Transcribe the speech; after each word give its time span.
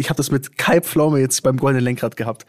ich 0.00 0.08
habe 0.08 0.16
das 0.16 0.30
mit 0.30 0.56
Kai 0.56 0.80
Pflaume 0.80 1.20
jetzt 1.20 1.42
beim 1.42 1.58
Goldenen 1.58 1.84
Lenkrad 1.84 2.16
gehabt. 2.16 2.46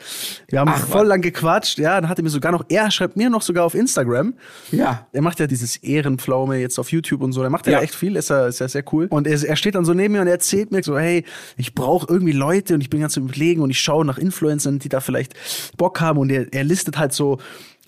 Wir 0.48 0.60
haben 0.60 0.72
Ach, 0.74 0.88
voll 0.88 1.06
lang 1.06 1.22
gequatscht, 1.22 1.78
ja, 1.78 2.00
dann 2.00 2.10
hat 2.10 2.18
er 2.18 2.24
mir 2.24 2.30
sogar 2.30 2.52
noch, 2.52 2.64
er 2.70 2.90
schreibt 2.90 3.18
mir 3.18 3.30
noch 3.30 3.42
sogar 3.42 3.66
auf 3.66 3.76
Instagram. 3.76 4.34
Ja. 4.72 5.08
Er 5.12 5.22
macht 5.22 5.40
ja 5.40 5.48
dieses 5.48 5.76
Ehrenpflaume 5.78 6.58
jetzt 6.58 6.80
auf 6.80 6.92
YouTube 6.92 7.22
und 7.22 7.34
so, 7.34 7.42
der 7.42 7.50
macht 7.50 7.68
ja, 7.68 7.74
ja 7.74 7.82
echt 7.82 7.94
viel, 7.94 8.16
ist 8.16 8.30
ja, 8.30 8.48
ist 8.48 8.60
ja 8.60 8.68
sehr 8.68 8.84
cool. 8.94 9.08
Und 9.10 9.28
er, 9.28 9.44
er 9.44 9.56
steht 9.56 9.76
dann 9.76 9.86
so 9.86 9.94
neben 9.94 10.14
mir 10.14 10.22
und 10.22 10.28
er 10.28 10.34
erzählt 10.34 10.72
mir 10.72 10.82
so, 10.82 10.98
hey, 10.98 11.26
ich 11.58 11.76
brauche 11.76 12.08
irgendwie 12.10 12.32
Leute 12.32 12.74
und 12.74 12.82
ich 12.82 12.90
bin 12.90 13.02
ganz 13.02 13.18
im 13.18 13.26
Überlegen 13.26 13.62
und 13.62 13.70
ich 13.70 13.80
schaue 13.80 14.06
nach 14.06 14.18
Influencern, 14.18 14.80
die 14.80 14.90
da 14.90 15.02
vielleicht 15.02 15.34
Bock 15.78 16.00
haben 16.00 16.20
und 16.20 16.32
er, 16.32 16.52
er 16.54 16.64
listet 16.64 16.98
halt 16.98 17.14
so 17.14 17.38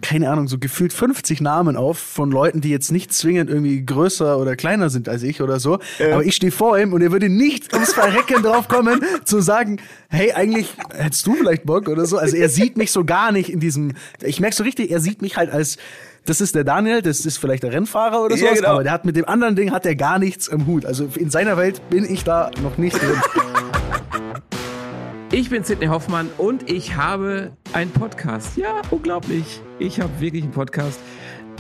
keine 0.02 0.30
Ahnung, 0.30 0.48
so 0.48 0.58
gefühlt 0.58 0.92
50 0.92 1.40
Namen 1.40 1.78
auf 1.78 1.98
von 1.98 2.32
Leuten, 2.32 2.62
die 2.62 2.70
jetzt 2.70 2.92
nicht 2.92 3.14
zwingend 3.14 3.50
irgendwie 3.50 3.86
größer 3.86 4.38
oder 4.40 4.56
kleiner 4.56 4.90
sind 4.90 5.08
als 5.08 5.24
ich 5.24 5.42
oder 5.42 5.60
so. 5.60 5.80
Äh. 6.00 6.12
Aber 6.12 6.26
ich 6.26 6.36
stehe 6.36 6.52
vor 6.52 6.78
ihm 6.80 6.94
und 6.94 7.02
er 7.02 7.12
würde 7.12 7.30
nicht 7.30 7.74
ums 7.74 7.94
Verrecken 7.94 8.42
drauf 8.44 8.68
kommen, 8.68 9.02
zu 9.24 9.42
sagen, 9.42 9.80
hey, 10.10 10.32
eigentlich 10.34 10.74
hättest 10.94 11.28
du 11.28 11.36
vielleicht 11.36 11.66
Bock 11.66 11.88
oder 11.88 12.06
so. 12.06 12.18
Also 12.18 12.36
er 12.36 12.50
sieht 12.50 12.76
mich 12.76 12.92
so 12.92 13.06
gar 13.06 13.32
nicht 13.32 13.50
in 13.50 13.60
diesem, 13.60 13.94
ich 14.22 14.40
merke 14.40 14.56
so 14.56 14.64
richtig, 14.64 14.92
er 14.92 15.00
sieht 15.00 15.22
mich 15.22 15.38
halt 15.38 15.52
als, 15.52 15.78
das 16.26 16.42
ist 16.42 16.56
der 16.56 16.64
Daniel, 16.64 17.02
das 17.02 17.26
ist 17.26 17.38
vielleicht 17.38 17.64
der 17.64 17.72
Rennfahrer 17.72 18.24
oder 18.24 18.36
so, 18.36 18.46
ja, 18.46 18.54
genau. 18.54 18.70
aber 18.70 18.84
der 18.84 18.94
hat 18.94 19.06
mit 19.06 19.16
dem 19.16 19.26
anderen 19.26 19.56
Ding 19.56 19.72
hat 19.72 19.86
er 19.86 19.96
gar 19.96 20.18
nichts 20.18 20.48
im 20.48 20.66
Hut. 20.66 20.86
Also 20.86 21.08
in 21.16 21.30
seiner 21.30 21.56
Welt 21.56 21.88
bin 21.90 22.04
ich 22.04 22.24
da 22.24 22.50
noch 22.62 22.78
nicht 22.78 23.00
drin. 23.00 23.22
Ich 25.34 25.50
bin 25.50 25.64
Sidney 25.64 25.88
Hoffmann 25.88 26.30
und 26.38 26.70
ich 26.70 26.96
habe 26.96 27.58
einen 27.74 27.90
Podcast. 27.90 28.56
Ja, 28.56 28.84
unglaublich. 28.92 29.62
Ich 29.80 30.00
habe 30.00 30.20
wirklich 30.20 30.44
einen 30.44 30.52
Podcast. 30.52 31.00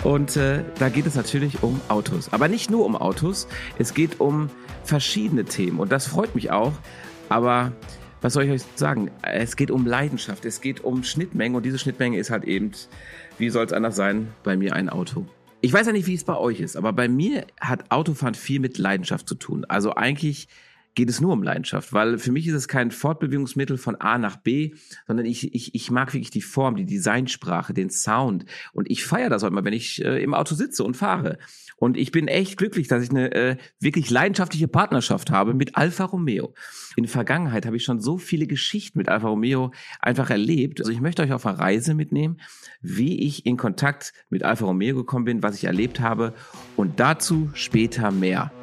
Und 0.03 0.37
äh, 0.37 0.63
da 0.77 0.89
geht 0.89 1.07
es 1.07 1.15
natürlich 1.15 1.63
um 1.63 1.81
Autos. 1.87 2.31
Aber 2.31 2.47
nicht 2.47 2.69
nur 2.69 2.85
um 2.85 2.95
Autos. 2.95 3.47
Es 3.79 3.95
geht 3.95 4.19
um 4.19 4.51
verschiedene 4.83 5.43
Themen. 5.45 5.79
Und 5.79 5.91
das 5.91 6.05
freut 6.05 6.35
mich 6.35 6.51
auch. 6.51 6.73
Aber 7.29 7.71
was 8.21 8.33
soll 8.33 8.43
ich 8.43 8.51
euch 8.51 8.61
sagen? 8.75 9.09
Es 9.23 9.55
geht 9.55 9.71
um 9.71 9.87
Leidenschaft. 9.87 10.45
Es 10.45 10.61
geht 10.61 10.83
um 10.83 11.03
Schnittmengen. 11.03 11.55
Und 11.55 11.65
diese 11.65 11.79
Schnittmenge 11.79 12.19
ist 12.19 12.29
halt 12.29 12.43
eben, 12.43 12.73
wie 13.39 13.49
soll 13.49 13.65
es 13.65 13.73
anders 13.73 13.95
sein, 13.95 14.27
bei 14.43 14.55
mir 14.55 14.75
ein 14.75 14.87
Auto. 14.87 15.25
Ich 15.61 15.73
weiß 15.73 15.87
ja 15.87 15.93
nicht, 15.93 16.05
wie 16.05 16.13
es 16.13 16.25
bei 16.25 16.37
euch 16.37 16.59
ist, 16.59 16.75
aber 16.75 16.93
bei 16.93 17.07
mir 17.07 17.47
hat 17.59 17.89
Autofahren 17.89 18.35
viel 18.35 18.59
mit 18.59 18.77
Leidenschaft 18.77 19.27
zu 19.27 19.33
tun. 19.33 19.65
Also 19.65 19.95
eigentlich 19.95 20.47
geht 20.95 21.09
es 21.09 21.21
nur 21.21 21.33
um 21.33 21.43
Leidenschaft, 21.43 21.93
weil 21.93 22.17
für 22.17 22.31
mich 22.31 22.47
ist 22.47 22.53
es 22.53 22.67
kein 22.67 22.91
Fortbewegungsmittel 22.91 23.77
von 23.77 23.95
A 23.95 24.17
nach 24.17 24.37
B, 24.37 24.75
sondern 25.07 25.25
ich, 25.25 25.53
ich, 25.53 25.73
ich 25.75 25.91
mag 25.91 26.13
wirklich 26.13 26.29
die 26.29 26.41
Form, 26.41 26.75
die 26.75 26.85
Designsprache, 26.85 27.73
den 27.73 27.89
Sound 27.89 28.45
und 28.73 28.89
ich 28.89 29.05
feiere 29.05 29.29
das 29.29 29.43
auch 29.43 29.47
immer, 29.47 29.63
wenn 29.63 29.73
ich 29.73 30.03
äh, 30.03 30.21
im 30.23 30.33
Auto 30.33 30.55
sitze 30.55 30.83
und 30.83 30.95
fahre. 30.95 31.37
Und 31.77 31.97
ich 31.97 32.11
bin 32.11 32.27
echt 32.27 32.57
glücklich, 32.57 32.87
dass 32.87 33.03
ich 33.03 33.09
eine 33.09 33.33
äh, 33.33 33.57
wirklich 33.79 34.09
leidenschaftliche 34.09 34.67
Partnerschaft 34.67 35.31
habe 35.31 35.53
mit 35.53 35.75
Alfa 35.75 36.05
Romeo. 36.05 36.53
In 36.95 37.03
der 37.03 37.11
Vergangenheit 37.11 37.65
habe 37.65 37.75
ich 37.75 37.83
schon 37.83 37.99
so 37.99 38.17
viele 38.17 38.47
Geschichten 38.47 38.97
mit 38.97 39.09
Alfa 39.09 39.27
Romeo 39.27 39.73
einfach 39.99 40.29
erlebt. 40.29 40.79
Also 40.79 40.91
ich 40.91 41.01
möchte 41.01 41.23
euch 41.23 41.33
auf 41.33 41.45
eine 41.45 41.59
Reise 41.59 41.93
mitnehmen, 41.93 42.39
wie 42.81 43.19
ich 43.25 43.45
in 43.45 43.57
Kontakt 43.57 44.13
mit 44.29 44.43
Alfa 44.43 44.65
Romeo 44.65 44.95
gekommen 44.95 45.25
bin, 45.25 45.43
was 45.43 45.57
ich 45.57 45.65
erlebt 45.65 45.99
habe 45.99 46.33
und 46.77 46.99
dazu 46.99 47.49
später 47.53 48.11
mehr. 48.11 48.62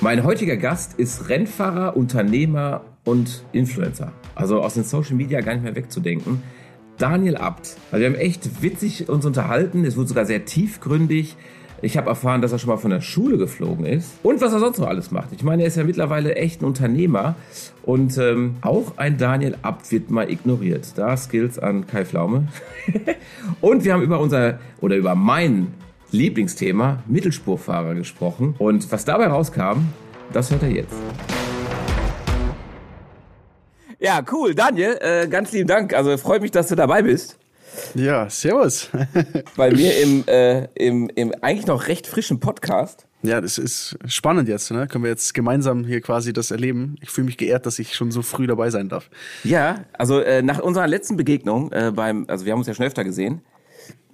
Mein 0.00 0.22
heutiger 0.22 0.56
Gast 0.56 0.96
ist 0.96 1.28
Rennfahrer, 1.28 1.96
Unternehmer 1.96 2.82
und 3.04 3.42
Influencer. 3.50 4.12
Also 4.36 4.62
aus 4.62 4.74
den 4.74 4.84
Social 4.84 5.16
Media 5.16 5.40
gar 5.40 5.54
nicht 5.54 5.64
mehr 5.64 5.74
wegzudenken. 5.74 6.40
Daniel 6.98 7.36
Abt. 7.36 7.76
Also 7.90 8.00
wir 8.02 8.06
haben 8.06 8.14
echt 8.14 8.62
witzig 8.62 9.08
uns 9.08 9.26
unterhalten. 9.26 9.84
Es 9.84 9.96
wurde 9.96 10.06
sogar 10.06 10.24
sehr 10.24 10.44
tiefgründig. 10.44 11.34
Ich 11.82 11.96
habe 11.96 12.10
erfahren, 12.10 12.42
dass 12.42 12.52
er 12.52 12.60
schon 12.60 12.70
mal 12.70 12.76
von 12.76 12.92
der 12.92 13.00
Schule 13.00 13.38
geflogen 13.38 13.86
ist 13.86 14.12
und 14.22 14.40
was 14.40 14.52
er 14.52 14.60
sonst 14.60 14.78
noch 14.78 14.86
alles 14.86 15.10
macht. 15.10 15.32
Ich 15.32 15.42
meine, 15.42 15.62
er 15.62 15.68
ist 15.68 15.76
ja 15.76 15.82
mittlerweile 15.82 16.36
echt 16.36 16.62
ein 16.62 16.64
Unternehmer 16.64 17.34
und 17.82 18.16
ähm, 18.18 18.54
auch 18.60 18.98
ein 18.98 19.18
Daniel 19.18 19.56
Abt 19.62 19.90
wird 19.90 20.12
mal 20.12 20.30
ignoriert. 20.30 20.92
Da 20.96 21.16
Skills 21.16 21.58
an 21.58 21.88
Kai 21.88 22.04
Flaume. 22.04 22.46
und 23.60 23.84
wir 23.84 23.94
haben 23.94 24.02
über 24.02 24.20
unser 24.20 24.60
oder 24.80 24.96
über 24.96 25.16
meinen 25.16 25.74
Lieblingsthema 26.10 27.02
Mittelspurfahrer 27.06 27.94
gesprochen. 27.94 28.54
Und 28.58 28.90
was 28.90 29.04
dabei 29.04 29.26
rauskam, 29.26 29.88
das 30.32 30.50
hört 30.50 30.62
er 30.62 30.70
jetzt. 30.70 30.94
Ja, 34.00 34.24
cool. 34.32 34.54
Daniel, 34.54 34.96
äh, 35.00 35.26
ganz 35.28 35.52
lieben 35.52 35.66
Dank. 35.66 35.92
Also 35.92 36.16
freut 36.16 36.40
mich, 36.40 36.50
dass 36.50 36.68
du 36.68 36.76
dabei 36.76 37.02
bist. 37.02 37.36
Ja, 37.94 38.30
servus. 38.30 38.90
Bei 39.56 39.70
mir 39.70 40.00
im, 40.00 40.24
äh, 40.26 40.64
im, 40.74 41.10
im 41.14 41.32
eigentlich 41.42 41.66
noch 41.66 41.88
recht 41.88 42.06
frischen 42.06 42.40
Podcast. 42.40 43.06
Ja, 43.22 43.40
das 43.40 43.58
ist 43.58 43.98
spannend 44.06 44.48
jetzt. 44.48 44.70
Ne? 44.70 44.86
Können 44.86 45.02
wir 45.02 45.10
jetzt 45.10 45.34
gemeinsam 45.34 45.84
hier 45.84 46.00
quasi 46.00 46.32
das 46.32 46.52
erleben. 46.52 46.96
Ich 47.00 47.10
fühle 47.10 47.26
mich 47.26 47.36
geehrt, 47.36 47.66
dass 47.66 47.78
ich 47.80 47.94
schon 47.94 48.12
so 48.12 48.22
früh 48.22 48.46
dabei 48.46 48.70
sein 48.70 48.88
darf. 48.88 49.10
Ja, 49.42 49.84
also 49.92 50.20
äh, 50.20 50.42
nach 50.42 50.60
unserer 50.60 50.86
letzten 50.86 51.16
Begegnung 51.16 51.72
äh, 51.72 51.92
beim, 51.94 52.24
also 52.28 52.44
wir 52.44 52.52
haben 52.52 52.60
uns 52.60 52.68
ja 52.68 52.74
schon 52.74 52.86
öfter 52.86 53.02
gesehen, 53.02 53.42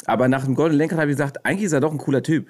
aber 0.06 0.28
nach 0.28 0.44
dem 0.44 0.54
Golden 0.54 0.76
Lenkrad 0.76 1.00
habe 1.00 1.10
ich 1.10 1.16
gesagt, 1.16 1.44
eigentlich 1.44 1.64
ist 1.64 1.72
er 1.72 1.80
doch 1.80 1.92
ein 1.92 1.98
cooler 1.98 2.22
Typ. 2.22 2.48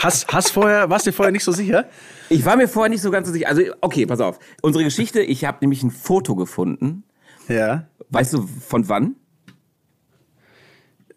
Hast, 0.00 0.26
hast 0.32 0.50
vorher, 0.50 0.90
warst 0.90 1.06
du 1.06 1.12
vorher 1.12 1.30
nicht 1.30 1.44
so 1.44 1.52
sicher? 1.52 1.86
Ich 2.28 2.44
war 2.44 2.56
mir 2.56 2.66
vorher 2.66 2.90
nicht 2.90 3.02
so 3.02 3.10
ganz 3.12 3.28
so 3.28 3.32
sicher. 3.32 3.48
Also, 3.48 3.62
okay, 3.80 4.04
pass 4.04 4.20
auf. 4.20 4.40
Unsere 4.60 4.82
Geschichte, 4.82 5.20
ich 5.20 5.44
habe 5.44 5.58
nämlich 5.60 5.82
ein 5.84 5.92
Foto 5.92 6.34
gefunden. 6.34 7.04
Ja. 7.48 7.86
Weißt 8.10 8.32
du, 8.32 8.46
von 8.46 8.88
wann? 8.88 9.14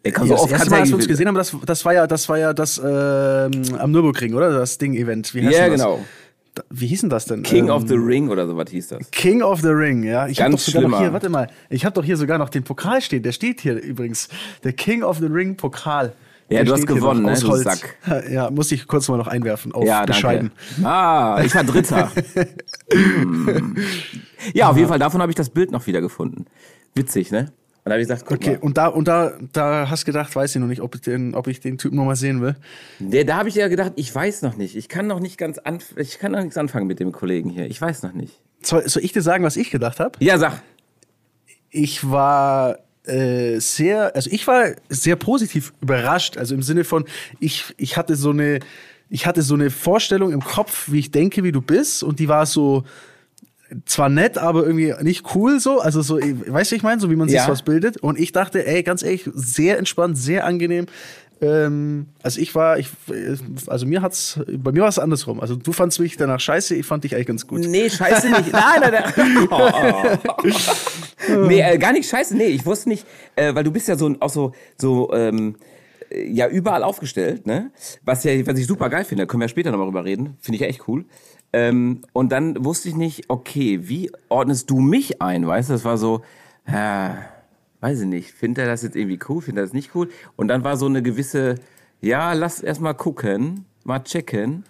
Ja, 0.04 0.24
so 0.24 0.34
das 0.34 0.50
erste 0.52 0.70
Mal, 0.70 0.80
als 0.80 0.88
wir 0.90 0.96
uns 0.96 1.08
gesehen 1.08 1.26
haben, 1.26 1.34
das, 1.34 1.56
das 1.66 1.84
war 1.84 1.94
ja 1.94 2.06
das, 2.06 2.28
war 2.28 2.38
ja 2.38 2.52
das 2.52 2.78
ähm, 2.78 3.50
am 3.76 3.90
Nürburgring, 3.90 4.34
oder? 4.34 4.56
Das 4.56 4.78
Ding-Event. 4.78 5.34
Ja, 5.34 5.50
yeah, 5.50 5.68
genau. 5.68 6.04
Wie 6.70 6.86
hieß 6.86 7.02
denn 7.02 7.10
das 7.10 7.26
denn? 7.26 7.42
King 7.42 7.66
ähm, 7.66 7.70
of 7.70 7.84
the 7.88 7.94
Ring 7.94 8.28
oder 8.28 8.46
so 8.46 8.56
was 8.56 8.70
hieß 8.70 8.88
das? 8.88 9.10
King 9.10 9.42
of 9.42 9.60
the 9.60 9.68
Ring, 9.68 10.02
ja. 10.02 10.26
Ich 10.28 10.40
habe 10.40 10.52
doch 10.52 10.58
sogar 10.58 10.88
noch 10.88 10.98
hier, 10.98 11.12
warte 11.12 11.28
mal, 11.28 11.48
ich 11.70 11.84
habe 11.84 11.94
doch 11.94 12.04
hier 12.04 12.16
sogar 12.16 12.38
noch 12.38 12.48
den 12.48 12.64
Pokal 12.64 13.00
stehen. 13.00 13.22
Der 13.22 13.32
steht 13.32 13.60
hier 13.60 13.80
übrigens. 13.80 14.28
Der 14.64 14.72
King 14.72 15.02
of 15.02 15.18
the 15.18 15.26
Ring 15.26 15.56
Pokal. 15.56 16.12
Ja, 16.48 16.62
du 16.62 16.72
hast 16.72 16.86
gewonnen, 16.86 17.24
ne? 17.24 17.34
Du 17.38 17.56
Sack. 17.56 17.96
Ja, 18.30 18.50
muss 18.50 18.70
ich 18.70 18.86
kurz 18.86 19.08
mal 19.08 19.16
noch 19.16 19.26
einwerfen 19.26 19.72
auf 19.72 19.84
ja, 19.84 20.04
bescheiden. 20.04 20.52
Danke. 20.76 20.88
Ah, 20.88 21.42
ich 21.44 21.54
war 21.54 21.64
Dritter. 21.64 22.12
hm. 22.92 23.76
Ja, 24.54 24.70
auf 24.70 24.76
jeden 24.76 24.88
Fall, 24.88 25.00
davon 25.00 25.20
habe 25.20 25.32
ich 25.32 25.36
das 25.36 25.50
Bild 25.50 25.72
noch 25.72 25.86
wieder 25.88 26.00
gefunden. 26.00 26.46
Witzig, 26.94 27.32
ne? 27.32 27.52
Und 27.86 27.90
da 27.90 27.92
habe 27.92 28.02
ich 28.02 28.08
gesagt, 28.08 28.26
guck 28.26 28.38
okay, 28.38 28.54
mal. 28.54 28.58
und 28.62 28.76
da 28.76 28.88
und 28.88 29.06
da 29.06 29.34
da 29.52 29.88
hast 29.88 30.06
gedacht, 30.06 30.34
weiß 30.34 30.56
ich 30.56 30.60
noch 30.60 30.66
nicht, 30.66 30.80
ob 30.80 30.96
ich 30.96 31.02
den, 31.02 31.36
ob 31.36 31.46
ich 31.46 31.60
den 31.60 31.78
Typen 31.78 31.94
noch 31.94 32.04
mal 32.04 32.16
sehen 32.16 32.40
will. 32.40 32.56
Der, 32.98 33.22
da 33.22 33.36
habe 33.36 33.48
ich 33.48 33.54
ja 33.54 33.68
gedacht, 33.68 33.92
ich 33.94 34.12
weiß 34.12 34.42
noch 34.42 34.56
nicht. 34.56 34.74
Ich 34.74 34.88
kann 34.88 35.06
noch 35.06 35.20
nicht 35.20 35.38
ganz 35.38 35.58
an, 35.58 35.78
ich 35.94 36.18
kann 36.18 36.32
noch 36.32 36.40
nichts 36.40 36.56
anfangen 36.56 36.88
mit 36.88 36.98
dem 36.98 37.12
Kollegen 37.12 37.48
hier. 37.48 37.66
Ich 37.66 37.80
weiß 37.80 38.02
noch 38.02 38.12
nicht. 38.12 38.40
Soll, 38.60 38.88
soll 38.88 39.04
ich 39.04 39.12
dir 39.12 39.22
sagen, 39.22 39.44
was 39.44 39.56
ich 39.56 39.70
gedacht 39.70 40.00
habe? 40.00 40.18
Ja, 40.18 40.36
sag. 40.36 40.62
Ich 41.70 42.10
war 42.10 42.80
äh, 43.04 43.60
sehr, 43.60 44.16
also 44.16 44.30
ich 44.32 44.48
war 44.48 44.72
sehr 44.88 45.14
positiv 45.14 45.72
überrascht. 45.80 46.38
Also 46.38 46.56
im 46.56 46.62
Sinne 46.62 46.82
von, 46.82 47.04
ich, 47.38 47.72
ich 47.76 47.96
hatte 47.96 48.16
so 48.16 48.30
eine, 48.30 48.58
ich 49.10 49.28
hatte 49.28 49.42
so 49.42 49.54
eine 49.54 49.70
Vorstellung 49.70 50.32
im 50.32 50.42
Kopf, 50.42 50.90
wie 50.90 50.98
ich 50.98 51.12
denke, 51.12 51.44
wie 51.44 51.52
du 51.52 51.62
bist, 51.62 52.02
und 52.02 52.18
die 52.18 52.26
war 52.26 52.46
so 52.46 52.82
zwar 53.84 54.08
nett, 54.08 54.38
aber 54.38 54.64
irgendwie 54.64 54.94
nicht 55.02 55.34
cool 55.34 55.60
so. 55.60 55.80
Also 55.80 56.02
so, 56.02 56.18
weißt 56.18 56.72
du, 56.72 56.76
ich 56.76 56.82
meine, 56.82 57.00
so 57.00 57.10
wie 57.10 57.16
man 57.16 57.28
sich 57.28 57.38
ja. 57.38 57.48
was 57.48 57.62
bildet. 57.62 57.96
Und 57.98 58.18
ich 58.18 58.32
dachte, 58.32 58.66
ey, 58.66 58.82
ganz 58.82 59.02
ehrlich, 59.02 59.28
sehr 59.34 59.78
entspannt, 59.78 60.16
sehr 60.16 60.44
angenehm. 60.44 60.86
Ähm, 61.40 62.06
also 62.22 62.40
ich 62.40 62.54
war, 62.54 62.78
ich, 62.78 62.88
also 63.66 63.86
mir 63.86 64.00
hat's, 64.00 64.40
bei 64.46 64.72
mir 64.72 64.82
war 64.82 64.88
es 64.88 64.98
andersrum. 64.98 65.40
Also 65.40 65.54
du 65.56 65.72
fandst 65.72 66.00
mich 66.00 66.16
danach 66.16 66.40
scheiße, 66.40 66.74
ich 66.74 66.86
fand 66.86 67.04
dich 67.04 67.14
eigentlich 67.14 67.26
ganz 67.26 67.46
gut. 67.46 67.60
Nee, 67.60 67.90
scheiße 67.90 68.30
nicht. 68.30 68.52
Nein, 68.52 68.80
nein, 68.80 69.04
nein. 69.16 69.48
Oh. 69.50 71.46
nee, 71.46 71.60
äh, 71.60 71.76
gar 71.76 71.92
nicht 71.92 72.08
scheiße. 72.08 72.36
Nee, 72.36 72.46
ich 72.46 72.64
wusste 72.64 72.88
nicht, 72.88 73.04
äh, 73.34 73.54
weil 73.54 73.64
du 73.64 73.70
bist 73.70 73.88
ja 73.88 73.96
so 73.96 74.14
auch 74.20 74.30
so, 74.30 74.52
so, 74.78 75.12
ähm, 75.12 75.56
ja 76.10 76.48
überall 76.48 76.82
aufgestellt, 76.82 77.46
ne? 77.46 77.70
Was 78.04 78.24
ja, 78.24 78.46
was 78.46 78.58
ich 78.58 78.66
super 78.66 78.88
geil 78.88 79.04
finde, 79.04 79.24
da 79.24 79.26
können 79.26 79.40
wir 79.40 79.48
später 79.48 79.70
nochmal 79.70 79.86
drüber 79.86 80.04
reden. 80.04 80.36
Finde 80.40 80.56
ich 80.56 80.60
ja 80.60 80.68
echt 80.68 80.88
cool. 80.88 81.04
Ähm, 81.56 82.02
und 82.12 82.32
dann 82.32 82.66
wusste 82.66 82.90
ich 82.90 82.96
nicht, 82.96 83.24
okay, 83.28 83.88
wie 83.88 84.10
ordnest 84.28 84.68
du 84.68 84.78
mich 84.78 85.22
ein? 85.22 85.46
Weißt 85.46 85.70
du, 85.70 85.72
das 85.72 85.86
war 85.86 85.96
so, 85.96 86.20
äh, 86.66 87.08
weiß 87.80 88.00
ich 88.00 88.06
nicht, 88.06 88.30
findet 88.30 88.64
er 88.64 88.66
das 88.66 88.82
jetzt 88.82 88.94
irgendwie 88.94 89.18
cool, 89.26 89.40
findet 89.40 89.62
er 89.62 89.66
das 89.66 89.72
nicht 89.72 89.94
cool? 89.94 90.10
Und 90.36 90.48
dann 90.48 90.64
war 90.64 90.76
so 90.76 90.84
eine 90.84 91.02
gewisse, 91.02 91.54
ja, 92.02 92.34
lass 92.34 92.60
erst 92.60 92.82
mal 92.82 92.92
gucken, 92.92 93.64
mal 93.84 94.00
checken. 94.00 94.64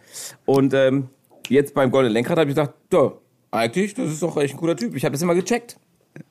Und 0.45 0.75
ähm, 0.75 1.09
jetzt 1.49 1.75
beim 1.75 1.91
Goldenen 1.91 2.13
Lenkrad 2.13 2.39
habe 2.39 2.51
ich 2.51 2.55
gedacht, 2.55 2.75
ja, 2.93 3.15
eigentlich, 3.51 3.95
das 3.95 4.13
ist 4.13 4.23
doch 4.23 4.37
echt 4.37 4.55
ein 4.55 4.59
cooler 4.59 4.77
Typ. 4.77 4.95
Ich 4.95 5.05
habe 5.05 5.13
das 5.13 5.23
immer 5.23 5.35
gecheckt. 5.35 5.79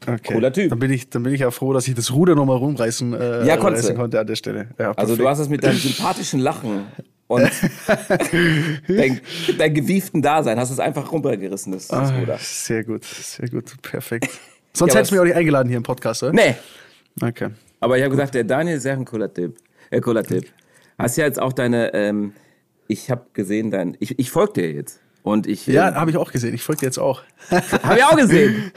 Okay. 0.07 0.33
Cooler 0.35 0.53
Typ. 0.53 0.69
Dann 0.69 0.79
bin 0.79 0.89
ich, 0.89 1.09
dann 1.09 1.23
bin 1.23 1.33
ich 1.33 1.41
ja 1.41 1.51
froh, 1.51 1.73
dass 1.73 1.85
ich 1.89 1.95
das 1.95 2.13
Ruder 2.13 2.33
nochmal 2.33 2.57
rumreißen 2.57 3.13
äh, 3.13 3.45
ja, 3.45 3.57
konnte 3.57 4.19
an 4.19 4.27
der 4.27 4.35
Stelle. 4.37 4.69
Ja, 4.79 4.93
also 4.93 5.17
du 5.17 5.27
hast 5.27 5.39
es 5.39 5.49
mit 5.49 5.65
deinem 5.65 5.77
sympathischen 5.77 6.39
Lachen 6.39 6.85
und 7.27 7.41
dein, 8.87 9.19
dein 9.57 9.73
gewieften 9.73 10.21
Dasein 10.21 10.59
hast 10.59 10.69
du 10.69 10.73
es 10.73 10.79
einfach 10.79 11.11
runtergerissen, 11.11 11.71
das, 11.71 11.87
das 11.87 12.11
ah, 12.11 12.17
Ruder. 12.17 12.37
Sehr 12.39 12.83
gut, 12.83 13.03
sehr 13.03 13.49
gut, 13.49 13.81
perfekt. 13.81 14.29
Sonst 14.73 14.93
ja, 14.93 14.99
hättest 14.99 15.11
du 15.11 15.15
mich 15.15 15.21
auch 15.21 15.25
nicht 15.25 15.35
eingeladen 15.35 15.69
hier 15.69 15.77
im 15.77 15.83
Podcast, 15.83 16.21
oder? 16.21 16.33
Nee. 16.33 16.55
Okay. 17.21 17.49
Aber 17.79 17.97
ich 17.97 18.03
habe 18.03 18.11
gesagt, 18.11 18.35
der 18.35 18.43
Daniel 18.43 18.77
ist 18.77 18.83
ja 18.83 18.93
ein 18.93 19.05
cooler 19.05 19.33
Tipp. 19.33 19.55
Äh, 19.89 20.01
cooler 20.01 20.23
Tipp. 20.23 20.51
Hast 20.99 21.17
ja 21.17 21.25
jetzt 21.25 21.41
auch 21.41 21.53
deine, 21.53 21.93
ähm, 21.93 22.33
ich 22.87 23.09
habe 23.09 23.25
gesehen, 23.33 23.71
dein, 23.71 23.95
ich, 23.99 24.19
ich 24.19 24.29
folge 24.29 24.53
dir 24.53 24.71
jetzt. 24.71 24.99
Und 25.23 25.47
ich, 25.47 25.65
ja, 25.65 25.89
ähm, 25.89 25.95
habe 25.95 26.11
ich 26.11 26.17
auch 26.17 26.31
gesehen. 26.31 26.53
Ich 26.53 26.61
folge 26.61 26.81
dir 26.81 26.85
jetzt 26.85 26.99
auch. 26.99 27.23
habe 27.49 27.97
ich 27.97 28.03
auch 28.03 28.15
gesehen. 28.15 28.71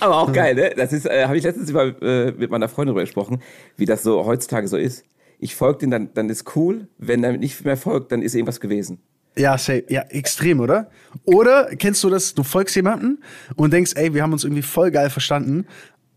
Aber 0.00 0.16
auch 0.16 0.32
geil, 0.32 0.54
ne? 0.54 0.72
Das 0.74 0.94
ist, 0.94 1.04
äh, 1.04 1.26
habe 1.26 1.36
ich 1.36 1.44
letztens 1.44 1.68
über, 1.68 2.00
äh, 2.00 2.32
mit 2.32 2.50
meiner 2.50 2.68
Freundin 2.68 2.94
darüber 2.94 3.02
gesprochen, 3.02 3.42
wie 3.76 3.84
das 3.84 4.02
so 4.02 4.24
heutzutage 4.24 4.66
so 4.66 4.78
ist. 4.78 5.04
Ich 5.38 5.54
folge 5.54 5.80
den, 5.80 5.90
dann, 5.90 6.10
dann 6.14 6.30
ist 6.30 6.56
cool. 6.56 6.88
Wenn 6.98 7.22
er 7.24 7.36
nicht 7.36 7.64
mehr 7.64 7.76
folgt, 7.76 8.12
dann 8.12 8.22
ist 8.22 8.34
irgendwas 8.34 8.60
gewesen. 8.60 8.98
Ja, 9.38 9.58
say, 9.58 9.84
ja, 9.88 10.02
extrem, 10.08 10.60
oder? 10.60 10.90
Oder 11.24 11.66
kennst 11.76 12.02
du 12.02 12.08
das, 12.08 12.34
du 12.34 12.42
folgst 12.42 12.74
jemanden 12.74 13.18
und 13.54 13.72
denkst, 13.72 13.92
ey, 13.96 14.14
wir 14.14 14.22
haben 14.22 14.32
uns 14.32 14.44
irgendwie 14.44 14.62
voll 14.62 14.90
geil 14.90 15.10
verstanden, 15.10 15.66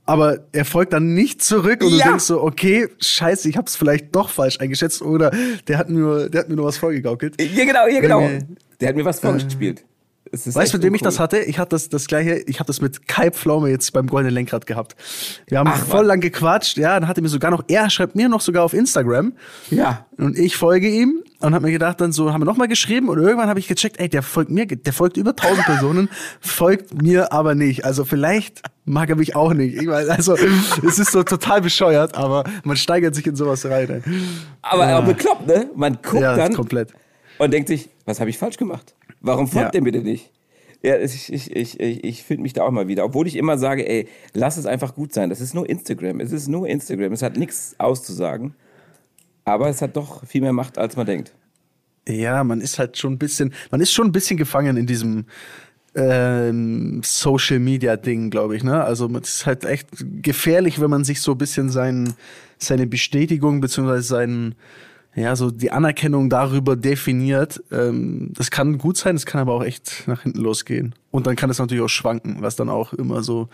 aber 0.05 0.39
er 0.53 0.63
folgt 0.63 0.93
dann 0.93 1.13
nicht 1.13 1.43
zurück 1.43 1.83
und 1.83 1.91
ja. 1.91 1.97
du 1.97 2.09
denkst 2.11 2.23
so, 2.23 2.41
okay, 2.41 2.87
scheiße, 2.99 3.49
ich 3.49 3.57
hab's 3.57 3.75
vielleicht 3.75 4.15
doch 4.15 4.29
falsch 4.29 4.59
eingeschätzt 4.59 5.01
oder 5.01 5.31
der 5.67 5.77
hat 5.77 5.89
mir, 5.89 6.29
der 6.29 6.41
hat 6.41 6.49
mir 6.49 6.55
nur 6.55 6.65
was 6.65 6.77
vorgegaukelt. 6.77 7.39
Ja, 7.41 7.65
genau, 7.65 7.87
ja, 7.87 7.99
genau. 7.99 8.27
Der 8.79 8.89
hat 8.89 8.95
mir 8.95 9.05
was 9.05 9.19
vorgespielt. 9.19 9.83
Weißt 10.31 10.73
du, 10.73 10.77
mit 10.77 10.85
wem 10.85 10.95
ich 10.95 11.01
das 11.01 11.19
hatte? 11.19 11.39
Ich 11.39 11.57
hatte 11.57 11.71
das, 11.71 11.89
das 11.89 12.07
gleiche, 12.07 12.35
ich 12.45 12.59
habe 12.59 12.67
das 12.67 12.81
mit 12.81 13.07
Kai 13.07 13.31
Pflaume 13.31 13.69
jetzt 13.69 13.91
beim 13.93 14.07
Goldenen 14.07 14.35
Lenkrad 14.35 14.65
gehabt. 14.65 14.95
Wir 15.47 15.59
haben 15.59 15.69
Ach, 15.71 15.85
voll 15.85 16.05
lang 16.05 16.19
gequatscht, 16.19 16.77
ja, 16.77 16.99
dann 16.99 17.07
hat 17.07 17.17
er 17.17 17.23
mir 17.23 17.29
sogar 17.29 17.51
noch, 17.51 17.63
er 17.67 17.89
schreibt 17.89 18.15
mir 18.15 18.29
noch 18.29 18.41
sogar 18.41 18.63
auf 18.63 18.73
Instagram. 18.73 19.33
Ja. 19.71 20.05
Und 20.17 20.37
ich 20.37 20.55
folge 20.55 20.87
ihm 20.87 21.23
und 21.39 21.53
habe 21.53 21.65
mir 21.65 21.71
gedacht, 21.71 22.01
dann 22.01 22.11
so, 22.11 22.31
haben 22.33 22.41
wir 22.41 22.45
nochmal 22.45 22.67
geschrieben 22.67 23.09
und 23.09 23.17
irgendwann 23.17 23.49
habe 23.49 23.59
ich 23.59 23.67
gecheckt, 23.67 23.99
ey, 23.99 24.09
der 24.09 24.21
folgt 24.21 24.51
mir, 24.51 24.67
der 24.67 24.93
folgt 24.93 25.17
über 25.17 25.35
tausend 25.35 25.65
Personen, 25.65 26.09
folgt 26.41 27.01
mir 27.01 27.31
aber 27.31 27.55
nicht. 27.55 27.85
Also 27.85 28.05
vielleicht 28.05 28.61
mag 28.85 29.09
er 29.09 29.15
mich 29.15 29.35
auch 29.35 29.53
nicht. 29.53 29.81
Ich 29.81 29.87
weiß, 29.87 30.09
also 30.09 30.35
es 30.35 30.99
ist 30.99 31.11
so 31.11 31.23
total 31.23 31.61
bescheuert, 31.61 32.15
aber 32.15 32.43
man 32.63 32.77
steigert 32.77 33.15
sich 33.15 33.25
in 33.25 33.35
sowas 33.35 33.65
rein. 33.65 33.89
Ey. 33.89 34.01
Aber, 34.61 34.87
ja. 34.87 34.97
aber 34.97 35.07
bekloppt, 35.13 35.47
ne? 35.47 35.69
Man 35.75 35.99
guckt 36.01 36.21
ja, 36.21 36.35
dann 36.35 36.53
komplett. 36.53 36.93
und 37.37 37.51
denkt 37.51 37.69
sich, 37.69 37.89
was 38.05 38.19
habe 38.19 38.29
ich 38.29 38.37
falsch 38.37 38.57
gemacht? 38.57 38.93
Warum 39.21 39.47
folgt 39.47 39.75
ja. 39.75 39.81
denn 39.81 40.03
nicht? 40.03 40.31
Ja, 40.81 40.97
ich, 40.97 41.31
ich, 41.31 41.55
ich, 41.55 41.79
ich, 41.79 42.23
finde 42.23 42.43
mich 42.43 42.53
da 42.53 42.63
auch 42.63 42.71
mal 42.71 42.87
wieder. 42.87 43.03
Obwohl 43.03 43.27
ich 43.27 43.35
immer 43.35 43.57
sage, 43.57 43.87
ey, 43.87 44.07
lass 44.33 44.55
es 44.55 44.65
einfach 44.65 44.95
gut 44.95 45.13
sein. 45.13 45.29
Das 45.29 45.41
ist 45.41 45.53
nur 45.53 45.69
Instagram. 45.69 46.21
Es 46.21 46.31
ist 46.31 46.47
nur 46.47 46.67
Instagram. 46.67 47.11
Es 47.11 47.21
hat 47.21 47.35
nichts 47.35 47.75
auszusagen. 47.77 48.55
Aber 49.43 49.67
es 49.67 49.81
hat 49.81 49.97
doch 49.97 50.25
viel 50.25 50.41
mehr 50.41 50.53
Macht, 50.53 50.77
als 50.77 50.95
man 50.95 51.05
denkt. 51.05 51.33
Ja, 52.07 52.43
man 52.43 52.61
ist 52.61 52.79
halt 52.79 52.97
schon 52.97 53.13
ein 53.13 53.17
bisschen, 53.17 53.53
man 53.71 53.81
ist 53.81 53.91
schon 53.91 54.07
ein 54.07 54.11
bisschen 54.13 54.37
gefangen 54.37 54.77
in 54.77 54.87
diesem 54.87 55.25
ähm, 55.95 57.01
Social 57.03 57.59
Media 57.59 57.97
Ding, 57.97 58.29
glaube 58.29 58.55
ich. 58.55 58.63
Ne? 58.63 58.81
Also 58.81 59.09
es 59.17 59.35
ist 59.35 59.45
halt 59.45 59.65
echt 59.65 59.89
gefährlich, 60.21 60.79
wenn 60.79 60.89
man 60.89 61.03
sich 61.03 61.21
so 61.21 61.33
ein 61.33 61.37
bisschen 61.37 61.69
sein, 61.69 62.13
seine 62.57 62.87
Bestätigung 62.87 63.59
beziehungsweise 63.59 64.03
seinen 64.03 64.55
ja, 65.15 65.35
so 65.35 65.51
die 65.51 65.71
Anerkennung 65.71 66.29
darüber 66.29 66.75
definiert. 66.75 67.61
Ähm, 67.71 68.31
das 68.35 68.51
kann 68.51 68.77
gut 68.77 68.97
sein, 68.97 69.15
das 69.15 69.25
kann 69.25 69.41
aber 69.41 69.53
auch 69.53 69.63
echt 69.63 70.07
nach 70.07 70.21
hinten 70.23 70.39
losgehen. 70.39 70.95
Und 71.11 71.27
dann 71.27 71.35
kann 71.35 71.49
es 71.49 71.59
natürlich 71.59 71.83
auch 71.83 71.89
schwanken, 71.89 72.37
was 72.41 72.55
dann 72.55 72.69
auch 72.69 72.93
immer 72.93 73.23
so 73.23 73.49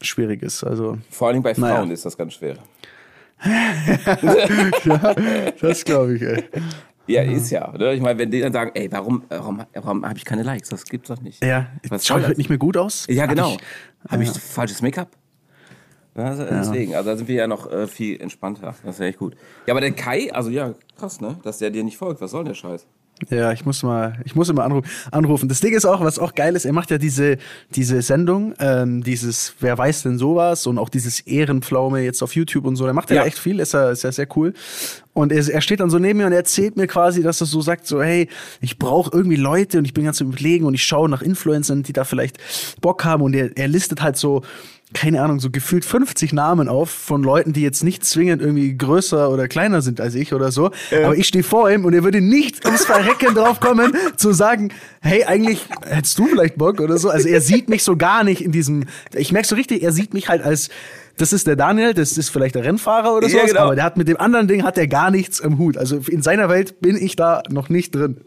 schwierig 0.00 0.42
ist. 0.42 0.64
Also, 0.64 0.98
Vor 1.10 1.28
allem 1.28 1.42
bei 1.42 1.54
Frauen 1.54 1.68
naja. 1.70 1.92
ist 1.92 2.04
das 2.06 2.16
ganz 2.16 2.34
schwer. 2.34 2.56
ja, 4.84 5.14
das 5.60 5.84
glaube 5.84 6.16
ich, 6.16 6.22
ey. 6.22 6.44
Ja, 7.06 7.22
ist 7.22 7.50
ja. 7.50 7.72
Oder? 7.72 7.92
Ich 7.92 8.00
meine, 8.00 8.18
wenn 8.18 8.30
die 8.30 8.40
dann 8.40 8.52
sagen, 8.52 8.70
ey, 8.74 8.90
warum, 8.92 9.24
warum, 9.28 9.62
warum 9.72 10.06
habe 10.06 10.18
ich 10.18 10.24
keine 10.24 10.42
Likes? 10.42 10.68
Das 10.68 10.84
gibt's 10.84 11.08
doch 11.08 11.20
nicht. 11.20 11.44
Ja, 11.44 11.66
Was 11.88 12.06
schaut 12.06 12.22
heute 12.22 12.36
nicht 12.36 12.50
mehr 12.50 12.58
gut 12.58 12.76
aus? 12.76 13.06
Ja, 13.08 13.26
genau. 13.26 13.56
Habe 14.08 14.22
ich, 14.22 14.28
hab 14.28 14.36
ich 14.36 14.42
falsches 14.42 14.82
Make-up? 14.82 15.08
Also 16.24 16.44
deswegen, 16.44 16.94
also 16.94 17.10
da 17.10 17.16
sind 17.16 17.28
wir 17.28 17.36
ja 17.36 17.46
noch 17.46 17.70
äh, 17.70 17.86
viel 17.86 18.20
entspannter. 18.20 18.74
Das 18.84 18.94
ist 18.94 19.00
ja 19.00 19.06
echt 19.06 19.18
gut. 19.18 19.34
Ja, 19.66 19.74
aber 19.74 19.80
der 19.80 19.92
Kai, 19.92 20.32
also 20.32 20.50
ja, 20.50 20.74
krass, 20.98 21.20
ne? 21.20 21.38
Dass 21.42 21.58
der 21.58 21.70
dir 21.70 21.84
nicht 21.84 21.96
folgt. 21.96 22.20
Was 22.20 22.30
soll 22.32 22.44
denn 22.44 22.52
der 22.52 22.54
Scheiß? 22.54 22.86
Ja, 23.28 23.52
ich 23.52 23.66
muss 23.66 23.82
mal, 23.82 24.18
ich 24.24 24.34
muss 24.34 24.48
immer 24.48 24.82
anrufen. 25.10 25.48
Das 25.48 25.60
Ding 25.60 25.74
ist 25.74 25.84
auch, 25.84 26.00
was 26.00 26.18
auch 26.18 26.34
geil 26.34 26.56
ist, 26.56 26.64
er 26.64 26.72
macht 26.72 26.90
ja 26.90 26.96
diese, 26.96 27.36
diese 27.74 28.00
Sendung, 28.00 28.54
ähm, 28.58 29.02
dieses 29.02 29.54
Wer 29.60 29.76
weiß 29.76 30.04
denn 30.04 30.16
sowas 30.16 30.66
und 30.66 30.78
auch 30.78 30.88
dieses 30.88 31.20
Ehrenpflaume 31.20 32.00
jetzt 32.00 32.22
auf 32.22 32.34
YouTube 32.34 32.64
und 32.64 32.76
so. 32.76 32.84
Der 32.84 32.94
macht 32.94 33.10
ja, 33.10 33.16
ja 33.16 33.24
echt 33.24 33.38
viel, 33.38 33.60
ist 33.60 33.74
ja, 33.74 33.90
ist 33.90 34.04
ja 34.04 34.12
sehr 34.12 34.26
cool. 34.36 34.54
Und 35.12 35.32
er, 35.32 35.46
er 35.46 35.60
steht 35.60 35.80
dann 35.80 35.90
so 35.90 35.98
neben 35.98 36.18
mir 36.18 36.26
und 36.26 36.32
erzählt 36.32 36.78
mir 36.78 36.86
quasi, 36.86 37.22
dass 37.22 37.42
er 37.42 37.46
so 37.46 37.60
sagt, 37.60 37.86
so 37.86 38.02
hey, 38.02 38.28
ich 38.62 38.78
brauche 38.78 39.10
irgendwie 39.12 39.36
Leute 39.36 39.76
und 39.76 39.84
ich 39.84 39.92
bin 39.92 40.04
ganz 40.04 40.20
überlegen 40.22 40.64
und 40.64 40.72
ich 40.72 40.84
schaue 40.84 41.10
nach 41.10 41.20
Influencern, 41.20 41.82
die 41.82 41.92
da 41.92 42.04
vielleicht 42.04 42.38
Bock 42.80 43.04
haben 43.04 43.22
und 43.22 43.34
er, 43.34 43.54
er 43.54 43.68
listet 43.68 44.00
halt 44.00 44.16
so 44.16 44.42
keine 44.92 45.22
Ahnung, 45.22 45.38
so 45.38 45.50
gefühlt 45.50 45.84
50 45.84 46.32
Namen 46.32 46.68
auf 46.68 46.90
von 46.90 47.22
Leuten, 47.22 47.52
die 47.52 47.62
jetzt 47.62 47.84
nicht 47.84 48.04
zwingend 48.04 48.42
irgendwie 48.42 48.76
größer 48.76 49.30
oder 49.30 49.46
kleiner 49.46 49.82
sind 49.82 50.00
als 50.00 50.14
ich 50.14 50.34
oder 50.34 50.50
so. 50.50 50.70
Ja. 50.90 51.06
Aber 51.06 51.16
ich 51.16 51.28
stehe 51.28 51.44
vor 51.44 51.70
ihm 51.70 51.84
und 51.84 51.94
er 51.94 52.02
würde 52.02 52.20
nicht 52.20 52.64
ums 52.64 52.84
Verrecken 52.84 53.34
drauf 53.34 53.60
kommen, 53.60 53.92
zu 54.16 54.32
sagen, 54.32 54.72
hey, 55.00 55.24
eigentlich 55.24 55.66
hättest 55.86 56.18
du 56.18 56.26
vielleicht 56.26 56.56
Bock 56.56 56.80
oder 56.80 56.98
so. 56.98 57.08
Also 57.08 57.28
er 57.28 57.40
sieht 57.40 57.68
mich 57.68 57.84
so 57.84 57.96
gar 57.96 58.24
nicht 58.24 58.42
in 58.44 58.52
diesem, 58.52 58.84
ich 59.14 59.32
merke 59.32 59.46
so 59.46 59.54
richtig, 59.54 59.82
er 59.82 59.92
sieht 59.92 60.12
mich 60.12 60.28
halt 60.28 60.42
als 60.42 60.70
das 61.16 61.32
ist 61.32 61.46
der 61.46 61.56
Daniel, 61.56 61.94
das 61.94 62.16
ist 62.16 62.30
vielleicht 62.30 62.54
der 62.54 62.64
Rennfahrer 62.64 63.14
oder 63.14 63.28
so, 63.28 63.36
ja, 63.36 63.44
genau. 63.44 63.60
aber 63.60 63.74
der 63.74 63.84
hat 63.84 63.96
mit 63.96 64.08
dem 64.08 64.18
anderen 64.18 64.48
Ding 64.48 64.64
hat 64.64 64.78
er 64.78 64.86
gar 64.86 65.10
nichts 65.10 65.40
im 65.40 65.58
Hut. 65.58 65.76
Also 65.76 66.00
in 66.08 66.22
seiner 66.22 66.48
Welt 66.48 66.80
bin 66.80 66.96
ich 66.96 67.16
da 67.16 67.42
noch 67.50 67.68
nicht 67.68 67.94
drin. 67.94 68.18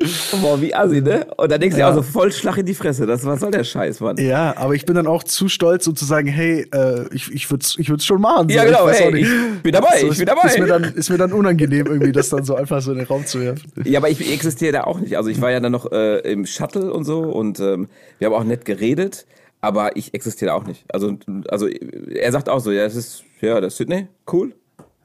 Boah, 0.41 0.61
wie 0.61 0.75
assi, 0.75 1.01
ne? 1.01 1.25
Und 1.37 1.51
dann 1.51 1.59
denkst 1.59 1.75
du 1.75 1.81
ja. 1.81 1.89
auch 1.89 1.95
so 1.95 2.01
voll 2.01 2.31
Schlag 2.31 2.57
in 2.57 2.65
die 2.65 2.73
Fresse. 2.73 3.05
Das, 3.05 3.25
was 3.25 3.39
soll 3.39 3.51
der 3.51 3.63
Scheiß, 3.63 3.99
Mann? 3.99 4.17
Ja, 4.17 4.55
aber 4.57 4.75
ich 4.75 4.85
bin 4.85 4.95
dann 4.95 5.07
auch 5.07 5.23
zu 5.23 5.49
stolz, 5.49 5.87
um 5.87 5.95
zu 5.95 6.05
sagen, 6.05 6.27
hey, 6.27 6.67
äh, 6.73 7.05
ich, 7.11 7.31
ich 7.31 7.49
würde 7.49 7.63
es 7.63 7.75
ich 7.77 7.89
würd's 7.89 8.05
schon 8.05 8.21
machen. 8.21 8.49
So. 8.49 8.55
Ja, 8.55 8.65
genau, 8.65 8.89
ich, 8.89 8.99
hey, 8.99 9.17
ich 9.17 9.61
bin 9.63 9.71
dabei, 9.71 9.99
so, 9.99 10.11
ich 10.11 10.17
bin 10.17 10.27
dabei. 10.27 10.47
Ist 10.47 10.59
mir, 10.59 10.67
dann, 10.67 10.83
ist 10.83 11.09
mir 11.09 11.17
dann 11.17 11.33
unangenehm, 11.33 11.87
irgendwie 11.87 12.11
das 12.11 12.29
dann 12.29 12.43
so 12.43 12.55
einfach 12.55 12.81
so 12.81 12.91
in 12.91 12.99
den 12.99 13.07
Raum 13.07 13.25
zu 13.25 13.41
werfen. 13.41 13.71
Ja, 13.83 13.99
aber 13.99 14.09
ich 14.09 14.31
existiere 14.31 14.73
da 14.73 14.83
auch 14.83 14.99
nicht. 14.99 15.17
Also 15.17 15.29
ich 15.29 15.41
war 15.41 15.51
ja 15.51 15.59
dann 15.59 15.71
noch 15.71 15.91
äh, 15.91 16.19
im 16.19 16.45
Shuttle 16.45 16.91
und 16.91 17.05
so 17.05 17.21
und 17.21 17.59
ähm, 17.59 17.87
wir 18.19 18.27
haben 18.27 18.33
auch 18.33 18.43
nett 18.43 18.65
geredet 18.65 19.25
aber 19.63 19.95
ich 19.95 20.13
existiere 20.13 20.53
auch 20.53 20.65
nicht. 20.65 20.83
Also, 20.93 21.17
also 21.47 21.67
er 21.67 22.31
sagt 22.33 22.49
auch 22.49 22.59
so, 22.59 22.69
ja, 22.69 22.83
das 22.83 22.97
ist, 22.97 23.23
ja, 23.39 23.61
das 23.61 23.73
ist 23.73 23.77
Sydney, 23.77 24.07
cool, 24.31 24.53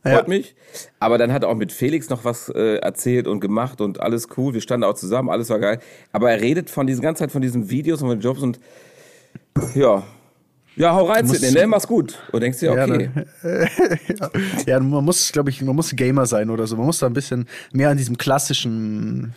freut 0.03 0.23
ja. 0.23 0.29
mich. 0.29 0.57
Aber 0.99 1.17
dann 1.17 1.33
hat 1.33 1.45
er 1.45 1.49
auch 1.49 1.55
mit 1.55 1.71
Felix 1.71 2.11
noch 2.11 2.25
was 2.25 2.49
äh, 2.49 2.79
erzählt 2.79 3.29
und 3.29 3.39
gemacht 3.39 3.81
und 3.81 4.01
alles 4.01 4.27
cool. 4.37 4.55
Wir 4.55 4.61
standen 4.61 4.83
auch 4.83 4.95
zusammen, 4.95 5.31
alles 5.31 5.49
war 5.49 5.61
geil. 5.61 5.79
Aber 6.11 6.33
er 6.33 6.41
redet 6.41 6.71
von 6.71 6.89
diesen 6.89 7.03
ganze 7.03 7.21
Zeit 7.21 7.31
von 7.31 7.41
diesen 7.41 7.71
Videos 7.71 8.03
und 8.03 8.09
von 8.09 8.19
den 8.19 8.23
Jobs 8.23 8.43
und 8.43 8.59
ja. 9.77 10.03
Ja, 10.75 10.93
hau 10.93 11.05
rein, 11.07 11.25
Sydney, 11.29 11.53
ne? 11.53 11.67
Mach's 11.69 11.87
gut. 11.87 12.19
Und 12.33 12.41
denkst 12.41 12.59
dir, 12.59 12.73
okay. 12.73 13.11
Ja, 13.45 13.49
ne? 13.49 13.69
ja, 14.67 14.81
man 14.81 15.05
muss, 15.05 15.31
glaube 15.31 15.51
ich, 15.51 15.63
man 15.63 15.77
muss 15.77 15.95
Gamer 15.95 16.27
sein 16.27 16.51
oder 16.51 16.67
so. 16.67 16.77
Man 16.77 16.87
muss 16.87 16.99
da 16.99 17.07
ein 17.07 17.13
bisschen 17.13 17.47
mehr 17.73 17.91
an 17.91 17.97
diesem 17.97 18.19
klassischen 18.19 19.35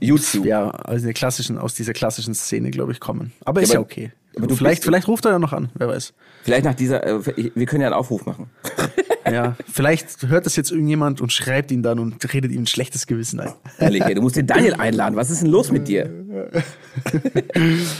YouTube. 0.00 0.46
Ja, 0.46 0.70
aus 0.70 1.02
der 1.02 1.12
klassischen, 1.12 1.58
aus 1.58 1.74
dieser 1.74 1.92
klassischen 1.92 2.34
Szene, 2.34 2.70
glaube 2.70 2.92
ich, 2.92 3.00
kommen. 3.00 3.32
Aber 3.44 3.62
ist 3.62 3.70
ja, 3.70 3.74
ja 3.74 3.80
okay. 3.80 4.12
Aber 4.38 4.46
du 4.46 4.56
vielleicht, 4.56 4.84
vielleicht 4.84 5.08
ruft 5.08 5.24
er 5.24 5.32
ja 5.32 5.38
noch 5.38 5.52
an, 5.52 5.70
wer 5.74 5.88
weiß. 5.88 6.14
Vielleicht 6.42 6.64
nach 6.64 6.74
dieser, 6.74 7.04
äh, 7.04 7.50
wir 7.54 7.66
können 7.66 7.82
ja 7.82 7.88
einen 7.88 7.96
Aufruf 7.96 8.24
machen. 8.24 8.48
ja, 9.30 9.56
vielleicht 9.70 10.28
hört 10.28 10.46
das 10.46 10.56
jetzt 10.56 10.70
irgendjemand 10.70 11.20
und 11.20 11.32
schreibt 11.32 11.70
ihn 11.70 11.82
dann 11.82 11.98
und 11.98 12.32
redet 12.32 12.52
ihm 12.52 12.62
ein 12.62 12.66
schlechtes 12.66 13.06
Gewissen 13.06 13.40
ein. 13.40 13.52
Ehrlich, 13.78 14.02
ey, 14.02 14.14
du 14.14 14.22
musst 14.22 14.36
den 14.36 14.46
Daniel 14.46 14.74
einladen. 14.74 15.16
Was 15.16 15.30
ist 15.30 15.42
denn 15.42 15.50
los 15.50 15.72
mit 15.72 15.88
dir? 15.88 16.04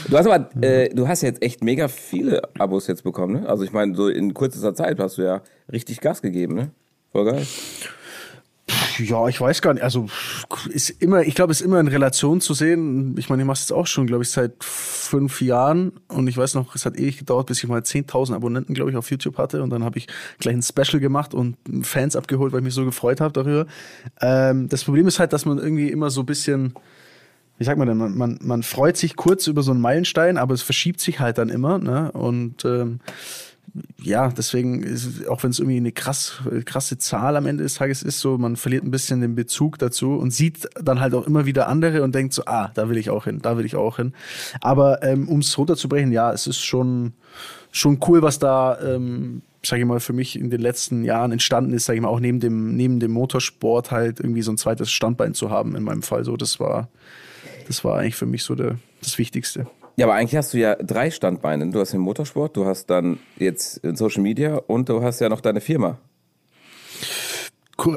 du 0.09 0.17
hast 0.17 0.27
aber, 0.27 0.49
äh, 0.61 0.89
du 0.89 1.07
hast 1.07 1.21
jetzt 1.21 1.43
echt 1.43 1.63
mega 1.63 1.87
viele 1.87 2.41
Abos 2.57 2.87
jetzt 2.87 3.03
bekommen, 3.03 3.41
ne? 3.41 3.49
Also 3.49 3.63
ich 3.63 3.71
meine, 3.71 3.95
so 3.95 4.07
in 4.07 4.33
kürzester 4.33 4.73
Zeit 4.73 4.99
hast 4.99 5.17
du 5.17 5.23
ja 5.23 5.41
richtig 5.71 6.01
Gas 6.01 6.21
gegeben, 6.21 6.55
ne? 6.55 6.71
Voll 7.11 7.25
geil. 7.25 7.45
Ja, 8.99 9.27
ich 9.27 9.39
weiß 9.39 9.61
gar 9.61 9.73
nicht. 9.73 9.83
Also 9.83 10.07
ist 10.69 10.89
immer, 10.89 11.21
ich 11.23 11.35
glaube, 11.35 11.51
ist 11.51 11.61
immer 11.61 11.79
in 11.79 11.87
Relation 11.87 12.41
zu 12.41 12.53
sehen. 12.53 13.15
Ich 13.17 13.29
meine, 13.29 13.41
ich 13.41 13.47
mache 13.47 13.55
es 13.55 13.61
jetzt 13.61 13.73
auch 13.73 13.87
schon, 13.87 14.07
glaube 14.07 14.23
ich, 14.23 14.29
seit 14.29 14.53
fünf 14.63 15.41
Jahren 15.41 15.93
und 16.07 16.27
ich 16.27 16.37
weiß 16.37 16.55
noch, 16.55 16.75
es 16.75 16.85
hat 16.85 16.97
ewig 16.97 17.17
gedauert, 17.17 17.47
bis 17.47 17.63
ich 17.63 17.69
mal 17.69 17.81
10.000 17.81 18.35
Abonnenten, 18.35 18.73
glaube 18.73 18.91
ich, 18.91 18.97
auf 18.97 19.09
YouTube 19.09 19.37
hatte 19.37 19.63
und 19.63 19.69
dann 19.69 19.83
habe 19.83 19.97
ich 19.97 20.07
gleich 20.39 20.55
ein 20.55 20.63
Special 20.63 20.99
gemacht 20.99 21.33
und 21.33 21.57
Fans 21.83 22.15
abgeholt, 22.15 22.51
weil 22.51 22.59
ich 22.59 22.65
mich 22.65 22.73
so 22.73 22.85
gefreut 22.85 23.21
habe 23.21 23.33
darüber. 23.33 23.65
Ähm, 24.21 24.69
das 24.69 24.83
Problem 24.83 25.07
ist 25.07 25.19
halt, 25.19 25.33
dass 25.33 25.45
man 25.45 25.57
irgendwie 25.57 25.89
immer 25.89 26.09
so 26.09 26.21
ein 26.21 26.25
bisschen 26.25 26.73
wie 27.59 27.65
sagt 27.65 27.77
man 27.77 27.89
denn, 27.89 27.97
man, 27.97 28.17
man, 28.17 28.39
man 28.41 28.63
freut 28.63 28.95
sich 28.95 29.17
kurz 29.17 29.45
über 29.47 29.63
so 29.63 29.71
einen 29.71 29.81
Meilenstein, 29.81 30.37
aber 30.37 30.53
es 30.53 30.61
verschiebt 30.61 31.01
sich 31.01 31.19
halt 31.19 31.37
dann 31.37 31.49
immer. 31.49 31.77
Ne? 31.77 32.09
Und 32.13 32.63
ähm, 32.63 33.01
ja, 34.01 34.29
deswegen, 34.29 34.81
ist, 34.83 35.27
auch 35.27 35.43
wenn 35.43 35.51
es 35.51 35.59
irgendwie 35.59 35.77
eine 35.77 35.91
krass, 35.91 36.41
krasse 36.65 36.97
Zahl 36.97 37.35
am 37.35 37.45
Ende 37.45 37.63
des 37.63 37.75
Tages 37.75 38.01
ist, 38.01 38.19
so, 38.19 38.37
man 38.37 38.55
verliert 38.55 38.83
ein 38.83 38.91
bisschen 38.91 39.21
den 39.21 39.35
Bezug 39.35 39.77
dazu 39.77 40.13
und 40.13 40.31
sieht 40.31 40.69
dann 40.81 40.99
halt 40.99 41.13
auch 41.13 41.27
immer 41.27 41.45
wieder 41.45 41.67
andere 41.67 42.03
und 42.03 42.15
denkt 42.15 42.33
so, 42.33 42.43
ah, 42.45 42.71
da 42.73 42.89
will 42.89 42.97
ich 42.97 43.09
auch 43.09 43.25
hin, 43.25 43.39
da 43.41 43.57
will 43.57 43.65
ich 43.65 43.75
auch 43.75 43.97
hin. 43.97 44.13
Aber 44.61 45.03
ähm, 45.03 45.27
um 45.27 45.39
es 45.39 45.57
runterzubrechen, 45.57 46.11
ja, 46.11 46.31
es 46.31 46.47
ist 46.47 46.63
schon, 46.63 47.13
schon 47.71 47.99
cool, 48.07 48.21
was 48.21 48.39
da, 48.39 48.79
ähm, 48.81 49.41
sage 49.65 49.81
ich 49.81 49.87
mal, 49.87 49.99
für 49.99 50.13
mich 50.13 50.37
in 50.37 50.49
den 50.49 50.61
letzten 50.61 51.03
Jahren 51.03 51.31
entstanden 51.31 51.73
ist, 51.73 51.85
sage 51.85 51.97
ich 51.97 52.01
mal, 52.01 52.09
auch 52.09 52.21
neben 52.21 52.39
dem, 52.39 52.75
neben 52.75 52.99
dem 52.99 53.11
Motorsport 53.11 53.91
halt 53.91 54.19
irgendwie 54.19 54.41
so 54.41 54.51
ein 54.51 54.57
zweites 54.57 54.91
Standbein 54.91 55.33
zu 55.33 55.49
haben, 55.49 55.75
in 55.75 55.83
meinem 55.83 56.01
Fall 56.01 56.23
so. 56.23 56.37
Das 56.37 56.59
war, 56.59 56.89
das 57.67 57.83
war 57.83 57.99
eigentlich 57.99 58.15
für 58.15 58.25
mich 58.25 58.43
so 58.43 58.55
der, 58.55 58.77
das 59.01 59.17
Wichtigste. 59.17 59.67
Ja, 59.95 60.05
aber 60.05 60.15
eigentlich 60.15 60.35
hast 60.35 60.53
du 60.53 60.57
ja 60.57 60.75
drei 60.75 61.11
Standbeine. 61.11 61.69
Du 61.69 61.79
hast 61.79 61.93
den 61.93 62.01
Motorsport, 62.01 62.55
du 62.55 62.65
hast 62.65 62.89
dann 62.89 63.19
jetzt 63.37 63.81
Social 63.95 64.23
Media 64.23 64.55
und 64.55 64.89
du 64.89 65.03
hast 65.03 65.19
ja 65.19 65.29
noch 65.29 65.41
deine 65.41 65.61
Firma. 65.61 65.97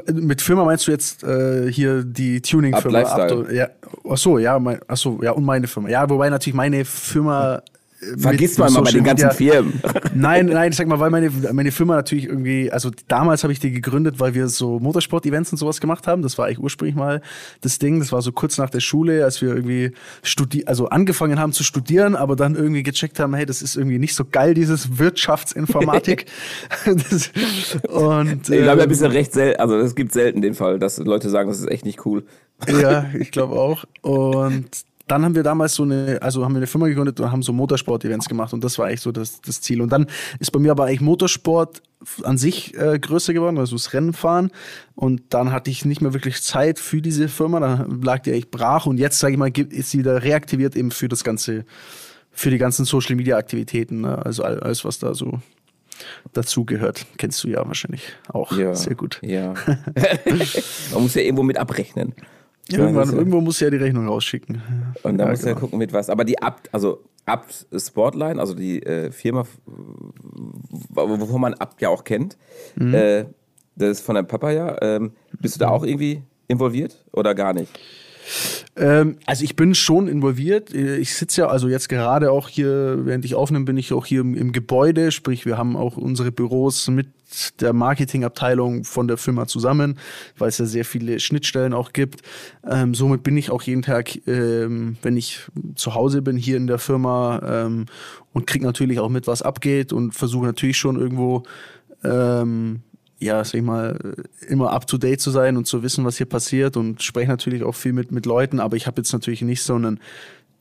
Mit 0.07 0.41
Firma 0.41 0.63
meinst 0.63 0.87
du 0.87 0.91
jetzt 0.91 1.23
äh, 1.23 1.71
hier 1.71 2.03
die 2.03 2.41
Tuning-Firma? 2.41 3.51
Ja, 3.51 3.69
ach 4.09 4.17
so, 4.17 4.37
ja, 4.37 4.57
mein, 4.57 4.79
ach 4.87 4.97
so, 4.97 5.19
ja, 5.21 5.31
und 5.31 5.43
meine 5.43 5.67
Firma. 5.67 5.89
Ja, 5.89 6.09
wobei 6.09 6.29
natürlich 6.29 6.55
meine 6.55 6.85
Firma 6.85 7.61
Vergisst 8.17 8.59
man 8.59 8.71
mal 8.73 8.81
bei 8.81 8.91
den 8.91 9.03
ganzen. 9.03 9.31
Firmen. 9.31 9.81
Nein, 10.13 10.47
nein, 10.47 10.71
ich 10.71 10.77
sag 10.77 10.87
mal, 10.87 10.99
weil 10.99 11.09
meine, 11.09 11.31
meine 11.53 11.71
Firma 11.71 11.95
natürlich 11.95 12.25
irgendwie, 12.25 12.71
also 12.71 12.91
damals 13.07 13.43
habe 13.43 13.53
ich 13.53 13.59
die 13.59 13.71
gegründet, 13.71 14.19
weil 14.19 14.33
wir 14.33 14.47
so 14.47 14.79
Motorsport-Events 14.79 15.51
und 15.51 15.57
sowas 15.57 15.81
gemacht 15.81 16.07
haben. 16.07 16.21
Das 16.21 16.37
war 16.37 16.45
eigentlich 16.45 16.59
ursprünglich 16.59 16.95
mal 16.95 17.21
das 17.61 17.79
Ding. 17.79 17.99
Das 17.99 18.11
war 18.11 18.21
so 18.21 18.31
kurz 18.31 18.57
nach 18.57 18.69
der 18.69 18.79
Schule, 18.79 19.23
als 19.23 19.41
wir 19.41 19.49
irgendwie 19.49 19.91
studi 20.21 20.65
also 20.65 20.89
angefangen 20.89 21.39
haben 21.39 21.51
zu 21.51 21.63
studieren, 21.63 22.15
aber 22.15 22.35
dann 22.35 22.55
irgendwie 22.55 22.83
gecheckt 22.83 23.19
haben, 23.19 23.33
hey, 23.33 23.45
das 23.45 23.61
ist 23.61 23.75
irgendwie 23.75 23.99
nicht 23.99 24.15
so 24.15 24.25
geil, 24.25 24.53
dieses 24.53 24.99
Wirtschaftsinformatik. 24.99 26.25
das, 26.85 27.31
und, 27.89 28.49
ich 28.49 28.61
glaube, 28.61 28.83
ein 28.83 28.89
bisschen 28.89 29.11
recht 29.11 29.33
selten, 29.33 29.59
also 29.59 29.77
es 29.77 29.95
gibt 29.95 30.13
selten 30.13 30.41
den 30.41 30.53
Fall, 30.53 30.79
dass 30.79 30.97
Leute 30.97 31.29
sagen, 31.29 31.49
das 31.49 31.59
ist 31.59 31.69
echt 31.69 31.85
nicht 31.85 32.05
cool. 32.05 32.23
Ja, 32.67 33.05
ich 33.19 33.31
glaube 33.31 33.55
auch. 33.55 33.85
Und 34.01 34.69
dann 35.07 35.25
haben 35.25 35.35
wir 35.35 35.43
damals 35.43 35.75
so 35.75 35.83
eine, 35.83 36.19
also 36.21 36.43
haben 36.43 36.53
wir 36.53 36.59
eine 36.59 36.67
Firma 36.67 36.87
gegründet 36.87 37.19
und 37.19 37.31
haben 37.31 37.43
so 37.43 37.51
Motorsport-Events 37.51 38.29
gemacht 38.29 38.53
und 38.53 38.63
das 38.63 38.77
war 38.79 38.87
eigentlich 38.87 39.01
so 39.01 39.11
das, 39.11 39.41
das 39.41 39.61
Ziel. 39.61 39.81
Und 39.81 39.91
dann 39.91 40.07
ist 40.39 40.51
bei 40.51 40.59
mir 40.59 40.71
aber 40.71 40.85
eigentlich 40.85 41.01
Motorsport 41.01 41.81
an 42.23 42.37
sich 42.37 42.77
äh, 42.77 42.99
größer 42.99 43.33
geworden, 43.33 43.57
also 43.57 43.75
das 43.75 43.93
Rennenfahren. 43.93 44.51
Und 44.95 45.21
dann 45.29 45.51
hatte 45.51 45.69
ich 45.71 45.85
nicht 45.85 46.01
mehr 46.01 46.13
wirklich 46.13 46.41
Zeit 46.41 46.79
für 46.79 47.01
diese 47.01 47.27
Firma, 47.27 47.59
dann 47.59 48.01
lag 48.01 48.19
die 48.19 48.31
echt 48.31 48.51
brach 48.51 48.85
und 48.85 48.97
jetzt, 48.97 49.19
sage 49.19 49.33
ich 49.33 49.39
mal, 49.39 49.49
ist 49.49 49.91
sie 49.91 49.99
wieder 49.99 50.23
reaktiviert 50.23 50.75
eben 50.75 50.91
für 50.91 51.09
das 51.09 51.23
ganze, 51.23 51.65
für 52.31 52.49
die 52.49 52.57
ganzen 52.57 52.85
Social-Media-Aktivitäten, 52.85 54.01
ne? 54.01 54.23
also 54.25 54.43
alles, 54.43 54.85
was 54.85 54.99
da 54.99 55.13
so 55.13 55.39
dazu 56.31 56.65
gehört. 56.65 57.05
Kennst 57.17 57.43
du 57.43 57.49
ja 57.49 57.65
wahrscheinlich 57.65 58.03
auch 58.29 58.57
ja, 58.57 58.73
sehr 58.73 58.95
gut. 58.95 59.19
Ja. 59.21 59.53
Man 60.93 61.03
muss 61.03 61.13
ja 61.15 61.21
irgendwo 61.21 61.43
mit 61.43 61.57
abrechnen. 61.57 62.13
Irgendwann, 62.69 63.09
ja, 63.09 63.17
irgendwo 63.17 63.41
muss 63.41 63.59
ja 63.59 63.69
die 63.69 63.77
Rechnung 63.77 64.07
rausschicken. 64.07 64.61
Und 65.03 65.17
dann 65.17 65.27
ja, 65.27 65.31
muss 65.31 65.41
genau. 65.41 65.53
ja 65.53 65.59
gucken, 65.59 65.79
mit 65.79 65.91
was. 65.91 66.09
Aber 66.09 66.23
die 66.23 66.41
Abt, 66.41 66.73
also 66.73 67.03
Abt 67.25 67.67
Sportline, 67.75 68.39
also 68.39 68.53
die 68.53 68.81
äh, 68.83 69.11
Firma, 69.11 69.45
wovon 70.89 71.41
man 71.41 71.53
Abt 71.55 71.81
ja 71.81 71.89
auch 71.89 72.03
kennt, 72.03 72.37
mhm. 72.75 72.93
äh, 72.93 73.25
das 73.75 73.89
ist 73.91 74.01
von 74.01 74.15
deinem 74.15 74.27
Papa 74.27 74.51
ja. 74.51 74.81
Ähm, 74.81 75.11
bist 75.39 75.55
du 75.55 75.59
da 75.59 75.69
auch 75.69 75.83
irgendwie 75.83 76.21
involviert 76.47 77.03
oder 77.11 77.35
gar 77.35 77.53
nicht? 77.53 77.71
Ähm, 78.75 79.17
also 79.25 79.43
ich 79.43 79.55
bin 79.55 79.75
schon 79.75 80.07
involviert. 80.07 80.73
Ich 80.73 81.15
sitze 81.15 81.41
ja 81.41 81.47
also 81.47 81.67
jetzt 81.67 81.89
gerade 81.89 82.31
auch 82.31 82.49
hier, 82.49 83.05
während 83.05 83.25
ich 83.25 83.35
aufnehme, 83.35 83.65
bin 83.65 83.77
ich 83.77 83.93
auch 83.93 84.05
hier 84.05 84.21
im, 84.21 84.35
im 84.35 84.51
Gebäude. 84.51 85.11
Sprich, 85.11 85.45
wir 85.45 85.57
haben 85.57 85.75
auch 85.75 85.97
unsere 85.97 86.31
Büros 86.31 86.87
mit 86.87 87.07
der 87.59 87.73
Marketingabteilung 87.73 88.83
von 88.83 89.07
der 89.07 89.17
Firma 89.17 89.47
zusammen, 89.47 89.97
weil 90.37 90.49
es 90.49 90.57
ja 90.57 90.65
sehr 90.65 90.85
viele 90.85 91.19
Schnittstellen 91.19 91.73
auch 91.73 91.93
gibt. 91.93 92.21
Ähm, 92.69 92.93
somit 92.93 93.23
bin 93.23 93.37
ich 93.37 93.49
auch 93.49 93.63
jeden 93.63 93.81
Tag, 93.81 94.15
ähm, 94.27 94.97
wenn 95.01 95.17
ich 95.17 95.39
zu 95.75 95.95
Hause 95.95 96.21
bin, 96.21 96.37
hier 96.37 96.57
in 96.57 96.67
der 96.67 96.79
Firma 96.79 97.41
ähm, 97.65 97.85
und 98.33 98.47
kriege 98.47 98.65
natürlich 98.65 98.99
auch 98.99 99.09
mit, 99.09 99.27
was 99.27 99.41
abgeht 99.41 99.93
und 99.93 100.13
versuche 100.13 100.45
natürlich 100.45 100.77
schon 100.77 100.99
irgendwo 100.99 101.43
ähm, 102.03 102.81
ja, 103.23 103.43
sag 103.43 103.55
ich 103.55 103.63
mal, 103.63 104.15
immer 104.47 104.71
up 104.71 104.87
to 104.87 104.97
date 104.97 105.21
zu 105.21 105.31
sein 105.31 105.57
und 105.57 105.65
zu 105.65 105.83
wissen, 105.83 106.05
was 106.05 106.17
hier 106.17 106.25
passiert 106.25 106.77
und 106.77 107.01
spreche 107.01 107.29
natürlich 107.29 107.63
auch 107.63 107.75
viel 107.75 107.93
mit, 107.93 108.11
mit 108.11 108.25
Leuten, 108.25 108.59
aber 108.59 108.75
ich 108.75 108.87
habe 108.87 109.01
jetzt 109.01 109.13
natürlich 109.13 109.41
nicht 109.41 109.63
so 109.63 109.75
einen 109.75 109.99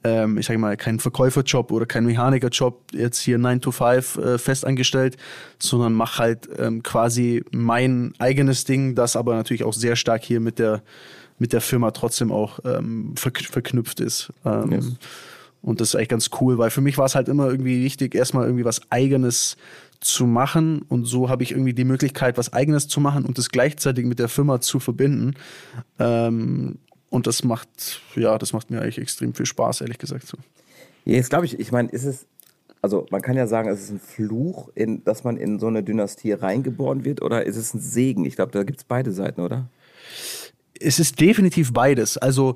ähm, 0.04 0.38
ich 0.38 0.46
sage 0.46 0.58
mal, 0.58 0.76
keinen 0.76 0.98
Verkäuferjob 0.98 1.70
oder 1.70 1.86
keinen 1.86 2.06
Mechanikerjob 2.06 2.92
jetzt 2.92 3.20
hier 3.20 3.38
9 3.38 3.60
to 3.60 3.70
5 3.70 4.16
äh, 4.16 4.38
fest 4.38 4.64
angestellt, 4.64 5.16
sondern 5.58 5.92
mache 5.92 6.18
halt 6.18 6.48
ähm, 6.58 6.82
quasi 6.82 7.44
mein 7.52 8.12
eigenes 8.18 8.64
Ding, 8.64 8.94
das 8.94 9.16
aber 9.16 9.34
natürlich 9.34 9.64
auch 9.64 9.72
sehr 9.72 9.96
stark 9.96 10.24
hier 10.24 10.40
mit 10.40 10.58
der, 10.58 10.82
mit 11.38 11.52
der 11.52 11.60
Firma 11.60 11.92
trotzdem 11.92 12.32
auch 12.32 12.58
ähm, 12.64 13.14
verknüpft 13.16 14.00
ist. 14.00 14.32
Ähm, 14.44 14.72
yes. 14.72 14.92
Und 15.62 15.80
das 15.80 15.90
ist 15.90 15.94
eigentlich 15.94 16.08
ganz 16.08 16.30
cool, 16.40 16.58
weil 16.58 16.70
für 16.70 16.80
mich 16.80 16.98
war 16.98 17.06
es 17.06 17.14
halt 17.14 17.28
immer 17.28 17.46
irgendwie 17.46 17.84
wichtig, 17.84 18.16
erstmal 18.16 18.46
irgendwie 18.46 18.64
was 18.64 18.80
Eigenes 18.90 19.56
zu 20.02 20.26
machen. 20.26 20.82
Und 20.82 21.04
so 21.04 21.28
habe 21.28 21.42
ich 21.42 21.52
irgendwie 21.52 21.74
die 21.74 21.84
Möglichkeit, 21.84 22.36
was 22.38 22.52
Eigenes 22.52 22.88
zu 22.88 23.00
machen 23.00 23.24
und 23.24 23.38
das 23.38 23.48
gleichzeitig 23.48 24.04
mit 24.04 24.18
der 24.18 24.28
Firma 24.28 24.60
zu 24.60 24.80
verbinden. 24.80 25.34
Ähm, 25.98 26.78
und 27.08 27.26
das 27.26 27.44
macht, 27.44 28.00
ja, 28.14 28.38
das 28.38 28.52
macht 28.52 28.70
mir 28.70 28.80
eigentlich 28.80 28.98
extrem 28.98 29.34
viel 29.34 29.46
Spaß, 29.46 29.82
ehrlich 29.82 29.98
gesagt. 29.98 30.26
So. 30.26 30.38
Jetzt 31.04 31.30
glaube 31.30 31.46
ich, 31.46 31.58
ich 31.60 31.72
meine, 31.72 31.88
ist 31.90 32.04
es, 32.04 32.26
also 32.80 33.06
man 33.10 33.22
kann 33.22 33.36
ja 33.36 33.46
sagen, 33.46 33.68
es 33.68 33.82
ist 33.82 33.90
ein 33.90 34.00
Fluch, 34.00 34.70
in, 34.74 35.04
dass 35.04 35.22
man 35.22 35.36
in 35.36 35.58
so 35.58 35.66
eine 35.66 35.82
Dynastie 35.82 36.32
reingeboren 36.32 37.04
wird, 37.04 37.22
oder 37.22 37.44
ist 37.44 37.56
es 37.56 37.74
ein 37.74 37.80
Segen? 37.80 38.24
Ich 38.24 38.36
glaube, 38.36 38.52
da 38.52 38.62
gibt 38.64 38.78
es 38.78 38.84
beide 38.84 39.12
Seiten, 39.12 39.40
oder? 39.40 39.68
Es 40.80 40.98
ist 40.98 41.20
definitiv 41.20 41.72
beides. 41.72 42.16
Also 42.16 42.54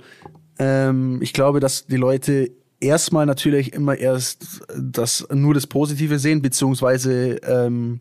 ähm, 0.58 1.20
ich 1.22 1.32
glaube, 1.32 1.60
dass 1.60 1.86
die 1.86 1.96
Leute 1.96 2.50
erstmal 2.80 3.26
natürlich 3.26 3.72
immer 3.72 3.96
erst 3.96 4.62
das 4.76 5.26
nur 5.32 5.54
das 5.54 5.66
Positive 5.66 6.18
sehen, 6.18 6.42
beziehungsweise 6.42 7.36
ähm, 7.42 8.00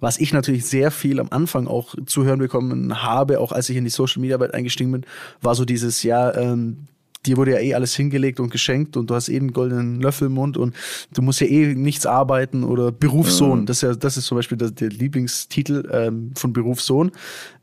was 0.00 0.18
ich 0.18 0.32
natürlich 0.32 0.66
sehr 0.66 0.90
viel 0.90 1.20
am 1.20 1.28
Anfang 1.30 1.66
auch 1.66 1.94
zu 2.06 2.24
hören 2.24 2.38
bekommen 2.38 3.02
habe, 3.02 3.40
auch 3.40 3.52
als 3.52 3.68
ich 3.68 3.76
in 3.76 3.84
die 3.84 3.90
Social 3.90 4.20
Media 4.20 4.36
Arbeit 4.36 4.54
eingestiegen 4.54 4.92
bin, 4.92 5.06
war 5.40 5.54
so 5.54 5.64
dieses, 5.64 6.02
ja, 6.02 6.34
ähm, 6.34 6.88
dir 7.26 7.36
wurde 7.36 7.52
ja 7.52 7.58
eh 7.58 7.74
alles 7.74 7.94
hingelegt 7.94 8.40
und 8.40 8.50
geschenkt 8.50 8.96
und 8.96 9.10
du 9.10 9.14
hast 9.14 9.28
eh 9.28 9.36
einen 9.36 9.52
goldenen 9.52 10.00
Löffel 10.00 10.26
im 10.26 10.34
Mund 10.34 10.56
und 10.56 10.74
du 11.12 11.22
musst 11.22 11.40
ja 11.40 11.46
eh 11.46 11.74
nichts 11.74 12.06
arbeiten 12.06 12.64
oder 12.64 12.92
Berufssohn. 12.92 13.60
Mhm. 13.60 13.66
Das 13.66 13.78
ist 13.78 13.82
ja, 13.82 13.94
das 13.94 14.16
ist 14.16 14.26
zum 14.26 14.36
Beispiel 14.36 14.58
der, 14.58 14.70
der 14.70 14.88
Lieblingstitel 14.88 15.88
ähm, 15.92 16.32
von 16.36 16.52
Berufssohn. 16.52 17.12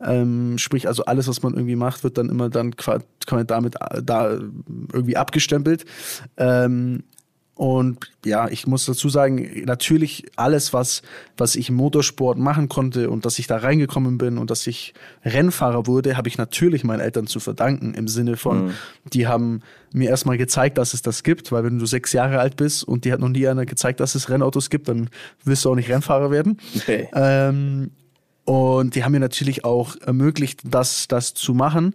Ähm, 0.02 0.58
sprich, 0.58 0.88
also 0.88 1.06
alles, 1.06 1.28
was 1.28 1.42
man 1.42 1.54
irgendwie 1.54 1.76
macht, 1.76 2.04
wird 2.04 2.18
dann 2.18 2.30
immer 2.30 2.50
dann 2.50 2.76
kann 2.76 3.02
man 3.32 3.48
damit 3.48 3.76
äh, 3.76 4.04
da 4.04 4.32
irgendwie 4.32 5.18
abgestempelt. 5.18 5.86
Ähm, 6.38 7.04
und 7.56 8.12
ja, 8.26 8.48
ich 8.50 8.66
muss 8.66 8.86
dazu 8.86 9.10
sagen, 9.10 9.64
natürlich 9.66 10.26
alles, 10.36 10.74
was, 10.74 11.04
was 11.38 11.56
ich 11.56 11.70
im 11.70 11.76
Motorsport 11.76 12.40
machen 12.40 12.68
konnte 12.68 13.12
und 13.12 13.26
dass 13.26 13.38
ich 13.38 13.46
da 13.46 13.58
reingekommen 13.58 14.18
bin 14.18 14.40
und 14.40 14.50
dass 14.50 14.66
ich 14.66 14.96
Rennfahrer 15.24 15.86
wurde, 15.86 16.18
habe 16.18 16.28
ich 16.28 16.40
natürlich 16.40 16.84
meinen 16.84 17.00
Eltern 17.00 17.28
zu 17.28 17.40
verdanken. 17.40 17.94
Im 17.94 18.08
Sinne 18.08 18.38
von, 18.38 18.66
mhm. 18.66 18.72
die 19.14 19.28
haben 19.28 19.62
mir 19.92 20.10
erstmal 20.10 20.40
gezeigt, 20.40 20.80
dass 20.80 20.96
es 20.96 21.04
das 21.04 21.22
gibt, 21.22 21.52
weil 21.52 21.64
wenn 21.64 21.78
du 21.78 21.86
sechs 21.86 22.12
Jahre 22.12 22.40
alt 22.40 22.56
bist 22.56 22.84
und 22.84 23.06
die 23.06 23.14
hat 23.14 23.20
noch 23.20 23.30
nie 23.30 23.48
einer 23.48 23.68
gezeigt, 23.68 24.00
dass 24.00 24.16
es 24.16 24.30
Rennautos 24.30 24.72
gibt, 24.72 24.88
dann 24.88 25.12
wirst 25.44 25.64
du 25.64 25.70
auch 25.70 25.76
nicht 25.76 25.90
Rennfahrer 25.90 26.32
werden. 26.32 26.58
Okay. 26.76 27.08
Ähm, 27.14 27.92
und 28.46 28.96
die 28.96 29.04
haben 29.04 29.14
mir 29.14 29.20
natürlich 29.20 29.64
auch 29.64 29.96
ermöglicht, 30.02 30.62
das, 30.66 31.08
das 31.08 31.34
zu 31.34 31.54
machen 31.54 31.94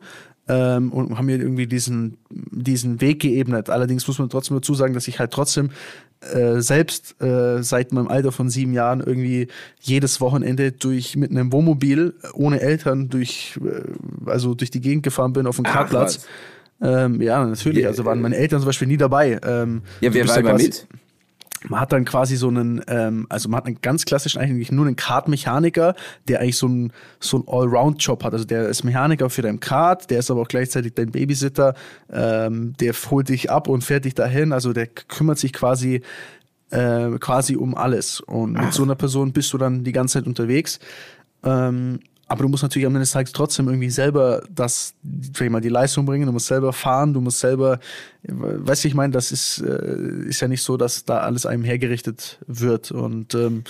ähm, 0.49 0.93
und 0.93 1.17
haben 1.17 1.27
mir 1.27 1.39
irgendwie 1.39 1.67
diesen, 1.67 2.19
diesen 2.31 3.01
Weg 3.01 3.21
geebnet. 3.21 3.71
Allerdings 3.71 4.07
muss 4.07 4.19
man 4.19 4.29
trotzdem 4.29 4.57
dazu 4.57 4.75
sagen, 4.75 4.95
dass 4.95 5.09
ich 5.09 5.19
halt 5.19 5.31
trotzdem 5.31 5.71
äh, 6.33 6.61
selbst 6.61 7.21
äh, 7.23 7.63
seit 7.63 7.93
meinem 7.93 8.09
Alter 8.09 8.33
von 8.33 8.51
sieben 8.51 8.73
Jahren 8.73 9.01
irgendwie 9.01 9.49
jedes 9.81 10.21
Wochenende 10.21 10.73
durch 10.73 11.17
mit 11.17 11.31
einem 11.31 11.53
Wohnmobil 11.53 12.15
ohne 12.33 12.61
Eltern 12.61 13.09
durch 13.09 13.59
äh, 13.65 14.29
also 14.29 14.55
durch 14.55 14.71
die 14.71 14.81
Gegend 14.81 15.05
gefahren 15.05 15.33
bin 15.33 15.47
auf 15.47 15.57
dem 15.57 15.65
Kartplatz. 15.65 16.27
Ähm, 16.81 17.21
ja, 17.21 17.45
natürlich. 17.45 17.87
Also 17.87 18.05
waren 18.05 18.21
meine 18.21 18.37
Eltern 18.37 18.61
zum 18.61 18.67
Beispiel 18.67 18.89
nie 18.89 18.97
dabei. 18.97 19.39
Ähm, 19.45 19.83
ja, 20.01 20.13
wer 20.15 20.29
war 20.29 20.39
immer 20.39 20.55
mit? 20.55 20.87
Man 21.67 21.81
hat 21.81 21.93
dann 21.93 22.05
quasi 22.05 22.37
so 22.37 22.49
einen, 22.49 22.83
ähm, 22.89 23.27
also 23.29 23.49
man 23.49 23.59
hat 23.59 23.67
einen 23.67 23.81
ganz 23.83 24.05
klassischen, 24.05 24.41
eigentlich 24.41 24.71
nur 24.71 24.87
einen 24.87 24.97
Kartmechaniker, 24.97 25.95
der 26.29 26.41
eigentlich 26.41 26.57
so 26.57 26.67
einen, 26.67 26.93
so 27.21 27.39
einen 27.39 27.49
Allround-Job 27.49 28.23
hat. 28.25 28.33
Also 28.33 28.45
der 28.45 28.69
ist 28.69 28.85
Mechaniker 28.85 29.31
für 29.31 29.43
dein 29.43 29.61
Kart, 29.61 30.11
der 30.11 30.21
ist 30.21 30.31
aber 30.31 30.43
auch 30.43 30.49
gleichzeitig 30.49 30.95
dein 30.95 31.11
Babysitter, 31.11 31.75
ähm, 32.13 32.75
der 32.81 32.93
holt 32.93 33.29
dich 33.29 33.51
ab 33.51 33.69
und 33.69 33.83
fährt 33.83 34.05
dich 34.05 34.15
dahin. 34.15 34.53
Also 34.53 34.73
der 34.73 34.87
kümmert 34.87 35.39
sich 35.39 35.53
quasi 35.53 36.03
äh, 36.71 37.11
quasi 37.19 37.57
um 37.57 37.75
alles. 37.75 38.21
Und 38.21 38.53
mit 38.53 38.73
so 38.73 38.83
einer 38.83 38.95
Person 38.95 39.33
bist 39.33 39.53
du 39.53 39.59
dann 39.59 39.85
die 39.85 39.93
ganze 39.93 40.19
Zeit 40.19 40.27
unterwegs. 40.27 40.79
Ähm, 41.43 42.01
aber 42.29 42.43
du 42.43 42.49
musst 42.49 42.63
natürlich 42.63 42.87
am 42.87 42.93
Ende 42.93 43.01
des 43.01 43.13
Tages 43.13 43.33
trotzdem 43.33 43.69
irgendwie 43.69 43.89
selber 43.89 44.43
das, 44.51 44.95
vielleicht 45.33 45.51
mal 45.51 45.61
die 45.61 45.71
Leistung 45.71 46.05
bringen, 46.05 46.27
du 46.27 46.33
musst 46.33 46.47
selber 46.47 46.75
fahren, 46.75 47.15
du 47.15 47.23
musst 47.23 47.41
selber, 47.41 47.81
weißt 48.23 48.85
du, 48.85 48.89
ich 48.89 48.95
meine, 48.95 49.13
das 49.13 49.33
ist, 49.33 49.63
äh, 49.63 50.29
ist 50.29 50.41
ja 50.41 50.49
nicht 50.49 50.63
so, 50.63 50.77
dass 50.77 51.07
da 51.07 51.21
alles 51.21 51.47
einem 51.47 51.65
hergerichtet 51.65 52.39
wird. 52.47 52.91
Und 52.91 53.35
ähm, 53.35 53.65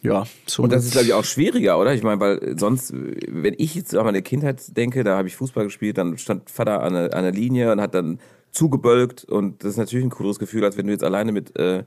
ja, 0.00 0.24
so. 0.46 0.62
Und 0.62 0.72
das 0.72 0.84
ist, 0.84 0.92
glaube 0.92 1.06
ich, 1.06 1.12
auch 1.12 1.24
schwieriger, 1.24 1.80
oder? 1.80 1.92
Ich 1.92 2.04
meine, 2.04 2.20
weil 2.20 2.56
sonst, 2.56 2.92
wenn 2.94 3.54
ich 3.58 3.74
jetzt 3.74 3.96
an 3.96 4.04
meine 4.04 4.22
Kindheit 4.22 4.76
denke, 4.76 5.02
da 5.02 5.16
habe 5.16 5.26
ich 5.26 5.34
Fußball 5.34 5.64
gespielt, 5.64 5.98
dann 5.98 6.18
stand 6.18 6.48
Vater 6.48 6.82
an 6.84 6.92
der, 6.92 7.14
an 7.14 7.24
der 7.24 7.32
Linie 7.32 7.72
und 7.72 7.80
hat 7.80 7.94
dann 7.94 8.20
zugebölkt 8.52 9.24
und 9.24 9.64
das 9.64 9.72
ist 9.72 9.76
natürlich 9.76 10.06
ein 10.06 10.10
cooles 10.10 10.38
Gefühl, 10.38 10.64
als 10.64 10.76
wenn 10.76 10.86
du 10.86 10.92
jetzt 10.92 11.04
alleine 11.04 11.32
mit 11.32 11.58
äh, 11.58 11.82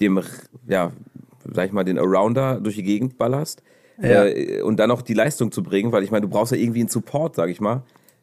dem, 0.00 0.20
ja, 0.68 0.92
sag 1.52 1.66
ich 1.66 1.72
mal, 1.72 1.84
den 1.84 1.98
Arounder 1.98 2.60
durch 2.60 2.76
die 2.76 2.82
Gegend 2.84 3.18
ballerst 3.18 3.62
ja. 4.00 4.24
äh, 4.24 4.62
und 4.62 4.78
dann 4.78 4.88
noch 4.88 5.02
die 5.02 5.14
Leistung 5.14 5.52
zu 5.52 5.62
bringen, 5.62 5.92
weil 5.92 6.02
ich 6.02 6.10
meine, 6.10 6.22
du 6.22 6.28
brauchst 6.28 6.52
ja 6.52 6.58
irgendwie 6.58 6.80
einen 6.80 6.88
Support, 6.88 7.36
sag 7.36 7.50
ich 7.50 7.60
mal. 7.60 7.82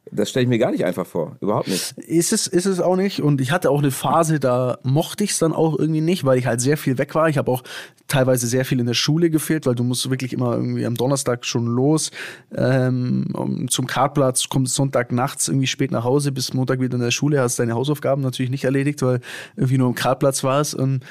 Das 0.09 0.29
stelle 0.31 0.43
ich 0.43 0.49
mir 0.49 0.57
gar 0.57 0.71
nicht 0.71 0.83
einfach 0.83 1.05
vor. 1.05 1.37
Überhaupt 1.41 1.67
nicht. 1.67 1.93
Ist 1.99 2.33
es, 2.33 2.47
ist 2.47 2.65
es 2.65 2.81
auch 2.81 2.95
nicht. 2.95 3.21
Und 3.21 3.39
ich 3.39 3.51
hatte 3.51 3.69
auch 3.69 3.79
eine 3.79 3.91
Phase, 3.91 4.39
da 4.39 4.79
mochte 4.83 5.23
ich 5.23 5.31
es 5.31 5.39
dann 5.39 5.53
auch 5.53 5.77
irgendwie 5.77 6.01
nicht, 6.01 6.25
weil 6.25 6.39
ich 6.39 6.47
halt 6.47 6.59
sehr 6.59 6.75
viel 6.75 6.97
weg 6.97 7.13
war. 7.13 7.29
Ich 7.29 7.37
habe 7.37 7.51
auch 7.51 7.63
teilweise 8.07 8.47
sehr 8.47 8.65
viel 8.65 8.79
in 8.79 8.87
der 8.87 8.95
Schule 8.95 9.29
gefehlt, 9.29 9.67
weil 9.67 9.75
du 9.75 9.83
musst 9.83 10.09
wirklich 10.09 10.33
immer 10.33 10.55
irgendwie 10.55 10.85
am 10.85 10.95
Donnerstag 10.95 11.45
schon 11.45 11.67
los 11.67 12.11
ähm, 12.55 13.67
zum 13.69 13.85
Kartplatz, 13.85 14.49
kommst 14.49 14.73
Sonntag 14.73 15.11
nachts 15.11 15.47
irgendwie 15.47 15.67
spät 15.67 15.91
nach 15.91 16.03
Hause, 16.03 16.31
bis 16.31 16.53
Montag 16.53 16.81
wieder 16.81 16.95
in 16.95 17.01
der 17.01 17.11
Schule, 17.11 17.39
hast 17.39 17.59
deine 17.59 17.75
Hausaufgaben 17.75 18.21
natürlich 18.21 18.51
nicht 18.51 18.63
erledigt, 18.63 19.01
weil 19.03 19.21
irgendwie 19.55 19.77
nur 19.77 19.87
am 19.87 19.95
Kartplatz 19.95 20.43
warst. 20.43 20.73
Und 20.73 21.05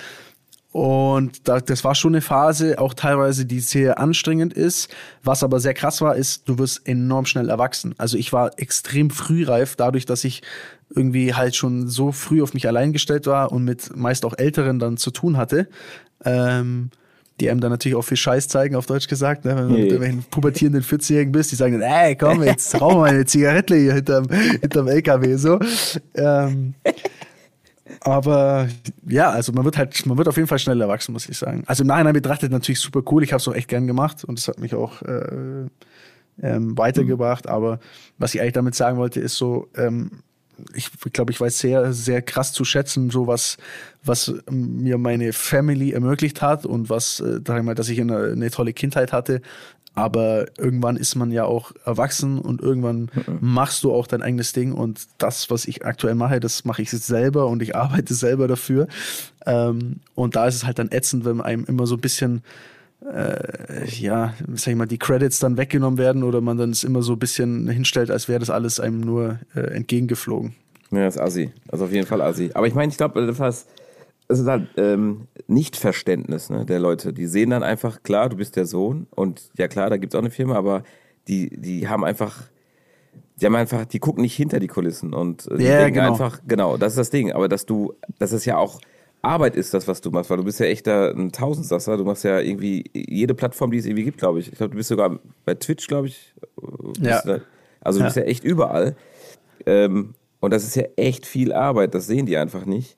und 0.73 1.49
da, 1.49 1.61
das 1.61 1.83
war 1.83 1.97
schon 1.97 2.15
eine 2.15 2.23
Phase, 2.23 2.79
auch 2.79 2.95
teilweise, 2.95 3.45
die 3.45 3.59
sehr 3.61 3.99
anstrengend 3.99 4.53
ist. 4.53 4.89
Was 5.25 5.43
aber 5.43 5.59
sehr 5.59 5.75
krass 5.75 6.01
war, 6.01 6.15
ist, 6.15 6.49
du 6.49 6.59
wirst 6.59 6.87
enorm 6.87 7.27
schnell 7.27 7.49
erwachsen. 7.49 7.95
Also 7.99 8.17
ich 8.17 8.33
war 8.33 8.57
extrem 8.59 9.11
frühreif, 9.11 9.75
dadurch, 9.75 10.07
dass 10.07 10.23
ich 10.23 10.43
irgendwie 10.95 11.35
halt 11.35 11.57
schon 11.57 11.89
so 11.89 12.13
früh 12.13 12.43
auf 12.43 12.55
mich 12.55 12.69
allein 12.69 12.93
gestellt 12.93 13.27
war 13.27 13.51
und 13.51 13.65
mit 13.65 13.97
meist 13.97 14.25
auch 14.25 14.35
Älteren 14.37 14.79
dann 14.79 14.97
zu 14.97 15.11
tun 15.11 15.37
hatte. 15.37 15.69
Ähm, 16.25 16.91
die 17.41 17.51
einem 17.51 17.61
dann 17.61 17.71
natürlich 17.71 17.97
auch 17.97 18.03
viel 18.03 18.19
Scheiß 18.19 18.49
zeigen, 18.49 18.77
auf 18.77 18.85
Deutsch 18.85 19.09
gesagt, 19.09 19.47
ne? 19.47 19.57
wenn 19.57 19.69
du 19.69 19.73
mit 19.73 19.85
irgendwelchen 19.85 20.23
pubertierenden 20.25 20.83
40-Jährigen 20.83 21.33
bist, 21.33 21.51
die 21.51 21.57
sagen 21.57 21.81
dann, 21.81 21.91
ey, 21.91 22.15
komm, 22.15 22.43
jetzt 22.43 22.79
rauchen 22.79 22.99
wir 22.99 23.05
eine 23.05 23.25
Zigarette 23.25 23.77
hier 23.77 23.95
hinterm, 23.95 24.29
hinterm 24.29 24.89
LKW, 24.89 25.37
so. 25.37 25.59
Ähm, 26.15 26.75
aber 28.01 28.69
ja, 29.07 29.31
also 29.31 29.53
man 29.53 29.65
wird 29.65 29.77
halt, 29.77 30.07
man 30.07 30.17
wird 30.17 30.29
auf 30.29 30.37
jeden 30.37 30.49
Fall 30.49 30.59
schnell 30.59 30.81
erwachsen, 30.81 31.13
muss 31.13 31.29
ich 31.29 31.37
sagen. 31.37 31.65
Also 31.67 31.83
im 31.83 31.89
Nachhinein 31.89 32.15
betrachtet 32.15 32.51
natürlich 32.51 32.81
super 32.81 33.03
cool. 33.11 33.23
Ich 33.23 33.33
habe 33.33 33.41
es 33.41 33.49
auch 33.49 33.55
echt 33.55 33.69
gern 33.69 33.87
gemacht 33.87 34.25
und 34.25 34.39
es 34.39 34.49
hat 34.49 34.59
mich 34.59 34.75
auch 34.75 35.03
äh, 35.03 35.67
ähm, 36.43 36.79
weitergebracht. 36.79 37.45
Mhm. 37.45 37.51
Aber 37.51 37.81
was 38.19 38.35
ich 38.35 38.41
eigentlich 38.41 38.55
damit 38.55 38.75
sagen 38.75 38.97
wollte, 38.97 39.21
ist 39.21 39.37
so, 39.37 39.69
ähm, 39.77 40.23
ich 40.75 40.91
glaube, 41.13 41.33
ich 41.33 41.41
weiß 41.41 41.59
sehr, 41.59 41.93
sehr 41.93 42.23
krass 42.23 42.53
zu 42.53 42.65
schätzen, 42.65 43.11
so 43.11 43.27
was, 43.27 43.57
was 44.03 44.35
mir 44.51 44.99
meine 44.99 45.33
Family 45.33 45.93
ermöglicht 45.93 46.43
hat 46.43 46.67
und 46.67 46.91
was, 46.91 47.21
äh, 47.21 47.41
sag 47.47 47.59
ich 47.59 47.65
mal, 47.65 47.75
dass 47.75 47.89
ich 47.89 48.01
eine, 48.01 48.33
eine 48.33 48.51
tolle 48.51 48.73
Kindheit 48.73 49.13
hatte. 49.13 49.41
Aber 50.01 50.47
irgendwann 50.57 50.97
ist 50.97 51.15
man 51.15 51.31
ja 51.31 51.45
auch 51.45 51.73
erwachsen 51.85 52.39
und 52.39 52.63
irgendwann 52.63 53.11
mhm. 53.13 53.39
machst 53.41 53.85
du 53.85 53.93
auch 53.93 54.07
dein 54.07 54.23
eigenes 54.23 54.55
Ding. 54.55 54.73
Und 54.73 55.07
das, 55.19 55.51
was 55.51 55.67
ich 55.67 55.85
aktuell 55.85 56.15
mache, 56.15 56.41
das 56.41 56.65
mache 56.65 56.81
ich 56.81 56.91
selber 56.91 57.49
und 57.49 57.61
ich 57.61 57.77
arbeite 57.85 58.15
selber 58.15 58.49
dafür. 58.49 58.89
Ähm, 59.45 60.01
und 60.15 60.37
da 60.37 60.47
ist 60.47 60.55
es 60.55 60.65
halt 60.65 60.79
dann 60.79 60.91
ätzend, 60.91 61.27
wenn 61.27 61.43
einem 61.43 61.67
immer 61.67 61.87
so 61.87 61.97
ein 61.97 62.01
bisschen, 62.01 62.43
äh, 63.13 63.87
ja, 63.91 64.33
sag 64.55 64.73
ich 64.73 64.77
mal, 64.77 64.87
die 64.87 64.99
Credits 64.99 65.39
dann 65.39 65.59
weggenommen 65.59 65.99
werden 65.99 66.23
oder 66.23 66.41
man 66.41 66.57
dann 66.57 66.71
es 66.71 66.83
immer 66.83 67.03
so 67.03 67.13
ein 67.13 67.19
bisschen 67.19 67.69
hinstellt, 67.69 68.11
als 68.11 68.27
wäre 68.27 68.41
das 68.41 68.49
alles 68.49 68.81
einem 68.81 69.01
nur 69.01 69.39
äh, 69.55 69.61
entgegengeflogen. 69.61 70.55
Ja, 70.93 71.05
das 71.05 71.17
ist 71.17 71.21
assi. 71.21 71.51
Also 71.69 71.85
auf 71.85 71.93
jeden 71.93 72.07
Fall 72.07 72.23
assi. 72.23 72.51
Aber 72.55 72.67
ich 72.67 72.75
meine, 72.75 72.91
ich 72.91 72.97
glaube, 72.97 73.39
was 73.39 73.67
es 74.31 74.39
ist 74.39 74.47
halt 74.47 74.69
ähm, 74.77 75.27
Nichtverständnis 75.49 76.51
ne, 76.51 76.65
der 76.65 76.79
Leute. 76.79 77.13
Die 77.13 77.27
sehen 77.27 77.51
dann 77.51 77.63
einfach, 77.63 78.03
klar, 78.03 78.29
du 78.29 78.37
bist 78.37 78.57
der 78.57 78.67
Sohn 78.67 79.07
und 79.11 79.51
ja 79.59 79.69
klar, 79.69 79.91
da 79.91 79.97
gibt 79.97 80.15
es 80.15 80.19
auch 80.19 80.23
eine 80.23 80.31
Firma, 80.31 80.55
aber 80.55 80.85
die, 81.29 81.51
die 81.51 81.89
haben 81.89 82.05
einfach, 82.05 82.45
die 83.41 83.47
haben 83.47 83.57
einfach, 83.57 83.85
die 83.85 83.99
gucken 83.99 84.23
nicht 84.23 84.37
hinter 84.37 84.61
die 84.61 84.69
Kulissen 84.69 85.15
und 85.15 85.47
äh, 85.49 85.59
die 85.59 85.65
yeah, 85.65 85.79
denken 85.81 85.95
genau. 85.95 86.13
einfach, 86.13 86.41
genau, 86.47 86.77
das 86.77 86.93
ist 86.93 86.99
das 86.99 87.11
Ding. 87.11 87.33
Aber 87.33 87.49
dass 87.49 87.67
du, 87.67 87.95
dass 88.19 88.33
es 88.33 88.45
ja 88.45 88.57
auch 88.57 88.81
Arbeit 89.23 89.57
ist, 89.57 89.75
das, 89.75 89.87
was 89.89 90.01
du 90.01 90.11
machst, 90.11 90.31
weil 90.31 90.39
du 90.39 90.45
bist 90.45 90.61
ja 90.61 90.67
echt 90.67 90.87
da 90.87 91.11
ein 91.11 91.33
Tausendsasser. 91.33 91.97
Du 91.97 92.05
machst 92.05 92.25
ja 92.25 92.41
irgendwie 92.41 92.85
jede 92.95 93.35
Plattform, 93.35 93.71
die 93.71 93.79
es 93.79 93.85
irgendwie 93.85 94.05
gibt, 94.05 94.19
glaube 94.19 94.41
ich. 94.41 94.51
Ich 94.51 94.57
glaube, 94.57 94.71
du 94.71 94.77
bist 94.77 94.89
sogar 94.89 95.19
bei 95.45 95.55
Twitch, 95.55 95.89
glaube 95.89 96.07
ich. 96.07 96.35
Ja. 97.01 97.21
Da, 97.23 97.41
also 97.83 97.99
du 97.99 98.05
ja. 98.05 98.07
bist 98.07 98.17
ja 98.17 98.23
echt 98.23 98.45
überall. 98.45 98.97
Ähm, 99.67 100.15
und 100.41 100.53
das 100.53 100.65
ist 100.65 100.75
ja 100.75 100.85
echt 100.97 101.27
viel 101.27 101.53
Arbeit, 101.53 101.95
das 101.95 102.07
sehen 102.07 102.25
die 102.25 102.39
einfach 102.39 102.65
nicht. 102.65 102.97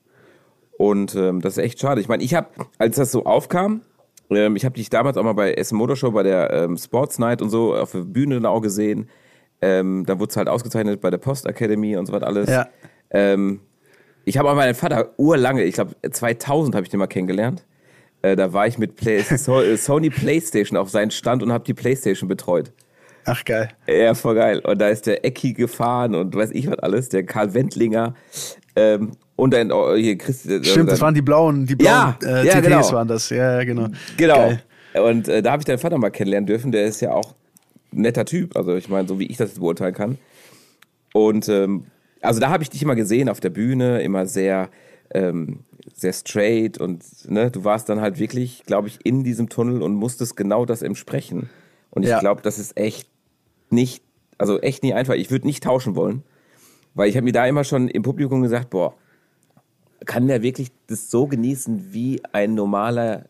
Und 0.79 1.14
ähm, 1.14 1.41
das 1.41 1.57
ist 1.57 1.64
echt 1.64 1.81
schade. 1.81 2.00
Ich 2.00 2.09
meine, 2.09 2.23
ich 2.23 2.35
habe, 2.35 2.49
als 2.79 2.97
das 2.97 3.12
so 3.12 3.25
aufkam, 3.25 3.83
ähm, 4.31 4.57
ich 4.57 4.64
habe 4.64 4.75
dich 4.75 4.91
damals 4.91 5.17
auch 5.17 5.23
mal 5.23 5.35
bei 5.35 5.55
S 5.55 5.73
Motor 5.73 5.97
Show, 5.97 6.11
bei 6.11 6.23
der 6.23 6.50
ähm, 6.52 6.76
Sports 6.76 7.19
Night 7.19 7.43
und 7.43 7.50
so 7.50 7.75
auf 7.75 7.93
der 7.93 8.00
Bühne 8.00 8.37
dann 8.37 8.47
auch 8.47 8.61
gesehen. 8.61 9.09
Ähm, 9.61 10.05
da 10.07 10.19
wurde 10.19 10.31
es 10.31 10.37
halt 10.37 10.49
ausgezeichnet 10.49 11.00
bei 11.00 11.11
der 11.11 11.19
Post 11.19 11.47
Academy 11.47 11.97
und 11.97 12.07
so 12.07 12.12
was 12.12 12.23
alles. 12.23 12.49
Ja. 12.49 12.69
Ähm, 13.11 13.61
ich 14.25 14.38
habe 14.38 14.50
auch 14.50 14.55
meinen 14.55 14.75
Vater 14.75 15.11
urlange, 15.17 15.62
ich 15.64 15.75
glaube 15.75 15.95
2000 16.09 16.75
habe 16.75 16.85
ich 16.85 16.91
den 16.91 16.99
mal 16.99 17.07
kennengelernt. 17.07 17.64
Äh, 18.23 18.37
da 18.37 18.52
war 18.52 18.67
ich 18.67 18.79
mit 18.79 18.97
Play 18.97 19.21
so 19.37 19.61
Sony 19.76 20.11
PlayStation 20.11 20.76
auf 20.76 20.91
seinen 20.91 21.11
Stand 21.11 21.43
und 21.43 21.52
habe 21.52 21.64
die 21.64 21.75
PlayStation 21.75 22.29
betreut. 22.29 22.73
Ach 23.25 23.44
geil. 23.44 23.68
Ja, 23.87 24.14
voll 24.14 24.35
geil. 24.35 24.61
Und 24.61 24.81
da 24.81 24.88
ist 24.88 25.07
der 25.07 25.25
Ecki 25.25 25.53
gefahren 25.53 26.14
und 26.14 26.35
weiß 26.35 26.51
ich 26.53 26.68
was 26.68 26.79
alles, 26.81 27.09
der 27.09 27.25
Karl 27.25 27.55
Wendlinger. 27.55 28.14
Ähm, 28.75 29.12
und 29.42 29.52
dann 29.52 29.72
oh, 29.72 29.96
hier 29.96 30.16
Chris. 30.16 30.46
Äh, 30.46 30.62
Stimmt, 30.62 30.88
das 30.88 31.00
waren 31.00 31.14
die 31.14 31.20
blauen, 31.20 31.66
die 31.66 31.74
blauen 31.74 32.14
ja, 32.22 32.42
äh, 32.42 32.46
ja, 32.46 32.61
TTs 32.61 32.62
genau. 32.62 32.92
waren 32.92 33.09
das. 33.09 33.28
Ja, 33.28 33.64
genau. 33.64 33.88
Genau. 34.16 34.37
Geil. 34.37 34.62
Und 35.05 35.26
äh, 35.26 35.42
da 35.42 35.50
habe 35.50 35.62
ich 35.62 35.66
deinen 35.66 35.78
Vater 35.78 35.98
mal 35.98 36.11
kennenlernen 36.11 36.46
dürfen. 36.46 36.70
Der 36.70 36.85
ist 36.85 37.00
ja 37.00 37.12
auch 37.12 37.35
ein 37.92 38.02
netter 38.02 38.24
Typ. 38.24 38.57
Also 38.57 38.76
ich 38.76 38.88
meine, 38.88 39.09
so 39.09 39.18
wie 39.18 39.26
ich 39.26 39.37
das 39.37 39.59
beurteilen 39.59 39.94
kann. 39.94 40.18
Und 41.12 41.48
ähm, 41.48 41.87
also 42.20 42.38
da 42.38 42.50
habe 42.50 42.62
ich 42.62 42.70
dich 42.70 42.83
immer 42.83 42.94
gesehen 42.94 43.28
auf 43.28 43.40
der 43.40 43.50
Bühne, 43.50 44.00
immer 44.02 44.26
sehr, 44.26 44.68
ähm, 45.12 45.64
sehr 45.92 46.12
straight 46.12 46.78
und 46.78 47.02
ne, 47.28 47.50
du 47.50 47.64
warst 47.64 47.88
dann 47.88 48.00
halt 48.00 48.20
wirklich, 48.20 48.62
glaube 48.64 48.87
ich, 48.87 49.00
in 49.02 49.24
diesem 49.24 49.48
Tunnel 49.48 49.83
und 49.83 49.94
musstest 49.94 50.37
genau 50.37 50.66
das 50.66 50.83
entsprechen. 50.83 51.50
Und 51.90 52.05
ich 52.05 52.11
ja. 52.11 52.20
glaube, 52.20 52.42
das 52.42 52.61
ist 52.61 52.76
echt 52.76 53.09
nicht, 53.70 54.05
also 54.38 54.61
echt 54.61 54.85
nie 54.85 54.94
einfach. 54.94 55.14
Ich 55.14 55.33
würde 55.33 55.48
nicht 55.48 55.64
tauschen 55.64 55.96
wollen, 55.96 56.22
weil 56.94 57.09
ich 57.09 57.16
habe 57.16 57.24
mir 57.24 57.33
da 57.33 57.44
immer 57.44 57.64
schon 57.64 57.88
im 57.88 58.05
Publikum 58.05 58.40
gesagt, 58.42 58.70
boah, 58.70 58.94
kann 60.07 60.29
der 60.29 60.43
wirklich 60.43 60.71
das 60.87 61.11
so 61.11 61.27
genießen 61.27 61.93
wie 61.93 62.21
ein 62.33 62.55
normaler 62.55 63.27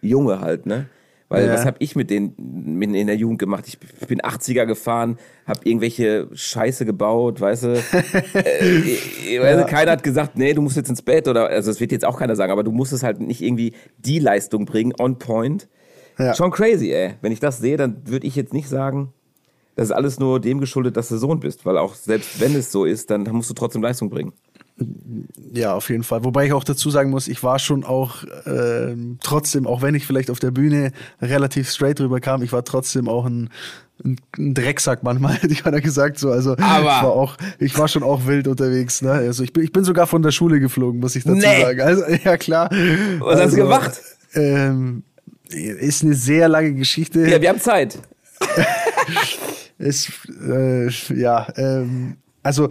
Junge 0.00 0.40
halt, 0.40 0.66
ne? 0.66 0.86
Weil 1.28 1.46
ja. 1.46 1.54
was 1.54 1.66
habe 1.66 1.76
ich 1.80 1.96
mit 1.96 2.08
den 2.08 2.34
in 2.80 3.06
der 3.08 3.16
Jugend 3.16 3.40
gemacht? 3.40 3.64
Ich 3.66 3.80
bin 3.80 4.20
80er 4.20 4.64
gefahren, 4.64 5.18
habe 5.44 5.60
irgendwelche 5.64 6.28
Scheiße 6.32 6.86
gebaut, 6.86 7.40
weißt 7.40 7.64
du? 7.64 7.68
äh, 8.34 8.78
ich, 8.78 9.32
ja. 9.32 9.64
keiner 9.64 9.92
hat 9.92 10.04
gesagt, 10.04 10.38
nee, 10.38 10.54
du 10.54 10.62
musst 10.62 10.76
jetzt 10.76 10.88
ins 10.88 11.02
Bett 11.02 11.26
oder 11.26 11.48
also 11.48 11.70
das 11.70 11.80
wird 11.80 11.90
jetzt 11.90 12.04
auch 12.04 12.18
keiner 12.18 12.36
sagen, 12.36 12.52
aber 12.52 12.62
du 12.62 12.70
musst 12.70 12.92
es 12.92 13.02
halt 13.02 13.20
nicht 13.20 13.42
irgendwie 13.42 13.72
die 13.98 14.20
Leistung 14.20 14.66
bringen 14.66 14.92
on 15.00 15.18
point. 15.18 15.68
Ja. 16.16 16.32
Schon 16.34 16.52
crazy, 16.52 16.92
ey. 16.92 17.14
Wenn 17.22 17.32
ich 17.32 17.40
das 17.40 17.58
sehe, 17.58 17.76
dann 17.76 18.02
würde 18.04 18.26
ich 18.26 18.36
jetzt 18.36 18.54
nicht 18.54 18.68
sagen, 18.68 19.12
das 19.74 19.88
ist 19.88 19.92
alles 19.92 20.20
nur 20.20 20.40
dem 20.40 20.60
geschuldet, 20.60 20.96
dass 20.96 21.08
du 21.08 21.18
Sohn 21.18 21.40
bist, 21.40 21.66
weil 21.66 21.76
auch 21.76 21.94
selbst 21.94 22.40
wenn 22.40 22.54
es 22.54 22.70
so 22.70 22.84
ist, 22.84 23.10
dann 23.10 23.24
musst 23.24 23.50
du 23.50 23.54
trotzdem 23.54 23.82
Leistung 23.82 24.10
bringen. 24.10 24.32
Ja, 25.54 25.74
auf 25.74 25.88
jeden 25.88 26.02
Fall. 26.02 26.22
Wobei 26.24 26.46
ich 26.46 26.52
auch 26.52 26.64
dazu 26.64 26.90
sagen 26.90 27.10
muss, 27.10 27.28
ich 27.28 27.42
war 27.42 27.58
schon 27.58 27.82
auch 27.84 28.24
äh, 28.44 28.94
trotzdem, 29.22 29.66
auch 29.66 29.80
wenn 29.80 29.94
ich 29.94 30.06
vielleicht 30.06 30.30
auf 30.30 30.38
der 30.38 30.50
Bühne 30.50 30.92
relativ 31.22 31.70
straight 31.70 31.98
drüber 31.98 32.20
kam, 32.20 32.42
ich 32.42 32.52
war 32.52 32.62
trotzdem 32.62 33.08
auch 33.08 33.24
ein, 33.24 33.48
ein, 34.04 34.20
ein 34.36 34.52
Drecksack 34.52 35.02
manchmal, 35.02 35.34
hätte 35.40 35.52
ich 35.52 35.64
mal 35.64 35.80
gesagt. 35.80 36.18
So, 36.18 36.30
also 36.30 36.52
Aber 36.58 36.80
ich 36.80 37.02
war 37.02 37.12
auch, 37.12 37.36
ich 37.58 37.78
war 37.78 37.88
schon 37.88 38.02
auch 38.02 38.26
wild 38.26 38.48
unterwegs. 38.48 39.00
Ne? 39.00 39.12
Also 39.12 39.44
ich 39.44 39.54
bin, 39.54 39.64
ich 39.64 39.72
bin 39.72 39.84
sogar 39.84 40.06
von 40.06 40.20
der 40.20 40.30
Schule 40.30 40.60
geflogen, 40.60 41.00
muss 41.00 41.16
ich 41.16 41.24
dazu 41.24 41.36
nee. 41.36 41.62
sagen. 41.62 41.80
Also 41.80 42.04
ja 42.24 42.36
klar. 42.36 42.68
Was 42.70 42.78
also, 42.78 43.28
hast 43.28 43.38
du 43.38 43.42
also, 43.42 43.56
gemacht? 43.56 44.00
Ähm, 44.34 45.04
ist 45.48 46.02
eine 46.02 46.14
sehr 46.14 46.48
lange 46.48 46.74
Geschichte. 46.74 47.26
Ja, 47.26 47.40
wir 47.40 47.48
haben 47.48 47.60
Zeit. 47.60 47.98
ist 49.78 50.10
äh, 50.46 50.88
ja 51.14 51.46
ähm, 51.56 52.16
also 52.42 52.68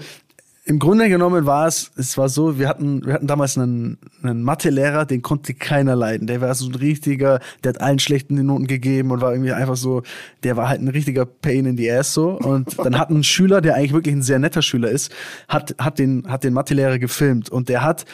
im 0.68 0.80
Grunde 0.80 1.10
genommen 1.10 1.46
war 1.46 1.68
es, 1.68 1.92
es 1.96 2.18
war 2.18 2.28
so, 2.28 2.58
wir 2.58 2.68
hatten, 2.68 3.06
wir 3.06 3.14
hatten 3.14 3.28
damals 3.28 3.56
einen, 3.56 4.00
einen 4.24 4.42
Mathelehrer, 4.42 5.06
den 5.06 5.22
konnte 5.22 5.54
keiner 5.54 5.96
leiden. 5.96 6.26
Der 6.26 6.42
war 6.42 6.56
so 6.56 6.68
ein 6.68 6.74
richtiger, 6.74 7.40
der 7.64 7.74
hat 7.74 7.82
allen 7.82 8.00
schlechten 8.00 8.44
Noten 8.44 8.66
gegeben 8.66 9.12
und 9.12 9.22
war 9.22 9.32
irgendwie 9.32 9.54
einfach 9.54 9.76
so, 9.76 10.02
der 10.44 10.58
war 10.58 10.68
halt 10.68 10.82
ein 10.82 10.88
richtiger 10.88 11.28
Pain 11.28 11.68
in 11.68 11.78
the 11.78 11.92
ass 11.92 12.16
so. 12.16 12.32
Und 12.32 12.80
dann 12.80 12.98
hat 12.98 13.12
ein 13.12 13.24
Schüler, 13.24 13.62
der 13.62 13.76
eigentlich 13.76 13.94
wirklich 13.94 14.16
ein 14.16 14.24
sehr 14.24 14.40
netter 14.40 14.64
Schüler 14.64 14.90
ist, 14.90 15.14
hat, 15.48 15.76
hat 15.78 16.00
den, 16.00 16.26
hat 16.28 16.44
den 16.44 16.54
Mathelehrer 16.54 16.98
gefilmt 16.98 17.48
und 17.50 17.70
der 17.70 17.84
hat 17.84 18.06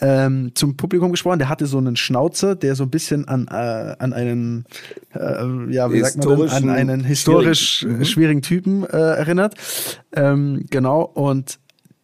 ähm, 0.00 0.52
zum 0.54 0.76
Publikum 0.76 1.10
gesprochen, 1.10 1.40
der 1.40 1.48
hatte 1.48 1.66
so 1.66 1.78
einen 1.78 1.96
Schnauzer, 1.96 2.54
der 2.54 2.76
so 2.76 2.84
ein 2.84 2.90
bisschen 2.90 3.26
an, 3.26 3.48
äh, 3.50 3.96
an 3.98 4.12
einen, 4.12 4.66
äh, 5.14 5.74
ja, 5.74 5.92
wie 5.92 6.00
sagt 6.00 6.24
man 6.24 6.38
denn, 6.38 6.48
an 6.48 6.70
einen 6.70 7.02
historisch 7.02 7.78
schwierigen, 7.78 7.98
mhm. 7.98 8.04
schwierigen 8.04 8.42
Typen 8.42 8.84
äh, 8.84 8.96
erinnert. 8.96 9.56
Ähm, 10.14 10.64
genau, 10.70 11.02
und 11.02 11.58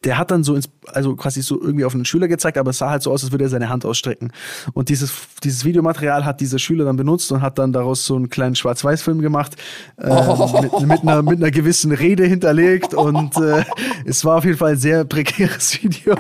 der 0.05 0.19
hat 0.19 0.31
dann 0.31 0.45
so 0.45 0.55
ins, 0.55 0.69
also 0.93 1.17
quasi 1.17 1.43
so 1.43 1.61
irgendwie 1.61 1.85
auf 1.85 1.95
einen 1.95 2.05
Schüler 2.05 2.29
gezeigt, 2.29 2.59
aber 2.59 2.71
es 2.71 2.79
sah 2.79 2.91
halt 2.91 3.03
so 3.03 3.13
aus, 3.13 3.23
als 3.23 3.33
würde 3.33 3.45
er 3.45 3.51
seine 3.51 3.69
Hand 3.69 3.85
ausstrecken. 3.85 4.33
Und 4.73 4.89
dieses, 4.89 5.13
dieses 5.43 5.65
Videomaterial 5.65 6.25
hat 6.25 6.41
dieser 6.41 6.59
Schüler 6.59 6.85
dann 6.85 6.97
benutzt 6.97 7.31
und 7.33 7.43
hat 7.43 7.59
dann 7.59 7.73
daraus 7.73 8.05
so 8.05 8.17
einen 8.17 8.29
kleinen 8.29 8.55
Schwarz-Weiß-Film 8.55 9.21
gemacht, 9.21 9.57
äh, 9.97 10.09
oh. 10.09 10.61
mit, 10.63 10.89
mit, 10.89 11.03
einer, 11.03 11.23
mit 11.23 11.39
einer 11.39 11.51
gewissen 11.51 11.93
Rede 11.93 12.25
hinterlegt. 12.25 12.95
Und 12.95 13.37
äh, 13.37 13.65
es 14.05 14.25
war 14.25 14.39
auf 14.39 14.45
jeden 14.45 14.59
Fall 14.59 14.73
ein 14.73 14.79
sehr 14.79 15.05
prekäres 15.05 15.79
Video. 15.83 16.17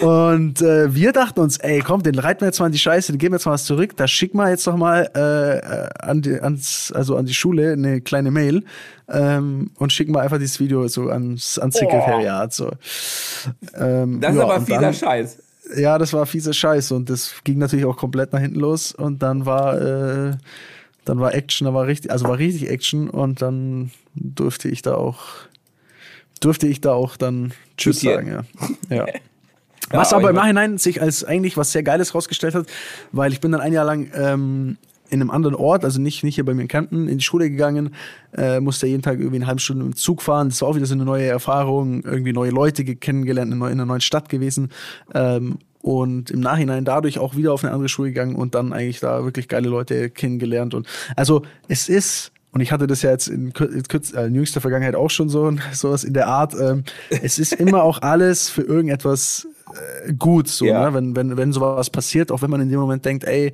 Und 0.00 0.60
äh, 0.60 0.92
wir 0.92 1.12
dachten 1.12 1.38
uns, 1.38 1.58
ey, 1.58 1.80
komm, 1.80 2.02
den 2.02 2.18
reiten 2.18 2.40
wir 2.40 2.46
jetzt 2.46 2.58
mal 2.58 2.66
in 2.66 2.72
die 2.72 2.78
Scheiße, 2.78 3.12
den 3.12 3.18
geben 3.18 3.32
wir 3.32 3.36
jetzt 3.36 3.46
mal 3.46 3.52
was 3.52 3.64
zurück, 3.64 3.96
da 3.96 4.08
schicken 4.08 4.38
wir 4.38 4.50
jetzt 4.50 4.66
noch 4.66 4.76
mal 4.76 5.08
äh, 5.14 5.58
äh, 5.58 5.88
an 6.00 6.20
die, 6.20 6.40
ans, 6.40 6.92
also 6.92 7.16
an 7.16 7.26
die 7.26 7.34
Schule 7.34 7.72
eine 7.72 8.00
kleine 8.00 8.32
Mail 8.32 8.64
ähm, 9.08 9.70
und 9.78 9.92
schicken 9.92 10.12
wir 10.12 10.20
einfach 10.20 10.38
dieses 10.38 10.58
Video 10.58 10.88
so 10.88 11.10
ans, 11.10 11.60
ans 11.60 11.76
Sekretariat. 11.76 12.52
So. 12.52 12.72
Ähm, 13.74 14.20
das 14.20 14.32
ist 14.32 14.38
ja, 14.38 14.44
aber 14.44 14.60
fieser 14.60 14.80
dann, 14.80 14.94
Scheiß. 14.94 15.38
Ja, 15.76 15.98
das 15.98 16.12
war 16.12 16.26
fieser 16.26 16.52
Scheiß 16.52 16.92
und 16.92 17.08
das 17.08 17.34
ging 17.44 17.58
natürlich 17.58 17.86
auch 17.86 17.96
komplett 17.96 18.32
nach 18.32 18.40
hinten 18.40 18.60
los 18.60 18.92
und 18.92 19.22
dann 19.22 19.46
war 19.46 19.80
äh, 19.80 20.36
dann 21.04 21.20
war 21.20 21.34
Action, 21.34 21.66
da 21.66 21.74
war 21.74 21.86
richtig, 21.86 22.10
also 22.10 22.28
war 22.28 22.38
richtig 22.38 22.70
Action 22.70 23.08
und 23.10 23.42
dann 23.42 23.90
durfte 24.14 24.68
ich 24.68 24.82
da 24.82 24.94
auch 24.94 25.20
durfte 26.40 26.66
ich 26.66 26.80
da 26.80 26.92
auch 26.92 27.16
dann 27.16 27.52
Tschüss 27.76 28.00
sagen, 28.00 28.44
ja. 28.90 28.96
ja. 28.96 29.06
Was 29.90 30.12
aber, 30.12 30.22
aber 30.22 30.30
im 30.30 30.36
Nachhinein 30.36 30.78
sich 30.78 31.00
als 31.00 31.24
eigentlich 31.24 31.56
was 31.56 31.72
sehr 31.72 31.82
Geiles 31.82 32.14
rausgestellt 32.14 32.54
hat, 32.54 32.66
weil 33.12 33.32
ich 33.32 33.40
bin 33.40 33.52
dann 33.52 33.60
ein 33.60 33.72
Jahr 33.72 33.84
lang 33.84 34.10
ähm, 34.14 34.76
in 35.14 35.20
einem 35.20 35.30
anderen 35.30 35.54
Ort, 35.54 35.84
also 35.84 36.00
nicht, 36.00 36.24
nicht 36.24 36.34
hier 36.34 36.44
bei 36.44 36.54
mir 36.54 36.62
in 36.62 36.68
Kempten, 36.68 37.08
in 37.08 37.18
die 37.18 37.24
Schule 37.24 37.48
gegangen, 37.48 37.94
äh, 38.36 38.60
musste 38.60 38.86
jeden 38.86 39.02
Tag 39.02 39.18
irgendwie 39.18 39.36
eine 39.36 39.46
halbe 39.46 39.60
Stunde 39.60 39.86
im 39.86 39.96
Zug 39.96 40.22
fahren. 40.22 40.48
Das 40.48 40.60
war 40.60 40.68
auch 40.68 40.76
wieder 40.76 40.86
so 40.86 40.94
eine 40.94 41.04
neue 41.04 41.26
Erfahrung, 41.26 42.02
irgendwie 42.02 42.32
neue 42.32 42.50
Leute 42.50 42.84
kennengelernt, 42.84 43.52
in 43.52 43.62
einer 43.62 43.86
neuen 43.86 44.00
Stadt 44.00 44.28
gewesen. 44.28 44.70
Ähm, 45.14 45.58
und 45.80 46.30
im 46.30 46.40
Nachhinein 46.40 46.86
dadurch 46.86 47.18
auch 47.18 47.36
wieder 47.36 47.52
auf 47.52 47.62
eine 47.62 47.72
andere 47.72 47.90
Schule 47.90 48.08
gegangen 48.08 48.36
und 48.36 48.54
dann 48.54 48.72
eigentlich 48.72 49.00
da 49.00 49.22
wirklich 49.22 49.48
geile 49.48 49.68
Leute 49.68 50.08
kennengelernt. 50.08 50.72
Und 50.72 50.86
also 51.14 51.42
es 51.68 51.88
ist 51.88 52.32
und 52.52 52.60
ich 52.60 52.70
hatte 52.70 52.86
das 52.86 53.02
ja 53.02 53.10
jetzt 53.10 53.26
in, 53.26 53.50
in, 53.50 53.82
äh, 54.14 54.26
in 54.26 54.34
jüngster 54.34 54.60
Vergangenheit 54.60 54.94
auch 54.94 55.10
schon 55.10 55.28
so 55.28 55.52
sowas 55.72 56.04
in 56.04 56.14
der 56.14 56.28
Art. 56.28 56.54
Ähm, 56.58 56.84
es 57.10 57.38
ist 57.38 57.52
immer 57.52 57.82
auch 57.82 58.00
alles 58.00 58.48
für 58.48 58.62
irgendetwas 58.62 59.46
äh, 60.06 60.12
gut, 60.14 60.48
so, 60.48 60.64
ja. 60.64 60.88
ne? 60.88 60.94
wenn, 60.94 61.16
wenn, 61.16 61.36
wenn 61.36 61.52
sowas 61.52 61.90
passiert, 61.90 62.30
auch 62.30 62.42
wenn 62.42 62.50
man 62.50 62.60
in 62.60 62.68
dem 62.68 62.78
Moment 62.78 63.04
denkt, 63.04 63.24
ey, 63.24 63.52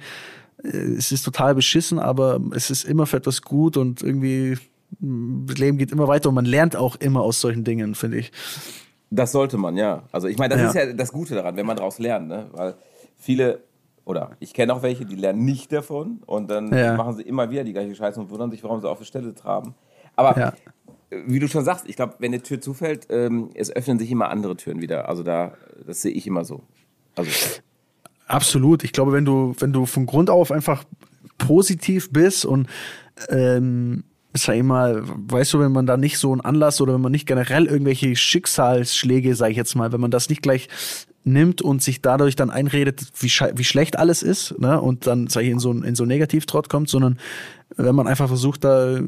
es 0.62 1.12
ist 1.12 1.22
total 1.22 1.54
beschissen, 1.54 1.98
aber 1.98 2.40
es 2.54 2.70
ist 2.70 2.84
immer 2.84 3.06
für 3.06 3.16
etwas 3.16 3.42
gut 3.42 3.76
und 3.76 4.02
irgendwie 4.02 4.58
das 4.98 5.58
Leben 5.58 5.78
geht 5.78 5.92
immer 5.92 6.08
weiter 6.08 6.30
und 6.30 6.34
man 6.34 6.44
lernt 6.44 6.74
auch 6.74 6.96
immer 6.96 7.20
aus 7.22 7.40
solchen 7.40 7.64
Dingen, 7.64 7.94
finde 7.94 8.18
ich. 8.18 8.32
Das 9.10 9.32
sollte 9.32 9.56
man, 9.56 9.76
ja. 9.76 10.02
Also 10.12 10.28
ich 10.28 10.38
meine, 10.38 10.54
das 10.54 10.62
ja. 10.62 10.68
ist 10.68 10.88
ja 10.88 10.92
das 10.92 11.12
Gute 11.12 11.34
daran, 11.34 11.56
wenn 11.56 11.66
man 11.66 11.76
daraus 11.76 11.98
lernt, 11.98 12.28
ne? 12.28 12.46
Weil 12.52 12.74
viele, 13.16 13.62
oder 14.04 14.32
ich 14.40 14.52
kenne 14.52 14.74
auch 14.74 14.82
welche, 14.82 15.04
die 15.04 15.14
lernen 15.14 15.44
nicht 15.44 15.72
davon 15.72 16.20
und 16.26 16.50
dann 16.50 16.76
ja. 16.76 16.96
machen 16.96 17.14
sie 17.16 17.22
immer 17.22 17.50
wieder 17.50 17.64
die 17.64 17.72
gleiche 17.72 17.94
Scheiße 17.94 18.20
und 18.20 18.30
wundern 18.30 18.50
sich, 18.50 18.62
warum 18.64 18.80
sie 18.80 18.88
auf 18.88 18.98
der 18.98 19.04
Stelle 19.04 19.34
traben. 19.34 19.74
Aber 20.16 20.38
ja 20.38 20.52
wie 21.10 21.38
du 21.38 21.48
schon 21.48 21.64
sagst, 21.64 21.88
ich 21.88 21.96
glaube, 21.96 22.14
wenn 22.18 22.32
eine 22.32 22.42
Tür 22.42 22.60
zufällt, 22.60 23.08
ähm, 23.10 23.50
es 23.54 23.74
öffnen 23.74 23.98
sich 23.98 24.10
immer 24.10 24.30
andere 24.30 24.56
Türen 24.56 24.80
wieder. 24.80 25.08
Also 25.08 25.22
da, 25.22 25.54
das 25.86 26.02
sehe 26.02 26.12
ich 26.12 26.26
immer 26.26 26.44
so. 26.44 26.62
Also. 27.16 27.30
Absolut. 28.30 28.84
Ich 28.84 28.92
glaube, 28.92 29.12
wenn 29.12 29.24
du, 29.24 29.56
wenn 29.58 29.72
du 29.72 29.86
von 29.86 30.06
Grund 30.06 30.30
auf 30.30 30.52
einfach 30.52 30.84
positiv 31.36 32.12
bist 32.12 32.44
und 32.44 32.68
ähm, 33.28 34.04
sag 34.34 34.54
ich 34.54 34.62
mal, 34.62 35.02
weißt 35.04 35.54
du, 35.54 35.58
wenn 35.58 35.72
man 35.72 35.86
da 35.86 35.96
nicht 35.96 36.16
so 36.16 36.30
einen 36.30 36.40
Anlass 36.40 36.80
oder 36.80 36.94
wenn 36.94 37.00
man 37.00 37.10
nicht 37.10 37.26
generell 37.26 37.66
irgendwelche 37.66 38.14
Schicksalsschläge, 38.14 39.34
sag 39.34 39.50
ich 39.50 39.56
jetzt 39.56 39.74
mal, 39.74 39.90
wenn 39.90 40.00
man 40.00 40.12
das 40.12 40.28
nicht 40.28 40.42
gleich 40.42 40.68
nimmt 41.24 41.60
und 41.60 41.82
sich 41.82 42.02
dadurch 42.02 42.36
dann 42.36 42.50
einredet, 42.50 43.02
wie, 43.18 43.32
wie 43.56 43.64
schlecht 43.64 43.98
alles 43.98 44.22
ist, 44.22 44.56
ne, 44.60 44.80
und 44.80 45.08
dann, 45.08 45.26
sag 45.26 45.42
ich, 45.42 45.50
in 45.50 45.58
so, 45.58 45.72
in 45.72 45.96
so 45.96 46.04
Negativtrott 46.04 46.68
kommt, 46.68 46.88
sondern 46.88 47.18
wenn 47.76 47.94
man 47.94 48.06
einfach 48.06 48.28
versucht, 48.28 48.64
da 48.64 48.98
äh, 48.98 49.04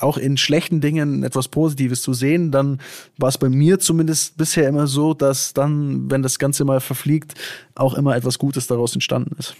auch 0.00 0.18
in 0.18 0.36
schlechten 0.36 0.80
Dingen 0.80 1.22
etwas 1.22 1.48
Positives 1.48 2.02
zu 2.02 2.12
sehen, 2.12 2.50
dann 2.50 2.80
war 3.18 3.28
es 3.28 3.38
bei 3.38 3.48
mir 3.48 3.78
zumindest 3.78 4.36
bisher 4.36 4.68
immer 4.68 4.86
so, 4.86 5.14
dass 5.14 5.54
dann, 5.54 6.10
wenn 6.10 6.22
das 6.22 6.38
Ganze 6.38 6.64
mal 6.64 6.80
verfliegt, 6.80 7.34
auch 7.74 7.94
immer 7.94 8.16
etwas 8.16 8.38
Gutes 8.38 8.66
daraus 8.66 8.94
entstanden 8.94 9.36
ist. 9.38 9.54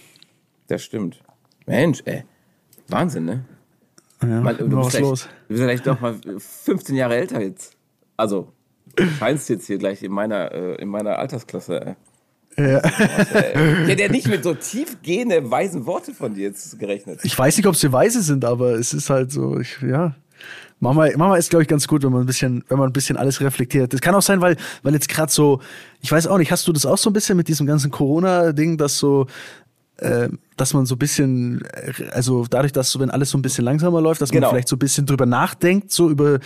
Das 0.67 0.83
stimmt. 0.83 1.21
Mensch, 1.65 2.01
ey. 2.05 2.23
Wahnsinn, 2.87 3.25
ne? 3.25 3.45
Ja, 4.21 4.41
mal, 4.41 4.55
du, 4.55 4.67
bist 4.67 4.99
los. 4.99 5.23
du 5.23 5.29
bist 5.47 5.61
vielleicht 5.61 5.87
doch 5.87 5.99
mal 5.99 6.15
15 6.37 6.95
Jahre 6.95 7.15
älter 7.15 7.41
jetzt. 7.41 7.75
Also, 8.17 8.51
du 8.95 9.05
scheinst 9.05 9.49
jetzt 9.49 9.67
hier 9.67 9.77
gleich 9.77 10.03
in 10.03 10.11
meiner, 10.11 10.51
äh, 10.51 10.75
in 10.75 10.89
meiner 10.89 11.19
Altersklasse. 11.19 11.85
Ey. 11.85 11.95
Ja. 12.57 12.81
Ich 12.83 13.89
hätte 13.89 14.03
ja 14.03 14.09
nicht 14.09 14.27
mit 14.27 14.43
so 14.43 14.53
tiefgehenden, 14.53 15.51
weisen 15.51 15.85
Worte 15.85 16.13
von 16.13 16.33
dir 16.33 16.43
jetzt 16.43 16.79
gerechnet. 16.79 17.19
Ich 17.23 17.37
weiß 17.37 17.57
nicht, 17.57 17.67
ob 17.67 17.75
sie 17.75 17.91
weise 17.91 18.21
sind, 18.21 18.45
aber 18.45 18.75
es 18.75 18.93
ist 18.93 19.09
halt 19.09 19.31
so, 19.31 19.59
ich, 19.59 19.77
ja. 19.81 20.15
Mama, 20.79 21.07
Mama 21.15 21.37
ist, 21.37 21.49
glaube 21.49 21.63
ich, 21.63 21.69
ganz 21.69 21.87
gut, 21.87 22.03
wenn 22.03 22.11
man 22.11 22.21
ein 22.21 22.25
bisschen, 22.25 22.63
wenn 22.67 22.77
man 22.77 22.89
ein 22.89 22.93
bisschen 22.93 23.17
alles 23.17 23.39
reflektiert. 23.41 23.93
Das 23.93 24.01
kann 24.01 24.13
auch 24.13 24.21
sein, 24.21 24.41
weil, 24.41 24.57
weil 24.83 24.93
jetzt 24.93 25.07
gerade 25.09 25.31
so, 25.31 25.61
ich 26.01 26.11
weiß 26.11 26.27
auch 26.27 26.37
nicht, 26.37 26.51
hast 26.51 26.67
du 26.67 26.73
das 26.73 26.85
auch 26.85 26.97
so 26.97 27.09
ein 27.09 27.13
bisschen 27.13 27.37
mit 27.37 27.47
diesem 27.47 27.65
ganzen 27.65 27.91
Corona-Ding, 27.91 28.77
dass 28.77 28.97
so, 28.97 29.27
äh, 29.97 30.27
dass 30.57 30.73
man 30.73 30.85
so 30.85 30.95
ein 30.95 30.99
bisschen, 30.99 31.63
also 32.11 32.45
dadurch, 32.49 32.73
dass 32.73 32.91
so, 32.91 32.99
wenn 32.99 33.09
alles 33.09 33.29
so 33.29 33.37
ein 33.37 33.41
bisschen 33.41 33.63
langsamer 33.63 34.01
läuft, 34.01 34.21
dass 34.21 34.29
genau. 34.29 34.47
man 34.47 34.55
vielleicht 34.55 34.67
so 34.67 34.75
ein 34.75 34.79
bisschen 34.79 35.05
drüber 35.05 35.25
nachdenkt, 35.25 35.91
so 35.91 36.09
über 36.09 36.39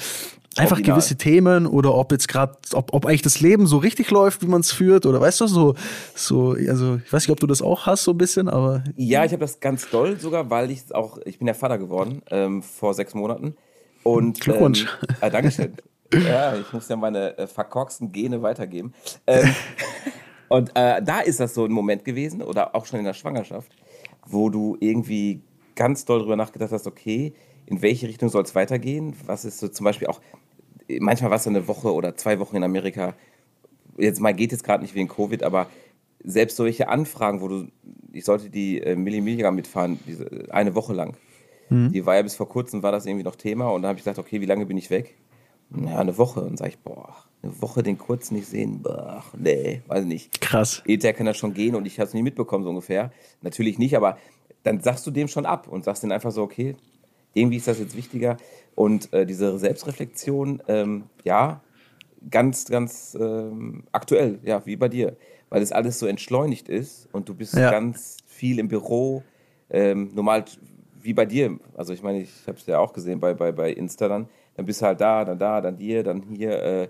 einfach 0.60 0.78
Original. 0.78 0.98
gewisse 0.98 1.16
Themen 1.18 1.66
oder 1.66 1.94
ob 1.94 2.12
jetzt 2.12 2.28
gerade, 2.28 2.58
ob, 2.74 2.94
ob 2.94 3.06
eigentlich 3.06 3.22
das 3.22 3.40
Leben 3.40 3.68
so 3.68 3.78
richtig 3.78 4.12
läuft, 4.12 4.42
wie 4.42 4.48
man 4.48 4.62
es 4.62 4.72
führt 4.72 5.06
oder 5.06 5.22
weißt 5.22 5.42
du, 5.42 5.48
so, 5.48 5.76
so, 6.16 6.52
also 6.68 7.00
ich 7.04 7.12
weiß 7.12 7.24
nicht, 7.24 7.32
ob 7.32 7.40
du 7.40 7.48
das 7.48 7.62
auch 7.62 7.86
hast, 7.86 8.04
so 8.04 8.12
ein 8.12 8.18
bisschen, 8.18 8.50
aber. 8.50 8.84
Ja, 8.96 9.26
ich 9.26 9.32
habe 9.32 9.42
das 9.42 9.60
ganz 9.60 9.90
doll 9.90 10.20
sogar, 10.20 10.50
weil 10.50 10.72
ich 10.72 10.94
auch, 10.94 11.18
ich 11.26 11.40
bin 11.40 11.48
ja 11.48 11.54
Vater 11.54 11.78
geworden 11.78 12.22
ähm, 12.30 12.62
vor 12.62 12.94
sechs 12.94 13.14
Monaten. 13.14 13.56
Und, 14.04 14.40
Glückwunsch. 14.40 14.86
Ähm, 15.02 15.16
äh, 15.22 15.32
Dankeschön. 15.32 15.74
ja, 16.14 16.56
ich 16.56 16.72
muss 16.74 16.88
ja 16.90 16.96
meine 16.96 17.38
äh, 17.38 17.48
verkorksten 17.48 18.12
Gene 18.12 18.42
weitergeben. 18.42 18.94
Ähm, 19.28 19.54
und 20.50 20.72
äh, 20.76 21.02
da 21.02 21.20
ist 21.20 21.40
das 21.40 21.54
so 21.54 21.66
ein 21.66 21.72
Moment 21.72 22.06
gewesen, 22.06 22.42
oder 22.42 22.76
auch 22.76 22.86
schon 22.86 23.00
in 23.00 23.06
der 23.06 23.14
Schwangerschaft, 23.14 23.72
wo 24.26 24.50
du 24.50 24.78
irgendwie 24.80 25.42
ganz 25.76 26.06
doll 26.06 26.20
drüber 26.20 26.36
nachgedacht 26.36 26.72
hast, 26.72 26.88
okay, 26.88 27.34
in 27.70 27.82
welche 27.82 28.08
Richtung 28.08 28.30
soll 28.30 28.44
es 28.44 28.56
weitergehen? 28.56 29.16
Was 29.26 29.46
ist 29.46 29.60
so 29.60 29.68
zum 29.68 29.84
Beispiel 29.84 30.08
auch, 30.08 30.20
manchmal 31.00 31.30
war 31.32 31.38
es 31.38 31.44
so 31.44 31.50
eine 31.50 31.68
Woche 31.68 31.94
oder 31.94 32.16
zwei 32.16 32.40
Wochen 32.40 32.56
in 32.56 32.64
Amerika. 32.64 33.14
Jetzt 33.98 34.20
mal 34.20 34.34
geht 34.34 34.54
es 34.54 34.64
gerade 34.64 34.84
nicht 34.84 34.96
wegen 34.96 35.08
Covid, 35.08 35.44
aber 35.44 35.68
selbst 36.24 36.58
solche 36.58 36.90
Anfragen, 36.90 37.42
wo 37.42 37.48
du, 37.48 37.68
ich 38.12 38.26
sollte 38.26 38.50
die 38.50 38.82
äh, 38.82 38.96
Milli 38.96 39.22
Milligramm 39.22 39.56
mitfahren, 39.56 40.00
diese, 40.08 40.30
eine 40.50 40.76
Woche 40.76 40.94
lang. 40.94 41.16
Mhm. 41.70 41.92
Die 41.92 42.06
war 42.06 42.16
ja 42.16 42.22
bis 42.22 42.36
vor 42.36 42.50
kurzem, 42.50 42.84
war 42.84 42.92
das 42.92 43.06
irgendwie 43.06 43.24
noch 43.24 43.36
Thema 43.36 43.70
und 43.70 43.84
da 43.84 43.90
habe 43.90 44.00
ich 44.00 44.06
gedacht, 44.06 44.20
okay, 44.20 44.42
wie 44.42 44.46
lange 44.46 44.66
bin 44.66 44.78
ich 44.78 44.90
weg? 44.90 45.16
Ja, 45.76 45.98
eine 45.98 46.18
Woche. 46.18 46.42
Und 46.42 46.58
sage 46.58 46.72
ich, 46.72 46.80
boah, 46.80 47.16
eine 47.44 47.62
Woche 47.62 47.84
den 47.84 47.98
kurz 47.98 48.32
nicht 48.32 48.48
sehen, 48.48 48.82
boah, 48.82 49.24
nee, 49.38 49.82
weiß 49.88 50.06
nicht. 50.06 50.42
Krass. 50.42 50.82
Ether 50.88 51.14
kann 51.14 51.28
ja 51.28 51.34
schon 51.34 51.54
gehen 51.54 51.76
und 51.76 51.86
ich 51.86 52.00
habe 52.00 52.08
es 52.08 52.14
nie 52.14 52.24
mitbekommen, 52.24 52.64
so 52.64 52.70
ungefähr. 52.70 53.12
Natürlich 53.42 53.78
nicht, 53.78 53.96
aber 53.96 54.18
dann 54.64 54.82
sagst 54.82 55.06
du 55.08 55.12
dem 55.12 55.28
schon 55.28 55.46
ab 55.46 55.68
und 55.68 55.86
sagst 55.86 56.04
dann 56.04 56.12
einfach 56.12 56.32
so, 56.32 56.42
okay, 56.42 56.76
irgendwie 57.34 57.58
ist 57.58 57.68
das 57.68 57.80
jetzt 57.80 57.96
wichtiger. 57.96 58.38
Und 58.76 59.12
äh, 59.14 59.26
diese 59.26 59.58
Selbstreflexion, 59.60 60.64
ähm, 60.68 61.04
ja, 61.24 61.62
ganz, 62.30 62.66
ganz 62.66 63.18
ähm, 63.20 63.84
aktuell, 63.92 64.40
ja, 64.44 64.66
wie 64.66 64.76
bei 64.76 64.90
dir, 64.90 65.16
weil 65.50 65.62
es 65.62 65.72
alles 65.72 66.00
so 66.00 66.08
entschleunigt 66.08 66.70
ist 66.70 67.08
und 67.12 67.30
du 67.30 67.34
bist 67.34 67.56
ja. 67.56 67.72
ganz 67.72 68.18
viel 68.26 68.60
im 68.60 68.68
Büro, 68.68 69.24
ähm, 69.70 70.12
normal 70.14 70.46
wie 71.02 71.14
bei 71.14 71.26
dir. 71.26 71.60
Also 71.76 71.94
ich 71.94 72.04
meine, 72.04 72.22
ich 72.22 72.32
habe 72.48 72.58
es 72.58 72.66
ja 72.66 72.80
auch 72.80 72.94
gesehen 72.94 73.20
bei, 73.20 73.34
bei, 73.34 73.52
bei 73.52 73.72
Insta 73.72 74.08
dann. 74.08 74.28
Dann 74.56 74.66
bist 74.66 74.82
du 74.82 74.86
halt 74.86 75.00
da, 75.00 75.24
dann 75.24 75.40
da, 75.40 75.62
dann 75.62 75.78
hier, 75.78 76.04
dann 76.04 76.24
hier. 76.36 76.62
Äh, 76.62 76.88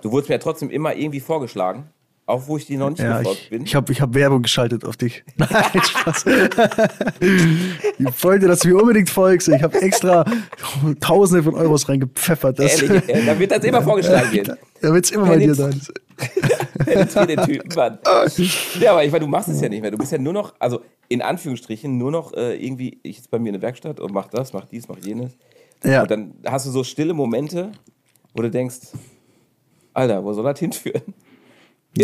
du 0.00 0.10
wurdest 0.10 0.30
mir 0.30 0.36
ja 0.36 0.40
trotzdem 0.40 0.70
immer 0.70 0.94
irgendwie 0.94 1.20
vorgeschlagen. 1.20 1.90
Auch 2.28 2.46
wo 2.46 2.58
ich 2.58 2.66
die 2.66 2.76
noch 2.76 2.90
nicht 2.90 2.98
ja, 2.98 3.22
ich, 3.22 3.48
bin. 3.48 3.62
Ich 3.64 3.74
habe 3.74 3.90
ich 3.90 4.02
hab 4.02 4.12
Werbung 4.12 4.42
geschaltet 4.42 4.84
auf 4.84 4.98
dich. 4.98 5.24
Nein, 5.38 5.48
Spaß. 5.82 6.26
ich 7.98 8.22
wollte, 8.22 8.46
dass 8.46 8.58
du 8.58 8.68
mir 8.68 8.76
unbedingt 8.76 9.08
folgst. 9.08 9.48
Ich 9.48 9.62
habe 9.62 9.80
extra 9.80 10.26
Tausende 11.00 11.42
von 11.42 11.54
Euros 11.54 11.88
reingepfeffert. 11.88 12.58
Das 12.58 12.82
Ehrlich, 12.82 13.02
da 13.26 13.38
wird 13.38 13.50
das 13.50 13.64
immer 13.64 13.80
vorgeschlagen 13.80 14.30
gehen. 14.30 14.52
Da 14.82 14.92
wird 14.92 15.06
es 15.06 15.10
immer 15.10 15.24
bei 15.24 15.38
dir 15.38 15.54
sein. 15.54 15.80
den 16.86 17.38
Typen, 17.46 17.74
Mann. 17.74 17.98
Ja, 18.78 18.92
aber 18.92 19.04
ich 19.06 19.10
meine, 19.10 19.24
du 19.24 19.30
machst 19.30 19.48
es 19.48 19.62
ja 19.62 19.70
nicht 19.70 19.80
mehr. 19.80 19.90
Du 19.90 19.96
bist 19.96 20.12
ja 20.12 20.18
nur 20.18 20.34
noch, 20.34 20.52
also 20.58 20.82
in 21.08 21.22
Anführungsstrichen, 21.22 21.96
nur 21.96 22.10
noch 22.10 22.34
äh, 22.34 22.62
irgendwie, 22.62 23.00
ich 23.04 23.16
jetzt 23.16 23.30
bei 23.30 23.38
mir 23.38 23.48
in 23.48 23.54
der 23.54 23.62
Werkstatt 23.62 24.00
und 24.00 24.12
mach 24.12 24.26
das, 24.26 24.52
mach 24.52 24.66
dies, 24.66 24.86
mach 24.86 24.98
jenes. 24.98 25.32
Ja. 25.82 26.02
Und 26.02 26.10
dann 26.10 26.34
hast 26.44 26.66
du 26.66 26.70
so 26.72 26.84
stille 26.84 27.14
Momente, 27.14 27.72
wo 28.34 28.42
du 28.42 28.50
denkst, 28.50 28.80
Alter, 29.94 30.22
wo 30.22 30.34
soll 30.34 30.44
das 30.44 30.58
hinführen? 30.58 31.14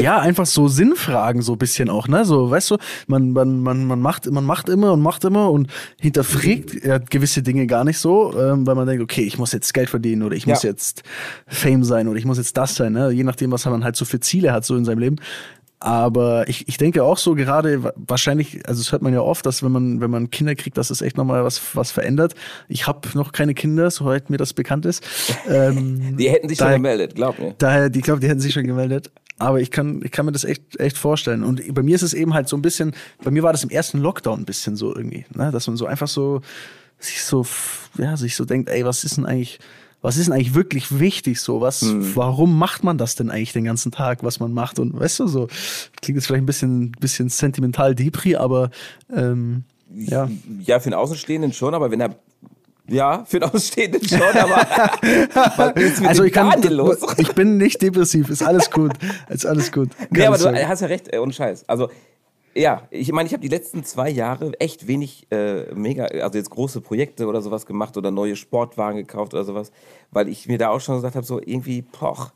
Ja, 0.03 0.19
einfach 0.19 0.47
so 0.47 0.69
Sinnfragen 0.69 1.43
so 1.43 1.53
ein 1.53 1.59
bisschen 1.59 1.91
auch, 1.91 2.09
ne? 2.09 2.25
So, 2.25 2.51
weißt 2.51 2.73
du, 2.73 2.77
man, 3.07 3.31
man, 3.31 3.61
man, 3.61 3.87
man, 3.87 4.01
macht, 4.01 4.31
man 4.31 4.45
macht 4.45 4.69
immer 4.69 4.93
und 4.93 5.01
macht 5.03 5.25
immer 5.25 5.51
und 5.51 5.69
hinterfragt 6.01 6.85
ja, 6.85 6.99
gewisse 6.99 7.43
Dinge 7.43 7.67
gar 7.67 7.85
nicht 7.85 7.99
so, 7.99 8.33
ähm, 8.39 8.67
weil 8.67 8.75
man 8.75 8.87
denkt, 8.87 9.03
okay, 9.03 9.23
ich 9.23 9.39
muss 9.39 9.53
jetzt 9.53 9.73
Geld 9.75 9.91
verdienen 9.91 10.23
oder 10.23 10.37
ich 10.37 10.47
muss 10.47 10.63
ja. 10.63 10.71
jetzt 10.71 11.03
Fame 11.47 11.85
sein 11.85 12.09
oder 12.09 12.19
ich 12.19 12.25
muss 12.25 12.39
jetzt 12.39 12.57
das 12.57 12.75
sein, 12.75 12.93
ne? 12.93 13.11
Je 13.11 13.25
nachdem, 13.25 13.51
was 13.53 13.65
man 13.67 13.85
halt 13.85 13.97
so 13.97 14.05
für 14.05 14.21
Ziele 14.21 14.53
hat, 14.53 14.65
so 14.65 14.77
in 14.77 14.85
seinem 14.85 14.99
Leben. 14.99 15.17
Aber 15.85 16.49
ich, 16.49 16.67
ich 16.67 16.79
denke 16.79 17.05
auch 17.05 17.19
so 17.19 17.35
gerade, 17.35 17.93
wahrscheinlich, 17.95 18.67
also 18.67 18.81
das 18.81 18.91
hört 18.91 19.03
man 19.03 19.13
ja 19.13 19.21
oft, 19.21 19.45
dass 19.45 19.63
wenn 19.63 19.71
man, 19.71 20.01
wenn 20.01 20.11
man 20.11 20.31
Kinder 20.31 20.55
kriegt, 20.55 20.79
dass 20.79 20.89
es 20.89 21.03
echt 21.03 21.19
nochmal 21.19 21.45
was, 21.45 21.77
was 21.77 21.91
verändert. 21.91 22.35
Ich 22.69 22.87
habe 22.87 23.07
noch 23.13 23.33
keine 23.33 23.53
Kinder, 23.53 23.91
soweit 23.91 24.31
mir 24.31 24.39
das 24.39 24.55
bekannt 24.55 24.87
ist. 24.87 25.05
Ähm, 25.47 26.17
die 26.17 26.31
hätten 26.31 26.49
sich 26.49 26.57
daher, 26.57 26.75
schon 26.75 26.83
gemeldet, 26.83 27.15
glaub 27.17 27.39
mir. 27.39 27.55
Daher, 27.59 27.91
die 27.91 28.01
glaube, 28.01 28.21
die 28.21 28.29
hätten 28.29 28.41
sich 28.41 28.55
schon 28.55 28.67
gemeldet. 28.67 29.11
Aber 29.39 29.61
ich 29.61 29.71
kann, 29.71 30.01
ich 30.05 30.13
kann 30.13 30.27
mir 30.27 30.33
das 30.33 30.45
echt, 30.45 30.79
echt 30.79 30.97
vorstellen. 30.97 31.43
Und 31.43 31.75
bei 31.75 31.83
mir 31.83 31.97
ist 31.97 32.03
es 32.03 32.15
eben 32.15 32.35
halt 32.35 32.49
so 32.49 32.57
ein 32.57 32.63
bisschen, 32.63 32.95
bei 33.23 33.31
mir 33.31 33.43
war 33.43 33.53
das 33.53 33.65
im 33.65 33.71
ersten 33.71 33.99
Lockdown 33.99 34.41
ein 34.41 34.45
bisschen 34.45 34.77
so 34.77 34.95
irgendwie, 34.95 35.27
ne? 35.35 35.51
dass 35.51 35.67
man 35.67 35.77
so 35.77 35.87
einfach 35.87 36.09
so 36.09 36.41
sich 36.99 37.23
so, 37.23 37.45
ja, 37.99 38.17
sich 38.17 38.37
so 38.37 38.45
denkt, 38.45 38.69
ey, 38.69 38.85
was 38.85 39.05
ist 39.05 39.17
denn 39.17 39.27
eigentlich, 39.27 39.59
was 40.03 40.17
ist 40.17 40.27
denn 40.27 40.35
eigentlich 40.35 40.55
wirklich 40.55 41.01
wichtig 41.01 41.41
so? 41.41 41.61
Was, 41.61 41.83
mhm. 41.83 42.15
warum 42.15 42.59
macht 42.59 42.85
man 42.85 42.99
das 42.99 43.17
denn 43.17 43.31
eigentlich 43.31 43.53
den 43.53 43.65
ganzen 43.65 43.91
Tag, 43.91 44.23
was 44.23 44.39
man 44.39 44.53
macht? 44.53 44.79
Und 44.79 44.99
weißt 44.99 45.21
du, 45.21 45.27
so 45.27 45.49
klingt 46.01 46.17
jetzt 46.17 46.27
vielleicht 46.27 46.43
ein 46.43 46.47
bisschen, 46.47 46.93
bisschen 46.93 47.29
sentimental 47.29 47.95
Depri, 47.95 48.37
aber 48.37 48.71
ähm, 49.13 49.65
ja. 49.95 50.29
Ja, 50.65 50.79
für 50.81 50.91
den 50.91 50.95
Außenstehenden 50.95 51.53
schon, 51.53 51.75
aber 51.75 51.91
wenn 51.91 52.01
er 52.01 52.17
ja, 52.89 53.25
für 53.25 53.41
den 53.41 53.49
Außenstehenden 53.49 54.07
schon, 54.07 54.21
aber 54.21 54.67
also 56.07 56.25
ich 56.25 56.33
kann, 56.33 56.63
los? 56.63 56.99
ich 57.17 57.35
bin 57.35 57.57
nicht 57.57 57.81
depressiv, 57.81 58.29
ist 58.29 58.43
alles 58.43 58.71
gut, 58.71 58.93
ist 59.29 59.47
alles 59.47 59.73
gut. 59.73 59.91
Nee, 60.11 60.27
aber 60.27 60.37
du 60.37 60.69
hast 60.69 60.81
ja 60.81 60.89
recht, 60.89 61.13
äh, 61.13 61.19
ohne 61.19 61.33
Scheiß. 61.33 61.69
Also 61.69 61.89
ja, 62.55 62.83
ich 62.91 63.11
meine, 63.11 63.27
ich 63.27 63.33
habe 63.33 63.43
die 63.43 63.49
letzten 63.49 63.85
zwei 63.85 64.09
Jahre 64.09 64.59
echt 64.61 64.87
wenig 64.87 65.27
äh, 65.31 65.73
mega, 65.75 66.05
also 66.05 66.39
jetzt 66.39 66.51
große 66.51 66.81
Projekte 66.81 67.27
oder 67.27 67.43
sowas 67.43 67.67
gemacht 67.67 67.97
oder 67.97 68.11
neue 68.11 68.37
Sportwagen 68.37 68.99
gekauft 68.99 69.35
oder 69.35 69.45
sowas, 69.45 69.73
weil 70.13 70.29
ich 70.29 70.47
mir 70.47 70.59
da 70.59 70.69
auch 70.69 70.81
schon 70.81 70.97
gesagt 70.97 71.17
habe, 71.17 71.27
so 71.27 71.41
irgendwie, 71.41 71.83
poch, 71.83 72.31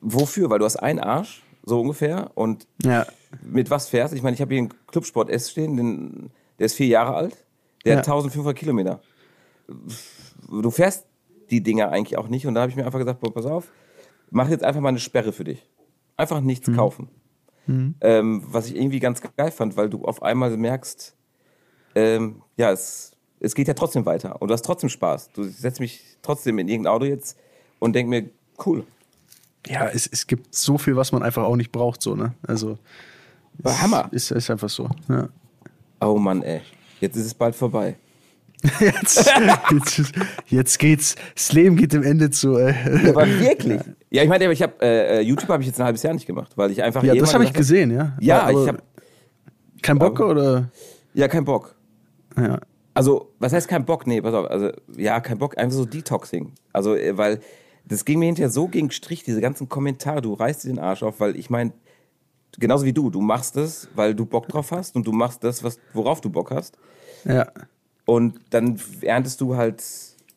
wofür? 0.00 0.50
Weil 0.50 0.58
du 0.58 0.64
hast 0.64 0.76
einen 0.76 0.98
Arsch, 0.98 1.42
so 1.64 1.80
ungefähr, 1.80 2.30
und 2.34 2.66
ja. 2.82 3.06
mit 3.42 3.70
was 3.70 3.88
fährst? 3.88 4.14
Ich 4.14 4.22
meine, 4.22 4.34
ich 4.34 4.40
habe 4.40 4.54
hier 4.54 4.62
einen 4.62 4.74
Clubsport 4.86 5.30
S 5.30 5.50
stehen, 5.50 5.76
den, 5.76 6.30
der 6.58 6.66
ist 6.66 6.74
vier 6.74 6.88
Jahre 6.88 7.14
alt, 7.14 7.36
der 7.84 7.94
ja. 7.94 7.98
hat 7.98 8.06
1500 8.06 8.56
Kilometer. 8.56 9.00
Du 10.48 10.70
fährst 10.70 11.06
die 11.50 11.62
Dinger 11.62 11.90
eigentlich 11.90 12.18
auch 12.18 12.28
nicht 12.28 12.46
und 12.46 12.54
da 12.54 12.62
habe 12.62 12.70
ich 12.70 12.76
mir 12.76 12.84
einfach 12.84 12.98
gesagt, 12.98 13.20
boah, 13.20 13.32
pass 13.32 13.46
auf, 13.46 13.72
mach 14.30 14.48
jetzt 14.48 14.64
einfach 14.64 14.80
mal 14.80 14.90
eine 14.90 14.98
Sperre 14.98 15.32
für 15.32 15.44
dich. 15.44 15.66
Einfach 16.16 16.40
nichts 16.40 16.68
mhm. 16.68 16.76
kaufen. 16.76 17.08
Mhm. 17.66 17.94
Ähm, 18.00 18.44
was 18.46 18.68
ich 18.68 18.76
irgendwie 18.76 19.00
ganz 19.00 19.20
geil 19.36 19.50
fand, 19.50 19.76
weil 19.76 19.90
du 19.90 20.04
auf 20.04 20.22
einmal 20.22 20.56
merkst, 20.56 21.16
ähm, 21.94 22.42
ja, 22.56 22.70
es, 22.70 23.12
es 23.40 23.54
geht 23.54 23.68
ja 23.68 23.74
trotzdem 23.74 24.06
weiter 24.06 24.40
und 24.40 24.48
du 24.48 24.54
hast 24.54 24.64
trotzdem 24.64 24.88
Spaß. 24.88 25.30
Du 25.32 25.44
setzt 25.44 25.80
mich 25.80 26.02
trotzdem 26.22 26.58
in 26.58 26.68
irgendein 26.68 26.92
Auto 26.92 27.04
jetzt 27.04 27.38
und 27.78 27.94
denk 27.94 28.08
mir, 28.08 28.30
cool. 28.64 28.84
Ja, 29.66 29.88
es, 29.88 30.06
es 30.06 30.26
gibt 30.26 30.54
so 30.54 30.78
viel, 30.78 30.94
was 30.96 31.10
man 31.10 31.22
einfach 31.22 31.42
auch 31.42 31.56
nicht 31.56 31.72
braucht, 31.72 32.00
so, 32.00 32.14
ne? 32.14 32.34
Also. 32.46 32.78
Hammer. 33.64 34.08
Ist, 34.12 34.30
ist 34.30 34.50
einfach 34.50 34.68
so, 34.68 34.88
ja. 35.08 35.28
Oh 36.00 36.18
Mann, 36.18 36.42
ey. 36.42 36.60
Jetzt 37.00 37.16
ist 37.16 37.26
es 37.26 37.34
bald 37.34 37.54
vorbei. 37.54 37.96
Jetzt, 38.80 39.30
jetzt, 39.70 40.12
jetzt, 40.46 40.78
geht's, 40.78 41.14
das 41.34 41.52
Leben 41.52 41.76
geht 41.76 41.92
dem 41.92 42.02
Ende 42.02 42.30
zu. 42.30 42.56
Ey. 42.56 42.74
Aber 43.08 43.26
wirklich. 43.26 43.80
Ja, 44.08 44.22
ich 44.22 44.28
meine, 44.28 44.50
ich 44.50 44.62
habe 44.62 44.74
äh, 44.80 45.20
YouTube 45.20 45.48
habe 45.50 45.62
ich 45.62 45.68
jetzt 45.68 45.80
ein 45.80 45.84
halbes 45.84 46.02
Jahr 46.02 46.14
nicht 46.14 46.26
gemacht, 46.26 46.52
weil 46.56 46.70
ich 46.70 46.82
einfach. 46.82 47.02
Ja, 47.02 47.14
das 47.14 47.34
habe 47.34 47.44
ich 47.44 47.52
gesehen, 47.52 47.90
ja. 47.90 48.16
Ja, 48.20 48.42
aber 48.42 48.62
ich 48.62 48.68
habe. 48.68 48.78
Kein 49.82 49.98
Bock 49.98 50.20
aber, 50.20 50.30
oder? 50.30 50.70
Ja, 51.12 51.28
kein 51.28 51.44
Bock. 51.44 51.74
Ja. 52.36 52.60
Also, 52.94 53.34
was 53.40 53.52
heißt 53.52 53.68
kein 53.68 53.84
Bock? 53.84 54.06
Nee, 54.06 54.22
pass 54.22 54.32
auf. 54.32 54.50
Also, 54.50 54.70
ja, 54.96 55.20
kein 55.20 55.36
Bock, 55.36 55.58
einfach 55.58 55.76
so 55.76 55.84
Detoxing. 55.84 56.52
Also, 56.72 56.94
äh, 56.94 57.18
weil 57.18 57.40
das 57.84 58.04
ging 58.04 58.20
mir 58.20 58.26
hinterher 58.26 58.48
so 58.48 58.68
gegen 58.68 58.90
Strich, 58.90 59.22
diese 59.22 59.40
ganzen 59.40 59.68
Kommentare. 59.68 60.22
Du 60.22 60.32
reißt 60.32 60.64
dir 60.64 60.68
den 60.68 60.78
Arsch 60.78 61.02
auf, 61.02 61.20
weil 61.20 61.36
ich 61.36 61.50
meine, 61.50 61.72
genauso 62.58 62.84
wie 62.86 62.92
du, 62.92 63.10
du 63.10 63.20
machst 63.20 63.56
es, 63.56 63.88
weil 63.94 64.14
du 64.14 64.24
Bock 64.24 64.48
drauf 64.48 64.70
hast 64.70 64.96
und 64.96 65.06
du 65.06 65.12
machst 65.12 65.44
das, 65.44 65.62
was, 65.62 65.78
worauf 65.92 66.20
du 66.20 66.30
Bock 66.30 66.50
hast. 66.50 66.78
Ja. 67.24 67.46
Und 68.06 68.40
dann 68.50 68.80
erntest 69.02 69.40
du 69.42 69.56
halt 69.56 69.82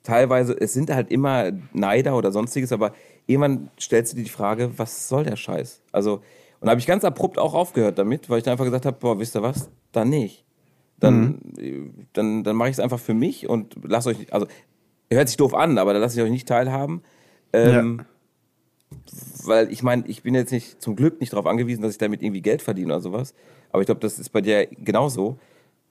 teilweise, 0.03 0.59
es 0.59 0.73
sind 0.73 0.89
halt 0.89 1.11
immer 1.11 1.51
Neider 1.71 2.17
oder 2.17 2.31
sonstiges, 2.31 2.73
aber 2.73 2.93
irgendwann 3.27 3.69
stellst 3.79 4.11
du 4.11 4.17
dir 4.17 4.23
die 4.23 4.29
Frage, 4.29 4.71
was 4.77 5.07
soll 5.07 5.23
der 5.23 5.35
Scheiß? 5.35 5.81
Also, 5.91 6.15
und 6.59 6.65
da 6.65 6.71
habe 6.71 6.79
ich 6.79 6.87
ganz 6.87 7.05
abrupt 7.05 7.37
auch 7.37 7.53
aufgehört 7.53 7.99
damit, 7.99 8.29
weil 8.29 8.39
ich 8.39 8.43
dann 8.43 8.53
einfach 8.53 8.65
gesagt 8.65 8.87
habe, 8.87 8.97
boah, 8.99 9.19
wisst 9.19 9.35
ihr 9.35 9.43
was? 9.43 9.69
Dann 9.91 10.09
nicht. 10.09 10.43
Dann, 10.99 11.39
mhm. 11.57 12.07
dann, 12.11 12.43
dann 12.43 12.55
mache 12.55 12.69
ich 12.69 12.75
es 12.75 12.79
einfach 12.79 12.99
für 12.99 13.13
mich 13.13 13.47
und 13.47 13.75
lasst 13.83 14.07
euch, 14.07 14.33
also, 14.33 14.47
hört 15.11 15.27
sich 15.27 15.37
doof 15.37 15.53
an, 15.53 15.77
aber 15.77 15.93
da 15.93 15.99
lasse 15.99 16.19
ich 16.19 16.25
euch 16.25 16.31
nicht 16.31 16.47
teilhaben. 16.47 17.03
Ähm, 17.53 17.99
ja. 17.99 18.05
Weil 19.45 19.71
ich 19.71 19.83
meine, 19.83 20.07
ich 20.07 20.23
bin 20.23 20.33
jetzt 20.33 20.51
nicht 20.51 20.81
zum 20.81 20.95
Glück 20.95 21.19
nicht 21.19 21.33
darauf 21.33 21.45
angewiesen, 21.45 21.83
dass 21.83 21.91
ich 21.91 21.97
damit 21.99 22.23
irgendwie 22.23 22.41
Geld 22.41 22.63
verdiene 22.63 22.93
oder 22.93 23.01
sowas. 23.01 23.35
Aber 23.71 23.83
ich 23.83 23.85
glaube, 23.85 24.01
das 24.01 24.17
ist 24.17 24.29
bei 24.29 24.41
dir 24.41 24.65
genauso. 24.65 25.37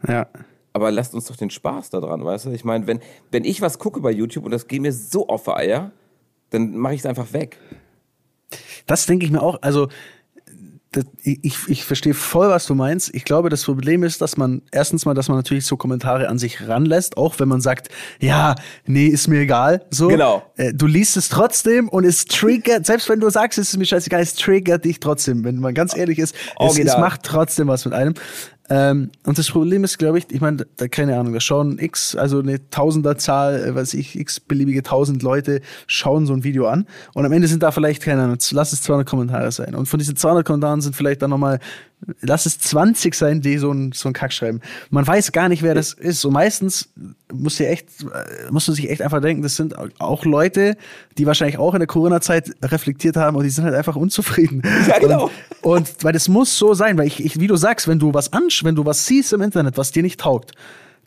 Ja 0.07 0.27
aber 0.73 0.91
lasst 0.91 1.15
uns 1.15 1.27
doch 1.27 1.37
den 1.37 1.51
Spaß 1.51 1.91
daran, 1.91 2.25
weißt 2.25 2.47
du? 2.47 2.51
Ich 2.51 2.65
meine, 2.65 2.87
wenn, 2.87 3.01
wenn 3.31 3.45
ich 3.45 3.61
was 3.61 3.79
gucke 3.79 4.01
bei 4.01 4.11
YouTube 4.11 4.45
und 4.45 4.51
das 4.51 4.69
geht 4.69 4.83
mir 4.83 4.93
so 4.93 5.29
auf 5.29 5.45
die 5.45 5.51
Eier, 5.53 5.93
dann 6.51 6.77
mache 6.77 6.95
ich 6.95 7.01
es 7.01 7.07
einfach 7.07 7.33
weg. 7.33 7.59
Das 8.87 9.07
denke 9.07 9.27
ich 9.27 9.33
mir 9.33 9.43
auch. 9.43 9.59
Also, 9.61 9.89
das, 10.93 11.05
ich, 11.23 11.69
ich 11.69 11.85
verstehe 11.85 12.15
voll, 12.15 12.49
was 12.49 12.67
du 12.67 12.75
meinst. 12.75 13.15
Ich 13.15 13.25
glaube, 13.25 13.51
das 13.51 13.65
Problem 13.65 14.03
ist, 14.03 14.23
dass 14.23 14.39
man 14.39 14.63
erstens 14.73 15.05
mal, 15.05 15.13
dass 15.13 15.29
man 15.29 15.37
natürlich 15.37 15.67
so 15.67 15.77
Kommentare 15.77 16.29
an 16.29 16.39
sich 16.39 16.67
ranlässt, 16.67 17.19
auch 17.19 17.39
wenn 17.39 17.49
man 17.49 17.61
sagt, 17.61 17.89
ja, 18.21 18.55
nee, 18.87 19.07
ist 19.07 19.29
mir 19.29 19.41
egal. 19.41 19.85
So, 19.91 20.09
genau. 20.09 20.43
Äh, 20.57 20.73
du 20.73 20.87
liest 20.87 21.19
es 21.19 21.29
trotzdem 21.29 21.91
und 21.91 22.05
es 22.05 22.25
triggert, 22.25 22.87
selbst 22.87 23.09
wenn 23.11 23.21
du 23.21 23.29
sagst, 23.29 23.59
es 23.59 23.69
ist 23.71 23.77
mir 23.77 23.85
scheißegal, 23.85 24.23
es 24.23 24.35
triggert 24.35 24.87
dich 24.87 24.99
trotzdem. 24.99 25.45
Wenn 25.45 25.61
man 25.61 25.75
ganz 25.75 25.95
ehrlich 25.95 26.19
ist, 26.19 26.35
es, 26.59 26.79
es 26.79 26.97
macht 26.97 27.23
trotzdem 27.23 27.69
was 27.69 27.85
mit 27.85 27.93
einem. 27.93 28.15
Ähm, 28.71 29.11
und 29.25 29.39
das 29.39 29.51
Problem 29.51 29.83
ist, 29.85 29.99
glaube 29.99 30.19
ich, 30.19 30.27
ich 30.31 30.41
meine, 30.41 30.67
da, 30.77 30.89
keine 30.89 31.19
Ahnung, 31.19 31.33
da 31.33 31.41
schauen 31.41 31.79
x, 31.79 32.15
also 32.15 32.41
eine 32.41 32.69
Tausenderzahl, 32.69 33.65
äh, 33.65 33.75
weiß 33.75 33.95
ich, 33.95 34.19
x 34.19 34.41
beliebige 34.41 34.83
tausend 34.83 35.23
Leute 35.23 35.63
schauen 35.87 36.27
so 36.27 36.35
ein 36.35 36.45
Video 36.45 36.67
an 36.67 36.87
und 37.15 37.25
am 37.25 37.33
Ende 37.33 37.49
sind 37.49 37.63
da 37.63 37.71
vielleicht, 37.71 38.03
keine 38.03 38.23
Ahnung, 38.23 38.37
lass 38.51 38.73
es 38.73 38.83
200 38.83 39.09
Kommentare 39.09 39.53
sein. 39.53 39.75
Und 39.75 39.87
von 39.87 39.99
diesen 39.99 40.17
200 40.17 40.45
Kommentaren 40.45 40.83
sind 40.83 40.95
vielleicht 40.95 41.23
dann 41.23 41.31
nochmal 41.31 41.61
lass 42.21 42.47
es 42.47 42.59
20 42.61 43.15
sein, 43.15 43.41
die 43.41 43.59
so 43.59 43.73
ein, 43.73 43.93
so 43.93 44.09
ein 44.09 44.13
Kack 44.13 44.33
schreiben. 44.33 44.61
Man 44.91 45.07
weiß 45.07 45.33
gar 45.33 45.49
nicht, 45.49 45.63
wer 45.63 45.75
das 45.75 45.93
ist. 45.93 46.21
So 46.21 46.31
meistens 46.31 46.91
musst 47.33 47.61
du 47.61 47.67
echt, 47.67 47.89
musst 48.51 48.69
du 48.69 48.73
sich 48.73 48.89
echt 48.91 49.03
einfach 49.03 49.21
denken, 49.21 49.43
das 49.43 49.57
sind 49.57 49.75
auch 50.01 50.25
Leute, 50.25 50.77
die 51.19 51.27
wahrscheinlich 51.27 51.59
auch 51.59 51.75
in 51.75 51.81
der 51.81 51.87
Corona-Zeit 51.87 52.53
reflektiert 52.63 53.17
haben 53.17 53.37
und 53.37 53.45
die 53.45 53.51
sind 53.51 53.65
halt 53.65 53.75
einfach 53.75 53.97
unzufrieden. 53.97 54.63
Ja, 54.89 54.99
genau. 54.99 55.31
Und, 55.61 55.81
und 55.81 56.05
weil 56.05 56.13
das 56.13 56.29
muss 56.29 56.57
so 56.57 56.73
sein, 56.73 56.97
weil 56.97 57.07
ich, 57.07 57.23
ich, 57.23 57.41
wie 57.41 57.47
du 57.47 57.57
sagst, 57.57 57.89
wenn 57.89 57.99
du 57.99 58.15
was 58.15 58.33
ansch, 58.33 58.65
wenn 58.65 58.75
du 58.75 58.87
was 58.87 59.07
siehst 59.07 59.33
im 59.33 59.43
Internet, 59.43 59.77
was 59.77 59.93
dir 59.93 60.03
nicht 60.03 60.21
taugt, 60.21 60.53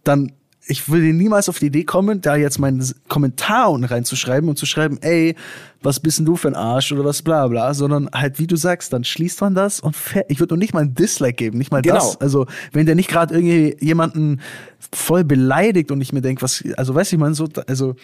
dann 0.04 0.34
ich 0.66 0.90
würde 0.90 1.08
niemals 1.14 1.50
auf 1.50 1.60
die 1.60 1.68
Idee 1.68 1.84
kommen, 1.84 2.22
da 2.22 2.36
jetzt 2.36 2.60
meinen 2.60 2.84
Kommentar 3.08 3.72
unten 3.72 3.86
reinzuschreiben 3.86 4.48
und 4.48 4.58
zu 4.58 4.66
schreiben, 4.66 5.00
ey, 5.02 5.36
was 5.82 6.00
bist 6.00 6.20
denn 6.20 6.26
du 6.26 6.36
für 6.36 6.50
ein 6.50 6.56
Arsch 6.56 6.92
oder 6.92 7.04
was 7.04 7.24
bla 7.24 7.48
bla, 7.48 7.74
sondern 7.74 8.10
halt, 8.14 8.38
wie 8.38 8.46
du 8.46 8.56
sagst, 8.56 8.94
dann 8.94 9.04
schließt 9.04 9.42
man 9.42 9.56
das 9.56 9.80
und 9.80 9.96
ich 10.28 10.40
würde 10.40 10.54
noch 10.54 10.60
nicht 10.60 10.74
mal 10.74 10.82
ein 10.84 10.94
Dislike 10.94 11.34
geben, 11.34 11.58
nicht 11.58 11.72
mal 11.72 11.82
genau. 11.82 11.96
das. 11.96 12.22
Also, 12.22 12.46
wenn 12.72 12.86
der 12.86 12.96
nicht 12.96 13.10
gerade 13.10 13.34
irgendwie 13.34 13.76
jemanden 13.84 14.40
voll 14.94 15.24
beleidigt 15.24 15.92
und 15.92 16.00
ich 16.02 16.14
mir 16.14 16.22
denke, 16.22 16.44
was, 16.44 16.64
also 16.78 16.94
weiß 16.94 17.12
ich 17.12 17.20
mal 17.20 17.34
so, 17.34 17.48
also. 17.68 17.96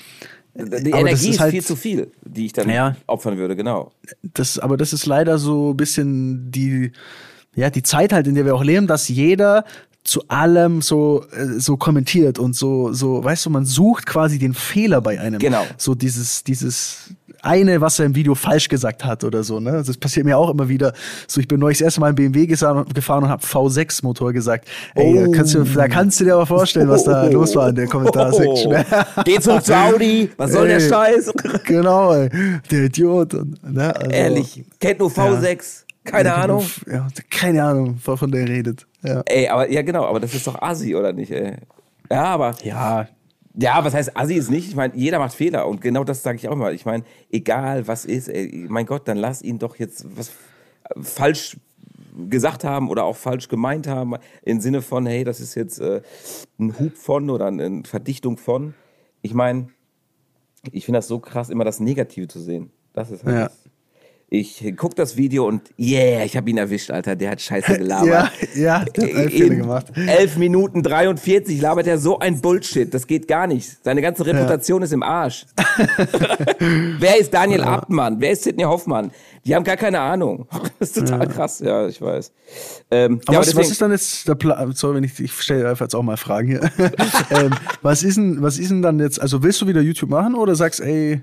Die 0.56 0.90
Energie 0.90 1.12
ist, 1.12 1.36
ist 1.36 1.40
halt, 1.40 1.52
viel 1.52 1.64
zu 1.64 1.76
viel, 1.76 2.12
die 2.24 2.48
ich 2.48 2.54
dann 2.54 2.68
ja, 2.68 2.96
opfern 3.06 3.38
würde, 3.38 3.56
genau. 3.56 3.92
Das, 4.24 4.58
aber 4.58 4.76
das 4.76 4.92
ist 4.92 5.06
leider 5.06 5.38
so 5.38 5.74
ein 5.74 5.78
bisschen 5.78 6.50
die, 6.50 6.92
ja, 7.56 7.70
die 7.70 7.84
Zeit 7.84 8.12
halt, 8.12 8.26
in 8.26 8.34
der 8.34 8.46
wir 8.46 8.56
auch 8.56 8.64
leben, 8.64 8.88
dass 8.88 9.08
jeder 9.08 9.66
zu 10.08 10.24
allem 10.30 10.82
so 10.82 11.26
äh, 11.34 11.60
so 11.60 11.76
kommentiert 11.76 12.40
und 12.40 12.56
so 12.56 12.94
so 12.94 13.24
weißt 13.24 13.46
du 13.46 13.50
man 13.50 13.66
sucht 13.66 14.06
quasi 14.06 14.40
den 14.40 14.54
Fehler 14.54 15.02
bei 15.02 15.20
einem 15.20 15.38
genau 15.38 15.66
so 15.76 15.96
dieses 15.96 16.46
dieses 16.46 17.10
eine 17.42 17.82
was 17.82 18.00
er 18.00 18.06
im 18.06 18.16
Video 18.16 18.34
falsch 18.34 18.70
gesagt 18.70 19.04
hat 19.04 19.26
oder 19.26 19.44
so 19.44 19.60
ne 19.60 19.84
das 19.86 19.98
passiert 19.98 20.26
mir 20.26 20.38
auch 20.38 20.50
immer 20.50 20.70
wieder 20.70 20.94
so 21.28 21.42
ich 21.42 21.48
bin 21.50 21.60
neulich 21.60 21.80
das 21.80 21.88
erste 21.88 22.00
Mal 22.00 22.12
im 22.12 22.16
BMW 22.16 22.48
gefahren 22.48 22.86
und 22.88 23.30
habe 23.30 23.44
V6 23.44 24.00
Motor 24.04 24.32
gesagt 24.32 24.70
ey 24.96 25.26
oh. 25.28 25.32
kannst 25.32 25.54
du 25.54 25.66
da 25.66 25.90
kannst 25.90 26.22
du 26.22 26.24
dir 26.24 26.36
aber 26.36 26.46
vorstellen 26.46 26.88
was 26.88 27.04
da 27.04 27.28
oh. 27.28 27.32
los 27.34 27.54
war 27.58 27.68
in 27.68 27.76
der 27.76 27.88
Kommentarsektion 27.88 28.76
oh. 28.76 29.22
geh 29.26 29.40
zurück 29.42 29.66
zu 29.66 29.78
Audi 29.78 30.30
was 30.38 30.54
soll 30.54 30.70
ey, 30.70 30.80
der 30.80 30.88
Scheiß 30.88 31.34
genau 31.66 32.14
ey, 32.14 32.30
der 32.72 32.86
Idiot 32.86 33.34
ne, 33.62 33.94
also, 33.94 34.10
ehrlich 34.10 34.64
kennt 34.80 35.00
nur 35.00 35.10
V6 35.10 35.82
ja. 35.82 35.88
Keine 36.08 36.34
Ahnung. 36.34 36.66
Ja, 36.90 37.08
keine 37.30 37.64
Ahnung, 37.64 38.00
wovon 38.04 38.32
der 38.32 38.48
redet. 38.48 38.88
Ja. 39.08 39.22
Ey, 39.26 39.48
aber 39.48 39.70
ja 39.70 39.82
genau, 39.82 40.06
aber 40.06 40.20
das 40.20 40.34
ist 40.34 40.46
doch 40.48 40.62
Assi, 40.62 40.96
oder 40.96 41.14
nicht, 41.14 41.32
ey? 41.32 41.56
Ja, 42.12 42.24
aber. 42.26 42.56
Ja. 42.64 43.08
Ja, 43.60 43.84
was 43.84 43.94
heißt 43.96 44.16
Assi 44.16 44.36
ist 44.36 44.52
nicht? 44.52 44.68
Ich 44.68 44.76
meine, 44.76 44.96
jeder 44.96 45.18
macht 45.20 45.34
Fehler 45.34 45.68
und 45.68 45.82
genau 45.82 46.04
das 46.04 46.22
sage 46.22 46.38
ich 46.38 46.48
auch 46.48 46.54
immer. 46.54 46.72
Ich 46.74 46.86
meine, 46.86 47.04
egal 47.32 47.88
was 47.88 48.06
ist, 48.06 48.28
ey, 48.30 48.66
mein 48.70 48.86
Gott, 48.86 49.08
dann 49.08 49.18
lass 49.18 49.42
ihn 49.42 49.58
doch 49.60 49.78
jetzt 49.78 50.06
was. 50.18 50.32
falsch 51.02 51.58
gesagt 52.30 52.64
haben 52.64 52.90
oder 52.90 53.04
auch 53.04 53.16
falsch 53.16 53.48
gemeint 53.48 53.88
haben, 53.88 54.16
im 54.44 54.60
Sinne 54.60 54.82
von, 54.82 55.06
hey, 55.06 55.24
das 55.24 55.40
ist 55.40 55.54
jetzt 55.56 55.80
äh, 55.80 56.02
ein 56.60 56.80
Hub 56.80 56.96
von 56.98 57.30
oder 57.30 57.46
eine 57.48 57.84
Verdichtung 57.86 58.38
von. 58.38 58.74
Ich 59.22 59.34
meine, 59.36 59.70
ich 60.72 60.86
finde 60.86 60.98
das 61.00 61.08
so 61.08 61.20
krass, 61.20 61.50
immer 61.50 61.64
das 61.64 61.80
Negative 61.80 62.28
zu 62.28 62.40
sehen. 62.40 62.72
Das 62.94 63.12
ist 63.12 63.24
halt 63.24 63.36
Ja. 63.36 63.44
das. 63.46 63.67
Ich 64.30 64.74
guck 64.76 64.94
das 64.98 65.16
Video 65.16 65.48
und 65.48 65.62
yeah, 65.80 66.26
ich 66.26 66.36
habe 66.36 66.50
ihn 66.50 66.58
erwischt, 66.58 66.92
Alter. 66.92 67.16
Der 67.16 67.32
hat 67.32 67.42
scheiße 67.42 67.78
gelabert. 67.78 68.08
Ja, 68.08 68.30
ja, 68.56 68.84
der 68.84 69.04
hat 69.08 69.16
einen 69.16 69.30
Fehler 69.30 69.56
gemacht. 69.56 69.86
11 69.96 70.36
Minuten 70.36 70.84
43 70.84 71.62
labert 71.62 71.88
er 71.88 71.98
so 71.98 72.20
ein 72.20 72.42
Bullshit. 72.42 72.94
Das 72.94 73.08
geht 73.08 73.30
gar 73.30 73.48
nicht. 73.48 73.78
Seine 73.86 74.02
ganze 74.02 74.26
Reputation 74.26 74.82
ist 74.82 74.92
im 74.92 75.02
Arsch. 75.02 75.46
Wer 76.60 77.20
ist 77.20 77.34
Daniel 77.34 77.62
Abtmann? 77.64 78.20
Wer 78.20 78.32
ist 78.32 78.44
Sidney 78.44 78.64
Hoffmann? 78.64 79.12
Die 79.46 79.56
haben 79.56 79.64
gar 79.64 79.78
keine 79.78 80.00
Ahnung. 80.02 80.46
Das 80.80 80.90
ist 80.90 81.08
total 81.08 81.28
krass. 81.28 81.60
Ja, 81.60 81.88
ich 81.88 82.00
weiß. 82.02 82.32
Ähm, 82.92 83.20
Aber 83.26 83.34
ja, 83.34 83.40
was, 83.40 83.48
deswegen- 83.48 83.64
was 83.64 83.72
ist 83.72 83.82
dann 83.82 83.92
jetzt 83.92 84.28
der 84.28 84.36
Plan? 84.36 84.72
Sorry, 84.74 84.96
wenn 84.98 85.04
ich, 85.06 85.20
ich 85.20 85.32
stelle 85.34 85.68
einfach 85.70 85.86
jetzt 85.86 85.96
auch 85.96 86.04
mal 86.04 86.18
Fragen 86.18 86.50
hier. 86.50 86.70
ähm, 87.32 87.52
was, 87.82 88.04
ist 88.04 88.18
denn, 88.18 88.42
was 88.44 88.60
ist 88.60 88.70
denn 88.70 88.82
dann 88.84 89.00
jetzt, 89.00 89.20
also 89.20 89.42
willst 89.42 89.60
du 89.62 89.68
wieder 89.68 89.82
YouTube 89.82 90.10
machen 90.12 90.36
oder 90.36 90.54
sagst, 90.56 90.82
ey, 90.82 91.22